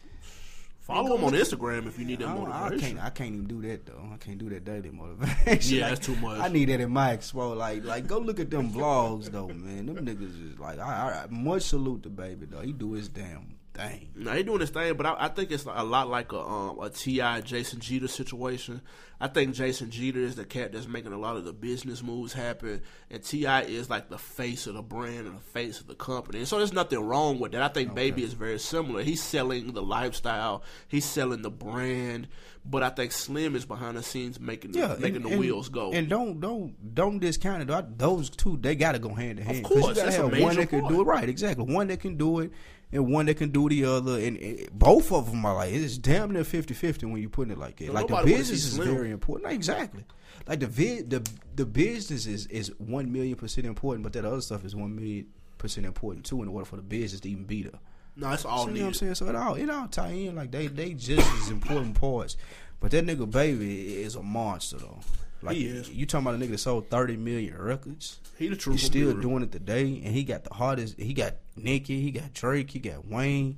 Follow 0.87 1.17
him 1.17 1.25
on 1.25 1.33
Instagram 1.33 1.85
if 1.85 1.99
you 1.99 2.05
need 2.05 2.19
that 2.19 2.29
I, 2.29 2.31
I 2.31 2.35
motivation. 2.37 2.79
can't. 2.95 3.05
I 3.05 3.09
can't 3.09 3.33
even 3.33 3.45
do 3.47 3.61
that 3.67 3.85
though. 3.85 4.09
I 4.13 4.15
can't 4.15 4.37
do 4.37 4.47
that 4.51 4.63
daily 4.63 4.89
motivation. 4.89 5.75
Yeah, 5.75 5.81
Like, 5.81 5.89
that's 5.95 6.05
too 6.05 6.15
much. 6.15 6.39
I 6.39 6.47
need 6.47 6.69
that 6.69 6.79
in 6.79 6.89
my 6.91 7.17
expo. 7.17 7.57
Like, 7.57 7.83
like 7.83 8.07
go 8.07 8.19
look 8.19 8.39
at 8.39 8.49
them 8.49 8.71
vlogs 8.71 9.25
though, 9.29 9.49
man. 9.49 9.87
Them 9.87 9.97
niggas 10.05 10.53
is 10.53 10.57
like, 10.59 10.79
I, 10.79 11.25
I 11.25 11.27
much 11.29 11.63
salute 11.63 12.03
the 12.03 12.09
baby 12.09 12.45
though. 12.49 12.61
He 12.61 12.71
do 12.71 12.93
his 12.93 13.09
damn 13.09 13.56
thing. 13.77 14.09
Now 14.15 14.33
he 14.33 14.43
doing 14.43 14.59
his 14.59 14.69
thing, 14.69 14.95
but 14.95 15.05
I, 15.05 15.15
I 15.19 15.27
think 15.29 15.51
it's 15.51 15.65
a 15.65 15.83
lot 15.83 16.09
like 16.09 16.31
a 16.33 16.39
um, 16.39 16.79
a 16.81 16.89
T.I. 16.89 17.41
Jason 17.41 17.79
Geter 17.79 18.09
situation. 18.09 18.81
I 19.19 19.27
think 19.27 19.55
Jason 19.55 19.87
Geter 19.87 20.17
is 20.17 20.35
the 20.35 20.45
cat 20.45 20.73
that's 20.73 20.87
making 20.87 21.11
a 21.11 21.17
lot 21.17 21.37
of 21.37 21.45
the 21.45 21.51
business 21.53 22.03
moves 22.03 22.33
happen, 22.33 22.81
and 23.09 23.23
T.I. 23.23 23.63
is 23.63 23.89
like 23.89 24.09
the 24.09 24.17
face 24.19 24.67
of 24.67 24.75
the 24.75 24.83
brand 24.83 25.25
and 25.25 25.35
the 25.35 25.41
face 25.41 25.79
of 25.79 25.87
the 25.87 25.95
company. 25.95 26.39
And 26.39 26.47
so 26.47 26.59
there's 26.59 26.73
nothing 26.73 26.99
wrong 26.99 27.39
with 27.39 27.53
that. 27.53 27.63
I 27.63 27.67
think 27.69 27.95
Baby 27.95 28.23
is 28.23 28.33
very 28.33 28.59
similar. 28.59 29.01
He's 29.01 29.23
selling 29.23 29.73
the 29.73 29.81
lifestyle, 29.81 30.61
he's 30.87 31.05
selling 31.05 31.41
the 31.41 31.49
brand, 31.49 32.27
but 32.63 32.83
I 32.83 32.89
think 32.89 33.11
Slim 33.11 33.55
is 33.55 33.65
behind 33.65 33.97
the 33.97 34.03
scenes 34.03 34.39
making 34.39 34.73
the, 34.73 34.79
Yeah, 34.79 34.95
making 34.99 35.17
and- 35.17 35.25
the 35.25 35.29
and- 35.31 35.39
wheels 35.39 35.69
go. 35.69 35.93
And 35.93 36.07
don't 36.09 36.39
don't 36.39 36.75
don't 36.93 37.17
discount 37.17 37.67
it. 37.67 37.97
Those 37.97 38.29
two 38.29 38.57
they 38.61 38.75
got 38.75 38.91
to 38.91 38.99
go 38.99 39.15
hand 39.15 39.39
in 39.39 39.45
hand. 39.45 39.63
'Cause 39.63 39.71
course, 39.81 39.87
you 39.97 40.03
gotta 40.03 40.11
have 40.11 40.39
one 40.39 40.55
that 40.57 40.69
can 40.69 40.87
do 40.87 41.01
it 41.01 41.05
right. 41.05 41.27
Exactly, 41.27 41.65
one 41.73 41.87
that 41.87 41.99
can 42.01 42.17
do 42.17 42.39
it, 42.41 42.51
and 42.91 43.11
one 43.11 43.25
that 43.25 43.35
can 43.37 43.49
do 43.49 43.67
the 43.69 43.85
other. 43.85 44.19
And, 44.19 44.37
and 44.37 44.69
both 44.71 45.11
of 45.11 45.31
them 45.31 45.45
are 45.45 45.55
like 45.55 45.73
it's 45.73 45.97
damn 45.97 46.31
near 46.31 46.43
50-50 46.43 47.03
when 47.03 47.21
you 47.21 47.29
put 47.29 47.49
it 47.51 47.57
like 47.57 47.77
that. 47.77 47.93
Like 47.93 48.07
the 48.07 48.13
nobody 48.13 48.31
wanna 48.33 48.43
see 48.45 48.51
business 48.53 48.73
is 48.73 48.77
very 48.77 49.11
important. 49.11 49.45
Like, 49.45 49.55
exactly. 49.55 50.05
Like 50.47 50.59
the 50.59 50.67
vi- 50.67 51.01
the 51.01 51.27
the 51.55 51.65
business 51.65 52.25
is 52.25 52.47
is 52.47 52.71
one 52.77 53.11
million 53.11 53.35
percent 53.35 53.67
important, 53.67 54.03
but 54.03 54.13
that 54.13 54.23
other 54.25 54.41
stuff 54.41 54.63
is 54.63 54.75
one 54.75 54.95
million 54.95 55.27
percent 55.57 55.85
important 55.85 56.25
too. 56.25 56.41
In 56.41 56.47
order 56.47 56.65
for 56.65 56.77
the 56.77 56.81
business 56.81 57.21
to 57.21 57.29
even 57.29 57.43
be 57.45 57.63
there. 57.63 57.79
no, 58.15 58.31
it's 58.31 58.45
all 58.45 58.63
So, 58.65 58.69
you 58.69 58.75
know 58.75 58.81
what 58.81 58.87
I'm 58.87 58.93
saying? 58.93 59.15
So 59.15 59.27
it 59.27 59.35
all 59.35 59.55
it 59.55 59.69
all 59.69 59.87
tie 59.87 60.09
in 60.09 60.35
like 60.35 60.51
they 60.51 60.67
they 60.67 60.93
just 60.93 61.29
as 61.41 61.49
important 61.49 61.99
parts. 61.99 62.37
But 62.79 62.91
that 62.91 63.05
nigga 63.05 63.29
baby 63.29 64.01
is 64.01 64.15
a 64.15 64.21
monster 64.23 64.77
though. 64.77 64.99
Like 65.41 65.55
He 65.55 65.65
is. 65.65 65.89
you 65.89 66.05
talking 66.05 66.27
about 66.27 66.41
a 66.41 66.43
nigga 66.43 66.51
that 66.51 66.57
sold 66.59 66.89
thirty 66.89 67.15
million 67.17 67.57
records. 67.57 68.19
He 68.37 68.47
the 68.47 68.55
truth. 68.55 68.79
He's 68.79 68.85
still 68.85 69.13
doing 69.13 69.43
it 69.43 69.51
today, 69.51 70.01
and 70.03 70.13
he 70.13 70.23
got 70.23 70.43
the 70.43 70.53
hardest. 70.53 70.99
He 70.99 71.13
got 71.13 71.35
Nicki, 71.55 72.01
he 72.01 72.11
got 72.11 72.33
Drake, 72.33 72.71
he 72.71 72.79
got 72.79 73.07
Wayne. 73.07 73.57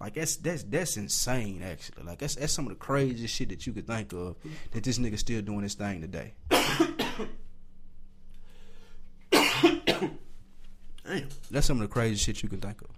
Like 0.00 0.14
that's 0.14 0.36
that's 0.36 0.62
that's 0.62 0.96
insane. 0.96 1.62
Actually, 1.62 2.04
like 2.04 2.18
that's 2.18 2.36
that's 2.36 2.52
some 2.52 2.66
of 2.66 2.70
the 2.70 2.76
craziest 2.76 3.34
shit 3.34 3.48
that 3.50 3.66
you 3.66 3.72
could 3.72 3.86
think 3.86 4.12
of. 4.12 4.36
That 4.72 4.84
this 4.84 4.98
nigga 4.98 5.18
still 5.18 5.42
doing 5.42 5.62
his 5.62 5.74
thing 5.74 6.00
today. 6.00 6.34
Damn. 9.30 11.28
That's 11.50 11.66
some 11.66 11.78
of 11.78 11.88
the 11.88 11.92
craziest 11.92 12.24
shit 12.24 12.42
you 12.42 12.48
can 12.48 12.60
think 12.60 12.80
of. 12.82 12.88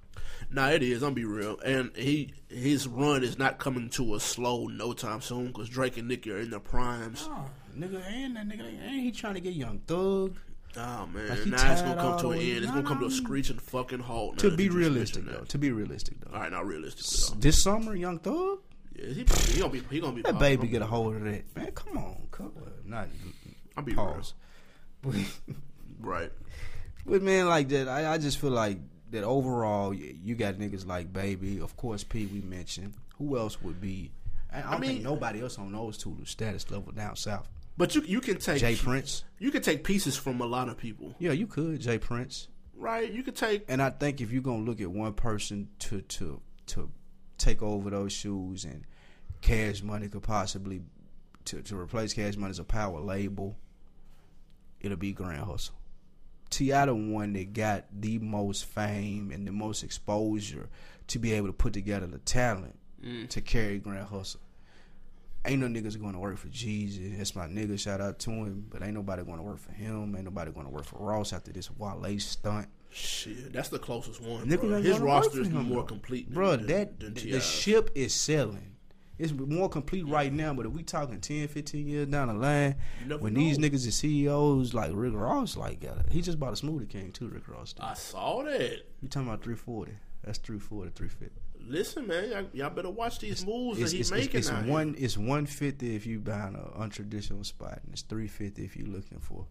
Nah, 0.53 0.70
it 0.70 0.83
is. 0.83 1.03
I'm 1.03 1.14
be 1.14 1.24
real, 1.24 1.59
and 1.64 1.95
he 1.97 2.35
his 2.49 2.89
run 2.89 3.22
is 3.22 3.39
not 3.39 3.59
coming 3.59 3.89
to 3.91 4.16
a 4.16 4.20
slow 4.20 4.66
no 4.66 4.93
time 4.93 5.20
soon 5.20 5.47
because 5.49 5.68
Drake 5.68 5.97
and 5.97 6.09
Nicki 6.09 6.33
are 6.33 6.39
in 6.39 6.51
their 6.51 6.59
primes. 6.61 7.28
Oh, 7.31 7.47
nigga, 7.77 8.03
and 8.07 8.37
that 8.37 8.49
nigga, 8.49 8.64
ain't 8.85 9.03
he 9.03 9.12
trying 9.12 9.35
to 9.35 9.41
get 9.41 9.55
Young 9.55 9.79
Thug? 9.87 10.37
Oh 10.77 11.07
man, 11.12 11.29
Like, 11.29 11.47
now 11.47 11.73
it's 11.73 11.83
gonna 11.83 12.01
come 12.01 12.18
to 12.21 12.31
an 12.31 12.39
end. 12.39 12.59
It's 12.59 12.66
Nah, 12.66 12.75
gonna 12.75 12.87
come 12.89 13.01
to 13.01 13.07
a 13.07 13.11
screeching 13.11 13.59
fucking 13.59 13.99
halt. 14.01 14.39
To 14.39 14.51
be 14.51 14.57
that 14.57 14.62
you 14.62 14.68
just 14.68 14.77
realistic 14.79 15.25
though. 15.27 15.45
To 15.49 15.59
be 15.59 15.73
realistic 15.73 16.21
though. 16.21 16.33
All 16.35 16.41
right, 16.43 16.53
now 16.53 16.62
realistically 16.62 17.35
though, 17.35 17.41
This 17.41 17.62
summer, 17.64 17.97
Young 17.97 18.18
Thug, 18.21 18.61
yeah, 18.95 19.07
he, 19.07 19.25
he 19.53 19.59
gonna 19.61 19.73
be 19.73 19.83
he 19.91 19.99
gonna 20.01 20.12
be 20.12 20.23
that 20.23 20.35
popping. 20.35 20.39
baby 20.59 20.68
get 20.68 20.83
a 20.83 20.87
hold 20.87 21.16
of 21.16 21.25
that. 21.25 21.57
Man, 21.57 21.73
come 21.73 21.99
on, 21.99 22.16
come 22.31 22.53
on. 22.57 22.73
Not 22.85 23.09
I'll 23.77 23.83
be 23.83 23.95
pause. 23.95 24.35
Right. 26.01 26.31
But 27.07 27.23
man, 27.23 27.47
like 27.49 27.68
that, 27.71 27.89
I, 27.89 28.12
I 28.14 28.18
just 28.18 28.39
feel 28.39 28.51
like 28.51 28.79
that 29.11 29.25
overall, 29.25 29.93
you 29.93 30.35
got 30.35 30.55
niggas 30.55 30.87
like 30.87 31.12
Baby, 31.12 31.59
of 31.61 31.77
course, 31.77 32.05
P. 32.05 32.27
We 32.27 32.41
mentioned. 32.43 32.95
Who 33.18 33.37
else 33.37 33.61
would 33.62 33.81
be? 33.81 34.12
I, 34.53 34.59
I 34.59 34.71
don't 34.73 34.81
mean- 34.81 34.91
think 34.91 35.03
nobody 35.03 35.43
else 35.43 35.59
on 35.59 35.73
those 35.73 35.99
two 35.99 36.16
status 36.25 36.71
level 36.71 36.93
down 36.93 37.16
south. 37.16 37.49
But 37.81 37.95
you 37.95 38.03
you 38.03 38.20
can 38.20 38.37
take 38.37 38.61
J. 38.61 38.76
Prince, 38.76 39.24
You 39.39 39.51
can 39.51 39.62
take 39.62 39.85
pieces 39.85 40.14
from 40.14 40.43
a 40.43 40.45
lot 40.45 40.68
of 40.68 40.76
people, 40.76 41.14
yeah, 41.18 41.33
you 41.33 41.47
could 41.47 41.81
J. 41.81 41.97
Prince. 41.97 42.49
right? 42.76 43.11
You 43.11 43.22
could 43.22 43.37
take 43.37 43.64
And 43.68 43.81
I 43.81 43.89
think 43.89 44.20
if 44.20 44.31
you're 44.31 44.43
gonna 44.43 44.64
look 44.64 44.83
at 44.83 44.91
one 44.91 45.14
person 45.14 45.70
to 45.78 46.03
to 46.03 46.43
to 46.66 46.91
take 47.39 47.62
over 47.62 47.89
those 47.89 48.12
shoes, 48.12 48.66
and 48.66 48.85
Cash 49.41 49.83
Money 49.83 50.09
could 50.09 50.22
possibly 50.22 50.83
to 51.47 51.62
to 51.62 51.78
replace 51.78 52.12
Cash 52.12 52.37
Money 52.37 52.51
as 52.51 52.59
a 52.59 52.64
power 52.64 53.01
label, 53.01 53.57
it'll 54.83 54.99
be 54.99 55.12
Grand 55.12 55.45
Hustle. 55.45 55.76
T.I. 56.51 56.85
the 56.85 56.95
one 56.95 57.33
that 57.33 57.55
got 57.55 57.87
the 57.99 58.18
most 58.18 58.66
fame 58.66 59.31
and 59.31 59.47
the 59.47 59.53
most 59.53 59.85
exposure 59.85 60.68
to 61.07 61.18
be 61.18 61.33
able 61.33 61.47
to 61.47 61.55
put 61.55 61.72
together 61.72 62.07
the 62.07 62.18
talent 62.18 62.78
mm. 63.03 63.26
to 63.31 63.41
carry 63.41 63.78
Grand 63.78 64.07
Hustle. 64.09 64.43
Ain't 65.47 65.61
no 65.61 65.68
niggas 65.68 65.99
going 65.99 66.12
to 66.12 66.18
work 66.18 66.36
for 66.36 66.49
Jesus. 66.49 67.16
That's 67.16 67.34
my 67.34 67.47
nigga. 67.47 67.78
Shout 67.78 68.01
out 68.01 68.18
to 68.20 68.30
him. 68.30 68.66
But 68.68 68.82
ain't 68.82 68.93
nobody 68.95 69.22
going 69.24 69.38
to 69.38 69.43
work 69.43 69.59
for 69.59 69.72
him. 69.72 70.14
Ain't 70.14 70.24
nobody 70.24 70.51
going 70.53 70.66
to 70.66 70.72
work 70.72 70.84
for 70.84 70.99
Ross 70.99 71.32
after 71.32 71.51
this 71.51 71.70
Wale 71.70 72.18
stunt. 72.18 72.68
shit. 72.91 73.53
That's 73.53 73.70
the 73.70 73.78
closest 73.78 74.20
one. 74.20 74.47
His 74.49 74.99
roster 74.99 75.41
is 75.41 75.49
more 75.49 75.64
though. 75.76 75.82
complete, 75.84 76.30
Bro, 76.32 76.57
that 76.57 77.01
than 77.01 77.14
the 77.14 77.41
ship 77.41 77.91
is 77.95 78.12
selling. 78.12 78.66
It's 79.18 79.32
more 79.32 79.68
complete 79.68 80.07
right 80.09 80.32
now, 80.32 80.55
but 80.55 80.64
if 80.64 80.72
we 80.72 80.82
talking 80.82 81.20
10, 81.20 81.49
15 81.49 81.86
years 81.86 82.07
down 82.09 82.28
the 82.28 82.34
line, 82.34 82.76
when 83.18 83.34
these 83.34 83.59
niggas 83.59 83.86
are 83.86 83.91
CEOs 83.91 84.72
like 84.72 84.93
Rick 84.95 85.12
Ross, 85.14 85.59
like 85.59 85.84
uh, 85.84 86.03
he 86.11 86.22
just 86.22 86.41
bought 86.41 86.59
a 86.59 86.64
Smoothie 86.66 86.88
King 86.88 87.12
too. 87.12 87.28
Rick 87.28 87.47
Ross, 87.49 87.74
did. 87.74 87.82
I 87.84 87.93
saw 87.95 88.43
that. 88.45 88.78
you 89.03 89.09
talking 89.09 89.28
about 89.28 89.43
three 89.43 89.57
forty? 89.57 89.93
That's 90.24 90.38
three 90.38 90.59
forty, 90.59 90.91
three 90.95 91.09
fifty. 91.09 91.39
Listen, 91.67 92.07
man, 92.07 92.31
y'all, 92.31 92.47
y'all 92.53 92.71
better 92.71 92.91
watch 92.91 93.19
these 93.19 93.45
moves 93.45 93.81
It's, 93.81 93.91
that 93.91 93.97
he's 93.97 94.11
it's, 94.11 94.19
it's, 94.19 94.27
making. 94.27 94.39
it's 94.41 94.51
out 94.51 94.65
here. 94.65 94.73
one. 94.73 94.95
It's 94.99 95.17
one 95.17 95.47
fifty 95.47 95.95
if 95.95 96.07
you 96.07 96.19
buying 96.19 96.55
an 96.55 96.89
untraditional 96.89 97.45
spot, 97.47 97.81
and 97.83 97.93
it's 97.93 98.03
three 98.03 98.29
fifty 98.29 98.65
if 98.65 98.77
you're 98.77 98.89
looking 98.89 99.19
for 99.19 99.47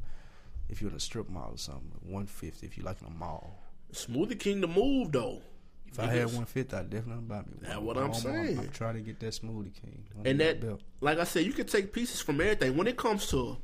if 0.69 0.81
you're 0.81 0.91
in 0.91 0.97
a 0.97 0.99
strip 0.99 1.29
mall 1.29 1.51
or 1.53 1.57
something. 1.57 1.91
One 2.01 2.27
fifty 2.27 2.67
if 2.67 2.77
you 2.77 2.83
like 2.83 3.01
in 3.01 3.07
a 3.07 3.11
mall. 3.11 3.63
Smoothie 3.93 4.39
King 4.39 4.61
to 4.61 4.67
move 4.67 5.11
though. 5.11 5.41
If 5.87 5.99
I 5.99 6.05
had 6.05 6.33
one 6.33 6.45
fifty, 6.45 6.75
I'd 6.75 6.89
definitely 6.89 7.23
buy 7.23 7.39
me 7.39 7.45
one. 7.45 7.61
That's 7.61 7.79
what 7.79 7.97
I'm 7.97 8.13
saying. 8.13 8.59
I'm, 8.59 8.69
trying 8.69 8.95
to 8.95 9.01
get 9.01 9.19
that 9.21 9.33
Smoothie 9.33 9.73
King. 9.81 10.03
And 10.23 10.39
that, 10.39 10.61
belt. 10.61 10.81
like 11.01 11.17
I 11.17 11.23
said, 11.23 11.45
you 11.45 11.53
can 11.53 11.65
take 11.65 11.91
pieces 11.93 12.21
from 12.21 12.39
everything. 12.41 12.77
When 12.77 12.85
it 12.87 12.97
comes 12.97 13.27
to 13.31 13.57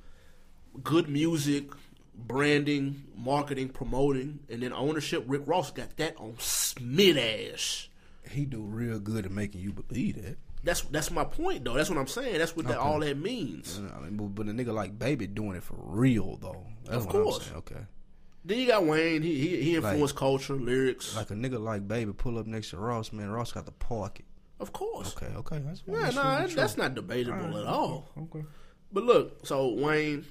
good 0.83 1.07
music, 1.07 1.65
branding, 2.17 3.03
marketing, 3.15 3.69
promoting, 3.69 4.39
and 4.49 4.61
then 4.61 4.73
ownership. 4.73 5.23
Rick 5.27 5.43
Ross 5.45 5.71
got 5.71 5.95
that 5.97 6.17
on 6.17 6.35
Smith 6.39 7.17
ass. 7.17 7.89
He 8.29 8.45
do 8.45 8.61
real 8.61 8.99
good 8.99 9.25
at 9.25 9.31
making 9.31 9.61
you 9.61 9.71
believe 9.71 10.21
that. 10.23 10.37
That's 10.63 10.81
that's 10.81 11.11
my 11.11 11.23
point 11.23 11.63
though. 11.63 11.73
That's 11.73 11.89
what 11.89 11.99
I'm 11.99 12.07
saying. 12.07 12.39
That's 12.39 12.55
what 12.55 12.67
that, 12.67 12.77
all 12.79 12.99
that 13.01 13.17
means. 13.17 13.79
I 13.95 13.99
mean, 13.99 14.17
but, 14.17 14.33
but 14.33 14.47
a 14.47 14.51
nigga 14.51 14.73
like 14.73 14.97
Baby 14.97 15.27
doing 15.27 15.55
it 15.55 15.63
for 15.63 15.75
real 15.77 16.37
though. 16.37 16.65
That's 16.85 17.05
Of 17.05 17.09
course. 17.11 17.51
Okay. 17.57 17.85
Then 18.43 18.59
you 18.59 18.67
got 18.67 18.83
Wayne. 18.85 19.21
He 19.21 19.37
he, 19.39 19.61
he 19.61 19.79
Like- 19.79 19.91
influenced 19.91 20.15
culture, 20.15 20.53
lyrics. 20.55 21.15
Like 21.15 21.29
a 21.29 21.35
nigga 21.35 21.61
like 21.61 21.87
Baby 21.87 22.13
pull 22.13 22.37
up 22.39 22.47
next 22.47 22.71
to 22.71 22.77
Ross, 22.77 23.13
man. 23.13 23.29
Ross 23.29 23.51
got 23.51 23.65
the 23.65 23.71
park 23.71 24.19
it. 24.19 24.25
of 24.59 24.71
course. 24.73 25.15
Okay, 25.15 25.31
okay. 25.35 25.59
That's 25.59 25.83
Yeah, 25.87 26.09
no, 26.09 26.23
that, 26.23 26.49
that's 26.51 26.77
not 26.77 26.95
debatable 26.95 27.57
at 27.57 27.67
all. 27.67 28.09
Okay. 28.17 28.43
But 28.91 29.03
look, 29.03 29.45
so 29.45 29.69
Wayne, 29.73 30.25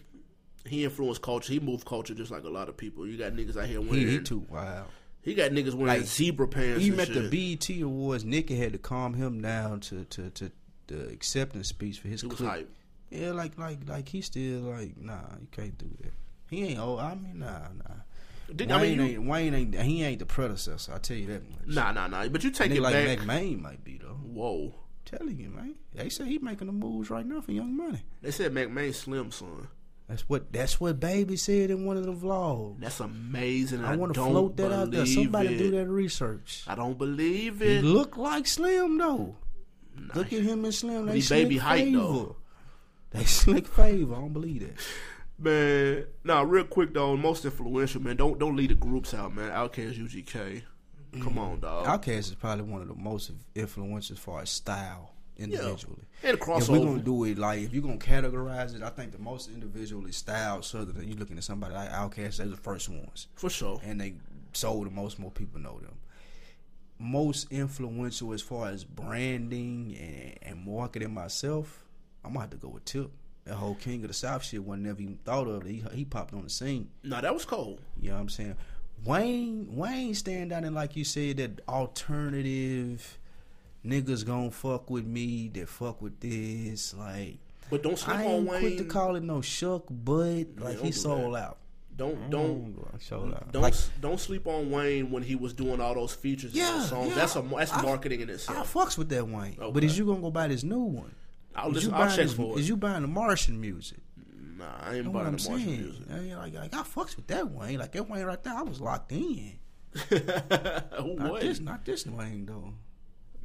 he 0.66 0.84
influenced 0.84 1.22
culture. 1.22 1.52
He 1.52 1.60
moved 1.60 1.84
culture 1.84 2.14
just 2.14 2.30
like 2.30 2.44
a 2.44 2.48
lot 2.48 2.68
of 2.68 2.76
people. 2.76 3.06
You 3.06 3.16
got 3.16 3.32
niggas 3.34 3.56
out 3.56 3.66
here 3.66 3.80
wearing. 3.80 4.06
He, 4.06 4.12
he 4.12 4.20
too 4.20 4.46
wow. 4.48 4.86
He 5.24 5.34
got 5.34 5.50
niggas 5.52 5.74
wearing 5.74 5.86
Like, 6.00 6.02
zebra 6.04 6.46
pants. 6.48 6.82
Even 6.84 7.00
at 7.00 7.08
shit. 7.08 7.30
the 7.30 7.56
BET 7.56 7.82
Awards, 7.82 8.24
Nicki 8.24 8.56
had 8.56 8.72
to 8.72 8.78
calm 8.78 9.14
him 9.14 9.40
down 9.40 9.80
to 9.80 10.04
to 10.04 10.30
to 10.30 10.50
the 10.86 11.08
acceptance 11.08 11.68
speech 11.68 11.98
for 12.00 12.08
his 12.08 12.20
He 12.20 12.26
was 12.26 12.36
clip. 12.36 12.50
hype. 12.50 12.70
Yeah, 13.10 13.32
like 13.32 13.56
like 13.58 13.78
like 13.88 14.08
he 14.08 14.20
still 14.20 14.60
like 14.60 14.96
nah, 15.00 15.20
you 15.40 15.48
can't 15.50 15.76
do 15.78 15.88
that. 16.02 16.12
He 16.50 16.64
ain't 16.64 16.78
old. 16.78 17.00
I 17.00 17.14
mean 17.14 17.38
nah 17.38 17.68
nah. 17.76 17.94
Did, 18.54 18.68
Wayne 18.68 18.72
I 18.72 18.82
mean, 18.82 18.98
you, 18.98 19.04
ain't 19.04 19.26
Wayne 19.26 19.54
ain't 19.54 19.74
he 19.74 20.02
ain't 20.04 20.18
the 20.18 20.26
predecessor. 20.26 20.92
I 20.94 20.98
tell 20.98 21.16
you 21.16 21.26
that 21.28 21.42
much. 21.50 21.66
nah, 21.74 21.92
nah, 21.92 22.06
nah. 22.08 22.28
But 22.28 22.44
you 22.44 22.50
take 22.50 22.70
Nigga 22.72 22.76
it 22.76 22.82
like 22.82 22.92
back. 22.94 23.18
Mack 23.18 23.26
Maine 23.26 23.62
might 23.62 23.82
be 23.82 23.96
though. 23.98 24.08
Whoa. 24.22 24.74
Telling 25.06 25.38
you, 25.38 25.48
man. 25.50 25.74
They 25.94 26.08
say 26.10 26.24
he 26.26 26.38
making 26.38 26.66
the 26.66 26.72
moves 26.72 27.08
right 27.10 27.24
now 27.26 27.40
for 27.40 27.52
Young 27.52 27.76
Money. 27.76 28.02
They 28.22 28.30
said 28.30 28.52
Mack 28.52 28.70
Maine 28.70 28.92
slim 28.92 29.30
son. 29.30 29.68
That's 30.08 30.28
what 30.28 30.52
that's 30.52 30.80
what 30.80 31.00
Baby 31.00 31.36
said 31.36 31.70
in 31.70 31.86
one 31.86 31.96
of 31.96 32.04
the 32.04 32.12
vlogs. 32.12 32.78
That's 32.80 33.00
amazing. 33.00 33.84
I, 33.84 33.94
I, 33.94 33.96
want 33.96 34.14
to 34.14 34.20
float 34.20 34.56
that 34.58 34.70
out 34.70 34.90
there. 34.90 35.06
Somebody 35.06 35.54
it. 35.54 35.58
do 35.58 35.70
that 35.72 35.88
research. 35.88 36.62
I 36.66 36.74
don't 36.74 36.98
believe 36.98 37.62
it. 37.62 37.82
He 37.82 37.88
look 37.88 38.18
like 38.18 38.46
Slim 38.46 38.98
though. 38.98 39.36
Look 40.14 40.32
at 40.32 40.42
him 40.42 40.64
and 40.64 40.74
Slim. 40.74 41.06
They 41.06 41.20
baby 41.20 41.56
height, 41.56 41.84
favor. 41.84 41.98
though. 41.98 42.36
They 43.10 43.24
slick 43.24 43.66
favor. 43.66 44.14
I 44.14 44.18
don't 44.18 44.32
believe 44.32 44.60
that. 44.60 44.78
Man, 45.38 46.04
nah, 46.22 46.42
real 46.42 46.64
quick 46.64 46.92
though, 46.92 47.16
most 47.16 47.44
influential 47.44 48.02
man. 48.02 48.16
Don't 48.16 48.38
don't 48.38 48.56
leave 48.56 48.68
the 48.68 48.74
groups 48.74 49.14
out, 49.14 49.34
man. 49.34 49.50
Outkast, 49.50 49.98
UGK. 49.98 50.62
Come 51.22 51.34
mm. 51.34 51.38
on, 51.38 51.60
dog. 51.60 51.86
Outkast 51.86 52.18
is 52.18 52.34
probably 52.34 52.64
one 52.64 52.82
of 52.82 52.88
the 52.88 52.94
most 52.94 53.30
influential 53.54 54.14
as 54.14 54.18
far 54.18 54.42
as 54.42 54.50
style 54.50 55.13
individually. 55.36 56.04
And 56.22 56.38
If 56.38 56.68
we're 56.68 56.78
gonna 56.78 57.00
do 57.02 57.24
it 57.24 57.38
like 57.38 57.60
if 57.62 57.72
you're 57.74 57.82
gonna 57.82 57.96
categorize 57.96 58.74
it, 58.74 58.82
I 58.82 58.88
think 58.90 59.12
the 59.12 59.18
most 59.18 59.50
individually 59.50 60.12
styled 60.12 60.64
Southern. 60.64 61.06
You're 61.06 61.18
looking 61.18 61.36
at 61.36 61.44
somebody 61.44 61.74
like 61.74 61.90
Outkast, 61.90 62.36
they're 62.38 62.46
the 62.46 62.56
first 62.56 62.88
ones, 62.88 63.28
For 63.34 63.50
sure. 63.50 63.80
and 63.84 64.00
they 64.00 64.14
sold 64.52 64.86
the 64.86 64.90
most. 64.90 65.18
More 65.18 65.30
people 65.30 65.60
know 65.60 65.78
them. 65.80 65.96
Most 66.98 67.50
influential 67.50 68.32
as 68.32 68.40
far 68.40 68.68
as 68.68 68.84
branding 68.84 69.96
and, 70.00 70.38
and 70.56 70.64
marketing 70.66 71.12
myself, 71.12 71.84
I'm 72.24 72.30
gonna 72.32 72.42
have 72.42 72.50
to 72.50 72.56
go 72.56 72.68
with 72.68 72.84
Tip. 72.84 73.10
That 73.44 73.56
whole 73.56 73.74
King 73.74 74.02
of 74.02 74.08
the 74.08 74.14
South 74.14 74.42
shit 74.44 74.62
wasn't 74.64 74.84
never 74.84 75.02
even 75.02 75.18
thought 75.24 75.46
of. 75.48 75.64
He, 75.66 75.84
he 75.92 76.04
popped 76.06 76.32
on 76.32 76.44
the 76.44 76.50
scene. 76.50 76.88
Nah, 77.02 77.20
that 77.20 77.34
was 77.34 77.44
cold. 77.44 77.80
You 78.00 78.08
know 78.08 78.14
what 78.14 78.22
I'm 78.22 78.28
saying? 78.30 78.56
Wayne 79.04 79.66
Wayne 79.76 80.14
stand 80.14 80.48
down 80.50 80.64
and 80.64 80.74
like 80.74 80.96
you 80.96 81.04
said 81.04 81.36
that 81.36 81.60
alternative 81.68 83.18
niggas 83.84 84.24
gonna 84.24 84.50
fuck 84.50 84.90
with 84.90 85.04
me 85.06 85.48
that 85.54 85.68
fuck 85.68 86.00
with 86.02 86.18
this 86.20 86.94
like 86.94 87.38
But 87.70 87.82
don't 87.82 87.98
sleep 87.98 88.16
I 88.16 88.24
on 88.24 88.30
ain't 88.30 88.48
Wayne. 88.48 88.60
quick 88.60 88.78
to 88.78 88.84
call 88.84 89.16
it 89.16 89.22
no 89.22 89.40
shuck 89.40 89.84
but 89.90 90.16
like 90.58 90.76
don't 90.76 90.78
he 90.78 90.90
do 90.90 90.92
sold 90.92 91.34
that. 91.34 91.42
out. 91.42 91.58
Don't 91.96 92.28
don't 92.30 92.74
Mm, 92.74 93.02
sold 93.02 93.36
don't 93.52 93.62
like 93.62 93.74
don't 94.00 94.18
sleep 94.18 94.46
on 94.48 94.70
Wayne 94.70 95.10
when 95.12 95.22
he 95.22 95.36
was 95.36 95.52
doing 95.52 95.80
all 95.80 95.94
those 95.94 96.12
features 96.14 96.50
and 96.50 96.54
Yeah, 96.54 96.72
those 96.72 96.88
songs. 96.88 97.08
yeah. 97.10 97.14
That's 97.14 97.36
a 97.36 97.42
that's 97.42 97.72
I- 97.72 97.82
marketing 97.82 98.20
in 98.22 98.30
itself. 98.30 98.58
I 98.58 98.60
itself. 98.62 98.88
fucks 98.88 98.98
with 98.98 99.08
that 99.10 99.28
Wayne. 99.28 99.56
But 99.72 99.84
is 99.84 99.96
you 99.96 100.04
gonna 100.06 100.20
go 100.20 100.30
buy 100.30 100.48
this 100.48 100.64
new 100.64 100.80
one? 100.80 101.14
I'll 101.54 101.68
is 101.68 101.74
listen. 101.74 101.90
you 101.90 101.94
I'll 101.96 102.04
buying 102.06 102.16
check 102.16 102.26
this, 102.26 102.34
for 102.34 102.58
Is 102.58 102.64
it. 102.64 102.68
you 102.68 102.76
buying 102.76 103.02
the 103.02 103.08
Martian 103.08 103.60
music? 103.60 103.98
Nah, 104.58 104.64
I 104.82 104.94
ain't 104.96 105.04
Know 105.06 105.12
buying 105.12 105.26
I'm 105.28 105.36
the 105.36 105.48
Martian 105.48 105.66
saying? 105.68 105.80
music. 105.82 106.02
I, 106.12 106.18
ain't 106.18 106.38
like, 106.38 106.54
like 106.54 106.74
I 106.74 106.82
fucks 106.82 107.14
with 107.16 107.26
that 107.28 107.48
Wayne. 107.50 107.78
Like 107.78 107.92
that 107.92 108.08
Wayne 108.10 108.24
right 108.24 108.42
there, 108.42 108.54
I 108.54 108.62
was 108.62 108.80
locked 108.80 109.12
in. 109.12 109.52
Who 110.08 110.16
Not 111.16 111.30
what? 111.30 111.40
this, 111.42 111.60
not 111.60 111.84
this 111.84 112.06
Wayne 112.06 112.46
though. 112.46 112.72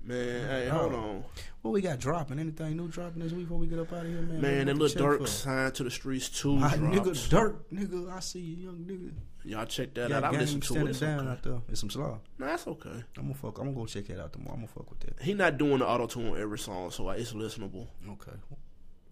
Man, 0.10 0.50
hey, 0.50 0.68
hold 0.70 0.94
on. 0.94 1.24
What 1.62 1.72
we 1.72 1.82
got 1.82 2.00
dropping? 2.00 2.40
Anything 2.40 2.76
new 2.78 2.88
dropping 2.88 3.22
this 3.22 3.32
week 3.32 3.44
before 3.46 3.60
we 3.60 3.68
get 3.68 3.78
up 3.78 3.94
out 3.94 4.06
of 4.06 4.08
here, 4.08 4.22
man? 4.22 4.42
Man, 4.42 4.66
that 4.66 4.76
Lil 4.78 4.90
Durk 4.90 5.28
signed 5.28 5.76
to 5.76 5.84
the 5.84 5.92
streets 5.92 6.30
too. 6.30 6.56
My 6.56 6.70
nigga 6.72 7.12
Durk, 7.30 7.58
nigga, 7.72 8.12
I 8.12 8.20
see 8.20 8.40
you, 8.40 8.66
young 8.66 8.78
nigga. 8.78 9.12
Y'all 9.44 9.66
check 9.68 9.94
that 9.94 10.10
Got 10.10 10.24
out. 10.24 10.30
I 10.30 10.32
game 10.32 10.40
listened 10.40 10.64
to 10.64 10.76
it. 10.78 10.88
It's 10.90 11.00
down 11.00 11.20
okay. 11.20 11.30
out 11.30 11.44
there. 11.44 11.62
It's 11.70 11.80
some 11.80 11.92
slaw. 11.92 12.18
Nah, 12.40 12.48
that's 12.48 12.66
okay. 12.66 12.90
I'm 13.18 13.24
gonna 13.24 13.34
fuck. 13.36 13.60
I'm 13.60 13.66
gonna 13.66 13.76
go 13.76 13.86
check 13.86 14.08
that 14.08 14.20
out 14.20 14.34
tomorrow. 14.34 14.54
I'm 14.56 14.62
gonna 14.62 14.68
fuck 14.74 14.90
with 14.90 15.00
that. 15.02 15.22
He 15.22 15.36
not 15.36 15.60
doing 15.60 15.78
the 15.78 15.88
auto 15.88 16.08
tune 16.08 16.30
on 16.32 16.42
every 16.42 16.58
song, 16.58 16.90
so 16.90 17.08
it's 17.12 17.34
listenable. 17.34 17.88
Okay. 18.10 18.32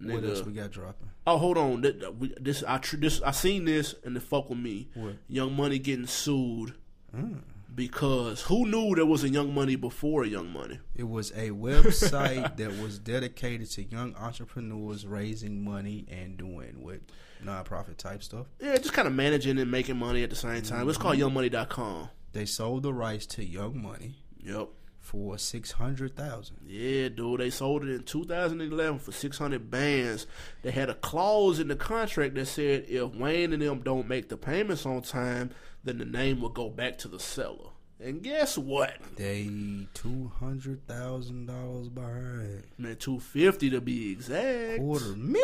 What 0.01 0.23
else 0.23 0.43
we 0.45 0.53
got 0.53 0.71
dropping? 0.71 1.09
Oh, 1.27 1.37
hold 1.37 1.59
on. 1.59 1.83
Th- 1.83 1.99
th- 1.99 2.33
This 2.41 2.63
I 2.67 2.79
this 2.93 3.21
I 3.21 3.31
seen 3.31 3.65
this 3.65 3.93
and 4.03 4.17
it 4.17 4.23
fuck 4.23 4.49
with 4.49 4.57
me. 4.59 4.89
What? 4.95 5.13
Young 5.27 5.55
Money 5.55 5.77
getting 5.77 6.07
sued 6.07 6.73
Mm. 7.15 7.41
Because 7.77 8.41
who 8.41 8.65
knew 8.65 8.95
there 8.95 9.05
was 9.05 9.23
a 9.23 9.29
Young 9.29 9.53
Money 9.53 9.75
before 9.75 10.25
Young 10.25 10.51
Money? 10.51 10.79
It 10.95 11.07
was 11.07 11.29
a 11.31 11.51
website 11.51 12.57
that 12.57 12.71
was 12.81 12.97
dedicated 12.97 13.69
to 13.71 13.83
young 13.83 14.15
entrepreneurs 14.15 15.05
raising 15.05 15.63
money 15.63 16.05
and 16.09 16.35
doing 16.37 16.81
what 16.83 17.01
nonprofit 17.45 17.97
type 17.97 18.23
stuff. 18.23 18.47
Yeah, 18.59 18.77
just 18.77 18.93
kind 18.93 19.07
of 19.07 19.13
managing 19.13 19.59
and 19.59 19.69
making 19.69 19.95
money 19.95 20.23
at 20.23 20.31
the 20.31 20.35
same 20.35 20.63
time. 20.63 20.89
It's 20.89 20.97
called 20.97 21.17
mm-hmm. 21.17 21.37
YoungMoney.com. 21.37 22.09
They 22.33 22.45
sold 22.45 22.81
the 22.81 22.93
rights 22.93 23.27
to 23.27 23.45
Young 23.45 23.79
Money 23.79 24.15
Yep. 24.43 24.69
for 24.99 25.37
six 25.37 25.73
hundred 25.73 26.15
thousand. 26.15 26.57
Yeah, 26.65 27.09
dude. 27.09 27.41
They 27.41 27.51
sold 27.51 27.83
it 27.83 27.89
in 27.89 28.03
2011 28.03 28.99
for 28.99 29.11
600 29.11 29.69
bands. 29.69 30.25
They 30.63 30.71
had 30.71 30.89
a 30.89 30.95
clause 30.95 31.59
in 31.59 31.67
the 31.67 31.75
contract 31.75 32.33
that 32.35 32.47
said 32.47 32.85
if 32.89 33.13
Wayne 33.13 33.53
and 33.53 33.61
them 33.61 33.81
don't 33.81 34.07
make 34.07 34.29
the 34.29 34.37
payments 34.37 34.83
on 34.87 35.03
time, 35.03 35.51
then 35.87 35.97
the 35.97 36.05
name 36.05 36.41
will 36.41 36.49
go 36.49 36.69
back 36.69 36.97
to 36.99 37.07
the 37.07 37.19
seller. 37.19 37.69
And 37.99 38.21
guess 38.21 38.57
what? 38.57 38.93
They 39.15 39.49
two 39.95 40.31
hundred 40.39 40.85
thousand 40.87 41.47
dollars 41.47 41.89
behind. 41.89 42.63
Man, 42.77 42.95
250 42.95 43.71
to 43.71 43.81
be 43.81 44.11
exact. 44.11 44.79
Quarter 44.79 45.15
million. 45.15 45.43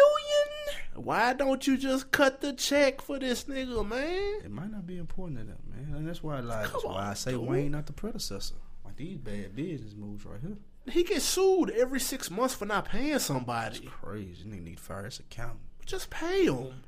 Why 0.96 1.34
don't 1.34 1.66
you 1.66 1.78
just 1.78 2.12
cut 2.12 2.42
the 2.42 2.54
check 2.54 3.02
for 3.02 3.18
this 3.18 3.46
nigga, 3.46 3.88
man? 3.88 4.42
It 4.46 4.52
might 4.52 4.72
not 4.72 4.86
be 4.86 4.98
important 4.98 5.40
to 5.40 5.46
them, 5.46 5.58
man. 5.68 5.96
And 5.98 6.08
that's 6.08 6.22
why, 6.22 6.40
like, 6.42 6.72
that's 6.72 6.86
why 6.86 7.10
I 7.10 7.14
say 7.16 7.32
dude. 7.32 7.42
Wayne 7.42 7.72
not 7.72 7.88
the 7.88 7.94
predecessor. 7.94 8.56
Like 8.86 8.98
these 8.98 9.18
bad 9.18 9.56
business 9.56 9.96
moves 9.96 10.24
right 10.24 10.40
here. 10.40 10.58
He 10.94 11.04
gets 11.04 11.26
sued 11.26 11.72
every 11.72 12.00
six 12.00 12.30
months 12.30 12.54
for 12.54 12.66
not 12.66 12.86
paying 12.86 13.18
somebody. 13.18 13.90
Crazy. 14.02 14.44
Nigga 14.46 14.64
need 14.64 14.78
to 14.78 14.84
fire 14.84 15.06
his 15.06 15.20
accountant. 15.20 15.62
Just 15.86 16.10
pay 16.12 16.46
him. 16.46 16.84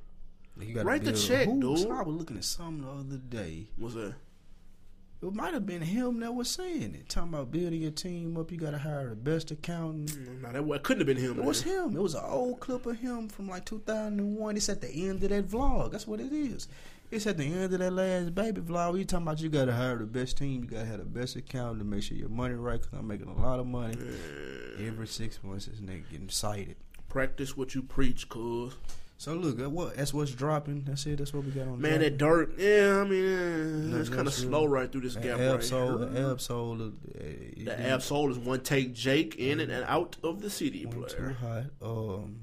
You 0.59 0.73
gotta 0.73 0.87
Write 0.87 1.03
the 1.03 1.13
check, 1.13 1.47
who, 1.47 1.59
dude. 1.59 1.79
So 1.79 1.91
I 1.91 2.01
was 2.03 2.15
looking 2.15 2.37
at 2.37 2.43
something 2.43 2.81
the 2.81 2.89
other 2.89 3.17
day. 3.17 3.67
What's 3.77 3.95
that? 3.95 4.15
It 5.21 5.33
might 5.33 5.53
have 5.53 5.65
been 5.65 5.81
him 5.81 6.19
that 6.19 6.33
was 6.35 6.49
saying 6.49 6.93
it. 6.93 7.09
Talking 7.09 7.33
about 7.33 7.51
building 7.51 7.81
your 7.81 7.91
team 7.91 8.37
up, 8.37 8.51
you 8.51 8.57
gotta 8.57 8.77
hire 8.77 9.09
the 9.09 9.15
best 9.15 9.49
accountant. 9.49 10.11
Mm, 10.11 10.41
no, 10.41 10.51
that 10.51 10.63
wa- 10.63 10.77
couldn't 10.77 11.01
have 11.01 11.07
been 11.07 11.17
him. 11.23 11.39
It 11.39 11.45
was 11.45 11.65
man. 11.65 11.89
him. 11.89 11.97
It 11.97 12.01
was 12.01 12.13
an 12.13 12.23
old 12.25 12.59
clip 12.59 12.85
of 12.85 12.99
him 12.99 13.27
from 13.29 13.49
like 13.49 13.65
2001. 13.65 14.55
It's 14.57 14.69
at 14.69 14.81
the 14.81 14.89
end 14.89 15.23
of 15.23 15.29
that 15.29 15.47
vlog. 15.47 15.91
That's 15.91 16.05
what 16.05 16.19
it 16.19 16.31
is. 16.31 16.67
It's 17.11 17.25
at 17.27 17.37
the 17.37 17.45
end 17.45 17.73
of 17.73 17.79
that 17.79 17.91
last 17.91 18.35
baby 18.35 18.61
vlog. 18.61 18.97
You 18.97 19.05
talking 19.05 19.25
about 19.25 19.39
you 19.41 19.49
gotta 19.49 19.73
hire 19.73 19.97
the 19.97 20.05
best 20.05 20.37
team. 20.37 20.63
You 20.63 20.69
gotta 20.69 20.85
have 20.85 20.99
the 20.99 21.05
best 21.05 21.35
accountant 21.35 21.79
to 21.79 21.85
make 21.85 22.03
sure 22.03 22.17
your 22.17 22.29
money 22.29 22.55
right. 22.55 22.79
Cause 22.79 22.89
I'm 22.93 23.07
making 23.07 23.27
a 23.27 23.41
lot 23.41 23.59
of 23.59 23.65
money 23.67 23.97
every 24.79 25.07
six 25.07 25.39
months. 25.43 25.65
This 25.65 25.79
nigga 25.79 26.03
getting 26.11 26.29
cited. 26.29 26.75
Practice 27.09 27.55
what 27.55 27.73
you 27.73 27.81
preach, 27.81 28.27
cuz. 28.29 28.75
So 29.17 29.33
look, 29.33 29.57
what 29.71 29.95
that's 29.95 30.13
what's 30.13 30.31
dropping. 30.31 30.83
That's 30.83 31.05
it. 31.05 31.17
That's 31.19 31.33
what 31.33 31.45
we 31.45 31.51
got 31.51 31.67
on. 31.67 31.79
Man, 31.79 32.01
that 32.01 32.17
dirt, 32.17 32.51
yeah, 32.59 33.01
I 33.01 33.07
mean, 33.07 33.91
No, 33.91 33.97
it's 33.99 34.09
kind 34.09 34.27
of 34.27 34.33
slow 34.33 34.65
right 34.65 34.91
through 34.91 35.01
this 35.01 35.15
gap 35.15 35.39
Ab 35.39 35.53
right 35.55 35.63
Soul, 35.63 36.17
Ab 36.17 36.41
Soul, 36.41 36.81
uh, 36.81 36.89
The 37.57 37.75
Ab 37.79 38.01
Soul 38.01 38.29
is 38.31 38.37
one 38.37 38.59
take 38.59 38.93
Jake 38.93 39.35
in 39.35 39.61
and 39.61 39.71
out 39.87 40.17
of 40.21 40.41
the 40.41 40.49
city 40.49 40.85
One 40.85 41.07
too 41.07 41.15
player. 41.15 41.37
hot. 41.39 41.63
Um, 41.81 42.41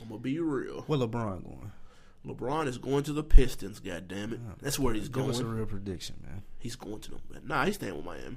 I'm 0.00 0.08
gonna 0.08 0.20
be 0.20 0.38
real. 0.38 0.82
where 0.82 0.98
LeBron 1.00 1.42
going? 1.42 1.72
LeBron 2.24 2.68
is 2.68 2.78
going 2.78 3.02
to 3.02 3.12
the 3.12 3.24
Pistons. 3.24 3.80
God 3.80 4.06
damn 4.06 4.32
it, 4.32 4.40
that's 4.60 4.78
where 4.78 4.94
he's 4.94 5.08
going. 5.08 5.30
Us 5.30 5.40
a 5.40 5.44
real 5.44 5.66
prediction, 5.66 6.16
man. 6.24 6.42
He's 6.58 6.76
going 6.76 7.00
to 7.00 7.10
them. 7.10 7.20
Nah, 7.44 7.64
he's 7.64 7.74
staying 7.74 7.96
with 7.96 8.04
Miami. 8.04 8.36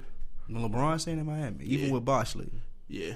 LeBron 0.50 1.00
staying 1.00 1.20
in 1.20 1.26
Miami, 1.26 1.64
even 1.64 1.86
Yeah. 1.86 1.92
with 1.92 2.04
Bosh 2.04 2.34
leaving. 2.34 2.62
Yeah. 2.88 3.14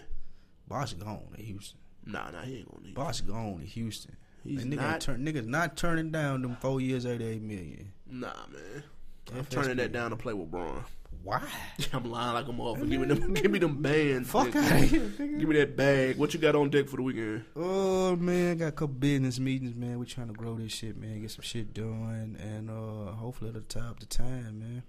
Bosh 0.69 0.93
gone 0.95 1.27
to 1.37 1.43
Houston. 1.43 1.81
Nah, 2.07 2.31
nah, 2.31 2.43
he 2.43 2.59
ain't 2.59 2.71
going 2.71 2.85
to. 2.85 2.93
Bosh 2.93 3.21
gone 3.23 3.59
to 3.59 3.67
Houston. 3.67 4.17
He's 4.45 4.65
nigga 4.65 4.77
not- 4.77 5.01
turn, 5.01 5.25
niggas 5.25 5.47
not 5.47 5.77
turning 5.77 6.11
down 6.11 6.43
them 6.43 6.57
four 6.61 6.81
years, 6.81 7.05
eighty 7.07 7.25
eight 7.25 7.43
million. 7.43 7.93
Nah, 8.11 8.33
man. 8.53 8.83
I'm 9.37 9.45
turning 9.45 9.77
that 9.77 9.93
down 9.93 10.11
to 10.11 10.17
play 10.17 10.33
with 10.35 10.51
Bron. 10.51 10.85
Why? 11.23 11.43
I'm 11.93 12.11
lying 12.11 12.33
like 12.35 12.49
a 12.49 12.51
motherfucker. 12.51 12.89
Give 12.91 13.01
me 13.01 13.07
them, 13.15 13.35
give 13.35 13.51
me 13.51 13.59
them 13.59 13.83
bands. 13.83 14.31
Fuck 14.31 14.57
outta 14.57 14.77
here. 14.79 15.01
Give 15.19 15.49
me 15.49 15.57
that 15.59 15.77
bag. 15.77 16.17
What 16.17 16.33
you 16.33 16.41
got 16.41 16.57
on 16.57 16.71
deck 16.71 16.89
for 16.89 16.97
the 16.97 17.03
weekend? 17.03 17.45
Oh 17.55 18.17
man, 18.17 18.53
I 18.53 18.55
got 18.55 18.67
a 18.69 18.73
couple 18.73 18.95
business 18.95 19.39
meetings, 19.39 19.75
man. 19.77 19.99
We 19.99 20.07
trying 20.07 20.29
to 20.29 20.33
grow 20.33 20.55
this 20.57 20.73
shit, 20.73 20.97
man. 20.97 21.21
Get 21.21 21.31
some 21.31 21.43
shit 21.43 21.75
done, 21.75 22.39
and 22.41 22.71
uh 22.71 23.13
hopefully 23.13 23.51
it'll 23.51 23.63
tie 23.63 23.81
up 23.81 24.01
the 24.01 24.07
time, 24.07 24.61
man. 24.61 24.83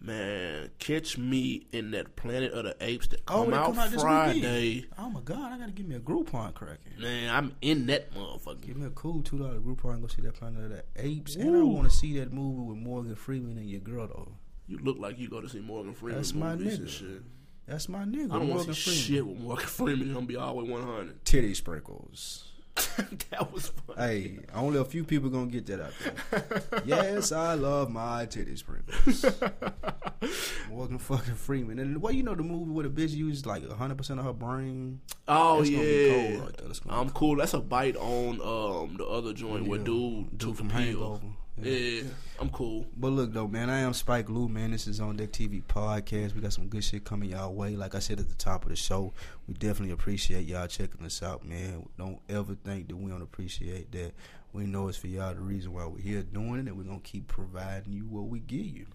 Man, 0.00 0.70
catch 0.78 1.16
me 1.18 1.66
in 1.72 1.90
that 1.92 2.14
Planet 2.16 2.52
of 2.52 2.64
the 2.64 2.76
Apes 2.80 3.08
that 3.08 3.24
come, 3.26 3.50
they 3.50 3.56
out, 3.56 3.74
this 3.90 4.00
Friday. 4.02 4.74
weekend. 4.74 4.86
Oh 4.98 5.10
my 5.10 5.20
god, 5.20 5.52
I 5.52 5.58
gotta 5.58 5.72
give 5.72 5.86
me 5.86 5.96
a 5.96 6.00
Groupon 6.00 6.54
cracking. 6.54 6.92
Man, 7.00 7.34
I'm 7.34 7.56
in 7.62 7.86
that 7.86 8.12
motherfucker. 8.14 8.60
Give 8.60 8.76
me 8.76 8.86
a 8.86 8.90
cool 8.90 9.22
two 9.22 9.38
dollar 9.38 9.58
Groupon 9.58 9.94
and 9.94 10.02
go 10.02 10.08
see 10.08 10.22
that 10.22 10.34
Planet 10.34 10.64
of 10.64 10.70
the 10.70 10.84
Apes, 10.96 11.34
and 11.36 11.56
I 11.56 11.62
want 11.62 11.90
to 11.90 11.96
see 11.96 12.18
that 12.20 12.32
movie 12.32 12.60
with 12.68 12.76
Morgan 12.78 13.16
Freeman 13.16 13.56
and 13.58 13.68
your 13.68 13.80
girl 13.80 14.06
though. 14.06 14.32
You 14.68 14.78
look 14.78 14.98
like 14.98 15.18
you 15.18 15.28
go 15.28 15.40
to 15.40 15.48
see 15.48 15.60
Morgan 15.60 15.94
Freeman 15.94 16.18
That's 16.18 16.34
my 16.34 16.54
nigga. 16.54 16.88
shit. 16.88 17.22
That's 17.66 17.88
my 17.88 18.04
nigga. 18.04 18.30
I 18.32 18.38
don't 18.38 18.48
want 18.48 18.66
to 18.68 18.74
see 18.74 18.90
Freeman. 18.90 19.00
shit 19.02 19.26
with 19.26 19.38
Morgan 19.38 19.66
Freeman. 19.66 20.12
Gonna 20.14 20.26
be 20.26 20.36
all 20.36 20.54
the 20.56 20.62
way 20.64 20.70
100. 20.70 21.24
Titty 21.24 21.54
sprinkles. 21.54 22.52
that 23.30 23.52
was 23.52 23.68
funny. 23.86 24.00
Hey, 24.00 24.38
only 24.54 24.78
a 24.78 24.84
few 24.84 25.04
people 25.04 25.30
gonna 25.30 25.46
get 25.46 25.66
that 25.66 25.80
out 25.80 25.92
there. 26.30 26.82
yes, 26.84 27.32
I 27.32 27.54
love 27.54 27.90
my 27.90 28.26
titty 28.26 28.56
sprinkles. 28.56 29.24
Morgan 30.70 30.98
fucking 30.98 31.34
Freeman. 31.34 31.78
And 31.78 32.02
well, 32.02 32.12
you 32.12 32.22
know 32.22 32.34
the 32.34 32.42
movie 32.42 32.70
where 32.70 32.86
the 32.86 32.90
bitch 32.90 33.14
used 33.14 33.46
like 33.46 33.68
hundred 33.70 33.98
percent 33.98 34.20
of 34.20 34.26
her 34.26 34.32
brain. 34.32 35.00
Oh 35.26 35.58
That's 35.58 35.70
yeah, 35.70 35.78
gonna 35.78 35.88
be 35.88 36.10
cold 36.10 36.40
right 36.46 36.56
there. 36.58 36.66
That's 36.66 36.80
gonna 36.80 37.00
I'm 37.00 37.10
cool. 37.10 37.36
That's 37.36 37.54
a 37.54 37.60
bite 37.60 37.96
on 37.96 38.40
um 38.40 38.96
the 38.96 39.06
other 39.06 39.32
joint 39.32 39.66
where 39.66 39.78
dude 39.78 40.30
Dude 40.30 40.40
took 40.40 40.56
from 40.56 40.68
the 40.68 40.74
pill. 40.74 41.20
Hangover. 41.56 41.76
Yeah. 41.76 42.02
I'm 42.38 42.50
cool. 42.50 42.86
But 42.96 43.08
look 43.08 43.32
though, 43.32 43.48
man, 43.48 43.70
I 43.70 43.78
am 43.78 43.94
Spike 43.94 44.28
Lou, 44.28 44.48
man. 44.48 44.72
This 44.72 44.86
is 44.86 45.00
on 45.00 45.16
Deck 45.16 45.32
TV 45.32 45.62
podcast. 45.62 46.34
We 46.34 46.40
got 46.40 46.52
some 46.52 46.68
good 46.68 46.84
shit 46.84 47.04
coming 47.04 47.30
y'all 47.30 47.54
way. 47.54 47.76
Like 47.76 47.94
I 47.94 47.98
said 47.98 48.20
at 48.20 48.28
the 48.28 48.34
top 48.34 48.64
of 48.64 48.70
the 48.70 48.76
show, 48.76 49.12
we 49.48 49.54
definitely 49.54 49.92
appreciate 49.92 50.46
y'all 50.46 50.66
checking 50.66 51.04
us 51.04 51.22
out, 51.22 51.44
man. 51.44 51.88
Don't 51.98 52.20
ever 52.28 52.54
think 52.54 52.88
that 52.88 52.96
we 52.96 53.10
don't 53.10 53.22
appreciate 53.22 53.90
that. 53.92 54.12
We 54.52 54.64
know 54.64 54.88
it's 54.88 54.98
for 54.98 55.06
y'all 55.06 55.34
the 55.34 55.40
reason 55.40 55.72
why 55.72 55.86
we're 55.86 56.00
here 56.00 56.22
doing 56.22 56.60
it, 56.60 56.66
and 56.66 56.76
we're 56.76 56.84
gonna 56.84 57.00
keep 57.00 57.26
providing 57.28 57.92
you 57.92 58.06
what 58.06 58.28
we 58.28 58.40
give 58.40 58.66
you. 58.66 58.86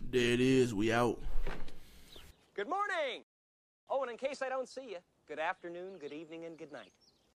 There 0.00 0.32
it 0.32 0.40
is. 0.40 0.74
We 0.74 0.92
out. 0.92 1.18
Good 2.54 2.68
morning. 2.68 3.22
Oh, 3.88 4.02
and 4.02 4.10
in 4.10 4.16
case 4.16 4.42
I 4.42 4.48
don't 4.48 4.68
see 4.68 4.90
you, 4.90 4.98
good 5.26 5.38
afternoon, 5.38 5.98
good 5.98 6.12
evening, 6.12 6.44
and 6.44 6.58
good 6.58 6.72
night. 6.72 6.92